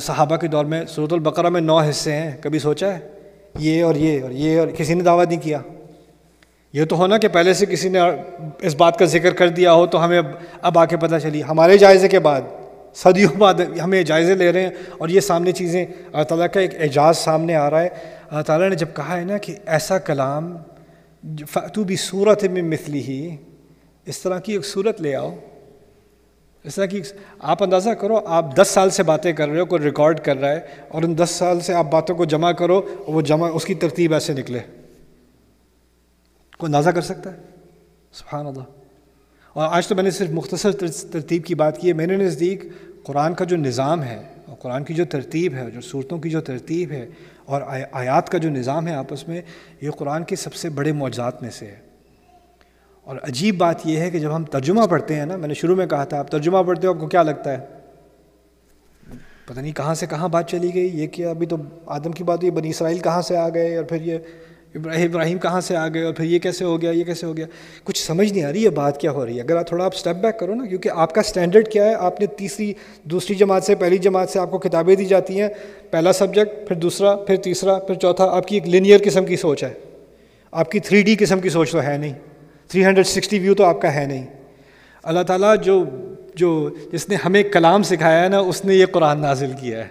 صحابہ 0.00 0.36
کے 0.36 0.46
دور 0.46 0.64
میں 0.64 0.82
صورت 0.88 1.12
البقرہ 1.12 1.48
میں 1.48 1.60
نو 1.60 1.78
حصے 1.78 2.12
ہیں، 2.12 2.30
کبھی 2.40 2.58
سوچا 2.58 2.94
ہے؟ 2.94 2.98
یہ 3.58 3.84
اور 3.84 3.94
یہ 3.94 4.22
اور 4.22 4.30
یہ 4.30 4.58
اور 4.60 4.68
کسی 4.68 4.94
نے 4.94 5.02
دعویٰ 5.04 5.26
نہیں 5.26 5.40
کیا۔ 5.40 5.58
یہ 6.72 6.84
تو 6.84 6.96
ہونا 6.96 7.18
کہ 7.18 7.28
پہلے 7.28 7.54
سے 7.54 7.66
کسی 7.66 7.88
نے 7.88 7.98
اس 8.60 8.74
بات 8.74 8.98
کا 8.98 9.04
ذکر 9.04 9.34
کر 9.34 9.48
دیا 9.48 9.72
ہو 9.72 9.86
تو 9.86 10.04
ہمیں 10.04 10.20
اب 10.62 10.78
آ 10.78 10.84
کے 10.84 10.96
پتہ 10.96 11.16
چلی۔ 11.22 11.42
ہمارے 11.42 11.78
جائزے 11.78 12.08
کے 12.08 12.18
بعد، 12.18 12.40
صدیوں 12.94 13.36
بعد 13.38 13.54
ہمیں 13.84 14.02
جائزے 14.02 14.34
لے 14.34 14.52
رہے 14.52 14.62
ہیں 14.62 14.70
اور 14.98 15.08
یہ 15.08 15.20
سامنے 15.20 15.52
چیزیں 15.52 15.84
اللہ 16.12 16.22
تعالیٰ 16.22 16.46
کا 16.52 16.60
ایک 16.60 16.74
اعجاز 16.80 17.18
سامنے 17.18 17.54
آ 17.54 17.70
رہا 17.70 17.82
ہے۔ 17.82 17.88
اللہ 18.30 18.42
تعالیٰ 18.42 18.68
نے 18.68 18.74
جب 18.74 18.88
کہا 18.94 19.16
ہے 19.16 19.24
نا 19.24 19.38
کہ 19.38 19.54
ایسا 19.66 19.98
کلام 19.98 20.56
تو 21.74 21.84
بھی 21.84 21.96
صورت 21.96 22.44
میں 22.44 22.62
مثلی 22.62 23.02
ہی 23.02 23.36
اس 24.06 24.18
طرح 24.18 24.38
کی 24.38 24.52
ایک 24.52 24.66
صورت 24.66 25.00
لے 25.00 25.14
آؤ۔ 25.14 25.34
اس 26.64 26.74
طرح 26.74 26.86
کی 26.86 27.00
آپ 27.38 27.62
اندازہ 27.62 27.90
کرو، 27.90 28.20
آپ 28.26 28.56
دس 28.56 28.68
سال 28.68 28.90
سے 28.90 29.02
باتیں 29.02 29.32
کر 29.32 29.48
رہے 29.48 29.60
ہو، 29.60 29.64
کوئی 29.64 29.82
ریکارڈ 29.82 30.20
کر 30.20 30.36
رہا 30.36 30.50
ہے، 30.50 30.60
اور 30.88 31.02
ان 31.02 31.18
دس 31.18 31.30
سال 31.30 31.60
سے 31.60 31.74
آپ 31.74 31.86
باتوں 31.90 32.14
کو 32.16 32.24
جمع 32.24 32.52
کرو 32.52 32.76
اور 32.78 33.14
وہ 33.14 33.20
جمع 33.20 33.50
اس 33.54 33.64
کی 33.64 33.74
ترتیب 33.74 34.12
ایسے 34.12 34.32
نکلے۔ 34.32 34.58
کوئی 36.58 36.68
اندازہ 36.68 36.90
کر 36.90 37.00
سکتا 37.00 37.32
ہے؟ 37.32 37.36
سبحان 38.12 38.46
اللہ۔ 38.46 38.62
اور 39.52 39.68
آج 39.70 39.86
تو 39.86 39.94
میں 39.94 40.04
نے 40.04 40.10
صرف 40.10 40.30
مختصر 40.30 40.72
ترتیب 41.12 41.44
کی 41.44 41.54
بات 41.54 41.78
کی 41.78 41.88
ہے۔ 41.88 41.92
میرے 41.92 42.16
نزدیک 42.16 42.64
قرآن 43.02 43.34
کا 43.34 43.44
جو 43.44 43.56
نظام 43.56 44.02
ہے، 44.02 44.22
اور 44.46 44.56
قرآن 44.56 44.84
کی 44.84 44.94
جو 44.94 45.04
ترتیب 45.04 45.54
ہے، 45.54 45.70
جو 45.70 45.80
صورتوں 45.80 46.18
کی 46.18 46.30
جو 46.30 46.40
ترتیب 46.40 46.90
ہے، 46.90 47.06
اور 47.44 47.62
آیات 47.92 48.28
کا 48.28 48.38
جو 48.38 48.50
نظام 48.50 48.88
ہے 48.88 48.94
آپس 48.94 49.28
میں، 49.28 49.42
یہ 49.80 49.90
قرآن 49.90 50.24
کے 50.24 50.36
سب 50.36 50.54
سے 50.54 50.68
بڑے 50.68 50.92
معجزات 50.92 51.42
میں 51.42 51.50
سے 51.50 51.66
ہے۔ 51.66 51.91
اور 53.06 53.16
عجیب 53.22 53.58
بات 53.58 53.86
یہ 53.86 53.98
ہے 53.98 54.10
کہ 54.10 54.18
جب 54.18 54.36
ہم 54.36 54.44
ترجمہ 54.44 54.86
پڑھتے 54.86 55.14
ہیں 55.14 55.26
نا، 55.26 55.36
میں 55.36 55.48
نے 55.48 55.54
شروع 55.54 55.76
میں 55.76 55.86
کہا 55.86 56.04
تھا، 56.04 56.18
آپ 56.18 56.30
ترجمہ 56.30 56.62
پڑھتے 56.62 56.86
ہو، 56.86 56.92
آپ 56.92 57.00
کو 57.00 57.06
کیا 57.06 57.22
لگتا 57.22 57.52
ہے؟ 57.52 57.58
پتہ 59.46 59.60
نہیں 59.60 59.72
کہاں 59.72 59.94
سے 59.94 60.06
کہاں 60.06 60.28
بات 60.28 60.48
چلی 60.48 60.74
گئی، 60.74 61.00
یہ 61.00 61.06
کیا 61.06 61.30
ابھی 61.30 61.46
تو 61.46 61.56
آدم 61.86 62.12
کی 62.12 62.24
بات 62.24 62.38
ہوئی، 62.38 62.50
بنی 62.50 62.70
اسرائیل 62.70 62.98
کہاں 62.98 63.22
سے 63.22 63.36
آ 63.36 63.48
گئے، 63.48 63.76
اور 63.76 63.84
پھر 63.84 64.00
یہ 64.00 64.18
ابراہیم 64.74 65.08
ابراہیم 65.10 65.38
کہاں 65.38 65.60
سے 65.60 65.76
آ 65.76 65.88
گئے، 65.88 66.04
اور 66.04 66.14
پھر 66.14 66.24
یہ 66.24 66.38
کیسے 66.38 66.64
ہو 66.64 66.80
گیا، 66.82 66.90
یہ 66.90 67.04
کیسے 67.04 67.26
ہو 67.26 67.36
گیا؟ 67.36 67.46
کچھ 67.84 68.02
سمجھ 68.02 68.32
نہیں 68.32 68.44
آ 68.44 68.52
رہی، 68.52 68.62
یہ 68.64 68.68
بات 68.68 69.00
کیا 69.00 69.10
ہو 69.10 69.26
رہی 69.26 69.36
ہے؟ 69.36 69.42
اگر 69.42 69.56
آپ 69.56 69.66
تھوڑا 69.66 69.84
آپ 69.84 69.94
اسٹیپ 69.94 70.16
بیک 70.16 70.38
کرو 70.38 70.54
نا، 70.54 70.66
کیونکہ 70.66 70.90
آپ 70.94 71.14
کا 71.14 71.20
اسٹینڈرڈ 71.20 71.68
کیا 71.68 71.84
ہے، 71.84 71.94
آپ 71.94 72.20
نے 72.20 72.26
تیسری، 72.26 72.72
دوسری 73.04 73.34
جماعت 73.34 73.64
سے 73.64 73.74
پہلی 73.74 73.98
جماعت 73.98 74.30
سے 74.30 74.38
آپ 74.38 74.50
کو 74.50 74.58
کتابیں 74.58 74.94
دی 74.96 75.04
جاتی 75.04 75.40
ہیں، 75.40 75.48
پہلا 75.90 76.12
سبجیکٹ 76.12 76.68
پھر 76.68 76.76
دوسرا، 76.76 77.16
پھر 77.16 77.36
تیسرا، 77.36 77.78
پھر 77.78 77.94
چوتھا، 77.94 78.24
آپ 78.24 78.46
کی 78.46 78.56
ایک 78.56 78.68
لینئر 78.68 79.00
قسم 79.04 79.24
کی 79.24 79.36
سوچ 79.36 79.64
ہے، 79.64 79.72
آپ 80.50 80.70
کی 80.70 80.80
تھری 80.80 81.02
ڈی 81.02 81.16
قسم 81.16 81.40
کی 81.40 81.48
سوچ 81.48 81.72
تو 81.72 81.82
ہے 81.82 81.96
نہیں۔ 81.96 82.12
تھری 82.72 82.84
ہنڈریڈ 82.84 83.06
سکسٹی 83.06 83.38
ویو 83.38 83.54
تو 83.54 83.64
آپ 83.64 83.82
کا 83.82 83.94
ہے 83.94 84.06
نہیں۔ 84.06 84.26
اللہ 85.02 85.22
تعالیٰ 85.22 85.56
جو 85.62 85.84
جو 86.34 86.70
جس 86.92 87.08
نے 87.08 87.14
ہمیں 87.14 87.42
کلام 87.42 87.82
سکھایا 87.82 88.24
ہے 88.24 88.28
نا، 88.28 88.38
اس 88.38 88.64
نے 88.64 88.74
یہ 88.74 88.86
قرآن 88.86 89.20
نازل 89.20 89.52
کیا 89.60 89.78
ہے۔ 89.78 89.88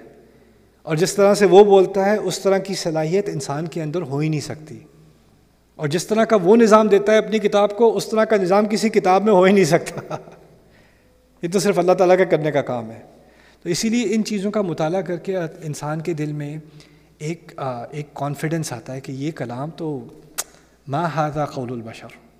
اور 0.83 0.95
جس 0.95 1.13
طرح 1.13 1.33
سے 1.33 1.45
وہ 1.45 1.63
بولتا 1.63 2.05
ہے، 2.05 2.17
اس 2.17 2.39
طرح 2.39 2.57
کی 2.57 2.75
صلاحیت 2.75 3.29
انسان 3.29 3.67
کے 3.67 3.81
اندر 3.81 4.01
ہو 4.01 4.17
ہی 4.17 4.29
نہیں 4.29 4.39
سکتی۔ 4.39 4.79
اور 5.75 5.87
جس 5.87 6.07
طرح 6.07 6.23
کا 6.23 6.37
وہ 6.43 6.55
نظام 6.55 6.87
دیتا 6.87 7.11
ہے 7.11 7.17
اپنی 7.17 7.39
کتاب 7.39 7.77
کو، 7.77 7.97
اس 7.97 8.07
طرح 8.09 8.25
کا 8.25 8.35
نظام 8.35 8.65
کسی 8.65 8.89
کتاب 8.89 9.23
میں 9.23 9.33
ہو 9.33 9.43
ہی 9.43 9.51
نہیں 9.51 9.65
سکتا۔ 9.65 10.15
یہ 11.41 11.47
تو 11.53 11.59
صرف 11.59 11.79
اللہ 11.79 11.91
تعالیٰ 11.91 12.17
کا 12.17 12.23
کرنے 12.23 12.51
کا 12.51 12.61
کام 12.61 12.91
ہے۔ 12.91 12.99
تو 13.63 13.69
اسی 13.69 13.89
لیے 13.89 14.15
ان 14.15 14.23
چیزوں 14.23 14.51
کا 14.51 14.61
مطالعہ 14.61 15.01
کر 15.01 15.17
کے 15.17 15.37
انسان 15.37 16.01
کے 16.01 16.13
دل 16.13 16.31
میں 16.31 16.57
ایک 17.17 17.51
ایک 17.91 18.13
کانفیڈنس 18.13 18.73
آتا 18.73 18.93
ہے 18.93 19.01
کہ 19.01 19.11
یہ 19.11 19.31
کلام 19.31 19.69
تو 19.69 20.05
ما 20.87 21.07
ہاضا 21.07 21.45
قول 21.45 21.71
البشر۔ 21.71 22.30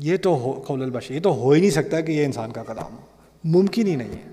یہ 0.00 0.16
تو 0.16 0.30
ہو 0.30 0.60
قول 0.66 0.82
البشر، 0.82 1.14
یہ 1.14 1.20
تو 1.20 1.34
ہو 1.34 1.50
ہی 1.50 1.60
نہیں 1.60 1.70
سکتا 1.70 2.00
کہ 2.00 2.12
یہ 2.12 2.24
انسان 2.24 2.52
کا 2.52 2.62
کلام 2.62 2.92
ہو۔ 2.92 3.00
ممکن 3.44 3.86
ہی 3.86 3.96
نہیں 3.96 4.08
ہے۔ 4.08 4.30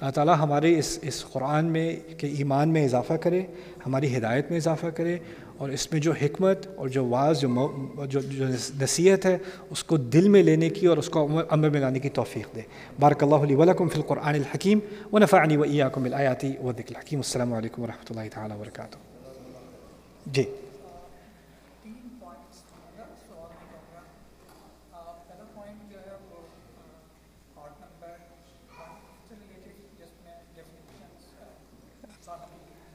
اللہ 0.00 0.10
تعالیٰ 0.10 0.34
ہمارے 0.38 0.78
اس 0.78 0.98
اس 1.02 1.24
قرآن 1.24 1.64
میں 1.64 1.96
کہ 2.18 2.26
ایمان 2.26 2.68
میں 2.68 2.84
اضافہ 2.84 3.12
کرے، 3.12 3.42
ہماری 3.86 4.16
ہدایت 4.16 4.46
میں 4.50 4.58
اضافہ 4.58 4.86
کرے، 4.86 5.16
اور 5.56 5.68
اس 5.68 5.92
میں 5.92 6.00
جو 6.00 6.12
حکمت 6.12 6.66
اور 6.76 6.88
جو 6.88 7.04
واض 7.04 7.40
جو 7.40 7.68
جو 8.06 8.20
جو 8.20 8.44
نصیحت 8.80 9.26
ہے، 9.26 9.38
اس 9.70 9.84
کو 9.84 9.96
دل 9.96 10.28
میں 10.28 10.42
لینے 10.42 10.70
کی 10.70 10.86
اور 10.86 10.96
اس 10.96 11.08
کو 11.08 11.28
عمل 11.48 11.68
میں 11.68 11.80
لانے 11.80 11.98
کی 11.98 12.08
توفیق 12.08 12.56
دے۔ 12.56 12.60
بارک 13.00 13.22
اللہ 13.22 13.34
علیہ 13.34 13.56
ولکم 13.56 13.88
فی 13.88 13.96
القرآن 13.96 14.34
الحکیم 14.34 14.78
و 15.12 15.18
نفعنی 15.18 15.56
و 15.56 15.62
ایاکم 15.62 16.04
الآیاتی 16.04 16.48
و 16.48 16.72
ذکر 16.72 16.94
الحکیم۔ 16.94 17.18
السلام 17.18 17.52
علیکم 17.52 17.82
و 17.82 17.86
رحمۃ 17.86 18.16
اللہ 18.16 18.34
تعالیٰ 18.34 18.56
وبرکاتہ۔ 18.56 18.96
جی۔ 20.26 20.44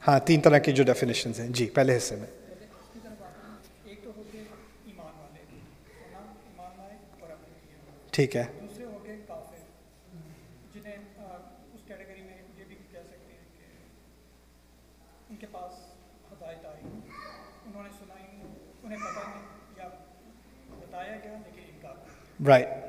ہاں 0.08 0.20
تین 0.20 0.42
طرح 0.42 0.58
کی 0.58 0.72
جو 0.72 0.84
ڈیفینیشنز 0.84 1.40
ہیں۔ 1.40 1.48
جی 1.48 1.70
پہلے 1.70 1.98
حصے 1.98 2.16
میں۔ 2.16 2.28
ٹھیک 8.12 8.36
ہے۔ 8.36 8.46
رائٹ 22.48 22.83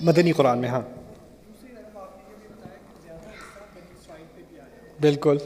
مدنی 0.00 0.32
قرآن 0.32 0.58
میں 0.58 0.68
ہاں۔ 0.68 0.80
بالکل۔ 5.00 5.38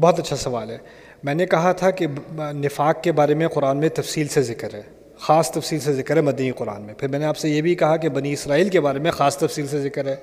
بہت 0.00 0.18
اچھا 0.18 0.36
سوال 0.36 0.70
ہے۔ 0.70 0.78
میں 1.22 1.34
نے 1.34 1.46
کہا 1.46 1.72
تھا 1.72 1.90
کہ 1.90 2.06
نفاق 2.38 3.02
کے 3.02 3.12
بارے 3.12 3.34
میں 3.34 3.48
قرآن 3.48 3.76
میں 3.76 3.88
تفصیل 3.88 4.28
سے 4.28 4.42
ذکر 4.42 4.74
ہے، 4.74 4.82
خاص 5.18 5.52
تفصیل 5.52 5.80
سے 5.80 5.92
ذکر 5.92 6.16
ہے 6.16 6.20
مدنی 6.20 6.50
قرآن 6.50 6.82
میں۔ 6.82 6.94
پھر 6.94 7.08
میں 7.08 7.18
نے 7.18 7.24
آپ 7.24 7.36
سے 7.36 7.48
یہ 7.48 7.62
بھی 7.62 7.74
کہا 7.74 7.96
کہ 7.96 8.08
بنی 8.08 8.32
اسرائیل 8.32 8.68
کے 8.68 8.80
بارے 8.80 8.98
میں 8.98 9.10
خاص 9.10 9.36
تفصیل 9.38 9.66
سے 9.66 9.80
ذکر 9.80 10.06
ہے۔ 10.06 10.16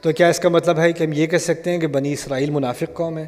تو 0.00 0.12
کیا 0.12 0.28
اس 0.28 0.38
کا 0.38 0.48
مطلب 0.48 0.78
ہے 0.78 0.92
کہ 0.92 1.04
ہم 1.04 1.12
یہ 1.12 1.26
کہہ 1.26 1.38
سکتے 1.38 1.70
ہیں 1.70 1.78
کہ 1.78 1.86
بنی 1.86 2.12
اسرائیل 2.12 2.50
منافق 2.50 2.94
قوم 2.94 3.18
ہے؟ 3.18 3.26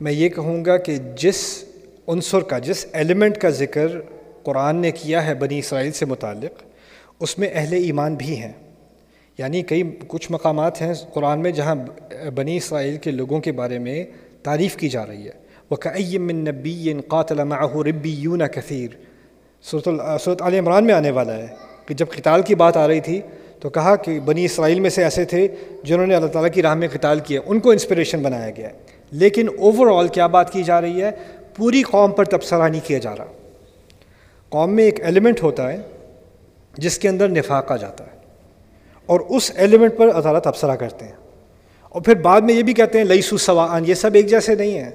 میں 0.00 0.12
یہ 0.12 0.28
کہوں 0.28 0.64
گا 0.64 0.76
کہ 0.76 0.96
جس 1.16 1.64
عنصر 2.08 2.40
کا، 2.40 2.58
جس 2.58 2.86
ایلیمنٹ 2.92 3.38
کا 3.38 3.50
ذکر 3.50 3.88
قرآن 4.42 4.76
نے 4.76 4.90
کیا 4.90 5.26
ہے 5.26 5.34
بنی 5.34 5.58
اسرائیل 5.58 5.92
سے 5.92 6.06
متعلق، 6.06 6.62
اس 7.20 7.38
میں 7.38 7.48
اہل 7.54 7.72
ایمان 7.72 8.14
بھی 8.14 8.36
ہیں۔ 8.36 8.52
یعنی 9.38 9.62
کئی، 9.62 9.82
کچھ 10.08 10.32
مقامات 10.32 10.82
ہیں 10.82 10.92
قرآن 11.12 11.40
میں 11.40 11.50
جہاں 11.50 11.74
بنی 12.34 12.56
اسرائیل 12.56 12.96
کے 12.96 13.10
لوگوں 13.10 13.40
کے 13.40 13.52
بارے 13.52 13.78
میں 13.78 14.04
تعریف 14.42 14.76
کی 14.76 14.88
جا 14.88 15.06
رہی 15.06 15.26
ہے۔ 15.26 15.50
وہ 15.70 15.76
من 16.18 16.36
نبی 16.36 16.94
قاتل 17.08 17.44
معه 17.44 17.82
ربی 17.82 18.14
یون 18.18 18.42
کثیر 18.52 18.88
صورت 20.24 20.42
عال 20.42 20.54
عمران 20.54 20.84
میں 20.84 20.94
آنے 20.94 21.10
والا 21.10 21.36
ہے 21.36 21.46
کہ 21.86 21.94
جب 21.94 22.06
قتال 22.16 22.42
کی 22.42 22.54
بات 22.54 22.76
آ 22.76 22.88
رہی 22.88 23.00
تھی 23.00 23.20
تو 23.60 23.70
کہا 23.70 23.96
کہ 23.96 24.20
بنی 24.20 24.44
اسرائیل 24.44 24.80
میں 24.80 24.90
سے 24.90 25.04
ایسے 25.04 25.24
تھے 25.24 25.48
جنہوں 25.82 26.06
نے 26.06 26.14
اللہ 26.14 26.26
تعالیٰ 26.26 26.52
کی 26.52 26.62
راہ 26.62 26.74
میں 26.74 26.88
قتال 26.92 27.20
کیا، 27.20 27.40
ان 27.46 27.60
کو 27.60 27.70
انسپریشن 27.70 28.22
بنایا 28.22 28.50
گیا۔ 28.56 28.68
ہے 28.68 28.99
لیکن 29.10 29.48
اوور 29.58 29.98
آل 29.98 30.08
کیا 30.08 30.26
بات 30.26 30.52
کی 30.52 30.62
جا 30.62 30.80
رہی 30.80 31.02
ہے؟ 31.02 31.10
پوری 31.56 31.82
قوم 31.82 32.10
پر 32.12 32.24
تبصرہ 32.24 32.68
نہیں 32.68 32.80
کیا 32.84 32.98
جا 32.98 33.16
رہا۔ 33.16 33.24
قوم 34.48 34.74
میں 34.74 34.84
ایک 34.84 35.00
ایلیمنٹ 35.00 35.42
ہوتا 35.42 35.72
ہے 35.72 35.76
جس 36.78 36.98
کے 36.98 37.08
اندر 37.08 37.28
نفاق 37.28 37.72
آ 37.72 37.76
جاتا 37.76 38.04
ہے 38.04 38.18
اور 39.06 39.20
اس 39.20 39.52
ایلیمنٹ 39.54 39.96
پر 39.96 40.08
عدالت 40.08 40.44
تبصرہ 40.44 40.76
کرتے 40.76 41.04
ہیں۔ 41.04 41.12
اور 41.88 42.02
پھر 42.02 42.14
بعد 42.14 42.40
میں 42.40 42.54
یہ 42.54 42.62
بھی 42.62 42.72
کہتے 42.72 42.98
ہیں 42.98 43.04
لئی 43.04 43.22
سو 43.22 43.36
سواان 43.36 43.84
یہ 43.86 43.94
سب 43.94 44.10
ایک 44.14 44.26
جیسے 44.26 44.54
نہیں 44.54 44.78
ہیں۔ 44.78 44.90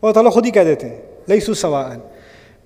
اور 0.00 0.12
تعالیٰ 0.12 0.32
خود 0.32 0.46
ہی 0.46 0.50
کہہ 0.50 0.60
دیتے 0.60 0.88
ہیں 0.88 1.02
لئی 1.28 1.40
سو 1.40 1.54
سواان 1.54 1.98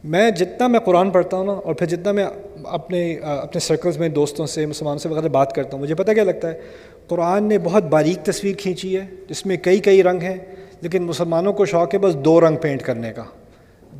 میں 0.04 0.30
جتنا 0.30 0.66
میں 0.66 0.80
قرآن 0.80 1.10
پڑھتا 1.10 1.36
ہوں 1.36 1.44
نا، 1.44 1.52
اور 1.52 1.74
پھر 1.74 1.86
جتنا 1.86 2.12
میں 2.12 2.26
اپنے 2.64 3.18
اپنے 3.22 3.60
سرکلز 3.60 3.98
میں 3.98 4.08
دوستوں 4.08 4.46
سے، 4.46 4.66
مسلمانوں 4.66 4.98
سے 4.98 5.08
وغیرہ 5.08 5.28
بات 5.28 5.54
کرتا 5.54 5.70
ہوں، 5.72 5.82
مجھے 5.82 5.94
پتہ 5.94 6.12
کیا 6.12 6.24
لگتا 6.24 6.48
ہے؟ 6.48 6.60
قرآن 7.08 7.44
نے 7.44 7.58
بہت 7.58 7.84
باریک 7.84 8.26
تصویر 8.26 8.56
کھینچی 8.58 8.96
ہے، 8.96 9.06
جس 9.28 9.46
میں 9.46 9.56
کئی 9.56 9.78
کئی 9.78 10.02
رنگ 10.02 10.20
ہیں۔ 10.20 10.36
لیکن 10.80 11.02
مسلمانوں 11.02 11.52
کو 11.52 11.66
شوق 11.66 11.94
ہے 11.94 11.98
بس 11.98 12.16
دو 12.16 12.40
رنگ 12.40 12.56
پینٹ 12.56 12.82
کرنے 12.82 13.12
کا، 13.12 13.22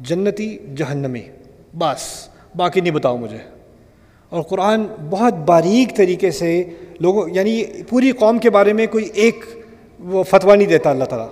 جنتی، 0.03 0.59
جہنمی۔ 0.77 1.23
بس، 1.79 2.29
باقی 2.57 2.81
نہیں 2.81 2.93
بتاؤ 2.93 3.17
مجھے۔ 3.17 3.39
اور 4.29 4.43
قرآن 4.43 4.87
بہت 5.11 5.35
باریک 5.35 5.97
طریقے 5.97 6.31
سے 6.31 6.65
لوگوں 7.01 7.29
یعنی 7.33 7.65
پوری 7.89 8.13
قوم 8.13 8.39
کے 8.39 8.51
بارے 8.51 8.73
میں 8.73 8.87
کوئی 8.87 9.11
ایک 9.15 9.45
وہ 9.99 10.23
فتویٰ 10.23 10.57
نہیں 10.57 10.69
دیتا 10.69 10.91
اللہ 10.91 11.05
تعالیٰ۔ 11.05 11.29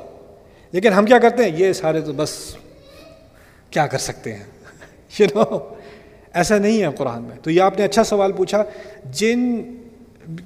لیکن 0.72 0.92
ہم 0.92 1.04
کیا 1.04 1.18
کرتے 1.18 1.44
ہیں؟ 1.44 1.50
یہ 1.56 1.72
سارے 1.72 2.00
تو 2.00 2.12
بس 2.16 2.56
کیا 3.70 3.86
کر 3.86 3.98
سکتے 3.98 4.32
ہیں؟ 4.32 4.44
یو 5.18 5.26
نو 5.34 5.58
ایسا 6.34 6.58
نہیں 6.58 6.82
ہے 6.82 6.86
قرآن 6.96 7.22
میں۔ 7.22 7.36
تو 7.42 7.50
یہ 7.50 7.62
آپ 7.62 7.78
نے 7.78 7.84
اچھا 7.84 8.04
سوال 8.04 8.32
پوچھا، 8.32 8.64
جن 9.04 9.62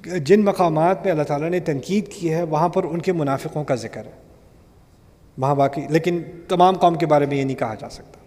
جن 0.04 0.44
مقامات 0.44 1.04
میں 1.04 1.12
اللہ 1.12 1.22
تعالیٰ 1.22 1.50
نے 1.50 1.60
تنقید 1.60 2.08
کی 2.08 2.32
ہے، 2.32 2.42
وہاں 2.42 2.68
پر 2.68 2.84
ان 2.84 3.00
کے 3.00 3.12
منافقوں 3.12 3.64
کا 3.64 3.74
ذکر 3.74 4.06
ہے۔ 4.06 4.25
وہاں 5.38 5.54
باقی 5.54 5.80
لیکن 5.90 6.22
تمام 6.48 6.76
قوم 6.76 6.94
کے 6.94 7.06
بارے 7.06 7.26
میں 7.26 7.36
یہ 7.36 7.44
نہیں 7.44 7.56
کہا 7.56 7.74
جا 7.74 7.88
سکتا۔ 7.88 8.20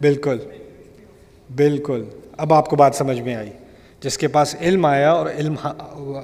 بالکل۔ 0.00 0.38
بالکل۔ 1.56 2.04
اب 2.36 2.52
آپ 2.52 2.70
کو 2.70 2.76
بات 2.76 2.94
سمجھ 2.94 3.20
میں 3.20 3.34
آئی۔ 3.34 3.50
جس 4.00 4.18
کے 4.18 4.28
پاس 4.28 4.56
علم 4.60 4.84
آیا 4.84 5.12
اور 5.12 5.30
علم 5.30 5.54
ہاں، 5.64 5.74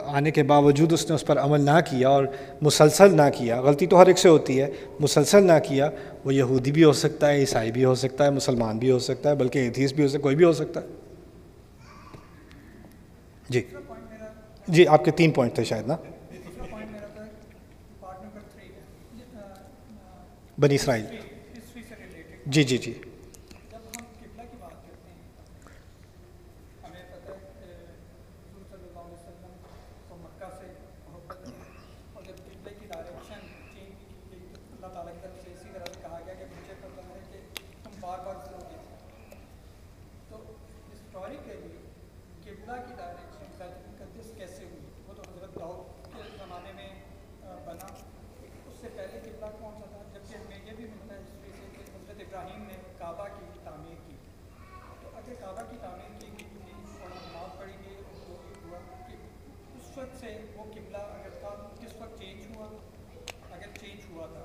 آنے 0.06 0.30
کے 0.30 0.42
باوجود 0.42 0.92
اس 0.92 1.08
نے 1.08 1.14
اس 1.14 1.26
پر 1.26 1.38
عمل 1.38 1.60
نہ 1.60 1.80
کیا 1.90 2.08
اور 2.08 2.24
مسلسل 2.62 3.16
نہ 3.16 3.22
کیا۔ 3.36 3.60
غلطی 3.60 3.86
تو 3.86 4.02
ہر 4.02 4.06
ایک 4.06 4.18
سے 4.18 4.28
ہوتی 4.28 4.60
ہے۔ 4.60 4.70
مسلسل 5.00 5.44
نہ 5.44 5.52
کیا۔ 5.68 5.90
وہ 6.24 6.34
یہودی 6.34 6.72
بھی 6.72 6.84
ہو 6.84 6.92
سکتا 6.92 7.28
ہے، 7.28 7.36
عیسائی 7.36 7.72
بھی 7.72 7.84
ہو 7.84 7.94
سکتا 7.94 8.24
ہے، 8.24 8.30
مسلمان 8.30 8.78
بھی 8.78 8.90
ہو 8.90 8.98
سکتا 8.98 9.30
ہے، 9.30 9.34
بلکہ 9.34 9.58
ایتھیس 9.58 9.92
بھی 9.92 10.02
ہو 10.02 10.08
سکتا 10.08 10.18
ہے، 10.18 10.22
کوئی 10.22 10.36
بھی 10.36 10.44
ہو 10.44 10.52
سکتا 10.52 10.80
ہے۔ 10.80 10.86
جی۔ 13.48 13.62
جی 14.68 14.86
آپ 14.86 15.04
کے 15.04 15.10
تین 15.10 15.30
پوائنٹ 15.30 15.54
تھے 15.54 15.64
شاید 15.64 15.86
نا۔ 15.86 15.96
بنی 20.58 20.74
اسرائیل۔ 20.74 21.04
جی 22.46 22.64
جی 22.64 22.78
جی۔ 22.78 22.94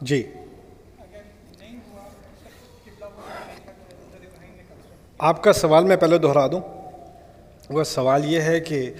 جی۔ 0.05 0.23
آپ 5.17 5.43
کا 5.43 5.53
سوال 5.53 5.85
میں 5.85 5.97
پہلے 5.97 6.17
دہرا 6.17 6.47
دوں۔ 6.47 6.61
وہ 7.69 7.83
سوال 7.83 8.25
یہ 8.25 8.41
ہے 8.41 8.59
کہ 8.59 8.93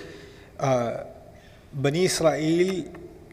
بنی 1.82 2.06
اسرائیل، 2.06 2.82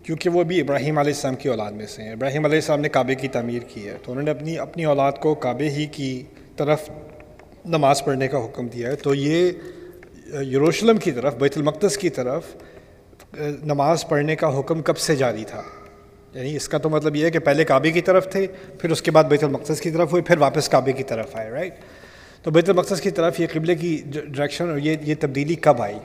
کیونکہ 0.03 0.31
وہ 0.31 0.43
بھی 0.45 0.61
ابراہیم 0.61 0.99
علیہ 0.99 1.13
السلام 1.13 1.35
کی 1.35 1.49
اولاد 1.49 1.73
میں 1.73 1.87
سے 1.87 2.03
ہیں۔ 2.03 2.13
ابراہیم 2.13 2.45
علیہ 2.45 2.57
السلام 2.57 2.81
نے 2.81 2.89
کعبے 2.89 3.15
کی 3.15 3.29
تعمیر 3.29 3.63
کی 3.63 3.89
ہے، 3.89 3.97
تو 4.05 4.13
انہوں 4.13 4.25
نے 4.25 4.31
اپنی 4.31 4.59
اپنی 4.59 4.85
اولاد 4.85 5.13
کو 5.13 5.35
کعبے 5.35 5.71
ہی 5.71 5.87
کی 5.87 6.23
طرف 6.57 6.91
نماز 7.65 8.05
پڑھنے 8.05 8.29
کا 8.29 8.45
حکم 8.45 8.67
دیا 8.67 8.89
ہے۔ 8.89 8.97
تو 8.97 9.15
یہ 9.15 9.51
یروشلم 10.33 10.97
کی 10.97 11.13
طرف، 11.13 11.35
بیت 11.35 11.57
المقدس 11.57 11.99
کی 11.99 12.11
طرف 12.11 12.57
نماز 13.65 14.09
پڑھنے 14.09 14.37
کا 14.37 14.59
حکم 14.59 14.83
کب 14.83 14.99
سے 14.99 15.17
جاری 15.17 15.45
تھا؟ 15.45 15.63
یعنی 16.35 16.57
اس 16.57 16.69
کا 16.69 16.79
تو 16.79 16.91
مطلب 16.91 17.17
یہ 17.17 17.25
ہے 17.25 17.31
کہ 17.31 17.39
پہلے 17.39 17.65
کعبے 17.65 17.91
کی 17.91 18.01
طرف 18.01 18.33
تھے، 18.33 18.47
پھر 18.79 18.91
اس 18.91 19.03
کے 19.03 19.11
بعد 19.11 19.25
بیت 19.25 19.45
المقدس 19.45 19.81
کی 19.81 19.91
طرف 19.91 20.13
ہوئے، 20.13 20.23
پھر 20.23 20.39
واپس 20.39 20.69
کعبے 20.69 20.93
کی 20.93 21.03
طرف 21.03 21.37
آئے 21.37 21.51
رائٹ 21.51 21.75
تو 22.43 22.51
بیت 22.51 22.69
المقدس 22.69 23.01
کی 23.01 23.11
طرف 23.11 23.41
یہ 23.41 23.47
قبلے 23.53 23.75
کی 23.75 24.03
ڈائریکشن 24.11 24.71
اور 24.71 24.79
یہ 24.79 24.97
یہ 25.03 25.15
تبدیلی 25.21 25.55
کب 25.55 25.83
آئی؟ 25.83 25.99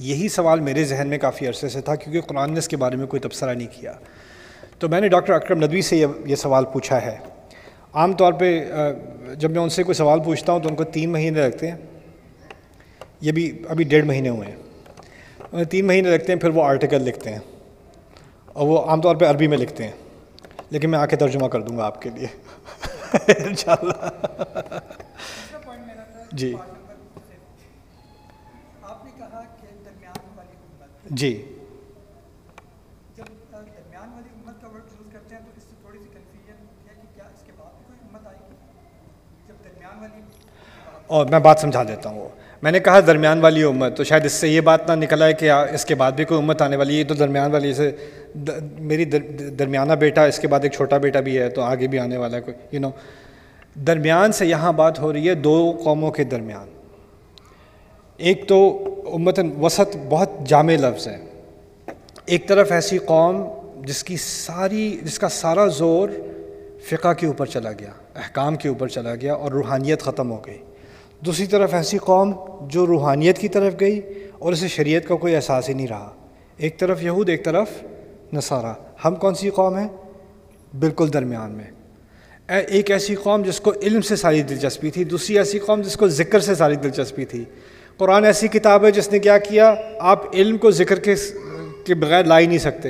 یہی 0.00 0.28
سوال 0.28 0.60
میرے 0.60 0.84
ذہن 0.84 1.08
میں 1.08 1.18
کافی 1.18 1.46
عرصے 1.46 1.68
سے 1.68 1.80
تھا، 1.80 1.94
کیونکہ 1.94 2.20
قرآن 2.20 2.52
نے 2.52 2.58
اس 2.58 2.68
کے 2.68 2.76
بارے 2.76 2.96
میں 2.96 3.06
کوئی 3.06 3.20
تبصرہ 3.20 3.54
نہیں 3.54 3.68
کیا۔ 3.72 3.92
تو 4.78 4.88
میں 4.88 5.00
نے 5.00 5.08
ڈاکٹر 5.08 5.32
اکرم 5.32 5.58
ندوی 5.58 5.82
سے 5.82 5.96
یہ 5.96 6.06
یہ 6.26 6.34
سوال 6.34 6.64
پوچھا 6.64 7.02
ہے۔ 7.02 7.16
عام 7.92 8.12
طور 8.12 8.32
پہ 8.32 8.64
جب 9.34 9.50
میں 9.50 9.60
ان 9.60 9.68
سے 9.68 9.82
کوئی 9.82 9.94
سوال 9.94 10.20
پوچھتا 10.20 10.52
ہوں 10.52 10.60
تو 10.60 10.68
ان 10.68 10.76
کو 10.76 10.84
تین 10.84 11.12
مہینے 11.12 11.40
لگتے 11.40 11.70
ہیں۔ 11.70 11.76
یہ 13.20 13.32
بھی 13.32 13.62
ابھی 13.68 13.84
ڈیڑھ 13.84 14.06
مہینے 14.06 14.28
ہوئے 14.28 14.48
ہیں۔ 14.48 15.64
تین 15.64 15.86
مہینے 15.86 16.10
لگتے 16.10 16.32
ہیں، 16.32 16.40
پھر 16.40 16.48
وہ 16.48 16.62
آرٹیکل 16.62 17.02
لکھتے 17.02 17.30
ہیں۔ 17.30 17.38
اور 18.60 18.68
وہ 18.68 18.84
عام 18.84 19.00
طور 19.00 19.16
پہ 19.16 19.24
عربی 19.24 19.46
میں 19.46 19.58
لکھتے 19.58 19.84
ہیں۔ 19.84 19.92
لیکن 20.70 20.90
میں 20.90 20.98
آ 20.98 21.06
کے 21.06 21.16
ترجمہ 21.16 21.48
کر 21.48 21.62
دوں 21.62 21.78
گا 21.78 21.84
آپ 21.86 22.02
کے 22.02 22.10
لیے۔ 22.10 22.26
جی۔ 26.32 26.54
جی۔ 31.10 31.56
اور 41.06 41.26
میں 41.26 41.38
بات 41.38 41.58
سمجھا 41.58 41.82
دیتا 41.82 42.08
ہوں۔ 42.08 42.20
وہ 42.20 42.28
میں 42.62 42.72
نے 42.72 42.80
کہا 42.80 43.00
درمیان 43.00 43.40
والی 43.40 43.62
امت، 43.62 43.96
تو 43.96 44.04
شاید 44.04 44.24
اس 44.24 44.32
سے 44.32 44.48
یہ 44.48 44.60
بات 44.60 44.90
نہ 44.90 44.94
نکلا 44.94 45.26
ہے 45.26 45.32
کہ 45.32 45.50
اس 45.52 45.84
کے 45.84 45.94
بعد 45.94 46.12
بھی 46.12 46.24
کوئی 46.24 46.40
امت 46.40 46.62
آنے 46.62 46.76
والی 46.76 46.98
ہے 46.98 47.04
تو 47.04 47.14
درمیان 47.14 47.52
والی 47.52 47.74
سے 47.74 47.90
میری 48.78 49.04
درمیانہ 49.04 49.92
بیٹا، 49.92 50.24
اس 50.24 50.38
کے 50.38 50.48
بعد 50.48 50.60
ایک 50.62 50.72
چھوٹا 50.72 50.96
بیٹا 50.96 51.20
بھی 51.20 51.38
ہے، 51.38 51.48
تو 51.48 51.62
آگے 51.62 51.86
بھی 51.86 51.98
آنے 51.98 52.16
والا 52.16 52.36
ہے 52.36 52.42
کوئی 52.42 52.56
یو 52.72 52.80
نو 52.80 52.90
درمیان 53.74 54.32
سے 54.32 54.46
یہاں 54.46 54.72
بات 54.72 54.98
ہو 54.98 55.12
رہی 55.12 55.28
ہے 55.28 55.34
دو 55.34 55.80
قوموں 55.84 56.10
کے 56.10 56.24
درمیان۔ 56.24 56.66
ایک 58.16 58.48
تو 58.48 58.84
امت 59.14 59.40
وسط 59.60 59.96
بہت 60.08 60.30
جامع 60.46 60.76
لفظ 60.76 61.08
ہے۔ 61.08 61.18
ایک 62.26 62.48
طرف 62.48 62.72
ایسی 62.72 62.98
قوم 62.98 63.44
جس 63.84 64.04
کی 64.04 64.16
ساری، 64.16 64.98
جس 65.02 65.18
کا 65.18 65.28
سارا 65.28 65.66
زور 65.66 66.08
فقہ 66.90 67.12
کے 67.12 67.26
اوپر 67.26 67.46
چلا 67.46 67.72
گیا، 67.72 67.90
احکام 68.16 68.56
کے 68.56 68.68
اوپر 68.68 68.88
چلا 68.88 69.14
گیا 69.14 69.34
اور 69.34 69.52
روحانیت 69.52 70.02
ختم 70.02 70.30
ہو 70.30 70.38
گئی۔ 70.46 70.58
دوسری 71.26 71.46
طرف 71.46 71.74
ایسی 71.74 71.98
قوم 71.98 72.32
جو 72.68 72.86
روحانیت 72.86 73.38
کی 73.38 73.48
طرف 73.48 73.72
گئی 73.80 74.00
اور 74.38 74.52
اسے 74.52 74.68
شریعت 74.68 75.08
کا 75.08 75.14
کوئی 75.14 75.36
احساس 75.36 75.68
ہی 75.68 75.74
نہیں 75.74 75.88
رہا۔ 75.88 76.10
ایک 76.56 76.78
طرف 76.78 77.02
یہود، 77.02 77.28
ایک 77.28 77.44
طرف 77.44 77.68
نصارہ۔ 78.32 78.72
ہم 79.04 79.14
کون 79.14 79.34
سی 79.34 79.50
قوم 79.50 79.76
ہیں؟ 79.76 79.88
بالکل 80.78 81.12
درمیان 81.12 81.52
میں۔ 81.52 81.64
ایک 82.68 82.90
ایسی 82.90 83.14
قوم 83.14 83.42
جس 83.42 83.60
کو 83.60 83.72
علم 83.82 84.00
سے 84.00 84.16
ساری 84.16 84.42
دلچسپی 84.42 84.90
تھی، 84.90 85.04
دوسری 85.04 85.38
ایسی 85.38 85.58
قوم 85.58 85.80
جس 85.80 85.96
کو 85.96 86.08
ذکر 86.08 86.40
سے 86.40 86.54
ساری 86.54 86.76
دلچسپی 86.76 87.24
تھی۔ 87.24 87.44
قرآن 87.96 88.24
ایسی 88.24 88.48
کتاب 88.48 88.84
ہے 88.84 88.90
جس 88.90 89.12
نے 89.12 89.18
کیا 89.18 89.38
کیا؟ 89.38 89.74
آپ 89.98 90.34
علم 90.34 90.58
کو 90.58 90.70
ذکر 90.70 90.98
کے 90.98 91.14
کے 91.84 91.94
بغیر 91.94 92.24
لا 92.24 92.40
ہی 92.40 92.46
نہیں 92.46 92.58
سکتے۔ 92.58 92.88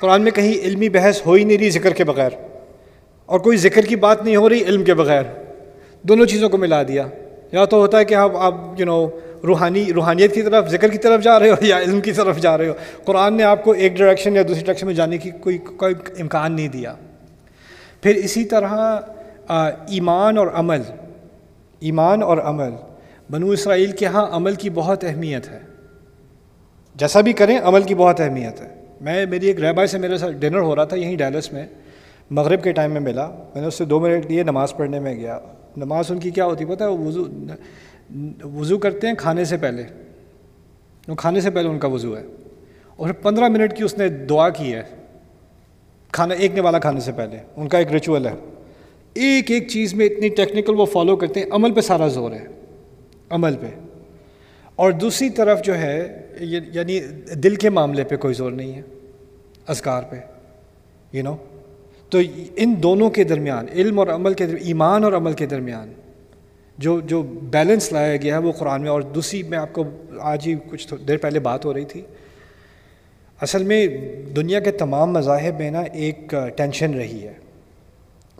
قرآن 0.00 0.22
میں 0.22 0.32
کہیں 0.32 0.54
علمی 0.54 0.88
بحث 0.88 1.26
ہو 1.26 1.32
ہی 1.32 1.44
نہیں 1.44 1.58
رہی 1.58 1.70
ذکر 1.70 1.94
کے 1.94 2.04
بغیر۔ 2.04 2.30
اور 3.26 3.40
کوئی 3.40 3.58
ذکر 3.58 3.82
کی 3.82 3.96
بات 3.96 4.24
نہیں 4.24 4.36
ہو 4.36 4.48
رہی 4.48 4.64
علم 4.64 4.84
کے 4.84 4.94
بغیر۔ 4.94 5.22
دونوں 6.02 6.26
چیزوں 6.26 6.48
کو 6.48 6.56
ملا 6.56 6.82
دیا۔ 6.82 7.06
یا 7.52 7.64
تو 7.64 7.76
ہوتا 7.76 7.98
ہے 7.98 8.04
کہ 8.04 8.14
آپ 8.14 8.36
آپ 8.36 8.54
یو 8.78 8.86
نو 8.86 9.08
روحانی 9.46 9.92
روحانیت 9.92 10.34
کی 10.34 10.42
طرف، 10.42 10.68
ذکر 10.68 10.88
کی 10.88 10.98
طرف 10.98 11.22
جا 11.22 11.38
رہے 11.38 11.50
ہو 11.50 11.54
یا 11.60 11.78
علم 11.78 12.00
کی 12.00 12.12
طرف 12.12 12.38
جا 12.38 12.58
رہے 12.58 12.68
ہو۔ 12.68 12.72
قرآن 13.04 13.34
نے 13.34 13.42
آپ 13.42 13.64
کو 13.64 13.72
ایک 13.72 13.98
ڈائریکشن 13.98 14.36
یا 14.36 14.42
دوسری 14.42 14.64
ڈائریکشن 14.64 14.86
میں 14.86 14.94
جانے 14.94 15.18
کی 15.18 15.30
کوئی 15.30 15.58
کوئی 15.58 15.94
امکان 16.20 16.52
نہیں 16.52 16.68
دیا۔ 16.68 16.94
پھر 18.02 18.14
اسی 18.14 18.44
طرح 18.44 19.00
ایمان 19.88 20.38
اور 20.38 20.46
عمل۔ 20.54 20.82
ایمان 21.80 22.22
اور 22.22 22.38
عمل۔ 22.38 22.70
بنو 23.30 23.50
اسرائیل 23.50 23.92
کے 23.92 24.06
ہاں 24.06 24.26
عمل 24.30 24.54
کی 24.54 24.70
بہت 24.70 25.04
اہمیت 25.04 25.48
ہے۔ 25.48 25.58
جیسا 26.94 27.20
بھی 27.20 27.32
کریں، 27.32 27.58
عمل 27.58 27.82
کی 27.82 27.94
بہت 27.94 28.20
اہمیت 28.20 28.60
ہے۔ 28.60 28.68
میں، 29.00 29.26
میری 29.26 29.46
ایک 29.46 29.60
رہبائی 29.60 29.88
سے 29.88 29.98
میرے 29.98 30.18
ساتھ 30.18 30.32
ڈنر 30.32 30.58
ہو 30.58 30.76
رہا 30.76 30.84
تھا 30.84 30.96
یہیں 30.96 31.16
ڈیلس 31.16 31.52
میں۔ 31.52 31.66
مغرب 32.30 32.62
کے 32.62 32.72
ٹائم 32.72 32.92
میں 32.92 33.00
ملا۔ 33.00 33.26
میں 33.26 33.60
نے 33.60 33.66
اس 33.66 33.74
سے 33.74 33.84
دو 33.84 34.00
منٹ 34.00 34.26
لیے 34.26 34.42
نماز 34.42 34.76
پڑھنے 34.76 35.00
میں 35.00 35.14
گیا۔ 35.14 35.38
نماز 35.76 36.04
ان 36.10 36.18
کی 36.18 36.30
کیا 36.30 36.44
ہوتی 36.44 36.64
پتہ 36.64 36.84
ہے 36.84 36.88
وضو 36.88 37.24
وضو 38.44 38.78
کرتے 38.78 39.06
ہیں 39.06 39.14
کھانے 39.14 39.44
سے 39.44 39.56
پہلے۔ 39.56 39.82
وہ 41.08 41.14
کھانے 41.14 41.40
سے 41.40 41.50
پہلے 41.50 41.68
ان 41.68 41.78
کا 41.78 41.88
وضو 41.88 42.16
ہے۔ 42.16 42.22
اور 42.96 43.06
پھر 43.06 43.12
پندرہ 43.12 43.48
منٹ 43.48 43.76
کی 43.76 43.84
اس 43.84 43.98
نے 43.98 44.08
دعا 44.08 44.48
کی 44.48 44.74
ہے، 44.74 44.82
کھانا، 46.12 46.34
ایک 46.34 46.52
والا 46.56 46.78
کھانے 46.78 47.00
سے 47.00 47.12
پہلے۔ 47.12 47.38
ان 47.56 47.68
کا 47.68 47.78
ایک 47.78 47.92
ریچول 47.92 48.26
ہے۔ 48.26 48.34
ایک 49.14 49.50
ایک 49.50 49.68
چیز 49.68 49.94
میں 49.94 50.06
اتنی 50.06 50.28
ٹیکنیکل 50.28 50.80
وہ 50.80 50.86
فالو 50.86 51.16
کرتے 51.16 51.40
ہیں، 51.40 51.46
عمل 51.50 51.72
پہ 51.72 51.80
سارا 51.80 52.08
زور 52.08 52.32
ہے۔ 52.32 52.46
عمل 53.30 53.54
پہ۔ 53.60 53.66
اور 54.76 54.92
دوسری 54.92 55.30
طرف 55.30 55.62
جو 55.62 55.78
ہے 55.78 56.26
یعنی 56.72 57.00
دل 57.34 57.54
کے 57.54 57.70
معاملے 57.70 58.04
پہ 58.04 58.16
کوئی 58.16 58.34
زور 58.34 58.52
نہیں 58.52 58.72
ہے۔ 58.72 58.82
اذکار 59.66 60.02
پہ۔ 60.02 60.16
یو 61.12 61.22
نو 61.22 61.36
تو 62.10 62.18
ان 62.56 62.74
دونوں 62.82 63.10
کے 63.10 63.24
درمیان، 63.24 63.66
علم 63.74 63.98
اور 63.98 64.06
عمل 64.06 64.34
کے 64.34 64.46
درمیان 64.46 64.66
ایمان 64.66 65.04
اور 65.04 65.12
عمل 65.12 65.32
کے 65.32 65.46
درمیان 65.46 65.92
جو 66.78 67.00
جو 67.00 67.22
بیلنس 67.22 67.92
لایا 67.92 68.16
گیا 68.16 68.36
ہے 68.36 68.40
وہ 68.40 68.52
قرآن 68.52 68.82
میں، 68.82 68.90
اور 68.90 69.02
دوسری 69.02 69.42
میں 69.42 69.58
آپ 69.58 69.72
کو 69.72 69.84
آج 70.20 70.46
ہی 70.46 70.54
کچھ 70.70 70.94
دیر 71.08 71.16
پہلے 71.16 71.38
بات 71.38 71.64
ہو 71.64 71.74
رہی 71.74 71.84
تھی۔ 71.84 72.02
اصل 73.40 73.64
میں 73.64 73.86
دنیا 74.36 74.60
کے 74.60 74.70
تمام 74.70 75.12
مذاہب 75.12 75.58
میں 75.58 75.70
نا 75.70 75.80
ایک 75.80 76.34
ٹینشن 76.56 76.94
رہی 76.94 77.22
ہے۔ 77.22 77.32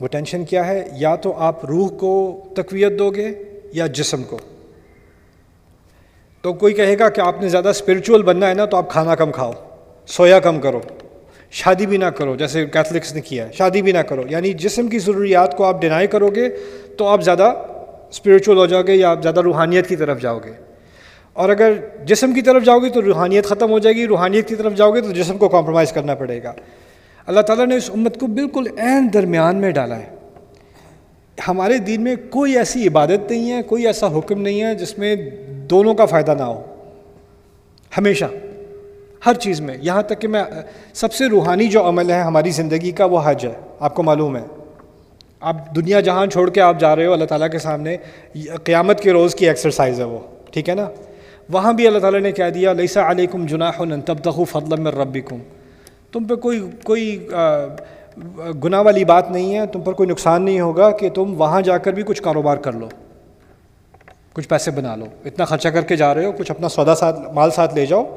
وہ 0.01 0.09
ٹینشن 0.09 0.45
کیا 0.45 0.67
ہے؟ 0.67 0.89
یا 0.93 1.17
تو 1.17 1.33
آپ 1.37 1.65
روح 1.65 1.89
کو 1.89 2.45
تقویت 2.57 2.99
دو 2.99 3.11
گے 3.11 3.29
یا 3.73 3.87
جسم 3.87 4.23
کو۔ 4.23 4.39
تو 6.43 6.53
کوئی 6.53 6.75
کہے 6.75 6.99
گا 6.99 7.09
کہ 7.09 7.21
آپ 7.21 7.43
نے 7.43 7.49
زیادہ 7.49 7.69
اسپریچول 7.69 8.23
بننا 8.23 8.49
ہے 8.49 8.55
نا 8.55 8.65
تو 8.65 8.77
آپ 8.77 8.91
کھانا 8.91 9.15
کم 9.15 9.33
کھاؤ، 9.33 9.53
سویا 10.07 10.41
کم 10.41 10.61
کرو۔ 10.61 10.81
شادی 11.51 11.87
بھی 11.87 11.97
نہ 11.97 12.05
کرو، 12.05 12.37
جیسے 12.37 12.67
کیتھلکس 12.67 13.15
نے 13.15 13.21
کیا 13.21 13.47
ہے، 13.47 13.53
شادی 13.53 13.83
بھی 13.83 13.93
نہ 13.93 13.99
کرو۔ 13.99 14.23
یعنی 14.31 14.53
جسم 14.53 14.89
کی 14.89 14.99
ضروریات 14.99 15.57
کو 15.57 15.65
آپ 15.65 15.81
ڈینائی 15.81 16.07
کرو 16.07 16.29
گے 16.29 16.49
تو 16.97 17.07
آپ 17.07 17.23
زیادہ 17.23 17.53
اسپریچول 18.11 18.57
ہو 18.57 18.67
جاؤ 18.67 18.83
گے 18.83 18.95
یا 18.95 19.11
آپ 19.11 19.23
زیادہ 19.23 19.41
روحانیت 19.41 19.89
کی 19.89 19.97
طرف 19.97 20.21
جاؤ 20.21 20.39
گے 20.39 20.53
اور 21.33 21.49
اگر 21.49 21.73
جسم 22.05 22.33
کی 22.33 22.43
طرف 22.43 22.63
جاؤ 22.63 22.79
گے 22.79 22.89
تو 22.89 23.03
روحانیت 23.03 23.45
ختم 23.45 23.71
ہو 23.71 23.79
جائے 23.79 23.97
گی، 23.97 24.07
روحانیت 24.07 24.49
کی 24.49 24.55
طرف 24.55 24.75
جاؤ 24.75 24.91
گے 24.91 25.01
تو 25.01 25.13
جسم 25.13 25.39
کو 25.39 25.49
کمپرومائز 25.49 25.93
کرنا 25.93 26.15
پڑے 26.15 26.43
گا۔ 26.43 26.53
اللہ 27.27 27.41
تعالیٰ 27.41 27.67
نے 27.67 27.77
اس 27.77 27.91
امت 27.95 28.21
کو 28.21 28.27
بالکل 28.27 28.65
عین 28.79 29.09
درمیان 29.13 29.57
میں 29.57 29.71
ڈالا 29.71 29.99
ہے۔ 29.99 30.09
ہمارے 31.49 31.79
دین 31.79 32.05
میں 32.05 32.17
کوئی 32.31 32.59
ایسی 32.59 32.87
عبادت 32.87 33.31
نہیں 33.31 33.53
ہے، 33.53 33.63
کوئی 33.63 33.87
ایسا 33.87 34.19
حکم 34.19 34.43
نہیں 34.43 34.63
ہے 34.63 34.75
جس 34.75 34.99
میں 34.99 35.17
دونوں 35.51 35.95
کا 35.95 36.07
فائدہ 36.07 36.35
نہ 36.39 36.43
ہو۔ 36.43 36.63
ہمیشہ۔ 37.99 38.25
ہر 39.27 39.35
چیز 39.35 39.61
میں۔ 39.61 39.77
یہاں 39.83 40.03
تک 40.03 40.21
کہ 40.21 40.29
میں، 40.29 40.45
سب 40.95 41.13
سے 41.13 41.27
روحانی 41.27 41.67
جو 41.67 41.89
عمل 41.89 42.11
ہے 42.11 42.21
ہماری 42.21 42.51
زندگی 42.51 42.91
کا 42.91 43.05
وہ 43.05 43.21
حج 43.25 43.47
ہے۔ 43.47 43.53
آپ 43.81 43.95
کو 43.95 44.03
معلوم 44.03 44.37
ہے۔ 44.37 44.43
آپ 45.41 45.77
دنیا 45.77 46.01
جہان 46.01 46.31
چھوڑ 46.31 46.51
کے 46.51 46.61
آپ 46.61 46.81
جا 46.81 46.97
رہے 46.97 47.07
ہو، 47.07 47.13
اللہ 47.13 47.25
تعالیٰ 47.25 47.51
کے 47.51 47.59
سامنے 47.59 47.97
قیامت 48.65 49.01
کے 49.01 49.13
روز 49.13 49.35
کی 49.35 49.49
ایکسرسائز 49.49 50.01
ہے 50.01 50.05
وہ۔ 50.05 50.19
ٹھیک 50.51 50.69
ہے 50.69 50.75
نا؟ 50.75 50.87
وہاں 51.53 51.73
بھی 51.73 51.87
اللہ 51.87 51.99
تعالیٰ 51.99 52.21
نے 52.21 52.33
کہہ 52.33 52.51
دیا 52.55 52.73
لیسا 52.73 53.11
علیکم 53.11 53.47
جناح 53.47 53.83
تب 54.07 54.19
تخو 54.19 54.45
فضل 54.45 54.81
میں 54.81 54.93
ربکم 54.93 55.39
تم 56.13 56.25
پہ 56.25 56.35
کوئی 56.35 56.71
کوئی 56.85 57.29
گناہ 58.65 58.83
والی 58.83 59.05
بات 59.05 59.31
نہیں 59.31 59.55
ہے۔ 59.55 59.67
تم 59.67 59.81
پر 59.81 59.93
کوئی 59.93 60.09
نقصان 60.09 60.43
نہیں 60.43 60.61
ہوگا 60.61 60.91
کہ 60.91 61.11
تم 61.11 61.35
وہاں 61.41 61.61
جا 61.61 61.79
کر 61.79 61.93
بھی 61.93 62.03
کچھ 62.03 62.23
کاروبار 62.23 62.57
کر 62.57 62.73
لو۔ 62.73 62.89
کچھ 64.33 64.49
پیسے 64.49 64.71
بنا 64.71 64.97
لو۔ 64.97 65.07
اتنا 65.25 65.45
خرچہ 65.45 65.69
کر 65.69 65.83
کے 65.83 65.97
جا 65.97 66.15
رہے 66.15 66.25
ہو، 66.25 66.33
کچھ 66.33 66.51
اپنا 66.51 66.69
سودا 66.69 66.95
ساتھ، 66.95 67.21
مال 67.35 67.51
ساتھ 67.51 67.75
لے 67.75 67.87
جاؤ۔ 67.87 68.17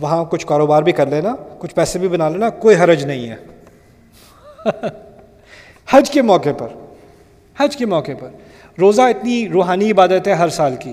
وہاں 0.00 0.24
کچھ 0.24 0.46
کاروبار 0.46 0.82
بھی 0.82 0.92
کر 0.92 1.06
لینا، 1.06 1.36
کچھ 1.58 1.74
پیسے 1.74 1.98
بھی 1.98 2.08
بنا 2.08 2.28
لینا، 2.28 2.50
کوئی 2.50 2.76
حرج 2.76 3.04
نہیں 3.04 3.28
ہے۔ 3.28 3.36
حج 5.90 6.10
کے 6.10 6.22
موقع 6.22 6.48
پر، 6.58 6.66
حج 7.58 7.76
کے 7.76 7.86
موقع 7.86 8.12
پر۔ 8.20 8.28
روزہ 8.80 9.02
اتنی 9.02 9.48
روحانی 9.48 9.90
عبادت 9.90 10.28
ہے 10.28 10.32
ہر 10.32 10.48
سال 10.48 10.76
کی۔ 10.80 10.92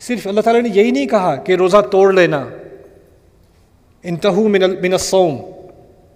صرف 0.00 0.26
اللہ 0.26 0.40
تعالیٰ 0.40 0.62
نے 0.62 0.68
یہی 0.74 0.90
نہیں 0.90 1.06
کہا 1.06 1.36
کہ 1.36 1.52
روزہ 1.52 1.76
توڑ 1.76 2.12
لینا۔ 2.12 2.48
انتہو 4.02 4.48
من 4.48 4.60
من 4.60 4.92
الصوم، 4.92 5.36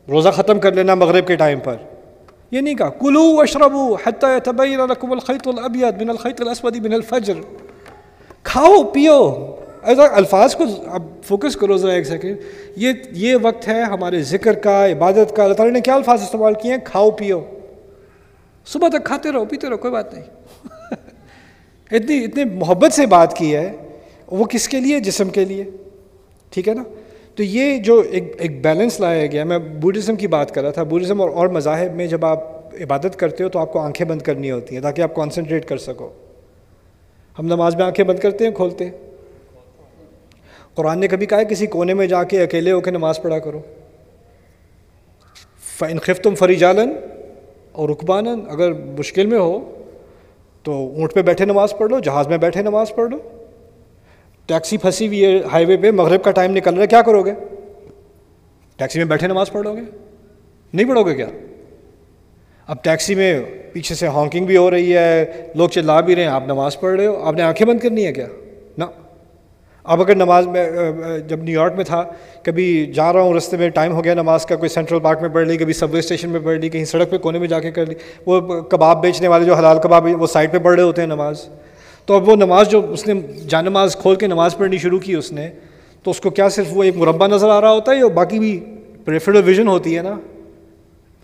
روزہ 0.09 0.28
ختم 0.28 0.61
کر 0.61 0.72
لینا 0.72 0.94
مغرب 0.94 1.26
کے 1.26 1.36
ٹائم 1.36 1.61
پر۔ 1.61 1.76
یہ 2.50 2.61
نہیں 2.61 2.74
کہا، 2.74 2.88
کلو 2.88 3.40
اشربو 3.40 3.94
حتیٰ 3.94 4.57
لکم 4.88 5.12
الخیط 5.12 5.48
الابیض 5.48 6.02
من 6.02 6.11
الخیط 6.11 6.40
الاسود 6.40 6.76
من 6.76 6.92
الفجر۔ 6.92 7.34
کھاؤ، 8.42 8.82
پیو۔ 8.82 9.34
الفاظ 9.87 10.57
کو 10.57 10.64
اب 10.87 11.03
فوکس 11.24 11.57
کرو 11.57 11.76
ذرا 11.76 11.93
ایک 11.93 12.07
سیکنڈ 12.07 12.37
یہ 12.76 12.93
یہ 13.12 13.37
وقت 13.43 13.68
ہے 13.68 13.82
ہمارے 13.82 14.22
ذکر 14.22 14.53
کا، 14.53 14.87
عبادت 14.87 15.37
کا۔ 15.37 15.43
اللہ 15.43 15.55
تعالیٰ 15.55 15.74
نے 15.74 15.80
کیا 15.80 15.95
الفاظ 15.95 16.22
استعمال 16.22 16.55
کیے 16.62 16.72
ہیں؟ 16.72 16.78
کھاؤ، 16.85 17.11
پیو۔ 17.11 17.41
صبح 18.66 18.89
تک 18.89 19.05
کھاتے 19.05 19.32
رہو، 19.32 19.45
پیتے 19.45 19.68
رہو، 19.68 19.76
کوئی 19.76 19.93
بات 19.93 20.14
نہیں۔ 20.14 20.24
اتنی 21.91 22.24
اتنی 22.24 22.45
محبت 22.45 22.93
سے 22.93 23.07
بات 23.07 23.37
کی 23.37 23.57
ہے۔ 23.57 23.72
وہ 24.30 24.45
کس 24.45 24.68
کے 24.68 24.80
لیے؟ 24.80 25.01
جسم 25.01 25.30
کے 25.30 25.45
لیے۔ 25.45 25.64
ٹھیک 26.51 26.68
ہے 26.68 26.74
نا؟ 26.74 26.82
تو 27.35 27.43
یہ 27.43 27.78
جو 27.78 28.03
ایک 28.11 28.37
ایک 28.39 28.64
بیلنس 28.64 29.01
لایا 29.01 29.26
گیا، 29.26 29.45
میں 29.45 29.59
بوڈھزم 29.59 30.16
کی 30.16 30.26
بات 30.26 30.55
کر 30.55 30.62
رہا 30.62 30.70
تھا۔ 30.70 30.82
بوڈھزم 30.82 31.20
اور 31.20 31.30
اور 31.30 31.49
مذاہب 31.49 31.95
میں 31.95 32.07
جب 32.07 32.24
آپ 32.24 32.66
عبادت 32.80 33.16
کرتے 33.16 33.45
ہو 33.45 33.49
تو 33.49 33.59
آپ 33.59 33.72
کو 33.72 33.78
آنکھیں 33.78 34.07
بند 34.07 34.22
کرنی 34.22 34.51
ہوتی 34.51 34.74
ہیں 34.74 34.82
تاکہ 34.82 35.03
آپ 35.03 35.14
کانسنٹریٹ 35.14 35.68
کر 35.68 35.78
سکو۔ 35.78 36.11
ہم 37.39 37.47
نماز 37.47 37.76
میں 37.76 37.85
آنکھیں 37.85 38.07
بند 38.07 38.18
کرتے 38.18 38.45
ہیں، 38.47 38.53
کھولتے 38.53 38.85
ہیں۔ 38.85 38.93
قرآن 40.74 40.98
نے 40.98 41.08
کبھی 41.08 41.26
کہا 41.26 41.38
ہے 41.38 41.44
کسی 41.44 41.66
کونے 41.66 41.94
میں 41.94 42.06
جا 42.06 42.24
کے 42.24 42.42
اکیلے 42.42 42.72
ہو 42.72 42.80
کے 42.80 42.90
نماز 42.90 43.22
پڑھا 43.22 43.38
کرو۔ 43.38 43.60
فن 45.78 45.98
تم 46.22 46.34
فری 46.34 46.56
جالن 46.56 46.92
اور 47.72 47.88
رقبان 47.88 48.26
اگر 48.28 48.72
مشکل 48.72 49.26
میں 49.26 49.38
ہو 49.38 49.72
تو 50.62 50.72
اونٹ 50.96 51.12
پہ 51.12 51.22
بیٹھے 51.22 51.44
نماز 51.44 51.74
پڑھ 51.78 51.90
لو، 51.90 51.98
جہاز 51.98 52.28
میں 52.28 52.38
بیٹھے 52.38 52.62
نماز 52.62 52.94
پڑھ 52.94 53.10
لو۔ 53.10 53.18
ٹیکسی 54.46 54.76
پھنسی 54.76 55.06
ہوئی 55.06 55.24
ہے 55.24 55.40
ہائی 55.52 55.64
وے 55.64 55.76
پہ، 55.76 55.90
مغرب 55.90 56.24
کا 56.24 56.30
ٹائم 56.30 56.56
نکل 56.56 56.74
رہا 56.74 56.82
ہے، 56.82 56.86
کیا 56.86 57.02
کرو 57.02 57.22
گے؟ 57.22 57.32
ٹیکسی 58.76 58.98
میں 58.98 59.06
بیٹھے 59.06 59.26
نماز 59.26 59.52
پڑھو 59.52 59.76
گے؟ 59.76 59.80
نہیں 60.74 60.88
پڑھو 60.88 61.04
گے 61.04 61.14
کیا؟ 61.14 61.26
اب 62.66 62.84
ٹیکسی 62.84 63.14
میں 63.14 63.42
پیچھے 63.72 63.94
سے 63.94 64.06
ہانکنگ 64.06 64.46
بھی 64.46 64.56
ہو 64.56 64.70
رہی 64.70 64.96
ہے، 64.96 65.32
لوگ 65.54 65.68
چلا 65.68 66.00
بھی 66.00 66.16
رہے 66.16 66.22
ہیں، 66.22 66.30
آپ 66.30 66.42
نماز 66.46 66.80
پڑھ 66.80 66.96
رہے 66.96 67.06
ہو، 67.06 67.22
آپ 67.22 67.34
نے 67.34 67.42
آنکھیں 67.42 67.66
بند 67.66 67.80
کرنی 67.80 68.06
ہے 68.06 68.12
کیا؟ 68.12 68.26
نہ۔ 68.78 68.84
اب 69.85 70.01
اگر 70.01 70.14
نماز 70.14 70.47
میں 70.47 70.68
جب 71.28 71.43
نیو 71.43 71.61
یارک 71.61 71.72
میں 71.76 71.85
تھا، 71.85 72.05
کبھی 72.43 72.87
جا 72.87 73.12
رہا 73.12 73.20
ہوں، 73.20 73.35
رستے 73.35 73.57
میں 73.57 73.68
ٹائم 73.68 73.93
ہو 73.93 74.05
گیا 74.05 74.14
نماز 74.14 74.47
کا، 74.47 74.57
کوئی 74.57 74.68
سینٹرل 74.68 74.99
پارک 74.99 75.20
میں 75.20 75.28
پڑھ 75.28 75.49
لی، 75.49 75.57
کبھی 75.57 75.72
سب 75.72 75.93
وے 75.93 75.99
اسٹیشن 75.99 76.28
میں 76.28 76.41
پڑھ 76.41 76.59
لی، 76.59 76.68
کہیں 76.68 76.85
سڑک 76.85 77.11
پہ 77.11 77.18
کونے 77.18 77.39
میں 77.39 77.49
جا 77.49 77.61
کے 77.61 77.70
کر 77.70 77.87
لی، 77.87 77.95
وہ 78.26 78.61
کباب 78.61 79.03
بیچنے 79.03 79.28
والے 79.28 79.45
جو 79.45 79.55
حلال 79.55 79.78
کباب، 79.78 80.07
وہ 80.20 80.26
سائڈ 80.26 80.53
پہ 80.53 80.59
پڑھ 80.59 80.74
رہے 80.74 80.82
ہوتے 80.82 81.01
ہیں 81.03 81.09
نماز۔ 81.09 81.49
تو 82.07 82.14
اب 82.14 82.28
وہ 82.28 82.37
نماز 82.37 82.68
جو 82.68 82.80
اس 82.93 83.07
نے، 83.07 83.14
جان 83.49 83.64
نماز 83.64 83.97
کھول 83.97 84.14
کے 84.14 84.26
نماز 84.26 84.57
پڑھنی 84.57 84.78
شروع 84.78 84.99
کی 84.99 85.14
اس 85.14 85.32
نے، 85.32 85.51
تو 86.03 86.11
اس 86.11 86.20
کو 86.20 86.30
کیا 86.30 86.49
صرف 86.49 86.66
وہ 86.70 86.82
ایک 86.82 86.97
مربع 86.97 87.26
نظر 87.26 87.49
آ 87.49 87.61
رہا 87.61 87.72
ہوتا 87.72 87.93
ہے 87.93 87.99
یا 87.99 88.07
باقی 88.07 88.39
بھی 88.39 88.64
پریفرڈ 89.05 89.37
ویژن 89.45 89.68
ہوتی 89.68 89.97
ہے 89.97 90.03
نا؟ 90.03 90.14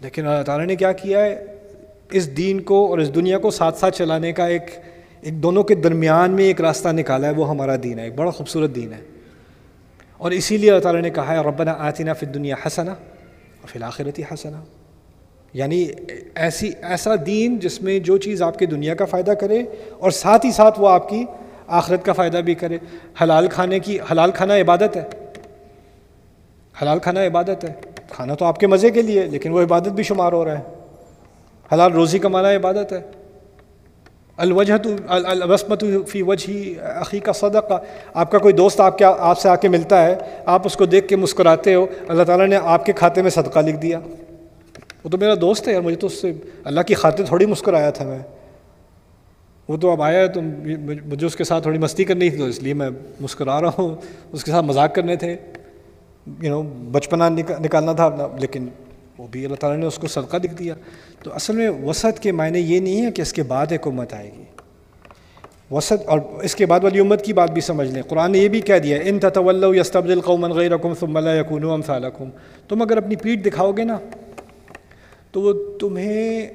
لیکن 0.00 0.26
اللہ 0.26 0.42
تعالیٰ 0.42 0.66
نے 0.66 0.76
کیا 0.76 0.92
کیا 0.92 1.24
ہے؟ 1.24 1.44
اس 2.12 2.36
دین 2.36 2.60
کو 2.60 2.86
اور 2.86 2.98
اس 2.98 3.14
دنیا 3.14 3.38
کو 3.38 3.50
ساتھ 3.50 3.78
ساتھ 3.78 3.96
چلانے 3.96 4.32
کا 4.32 4.46
ایک 4.46 4.70
ایک 5.20 5.42
دونوں 5.42 5.62
کے 5.62 5.74
درمیان 5.74 6.30
میں 6.30 6.44
ایک 6.44 6.60
راستہ 6.60 6.88
نکالا 6.88 7.26
ہے، 7.26 7.32
وہ 7.32 7.48
ہمارا 7.48 7.76
دین 7.82 7.98
ہے، 7.98 8.04
ایک 8.04 8.14
بڑا 8.14 8.30
خوبصورت 8.30 8.74
دین 8.74 8.92
ہے۔ 8.92 9.00
اور 10.18 10.30
اسی 10.30 10.56
لیے 10.56 10.70
اللہ 10.70 10.82
تعالیٰ 10.82 11.02
نے 11.02 11.10
کہا 11.10 11.32
ہے، 11.32 11.40
ربنا 11.40 11.74
آتنا 11.78 12.12
فی 12.12 12.26
دنیا 12.26 12.54
حسنا 12.66 12.92
اور 12.92 13.68
فی 13.68 13.78
الآخرتی 13.78 14.22
حسنا 14.22 14.60
یعنی 15.52 15.86
ایسی، 16.34 16.70
ایسا 16.82 17.10
دین 17.26 17.58
جس 17.58 17.82
میں 17.82 17.98
جو 17.98 18.16
چیز 18.16 18.42
آپ 18.42 18.58
کی 18.58 18.66
دنیا 18.66 18.94
کا 18.94 19.04
فائدہ 19.04 19.30
کرے 19.30 19.62
اور 19.98 20.10
ساتھ 20.10 20.46
ہی 20.46 20.52
ساتھ 20.52 20.80
وہ 20.80 20.88
آپ 20.88 21.08
کی 21.08 21.24
آخرت 21.66 22.04
کا 22.04 22.12
فائدہ 22.12 22.36
بھی 22.36 22.54
کرے۔ 22.54 22.78
حلال 23.22 23.48
کھانے 23.48 23.78
کی، 23.78 23.98
حلال 24.12 24.30
کھانا 24.30 24.56
عبادت 24.56 24.96
ہے۔ 24.96 25.04
حلال 26.82 26.98
کھانا 26.98 27.26
عبادت 27.26 27.64
ہے۔ 27.64 27.72
کھانا 28.08 28.34
تو 28.34 28.44
آپ 28.44 28.60
کے 28.60 28.66
مزے 28.66 28.90
کے 28.90 29.02
لیے، 29.02 29.22
لیکن 29.22 29.52
وہ 29.52 29.62
عبادت 29.62 29.88
بھی 29.88 30.04
شمار 30.04 30.32
ہو 30.32 30.44
رہا 30.44 30.58
ہے۔ 30.58 30.62
حلال 31.72 31.92
روزی 31.92 32.18
کمانا 32.18 32.50
عبادت 32.50 32.92
ہے۔ 32.92 33.00
الوجہ 34.40 34.76
تو 34.76 34.90
الوسمت 35.08 35.84
فی 36.08 36.22
وجہ 36.22 36.50
عقی 36.80 37.18
کا 37.18 37.32
صدقہ۔ 37.32 37.74
آپ 38.14 38.30
کا 38.30 38.38
کوئی 38.38 38.54
دوست 38.54 38.80
آپ 38.80 38.98
کے 38.98 39.04
آپ 39.04 39.38
سے 39.38 39.48
آ 39.48 39.56
کے 39.56 39.68
ملتا 39.68 40.06
ہے، 40.06 40.14
آپ 40.46 40.62
اس 40.64 40.76
کو 40.76 40.84
دیکھ 40.84 41.08
کے 41.08 41.16
مسکراتے 41.16 41.74
ہو، 41.74 41.86
اللہ 42.08 42.22
تعالیٰ 42.22 42.46
نے 42.46 42.56
آپ 42.56 42.86
کے 42.86 42.92
کھاتے 42.92 43.22
میں 43.22 43.30
صدقہ 43.30 43.58
لکھ 43.58 43.76
دیا۔ 43.76 44.00
وہ 45.04 45.10
تو 45.10 45.18
میرا 45.18 45.34
دوست 45.40 45.68
ہے 45.68 45.72
یار، 45.72 45.80
مجھے 45.80 45.96
تو 45.96 46.06
اس 46.06 46.20
سے 46.20 46.32
اللہ 46.64 46.80
کی 46.80 46.94
خاطر 46.94 47.24
تھوڑی 47.24 47.46
مسکرایا 47.46 47.90
تھا 47.90 48.04
میں۔ 48.04 48.18
وہ 49.68 49.76
تو 49.76 49.90
اب 49.90 50.02
آیا 50.02 50.20
ہے، 50.20 50.28
تو 50.28 50.40
مجھے 51.06 51.26
اس 51.26 51.36
کے 51.36 51.44
ساتھ 51.44 51.62
تھوڑی 51.62 51.78
مستی 51.78 52.04
کرنی 52.04 52.30
تھی، 52.30 52.38
تو 52.38 52.44
اس 52.44 52.62
لیے 52.62 52.74
میں 52.74 52.90
مسکرا 53.20 53.60
رہا 53.60 53.70
ہوں۔ 53.78 53.94
اس 54.32 54.44
کے 54.44 54.50
ساتھ 54.50 54.66
مذاق 54.66 54.94
کرنے 54.94 55.16
تھے۔ 55.16 55.36
یو 56.42 56.62
نو 56.62 56.62
بچپنا 56.92 57.28
نکالنا 57.28 57.92
تھا 57.92 58.04
اپنا، 58.04 58.26
لیکن 58.40 58.68
وہ 59.20 59.26
بھی 59.30 59.44
اللہ 59.44 59.56
تعالیٰ 59.56 59.78
نے 59.80 59.86
اس 59.86 59.96
کو 59.96 60.06
صدقہ 60.06 60.36
لکھ 60.36 60.54
دیا۔ 60.54 60.74
تو 61.22 61.34
اصل 61.34 61.56
میں 61.56 61.70
وسعت 61.70 62.20
کے 62.20 62.32
معنی 62.32 62.58
یہ 62.58 62.80
نہیں 62.80 63.06
ہے 63.06 63.10
کہ 63.10 63.22
اس 63.22 63.32
کے 63.32 63.42
بعد 63.42 63.66
ایک 63.70 63.86
امت 63.86 64.14
آئے 64.14 64.30
گی۔ 64.38 64.42
وسط 65.70 66.08
اور 66.08 66.18
اس 66.42 66.54
کے 66.54 66.66
بعد 66.66 66.80
والی 66.82 67.00
امت 67.00 67.24
کی 67.24 67.32
بات 67.32 67.50
بھی 67.50 67.60
سمجھ 67.60 67.90
لیں۔ 67.90 68.02
قرآن 68.02 68.32
نے 68.32 68.38
یہ 68.38 68.48
بھی 68.48 68.60
کہہ 68.60 68.78
دیا، 68.78 68.98
ان 69.04 69.18
تطول 69.18 69.64
یستبد 69.76 70.10
القومن 70.10 70.50
غیر 70.50 70.72
رقم 70.72 70.94
ثم 70.94 71.18
لا 71.18 71.34
یقون 71.34 71.64
امثالکم۔ 71.64 72.30
تم 72.68 72.82
اگر 72.82 72.96
اپنی 72.96 73.16
پیٹھ 73.16 73.42
دکھاؤ 73.42 73.72
گے 73.72 73.84
نا، 73.84 73.98
تو 75.32 75.42
وہ 75.42 75.78
تمہیں 75.78 76.48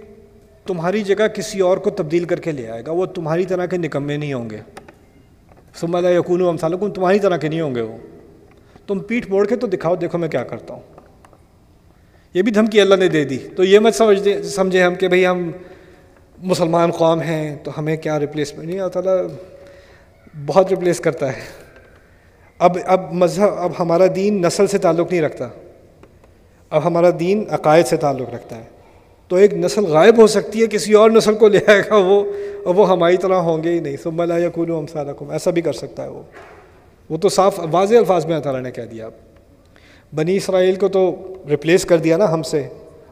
تمہاری 0.66 1.02
جگہ 1.02 1.28
کسی 1.28 1.60
اور 1.60 1.78
کو 1.78 1.90
تبدیل 1.90 2.24
کر 2.24 2.40
کے 2.40 2.52
لے 2.52 2.68
آئے 2.68 2.84
گا۔ 2.88 2.92
وہ 2.92 3.06
تمہاری 3.06 3.46
طرح 3.46 3.66
کے 3.66 3.78
نکمے 3.78 4.18
نہیں 4.18 4.34
ہوں 4.34 4.50
گے۔ 4.50 4.58
ثم 5.76 5.98
لا 5.98 6.10
یقون 6.10 6.42
امثالکم، 6.42 6.92
تمہاری 6.92 7.20
طرح 7.20 7.38
کے 7.38 7.48
نہیں 7.48 7.62
ہوں 7.62 7.76
گے 7.76 7.82
وہ۔ 7.82 7.98
تم 8.88 9.00
پیٹھ 9.00 9.30
موڑ 9.30 9.48
کے 9.48 9.56
تو 9.56 9.68
دکھاؤ، 9.68 9.96
دیکھو 9.96 10.18
میں 10.18 10.30
کیا 10.30 10.44
کرتا 10.44 10.74
ہوں۔ 10.74 10.95
یہ 12.36 12.42
بھی 12.42 12.52
دھمکی 12.52 12.82
اللہ 12.82 12.96
نے 12.96 13.08
دے 13.08 13.24
دی۔ 13.24 13.38
تو 13.38 13.64
یہ 13.64 13.80
مت 13.80 13.96
سمجھ 13.96 14.24
دے 14.24 14.44
سمجھے 14.44 14.84
ہم 14.84 14.96
کہ 14.96 15.08
بھئی 15.08 15.26
ہم 15.26 15.52
مسلمان 16.38 16.92
قوم 16.92 17.22
ہیں، 17.22 17.56
تو 17.64 17.72
ہمیں 17.78 17.98
کیا 17.98 18.20
ریپلیسمنٹ 18.20 18.68
نہیں، 18.68 18.80
اللہ 18.80 18.90
تعالیٰ 18.90 19.18
بہت 20.46 20.68
ریپلیس 20.70 21.00
کرتا 21.00 21.34
ہے۔ 21.34 21.42
اب 22.60 22.78
اب 22.86 23.14
مذہب، 23.14 23.50
اب 23.58 23.72
ہمارا 23.80 24.04
دین 24.16 24.42
نسل 24.42 24.68
سے 24.68 24.78
تعلق 24.78 25.12
نہیں 25.12 25.22
رکھتا۔ 25.22 25.48
اب 26.70 26.88
ہمارا 26.88 27.10
دین 27.20 27.44
عقائد 27.50 27.86
سے 27.86 27.98
تعلق 27.98 28.34
رکھتا 28.34 28.58
ہے۔ 28.58 28.64
تو 29.28 29.36
ایک 29.36 29.54
نسل 29.54 29.84
غائب 29.84 30.18
ہو 30.18 30.28
سکتی 30.28 30.62
ہے، 30.62 30.68
کسی 30.68 30.94
اور 30.94 31.12
نسل 31.12 31.36
کو 31.36 31.48
لے 31.48 31.60
آئے 31.68 31.82
گا 31.90 31.96
وہ، 31.96 32.24
اور 32.64 32.76
وہ 32.76 32.90
ہماری 32.90 33.18
طرح 33.18 33.36
ہوں 33.36 33.64
گے 33.64 33.72
ہی 33.72 33.80
نہیں۔ 33.80 33.98
ثم 34.04 34.22
لا 34.22 34.38
یکونوا 34.38 34.78
امثالکم 34.78 35.30
ایسا 35.30 35.52
بھی 35.52 35.62
کر 35.62 35.74
سکتا 35.74 36.04
ہے 36.04 36.10
وہ۔ 36.10 36.22
وہ 37.10 37.18
تو 37.18 37.30
صاف، 37.30 37.60
واضح 37.72 37.96
الفاظ 37.96 38.26
میں 38.26 38.34
اللہ 38.34 38.44
تعالیٰ 38.44 38.62
نے 38.62 38.72
کہہ 38.72 38.84
دیا۔ 38.84 39.06
اب 39.06 39.12
بنی 40.14 40.38
اسرائیل 40.38 40.76
کو 40.76 40.88
تو 40.88 41.34
ریپلیس 41.50 41.86
کر 41.86 41.98
دیا 41.98 42.18
نا 42.18 42.34
ہم 42.34 42.44
سے۔ 42.44 42.68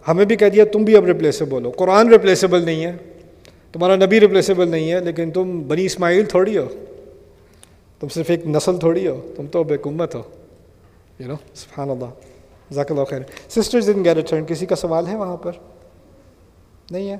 ہمیں 0.07 0.25
بھی 0.25 0.35
کہہ 0.35 0.47
دیا، 0.47 0.65
تم 0.71 0.83
بھی 0.83 0.97
اب 0.97 1.05
ریپلیسیبل 1.05 1.65
ہو۔ 1.65 1.71
قرآن 1.71 2.09
ریپلیسیبل 2.09 2.61
نہیں 2.61 2.85
ہے۔ 2.85 2.97
تمہارا 3.71 3.95
نبی 3.95 4.19
ریپلیسیبل 4.19 4.67
نہیں 4.67 4.91
ہے، 4.91 4.99
لیکن 4.99 5.31
تم 5.31 5.61
بنی 5.67 5.85
اسماعیل 5.85 6.25
تھوڑی 6.25 6.57
ہو۔ 6.57 6.67
تم 7.99 8.07
صرف 8.07 8.29
ایک 8.29 8.47
نسل 8.47 8.77
تھوڑی 8.77 9.07
ہو۔ 9.07 9.33
تم 9.35 9.47
تو 9.47 9.63
بے 9.63 9.77
کمت 9.77 10.15
ہو۔ 10.15 10.21
یو 11.19 11.27
نو 11.27 11.35
سبحان 11.53 11.89
اللہ۔ 11.89 12.05
ذاک 12.73 12.91
اللہ 12.91 13.03
خیر 13.03 13.21
سسٹرز 13.49 13.89
ان 13.89 14.05
گیٹ 14.05 14.15
ریٹرن 14.15 14.45
کسی 14.47 14.65
کا 14.65 14.75
سوال 14.75 15.07
ہے 15.07 15.15
وہاں 15.15 15.37
پر؟ 15.37 15.51
نہیں 16.91 17.09
ہے؟ 17.09 17.17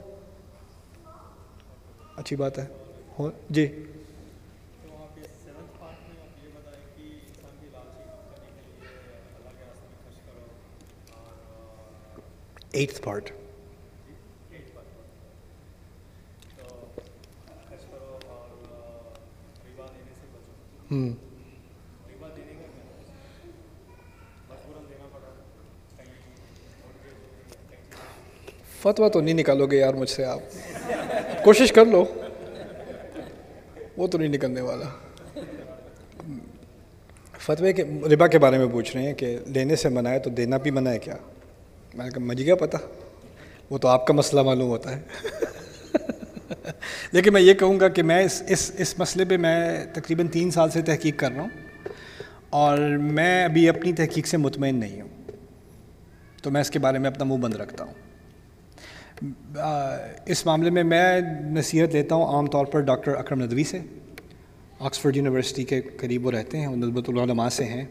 اچھی 2.17 2.35
بات 2.35 2.59
ہے۔ 2.59 2.65
جی۔ 3.49 3.67
ایٹھ 12.73 13.01
پارٹ 13.01 13.29
فتوا 28.81 29.07
تو 29.07 29.19
نہیں 29.21 29.33
نکالو 29.33 29.65
گے 29.67 29.77
یار 29.77 29.93
مجھ 29.93 30.09
سے 30.09 30.23
آپ 30.25 31.43
کوشش 31.43 31.71
کر 31.71 31.85
لو 31.85 32.03
وہ 33.97 34.07
تو 34.07 34.17
نہیں 34.17 34.29
نکلنے 34.29 34.61
والا 34.61 34.89
فتوے 37.39 37.73
کے 37.73 37.83
ربا 38.11 38.27
کے 38.27 38.39
بارے 38.39 38.57
میں 38.57 38.67
پوچھ 38.71 38.95
رہے 38.95 39.03
ہیں 39.03 39.13
کہ 39.13 39.37
لینے 39.47 39.75
سے 39.75 39.89
منع 39.89 40.09
ہے 40.09 40.19
تو 40.19 40.29
دینا 40.29 40.57
بھی 40.57 40.71
منع 40.71 40.89
ہے 40.89 40.99
کیا 40.99 41.15
میں 41.93 42.05
نے 42.05 42.11
کہا، 42.11 42.23
مجھے 42.23 42.43
کیا 42.43 42.55
پتہ؟ 42.55 42.77
وہ 43.69 43.77
تو 43.77 43.87
آپ 43.87 44.07
کا 44.07 44.13
مسئلہ 44.13 44.41
معلوم 44.41 44.69
ہوتا 44.69 44.97
ہے۔ 44.97 45.01
لیکن 47.11 47.33
میں 47.33 47.41
یہ 47.41 47.53
کہوں 47.53 47.79
گا 47.79 47.87
کہ 47.87 48.03
میں 48.03 48.23
اس 48.23 48.43
اس 48.47 48.71
اس 48.77 48.99
مسئلے 48.99 49.25
پہ 49.25 49.37
میں 49.37 49.85
تقریباً 49.93 50.27
تین 50.27 50.51
سال 50.51 50.69
سے 50.69 50.81
تحقیق 50.81 51.19
کر 51.19 51.31
رہا 51.31 51.41
ہوں 51.41 51.49
اور 52.49 52.77
میں 53.01 53.43
ابھی 53.43 53.69
اپنی 53.69 53.93
تحقیق 53.93 54.27
سے 54.27 54.37
مطمئن 54.37 54.75
نہیں 54.75 55.01
ہوں۔ 55.01 55.31
تو 56.43 56.51
میں 56.51 56.61
اس 56.61 56.69
کے 56.69 56.79
بارے 56.79 56.97
میں 56.97 57.09
اپنا 57.09 57.23
منہ 57.23 57.37
بند 57.37 57.53
رکھتا 57.53 57.85
ہوں۔ 57.85 57.93
اس 60.25 60.45
معاملے 60.45 60.69
میں 60.69 60.83
میں 60.83 61.21
نصیحت 61.41 61.93
لیتا 61.93 62.15
ہوں 62.15 62.25
عام 62.25 62.47
طور 62.47 62.65
پر 62.65 62.79
ڈاکٹر 62.79 63.15
اکرم 63.15 63.43
ندوی 63.43 63.63
سے۔ 63.63 63.79
آکسفورڈ 64.79 65.17
یونیورسٹی 65.17 65.63
کے 65.63 65.81
قریب 65.81 66.25
وہ 66.25 66.31
رہتے 66.31 66.57
ہیں، 66.57 66.67
وہ 66.67 66.75
نسبت 66.75 67.09
العلماء 67.09 67.49
سے 67.49 67.63
ہیں، 67.63 67.85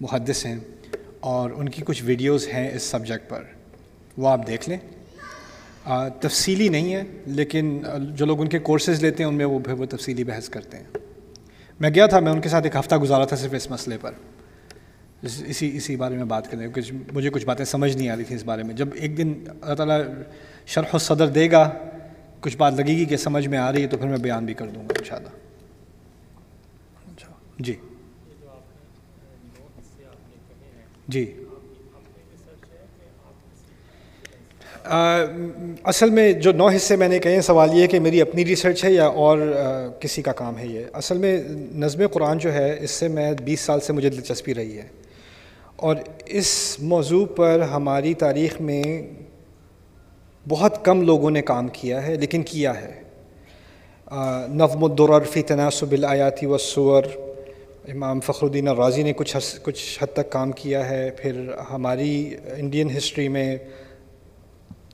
محدث 0.00 0.46
ہیں۔ 0.46 0.56
اور 1.20 1.50
ان 1.50 1.68
کی 1.68 1.82
کچھ 1.84 2.02
ویڈیوز 2.04 2.48
ہیں 2.48 2.70
اس 2.74 2.82
سبجیکٹ 2.82 3.30
پر۔ 3.30 3.42
وہ 4.16 4.28
آپ 4.28 4.46
دیکھ 4.46 4.68
لیں۔ 4.68 4.78
تفصیلی 6.20 6.68
نہیں 6.68 6.94
ہے 6.94 7.02
لیکن 7.26 7.82
جو 7.98 8.26
لوگ 8.26 8.40
ان 8.40 8.48
کے 8.48 8.58
کورسز 8.58 9.02
لیتے 9.02 9.22
ہیں 9.22 9.30
ان 9.30 9.36
میں 9.36 9.44
وہ 9.44 9.58
وہ 9.78 9.86
تفصیلی 9.86 10.24
بحث 10.24 10.48
کرتے 10.48 10.76
ہیں۔ 10.76 10.84
میں 11.80 11.90
گیا 11.90 12.06
تھا 12.06 12.20
میں 12.20 12.32
ان 12.32 12.40
کے 12.40 12.48
ساتھ 12.48 12.66
ایک 12.66 12.76
ہفتہ 12.76 12.94
گزارا 12.94 13.24
تھا 13.24 13.36
صرف 13.36 13.54
اس 13.54 13.70
مسئلے 13.70 13.98
پر۔ 14.00 14.12
اسی 15.22 15.76
اسی 15.76 15.96
بارے 15.96 16.16
میں 16.16 16.24
بات 16.24 16.50
کریں 16.50 16.68
کچھ 16.68 16.92
مجھے 17.12 17.30
کچھ 17.30 17.46
باتیں 17.46 17.64
سمجھ 17.64 17.96
نہیں 17.96 18.08
آ 18.08 18.16
رہی 18.16 18.24
تھیں 18.24 18.36
اس 18.36 18.44
بارے 18.44 18.62
میں۔ 18.62 18.74
جب 18.74 18.88
ایک 18.94 19.18
دن 19.18 19.34
اللہ 19.60 19.74
تعالیٰ 19.74 20.02
شرح 20.66 20.94
و 20.94 20.98
صدر 20.98 21.26
دے 21.26 21.50
گا 21.50 21.70
کچھ 22.40 22.56
بات 22.56 22.72
لگے 22.74 22.96
گی 22.96 23.04
کہ 23.04 23.16
سمجھ 23.16 23.48
میں 23.48 23.58
آ 23.58 23.72
رہی 23.72 23.82
ہے 23.82 23.86
تو 23.86 23.96
پھر 23.96 24.08
میں 24.08 24.18
بیان 24.18 24.44
بھی 24.44 24.54
کر 24.54 24.66
دوں 24.66 24.82
گا 24.82 24.94
انشاءاللہ۔ 24.98 25.28
جی۔ 27.58 27.74
جی۔ 31.08 31.34
اصل 35.84 36.10
میں 36.10 36.32
جو 36.32 36.52
نو 36.52 36.68
حصے 36.68 36.96
میں 36.96 37.08
نے 37.08 37.18
کہے 37.18 37.34
ہیں، 37.34 37.40
سوال 37.40 37.74
یہ 37.74 37.82
ہے 37.82 37.86
کہ 37.86 38.00
میری 38.00 38.20
اپنی 38.20 38.44
ریسرچ 38.44 38.84
ہے 38.84 38.92
یا 38.92 39.06
اور 39.06 39.38
کسی 40.00 40.22
کا 40.22 40.32
کام 40.32 40.58
ہے 40.58 40.66
یہ۔ 40.66 40.84
اصل 40.92 41.18
میں 41.18 41.42
نظم 41.74 42.06
قرآن 42.06 42.38
جو 42.38 42.52
ہے، 42.52 42.76
اس 42.80 42.90
سے 42.90 43.08
میں 43.08 43.32
بیس 43.44 43.60
سال 43.60 43.80
سے 43.80 43.92
مجھے 43.92 44.10
دلچسپی 44.10 44.54
رہی 44.54 44.78
ہے۔ 44.78 44.88
اور 45.76 45.96
اس 46.26 46.76
موضوع 46.80 47.26
پر 47.36 47.60
ہماری 47.60 48.14
تاریخ 48.14 48.60
میں 48.60 49.08
بہت 50.48 50.84
کم 50.84 51.02
لوگوں 51.02 51.30
نے 51.30 51.42
کام 51.42 51.68
کیا 51.68 52.06
ہے، 52.06 52.14
لیکن 52.14 52.42
کیا 52.42 52.80
ہے۔ 52.80 53.02
نظم 54.48 54.84
الدرر 54.84 55.20
فی 55.20 55.42
تناسب 55.42 55.92
الآیاتی 55.92 56.46
والسور 56.46 57.02
امام 57.94 58.20
فخر 58.20 58.46
الدین 58.46 58.68
الرازی 58.68 59.02
نے 59.02 59.12
کچھ 59.12 59.36
کچھ 59.62 60.02
حد 60.02 60.06
تک 60.12 60.30
کام 60.30 60.52
کیا 60.52 60.90
ہے، 60.90 61.10
پھر 61.16 61.46
ہماری 61.70 62.36
انڈین 62.56 62.96
ہسٹری 62.96 63.28
میں 63.28 63.56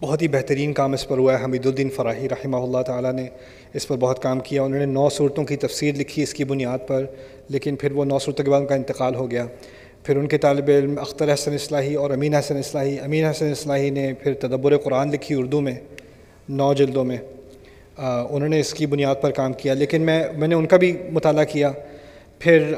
بہت 0.00 0.22
ہی 0.22 0.28
بہترین 0.28 0.72
کام 0.72 0.92
اس 0.92 1.08
پر 1.08 1.18
ہوا 1.18 1.38
ہے۔ 1.38 1.44
حمید 1.44 1.66
الدین 1.66 1.90
فراہی 1.90 2.28
رحمہ 2.28 2.56
اللہ 2.56 2.82
تعالیٰ 2.82 3.12
نے 3.12 3.26
اس 3.74 3.88
پر 3.88 3.96
بہت 3.96 4.22
کام 4.22 4.40
کیا۔ 4.40 4.62
انہوں 4.62 4.78
نے 4.78 4.86
نو 4.86 5.08
صورتوں 5.08 5.44
کی 5.44 5.56
تفسیر 5.56 5.94
لکھی 5.94 6.22
اس 6.22 6.34
کی 6.34 6.44
بنیاد 6.44 6.78
پر، 6.86 7.06
لیکن 7.48 7.76
پھر 7.76 7.92
وہ 7.92 8.04
نو 8.04 8.18
صورتوں 8.18 8.44
کے 8.44 8.50
بعد 8.50 8.60
ان 8.60 8.66
کا 8.66 8.74
انتقال 8.74 9.14
ہو 9.14 9.30
گیا۔ 9.30 9.46
پھر 10.02 10.16
ان 10.16 10.26
کے 10.26 10.38
طالب 10.38 10.68
علم 10.68 10.98
اختر 10.98 11.34
حسن 11.34 11.52
اصلاحی 11.52 11.94
اور 11.94 12.10
امین 12.10 12.34
حسن 12.34 12.56
اصلاحی، 12.56 12.98
امین 12.98 13.24
حسن 13.24 13.50
اصلاحی 13.50 13.90
نے 13.90 14.12
پھر 14.22 14.34
تدبر 14.34 14.76
قرآن 14.76 15.10
لکھی 15.10 15.34
اردو 15.34 15.60
میں، 15.60 15.74
نو 16.48 16.74
جلدوں 16.74 17.04
میں۔ 17.04 17.16
انہوں 18.30 18.48
نے 18.48 18.60
اس 18.60 18.74
کی 18.74 18.86
بنیاد 18.86 19.14
پر 19.20 19.30
کام 19.30 19.52
کیا۔ 19.52 19.74
لیکن 19.74 20.02
میں 20.02 20.24
میں 20.36 20.48
نے 20.48 20.54
ان 20.54 20.66
کا 20.66 20.76
بھی 20.76 20.96
مطالعہ 21.10 21.44
کیا۔ 21.44 21.72
پھر 22.40 22.74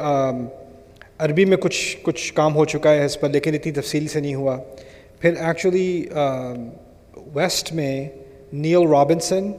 عربی 1.19 1.45
میں 1.45 1.57
کچھ 1.57 1.97
کچھ 2.03 2.33
کام 2.35 2.55
ہو 2.57 2.65
چکا 2.65 2.93
ہے 2.95 3.05
اس 3.05 3.19
پر، 3.21 3.29
لیکن 3.29 3.55
اتنی 3.55 3.73
تفصیل 3.73 4.07
سے 4.09 4.21
نہیں 4.21 4.35
ہوا۔ 4.35 4.57
پھر 5.21 5.35
ایکچولی 5.37 6.07
ویسٹ 7.35 7.73
میں 7.73 8.09
نیل 8.53 8.89
رابنسن، 8.89 9.51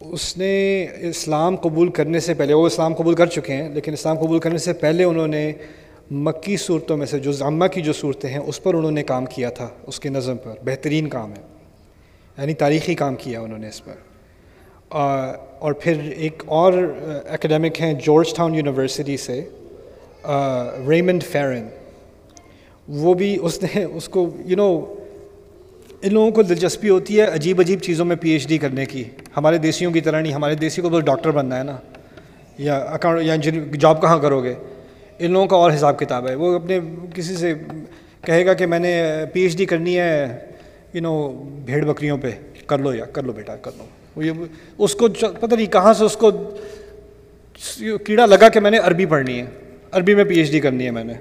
اس 0.00 0.36
نے 0.38 0.86
اسلام 1.08 1.56
قبول 1.56 1.88
کرنے 1.90 2.20
سے 2.20 2.34
پہلے، 2.34 2.54
وہ 2.54 2.66
اسلام 2.66 2.94
قبول 2.94 3.14
کر 3.14 3.26
چکے 3.26 3.52
ہیں، 3.52 3.68
لیکن 3.68 3.92
اسلام 3.92 4.18
قبول 4.18 4.38
کرنے 4.38 4.58
سے 4.58 4.72
پہلے 4.72 5.04
انہوں 5.04 5.28
نے 5.28 5.52
مکی 6.10 6.56
صورتوں 6.56 6.96
میں 6.96 7.06
سے 7.06 7.18
جو 7.18 7.32
ضامہ 7.32 7.66
کی 7.66 7.80
جو 7.80 7.92
صورتیں 7.92 8.30
ہیں، 8.30 8.38
اس 8.38 8.62
پر 8.62 8.74
انہوں 8.74 8.90
نے 8.90 9.02
کام 9.02 9.26
کیا 9.26 9.50
تھا، 9.50 9.68
اس 9.86 10.00
کے 10.00 10.08
نظم 10.08 10.36
پر، 10.36 10.54
بہترین 10.64 11.08
کام 11.08 11.32
ہے 11.32 11.42
یعنی 12.38 12.54
تاریخی 12.54 12.94
کام 12.94 13.14
کیا 13.14 13.40
انہوں 13.40 13.58
نے 13.58 13.68
اس 13.68 13.84
پر۔ 13.84 14.09
اور 14.90 15.72
پھر 15.72 15.94
ایک 16.16 16.42
اور 16.46 16.72
اکیڈمک 17.28 17.80
ہیں 17.80 17.94
جارج 17.94 18.34
ٹاؤن 18.34 18.54
یونیورسٹی 18.54 19.16
سے 19.16 19.44
ریمنڈ 20.88 21.22
فیرن 21.22 21.66
وہ 22.88 23.14
بھی 23.14 23.38
اس 23.42 23.62
نے 23.62 23.84
اس 23.94 24.08
کو 24.08 24.30
یو 24.46 24.56
نو 24.56 24.94
ان 26.02 26.14
لوگوں 26.14 26.30
کو 26.30 26.42
دلچسپی 26.42 26.88
ہوتی 26.88 27.20
ہے 27.20 27.24
عجیب 27.24 27.60
عجیب 27.60 27.80
چیزوں 27.80 28.04
میں 28.04 28.16
پی 28.16 28.30
ایچ 28.30 28.48
ڈی 28.48 28.58
کرنے 28.58 28.86
کی۔ 28.86 29.04
ہمارے 29.36 29.58
دیسیوں 29.58 29.92
کی 29.92 30.00
طرح 30.00 30.20
نہیں، 30.20 30.32
ہمارے 30.32 30.54
دیسی 30.54 30.82
کو 30.82 30.88
بس 30.88 31.04
ڈاکٹر 31.04 31.30
بننا 31.30 31.58
ہے 31.58 31.62
نا۔ 31.62 31.76
یا 32.58 32.76
اکاؤنٹ 32.76 33.22
یا 33.22 33.36
جاب 33.78 34.02
کہاں 34.02 34.18
کرو 34.18 34.42
گے؟ 34.42 34.54
ان 35.18 35.30
لوگوں 35.30 35.46
کا 35.46 35.56
اور 35.56 35.72
حساب 35.72 35.98
کتاب 35.98 36.28
ہے۔ 36.28 36.34
وہ 36.34 36.56
اپنے 36.56 36.80
کسی 37.14 37.36
سے 37.36 37.54
کہے 38.26 38.46
گا 38.46 38.54
کہ 38.54 38.66
میں 38.66 38.78
نے 38.78 39.02
پی 39.32 39.40
ایچ 39.40 39.56
ڈی 39.56 39.64
کرنی 39.66 39.98
ہے 39.98 40.38
یو 40.94 41.02
نو 41.02 41.28
بھیڑ 41.64 41.84
بکریوں 41.84 42.18
پہ، 42.18 42.30
کر 42.66 42.78
لو 42.78 42.94
یا، 42.94 43.04
کر 43.04 43.22
لو 43.22 43.32
بیٹا، 43.32 43.56
کر 43.56 43.70
لو۔ 43.78 43.84
وہ 44.16 44.26
یہ 44.26 44.30
اس 44.78 44.94
کو 44.94 45.08
پتہ 45.40 45.54
نہیں 45.54 45.66
کہاں 45.66 45.92
سے 45.92 46.04
اس 46.04 46.16
کو 46.16 46.30
کیڑا 48.06 48.26
لگا 48.26 48.48
کہ 48.48 48.60
میں 48.60 48.70
نے 48.70 48.78
عربی 48.78 49.06
پڑھنی 49.06 49.38
ہے۔ 49.38 49.44
عربی 49.92 50.14
میں 50.14 50.24
پی 50.24 50.38
ایچ 50.38 50.50
ڈی 50.50 50.60
کرنی 50.60 50.86
ہے 50.86 50.90
میں 50.90 51.04
نے۔ 51.04 51.12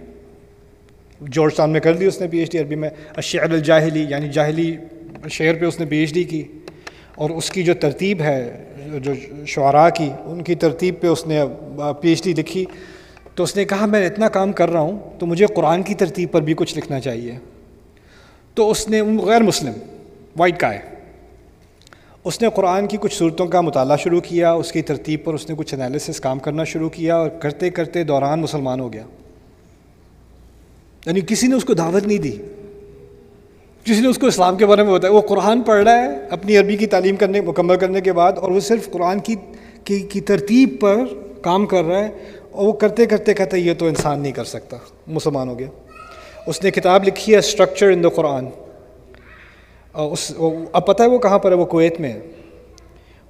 جورج 1.21 1.59
میں 1.59 1.79
کر 1.79 1.93
دی 1.93 2.05
اس 2.05 2.21
نے 2.21 2.27
پی 2.27 2.37
ایچ 2.37 2.51
ڈی 2.51 2.57
عربی 2.57 2.75
میں 2.75 2.89
الشعر 3.15 3.43
الجاہلی 3.43 4.05
یعنی 4.09 4.29
جاہلی 4.29 4.77
شعر 5.29 5.53
پہ 5.53 5.65
اس 5.65 5.79
نے 5.79 5.85
پی 5.85 5.97
ایچ 5.97 6.13
ڈی 6.13 6.23
کی۔ 6.23 6.43
اور 7.15 7.29
اس 7.29 7.51
کی 7.51 7.63
جو 7.63 7.73
ترتیب 7.73 8.21
ہے، 8.21 8.63
جو 9.03 9.13
شعراء 9.47 9.89
کی، 9.89 10.09
ان 10.25 10.41
کی 10.41 10.55
ترتیب 10.55 10.95
پہ 11.01 11.07
اس 11.07 11.27
نے 11.27 11.43
پی 12.01 12.09
ایچ 12.09 12.23
ڈی 12.23 12.33
لکھی۔ 12.33 12.65
تو 13.35 13.43
اس 13.43 13.55
نے 13.55 13.65
کہا، 13.65 13.85
میں 13.85 14.07
اتنا 14.07 14.29
کام 14.29 14.51
کر 14.51 14.69
رہا 14.69 14.79
ہوں 14.79 14.99
تو 15.19 15.25
مجھے 15.25 15.45
قرآن 15.45 15.83
کی 15.83 15.93
ترتیب 15.93 16.31
پر 16.31 16.41
بھی 16.41 16.53
کچھ 16.57 16.77
لکھنا 16.77 16.99
چاہیے۔ 16.99 17.31
تو 18.53 18.71
اس 18.71 18.89
نے 18.89 19.01
غیر 19.01 19.41
مسلم 19.41 19.73
وائٹ 20.37 20.59
کا 20.59 20.73
ہے 20.73 20.98
اس 22.29 22.41
نے 22.41 22.47
قرآن 22.55 22.87
کی 22.87 22.97
کچھ 23.01 23.15
صورتوں 23.15 23.45
کا 23.45 23.61
مطالعہ 23.61 23.97
شروع 23.97 24.21
کیا، 24.21 24.51
اس 24.51 24.71
کی 24.71 24.81
ترتیب 24.81 25.23
پر 25.23 25.33
اس 25.33 25.49
نے 25.49 25.55
کچھ 25.57 25.73
انالیسس 25.73 26.19
کام 26.19 26.39
کرنا 26.39 26.63
شروع 26.63 26.89
کیا 26.89 27.15
اور 27.15 27.29
کرتے 27.29 27.69
کرتے 27.69 28.03
دوران 28.03 28.41
مسلمان 28.41 28.79
ہو 28.79 28.93
گیا۔ 28.93 29.03
یعنی 31.05 31.21
کسی 31.27 31.47
نے 31.47 31.55
اس 31.55 31.65
کو 31.65 31.73
دعوت 31.73 32.07
نہیں 32.07 32.17
دی۔ 32.17 32.37
کسی 33.83 34.01
نے 34.01 34.07
اس 34.07 34.17
کو 34.17 34.27
اسلام 34.27 34.57
کے 34.57 34.65
بارے 34.65 34.83
میں 34.83 34.93
بتایا۔ 34.93 35.13
وہ 35.13 35.21
قرآن 35.21 35.61
پڑھ 35.61 35.83
رہا 35.83 36.03
ہے 36.03 36.27
اپنی 36.29 36.57
عربی 36.57 36.77
کی 36.77 36.87
تعلیم 36.87 37.15
کرنے، 37.15 37.41
مکمل 37.41 37.77
کرنے 37.77 38.01
کے 38.01 38.13
بعد 38.13 38.33
اور 38.33 38.51
وہ 38.51 38.59
صرف 38.59 38.91
قرآن 38.91 39.19
کی 39.19 39.35
کی 39.83 40.21
ترتیب 40.21 40.75
پر 40.79 40.95
کام 41.41 41.65
کر 41.65 41.83
رہا 41.83 41.99
ہے 41.99 42.09
اور 42.51 42.67
وہ 42.67 42.73
کرتے 42.73 43.05
کرتے 43.05 43.33
کہتے 43.33 43.59
یہ 43.59 43.73
تو 43.77 43.87
انسان 43.87 44.19
نہیں 44.19 44.31
کر 44.31 44.43
سکتا، 44.43 44.77
مسلمان 45.07 45.49
ہو 45.49 45.59
گیا۔ 45.59 45.67
اس 46.47 46.63
نے 46.63 46.71
کتاب 46.71 47.03
لکھی 47.07 47.33
ہے 47.33 47.37
اسٹرکچر 47.37 47.87
ان 47.87 48.03
دا 48.03 48.09
قرآن 48.09 48.45
اس 49.93 50.31
اب 50.73 50.85
پتہ 50.85 51.03
ہے 51.03 51.07
وہ 51.07 51.19
کہاں 51.19 51.39
پر 51.39 51.51
ہے؟ 51.51 51.55
وہ 51.55 51.65
کویت 51.65 51.99
میں 51.99 52.13
ہے۔ 52.13 52.19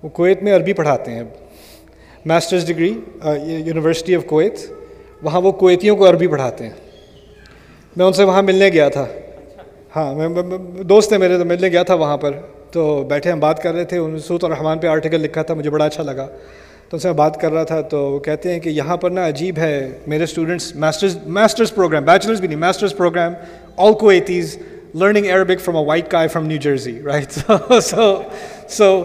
وہ 0.04 0.10
کویت 0.10 0.44
میں 0.44 0.56
عربی 0.56 0.74
پڑھاتے 0.74 1.12
ہیں۔ 1.12 1.24
Masters 2.26 2.68
degree 2.68 2.94
university 3.44 4.16
of 4.16 4.26
Kuwait 4.26 4.54
وہاں 5.22 5.42
وہ 5.42 5.52
کویتیوں 5.52 5.98
کو 5.98 6.10
عربی 6.10 6.28
پڑھاتے 6.28 6.64
ہیں۔ 6.64 6.74
میں 7.98 8.06
ان 8.06 8.14
سے 8.14 8.24
وہاں 8.24 8.42
ملنے 8.42 8.70
گیا 8.70 8.90
تھا۔ 8.90 9.06
ہاں 9.96 10.14
میں 10.14 10.58
دوست 10.84 11.14
ہے 11.14 11.18
میرے، 11.18 11.38
تو 11.38 11.46
ملنے 11.46 11.68
گیا 11.68 11.84
تھا 11.84 11.94
وہاں 11.94 12.18
پر۔ 12.18 12.32
تو 12.72 13.04
بیٹھے 13.04 13.32
ہم 13.32 13.40
بات 13.40 13.64
کر 13.64 13.74
رہے 13.74 13.84
تھے۔ 13.84 13.98
ان 13.98 14.20
سوت 14.20 14.44
الرحمان 14.44 14.80
پہ 14.80 14.88
آرٹیکل 14.88 15.22
لکھا 15.22 15.42
تھا، 15.42 15.54
مجھے 15.54 15.70
بڑا 15.70 15.86
اچھا 15.86 16.04
لگا۔ 16.04 16.26
تو 16.90 16.98
ان 16.98 17.00
سے 17.00 17.08
میں 17.08 17.16
بات 17.16 17.42
کر 17.42 17.52
رہا 17.52 17.64
تھا۔ 17.64 17.82
تو 17.82 18.12
وہ 18.12 18.20
کہتے 18.20 18.54
ہیں 18.54 18.60
کہ 18.60 18.70
یہاں 18.70 18.98
پر 18.98 19.10
نا 19.10 19.28
عجیب 19.28 19.58
ہے۔ 19.58 19.90
میرے 20.08 20.24
students 20.24 20.76
masters 20.76 21.18
masters 21.28 21.74
program 21.76 22.04
bachelors 22.04 22.40
بھی 22.40 22.48
نہیں 22.48 22.60
ماسٹرز 22.60 22.96
پروگرام 22.96 23.34
آل 23.78 23.94
کو 23.94 24.08
eighties 24.90 25.02
learning 25.02 25.30
Arabic 25.32 25.62
from 25.62 25.78
a 25.78 25.86
white 25.86 26.10
guy 26.12 26.28
from 26.28 26.46
New 26.48 26.58
Jersey 26.62 27.00
right 27.06 27.32
so 27.82 28.20
so 28.70 29.04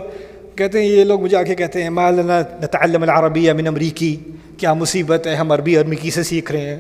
کہتے 0.57 0.79
ہیں 0.79 0.87
یہ 0.87 1.05
لوگ 1.05 1.23
مجھے 1.23 1.37
آ 1.37 1.43
کے 1.43 1.55
کہتے 1.55 1.83
ہیں 1.83 1.91
مالنا 1.91 2.41
نتعلم 2.63 3.03
العربیہ 3.03 3.53
من 3.53 3.67
امریکی 3.67 4.17
کیا 4.57 4.75
مصیبت 4.75 5.27
ہے 5.27 5.35
ہم 5.35 5.53
عربی 5.53 5.77
ارمیکی 5.77 6.11
سے 6.11 6.23
سیکھ 6.23 6.53
رہے 6.53 6.77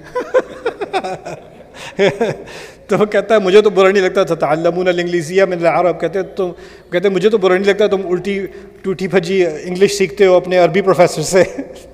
ہیں 1.98 2.12
تو 2.86 2.98
وہ 2.98 3.04
کہتا 3.04 3.34
ہے 3.34 3.40
مجھے 3.40 3.60
تو 3.62 3.70
برا 3.70 3.90
نہیں 3.90 4.02
لگتا 4.02 4.22
تھا 4.22 4.34
تعلمون 4.34 4.88
الانگلیسیہ 4.88 5.44
من 5.44 5.58
العرب 5.60 6.00
کہتے 6.00 6.18
ہیں 6.18 6.26
تم 6.36 6.50
کہتے 6.92 7.08
ہیں 7.08 7.14
مجھے 7.14 7.30
تو 7.30 7.38
برا 7.38 7.54
نہیں 7.54 7.66
لگتا 7.66 7.86
تم 7.86 8.06
الٹی 8.06 8.40
ٹوٹی 8.82 9.08
پھجی 9.08 9.44
انگلش 9.46 9.96
سیکھتے 9.98 10.26
ہو 10.26 10.34
اپنے 10.34 10.58
عربی 10.58 10.82
پروفیسر 10.82 11.22
سے 11.22 11.42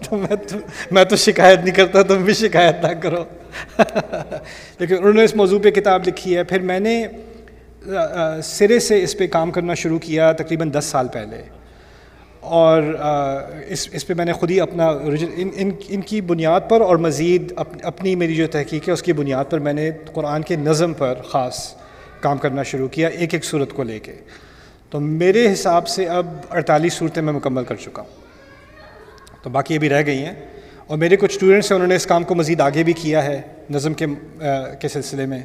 تو 0.09 0.17
میں 0.17 0.37
تو 0.49 0.57
میں 0.91 1.05
تو 1.05 1.17
شکایت 1.17 1.59
نہیں 1.59 1.75
کرتا 1.75 2.03
تم 2.03 2.23
بھی 2.25 2.35
شکایت 2.35 2.85
نہ 2.85 2.93
کرو 3.03 3.25
لیکن 4.79 4.97
انہوں 4.97 5.13
نے 5.13 5.25
اس 5.25 5.37
موضوع 5.37 5.59
پہ 5.59 5.71
کتاب 5.71 6.03
لکھی 6.07 6.37
ہے۔ 6.37 6.45
پھر 6.45 6.61
میں 6.61 6.81
نے 6.81 7.07
سرے 8.43 8.79
سے 8.79 9.03
اس 9.03 9.19
پہ 9.19 9.27
کام 9.27 9.51
کرنا 9.51 9.75
شروع 9.75 9.99
کیا 9.99 10.33
تقریباً 10.33 10.73
دس 10.73 10.85
سال 10.85 11.09
پہلے۔ 11.09 11.43
اور 12.41 12.83
اس 13.67 13.89
اس 13.93 14.07
پہ 14.07 14.15
میں 14.15 14.25
نے 14.25 14.33
خود 14.33 14.51
ہی 14.51 14.61
اپنا 14.61 14.89
ان 14.89 15.49
ان 15.55 15.71
ان 15.89 16.01
کی 16.01 16.21
بنیاد 16.21 16.61
پر 16.69 16.81
اور 16.81 16.97
مزید 16.97 17.53
اپنی 17.83 18.15
میری 18.15 18.35
جو 18.35 18.47
تحقیق 18.47 18.89
ہے، 18.89 18.93
اس 18.93 19.03
کی 19.03 19.13
بنیاد 19.13 19.45
پر 19.51 19.59
میں 19.59 19.73
نے 19.73 19.91
قرآن 20.13 20.43
کے 20.43 20.57
نظم 20.57 20.93
پر 20.93 21.15
خاص 21.25 21.75
کام 22.21 22.39
کرنا 22.39 22.63
شروع 22.63 22.89
کیا 22.89 23.09
ایک 23.09 23.35
ایک 23.35 23.45
صورت 23.45 23.73
کو 23.73 23.83
لے 23.83 23.99
کے۔ 23.99 24.13
تو 24.91 25.01
میرے 25.01 25.53
حساب 25.53 25.89
سے 25.89 26.07
اب 26.07 26.27
اڑتالیس 26.51 26.93
صورتیں 26.93 27.23
میں 27.23 27.33
مکمل 27.33 27.65
کر 27.65 27.75
چکا 27.75 28.03
ہوں۔ 28.03 28.21
تو 29.43 29.51
باقی 29.51 29.77
ابھی 29.77 29.89
رہ 29.89 30.07
گئی 30.07 30.19
ہیں۔ 30.19 30.60
اور 30.91 30.99
میرے 30.99 31.17
کچھ 31.17 31.33
اسٹوڈنٹس 31.35 31.71
ہیں، 31.71 31.77
انہوں 31.77 31.89
نے 31.89 31.95
اس 31.95 32.07
کام 32.07 32.25
کو 32.25 32.35
مزید 32.35 32.61
آگے 32.61 32.83
بھی 32.83 32.93
کیا 32.93 33.25
ہے، 33.25 33.41
نظم 33.71 33.95
کے 33.95 34.07
کے 34.81 34.89
سلسلے 34.89 35.27
میں۔ 35.27 35.43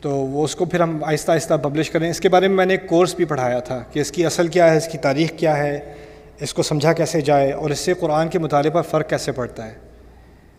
تو 0.00 0.10
وہ 0.10 0.44
اس 0.44 0.56
کو 0.56 0.64
پھر 0.64 0.80
ہم 0.80 1.04
آہستہ 1.04 1.32
آہستہ 1.32 1.54
پبلش 1.54 1.90
کریں۔ 1.90 2.10
اس 2.10 2.20
کے 2.20 2.28
بارے 2.28 2.48
میں 2.48 2.56
میں 2.56 2.66
نے 2.66 2.74
ایک 2.74 2.88
کورس 2.88 3.14
بھی 3.14 3.24
پڑھایا 3.24 3.58
تھا 3.58 3.82
کہ 3.92 4.00
اس 4.00 4.12
کی 4.12 4.26
اصل 4.26 4.48
کیا 4.48 4.70
ہے، 4.70 4.76
اس 4.76 4.88
کی 4.92 4.98
تاریخ 4.98 5.32
کیا 5.36 5.56
ہے، 5.56 5.94
اس 6.40 6.54
کو 6.54 6.62
سمجھا 6.62 6.92
کیسے 6.92 7.20
جائے 7.20 7.52
اور 7.52 7.70
اس 7.70 7.78
سے 7.78 7.94
قرآن 7.94 8.28
کے 8.28 8.38
مطالعے 8.38 8.70
پر 8.70 8.82
فرق 8.82 9.08
کیسے 9.08 9.32
پڑتا 9.32 9.66
ہے۔ 9.66 9.74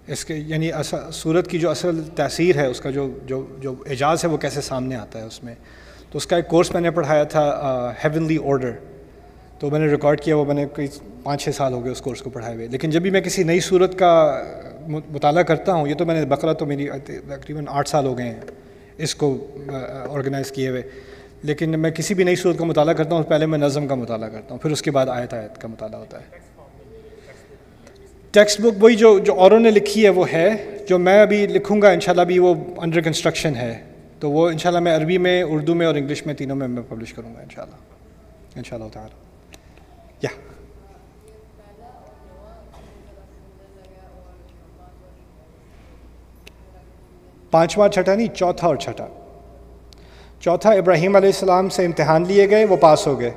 اس 0.07 0.26
کے 0.26 0.35
یعنی 0.35 0.72
صورت 1.14 1.48
کی 1.48 1.60
جو 1.60 1.69
اصل 1.69 2.03
تاثیر 2.15 2.57
ہے، 2.57 2.65
اس 2.65 2.81
کا 2.81 2.90
جو 2.90 3.10
جو 3.26 3.45
جو 3.60 3.76
اعجاز 3.90 4.23
ہے، 4.23 4.30
وہ 4.30 4.38
کیسے 4.38 4.61
سامنے 4.61 4.95
آتا 4.95 5.19
ہے 5.19 5.26
اس 5.26 5.44
میں۔ 5.44 5.56
تو 6.11 6.18
اس 6.18 6.27
کا 6.27 6.35
ایک 6.35 6.48
کورس 6.48 6.73
میں 6.73 6.81
نے 6.81 6.91
پڑھایا 6.91 7.23
تھا 7.23 7.44
ہیونلی 8.03 8.38
آرڈر 8.45 8.72
تو 9.59 9.69
میں 9.69 9.80
نے 9.80 9.88
ریکارڈ 9.88 10.21
کیا، 10.21 10.38
وہ 10.38 10.45
میں 10.45 10.55
نے 10.55 10.65
کوئی 10.65 10.88
پانچ 11.23 11.43
چھ 11.43 11.49
سال 11.55 11.73
ہو 11.73 11.84
گئے 11.84 11.91
اس 11.91 12.01
کورس 12.01 12.21
کو 12.21 12.30
پڑھائے 12.30 12.55
ہوئے۔ 12.55 12.67
لیکن 12.67 12.89
جب 12.89 13.01
بھی 13.01 13.09
میں 13.09 13.21
کسی 13.21 13.43
نئی 13.43 13.59
صورت 13.59 13.99
کا 13.99 14.43
مطالعہ 14.88 15.43
کرتا 15.43 15.73
ہوں، 15.73 15.88
یہ 15.88 15.95
تو 15.95 16.05
میں 16.05 16.15
نے 16.15 16.25
بقرہ 16.25 16.53
تو 16.53 16.65
میری 16.65 16.88
تقریباً 17.05 17.65
آٹھ 17.67 17.89
سال 17.89 18.05
ہو 18.05 18.17
گئے 18.17 18.25
ہیں 18.25 18.39
اس 18.97 19.15
کو 19.15 19.47
آرگنائز 20.09 20.51
کیے 20.51 20.69
ہوئے۔ 20.69 20.81
لیکن 21.43 21.80
میں 21.80 21.91
کسی 21.91 22.13
بھی 22.13 22.23
نئی 22.23 22.35
صورت 22.35 22.57
کا 22.57 22.65
مطالعہ 22.65 22.93
کرتا 22.93 23.15
ہوں، 23.15 23.23
پہلے 23.23 23.45
میں 23.45 23.59
نظم 23.59 23.88
کا 23.88 23.95
مطالعہ 23.95 24.30
کرتا 24.30 24.47
ہوں، 24.51 24.57
پھر 24.57 24.71
اس 24.71 24.81
کے 24.81 24.91
بعد 24.91 25.05
آیت 25.07 25.34
آیت 25.34 25.61
کا 25.61 25.67
مطالعہ 25.67 25.99
ہوتا 25.99 26.19
ہے۔ 26.19 26.43
ٹیکسٹ 28.31 28.61
بک 28.61 28.84
وہی 28.84 28.95
جو 28.95 29.19
جو 29.19 29.34
اوروں 29.34 29.59
نے 29.59 29.71
لکھی 29.71 30.03
ہے، 30.03 30.09
وہ 30.09 30.25
ہے، 30.34 30.77
جو 30.89 30.99
میں 30.99 31.21
ابھی 31.21 31.47
لکھوں 31.47 31.81
گا، 31.81 31.89
انشاءاللہ 31.89 32.21
ابھی 32.21 32.39
وہ 32.39 32.53
انڈر 32.77 33.01
کنسٹرکشن 33.01 33.55
ہے۔ 33.55 33.84
تو 34.19 34.31
وہ 34.31 34.49
انشاءاللہ 34.49 34.80
میں 34.80 34.95
عربی 34.95 35.17
میں، 35.17 35.43
اردو 35.43 35.75
میں 35.75 35.88
اور 35.88 35.95
انگلش 35.95 36.25
میں 36.25 36.34
تینوں 36.34 36.55
میں 36.55 36.67
میں 36.67 36.84
پبلش 36.89 37.13
کروں 37.13 37.35
گا، 37.35 37.41
انشاءاللہ۔ 37.41 37.75
انشاءاللہ 38.55 38.89
تعالی۔ 38.93 39.22
یا 40.23 40.29
پانچواں 47.51 47.89
چھٹا 47.89 48.15
نہیں، 48.15 48.27
چوتھا 48.27 48.67
اور 48.67 48.75
چھٹا۔ 48.75 49.07
چوتھا، 50.39 50.69
ابراہیم 50.69 51.15
علیہ 51.15 51.29
السلام 51.29 51.69
سے 51.69 51.85
امتحان 51.85 52.27
لیے 52.27 52.49
گئے، 52.49 52.65
وہ 52.65 52.77
پاس 52.77 53.07
ہو 53.07 53.19
گئے۔ 53.19 53.31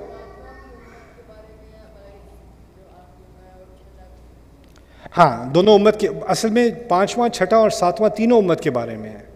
ہاں 5.18 5.44
دونوں 5.44 5.74
امت 5.74 6.00
کے، 6.00 6.08
اصل 6.28 6.50
میں 6.50 6.68
پانچواں، 6.88 7.28
چھٹا 7.28 7.56
اور 7.56 7.70
ساتواں 7.70 8.08
تینوں 8.08 8.38
امت 8.38 8.60
کے 8.60 8.70
بارے 8.70 8.96
میں 8.96 9.10
ہے۔ 9.10 9.26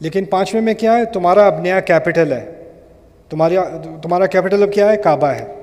لیکن 0.00 0.24
پانچویں 0.24 0.62
میں 0.62 0.74
کیا 0.74 0.96
ہے؟ 0.96 1.04
تمہارا 1.04 1.46
اب 1.46 1.60
نیا 1.60 1.80
کیپٹل 1.80 2.32
ہے۔ 2.32 2.70
تمہاری، 3.30 3.56
تمہارا 4.02 4.26
کیپٹل 4.26 4.62
اب 4.62 4.72
کیا 4.72 4.92
ہے؟ 4.92 4.96
کعبہ 4.96 5.26
ہے۔ 5.26 5.61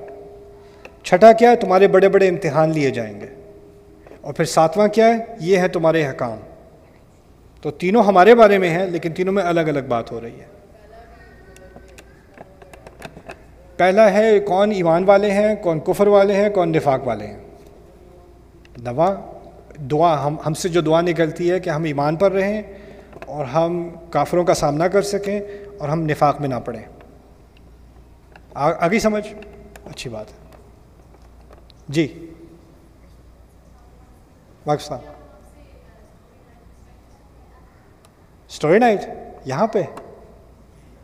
چھٹا 1.02 1.32
کیا 1.32 1.50
ہے، 1.50 1.56
تمہارے 1.56 1.88
بڑے 1.88 2.08
بڑے 2.08 2.28
امتحان 2.28 2.70
لیے 2.70 2.90
جائیں 2.90 3.20
گے۔ 3.20 3.26
اور 4.20 4.34
پھر 4.34 4.44
ساتواں 4.44 4.88
کیا 4.88 5.06
ہے، 5.06 5.18
یہ 5.40 5.58
ہے 5.58 5.68
تمہارے 5.68 6.06
حکام۔ 6.06 6.38
تو 7.62 7.70
تینوں 7.70 8.02
ہمارے 8.02 8.34
بارے 8.34 8.58
میں 8.58 8.68
ہیں، 8.68 8.86
لیکن 8.86 9.12
تینوں 9.12 9.32
میں 9.32 9.42
الگ 9.42 9.60
الگ 9.60 9.78
بات 9.88 10.12
ہو 10.12 10.20
رہی 10.20 10.40
ہے۔ 10.40 10.46
پہلا 13.76 14.12
ہے، 14.12 14.40
کون 14.40 14.70
ایمان 14.70 15.04
والے 15.04 15.30
ہیں، 15.30 15.54
کون 15.56 15.80
کفر 15.80 16.06
والے 16.06 16.34
ہیں، 16.34 16.50
کون 16.50 16.72
نفاق 16.72 17.06
والے 17.06 17.26
ہیں۔ 17.26 17.38
دعا 18.86 19.14
دعا، 19.76 20.26
ہم 20.26 20.36
ہم 20.46 20.54
سے 20.54 20.68
جو 20.68 20.80
دعا 20.80 21.00
نکلتی 21.00 21.50
ہے 21.50 21.60
کہ 21.60 21.70
ہم 21.70 21.84
ایمان 21.84 22.16
پر 22.16 22.32
رہیں 22.32 22.62
اور 23.26 23.44
ہم 23.44 23.90
کافروں 24.10 24.44
کا 24.44 24.54
سامنا 24.54 24.88
کر 24.88 25.02
سکیں 25.02 25.40
اور 25.78 25.88
ہم 25.88 26.02
نفاق 26.02 26.40
میں 26.40 26.48
نہ 26.48 26.54
پڑیں۔ 26.64 26.82
آگے 28.54 28.98
سمجھ؟ 28.98 29.34
اچھی 29.84 30.10
بات 30.10 30.26
ہے۔ 30.28 30.39
جی۔ 31.90 32.32
پاکستان 34.64 34.98
اسٹوری 38.48 38.78
نائٹ 38.78 39.00
یہاں 39.44 39.66
پہ۔ 39.66 39.82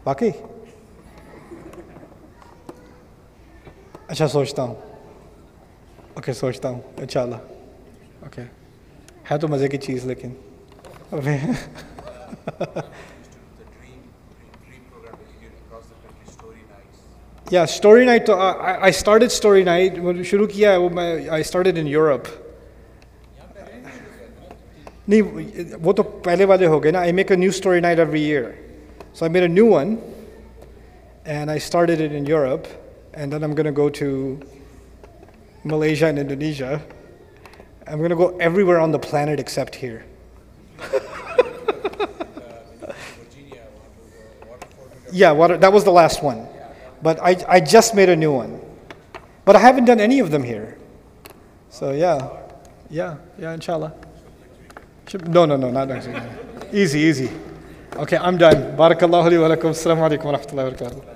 باقی 0.04 0.30
اچھا 4.08 4.28
سوچتا 4.28 4.62
ہوں۔ 4.62 4.74
اوکے، 6.14 6.32
سوچتا 6.32 6.68
ہوں۔ 6.70 6.80
انشاء 6.96 7.22
اللہ 7.22 7.36
اوکے۔ 8.20 8.42
ہے 9.30 9.38
تو 9.38 9.48
مزے 9.48 9.68
کی 9.68 9.78
چیز، 9.78 10.04
لیکن۔ 10.04 10.32
یا 17.50 17.62
اسٹوری 17.62 18.04
نائٹ 18.04 18.26
تو 18.26 18.36
آئی 18.38 18.88
اسٹارٹڈ 18.88 19.24
اسٹوری 19.24 19.62
نائٹ 19.64 19.98
شروع 20.26 20.46
کیا 20.46 20.72
ہے 20.72 20.76
وہ 20.76 20.88
میں 20.94 21.12
آئی 21.28 21.40
اسٹارٹڈ 21.40 21.78
ان 21.78 21.88
یورپ 21.88 22.28
نہیں 25.08 25.22
وہ 25.82 25.92
تو 25.92 26.02
پہلے 26.02 26.44
والے 26.44 26.66
ہو 26.66 26.82
گئے 26.84 26.92
نا 26.92 27.00
I 27.00 27.12
make 27.12 27.30
a 27.30 27.36
new 27.36 27.50
story 27.50 27.80
night 27.80 27.98
every 27.98 28.22
year 28.22 28.50
so 29.14 29.24
I 29.24 29.32
میرے 29.32 29.46
new 29.48 29.72
one 29.72 29.94
and 31.24 31.50
I 31.50 31.58
started 31.58 32.00
it 32.00 32.12
in 32.12 32.26
Europe 32.28 32.66
and 33.16 33.32
then 33.32 33.42
I'm 33.42 33.54
going 33.54 33.64
to 33.64 33.72
go 33.72 33.88
to 33.88 34.38
Malaysia 35.64 36.06
and 36.06 36.18
Indonesia. 36.18 36.82
I'm 37.86 37.96
going 37.98 38.10
to 38.10 38.16
go 38.16 38.36
everywhere 38.36 38.78
on 38.78 38.92
the 38.92 38.98
planet 38.98 39.40
except 39.40 39.74
here. 39.74 40.04
yeah, 45.12 45.32
water, 45.32 45.56
that 45.56 45.72
was 45.72 45.84
the 45.84 45.90
last 45.92 46.22
one. 46.22 46.46
But 47.02 47.20
I, 47.22 47.36
I 47.48 47.60
just 47.60 47.94
made 47.94 48.08
a 48.08 48.16
new 48.16 48.32
one. 48.32 48.60
But 49.44 49.56
I 49.56 49.60
haven't 49.60 49.84
done 49.84 50.00
any 50.00 50.20
of 50.20 50.30
them 50.30 50.42
here. 50.42 50.76
So 51.70 51.92
yeah, 51.92 52.28
yeah, 52.90 53.16
yeah, 53.38 53.52
inshallah. 53.54 53.92
No, 55.28 55.44
no, 55.46 55.56
no, 55.56 55.70
not 55.70 55.88
next 55.88 56.08
week. 56.08 56.16
Easy, 56.72 57.00
easy. 57.00 57.30
Okay, 57.96 58.16
I'm 58.16 58.36
done. 58.36 58.76
Barakallahu 58.76 59.30
li 59.30 59.38
wa 59.38 59.48
lakum. 59.48 59.70
Assalamu 59.70 60.02
alaikum 60.08 60.24
wa 60.24 60.32
rahmatullahi 60.38 60.64
wa 60.64 60.70
barakatuh. 60.70 61.15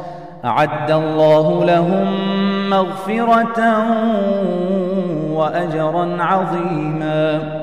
أعد 0.45 0.91
الله 0.91 1.65
لهم 1.65 2.07
مغفرة 2.69 3.59
وأجرا 5.33 6.17
عظيما. 6.23 7.60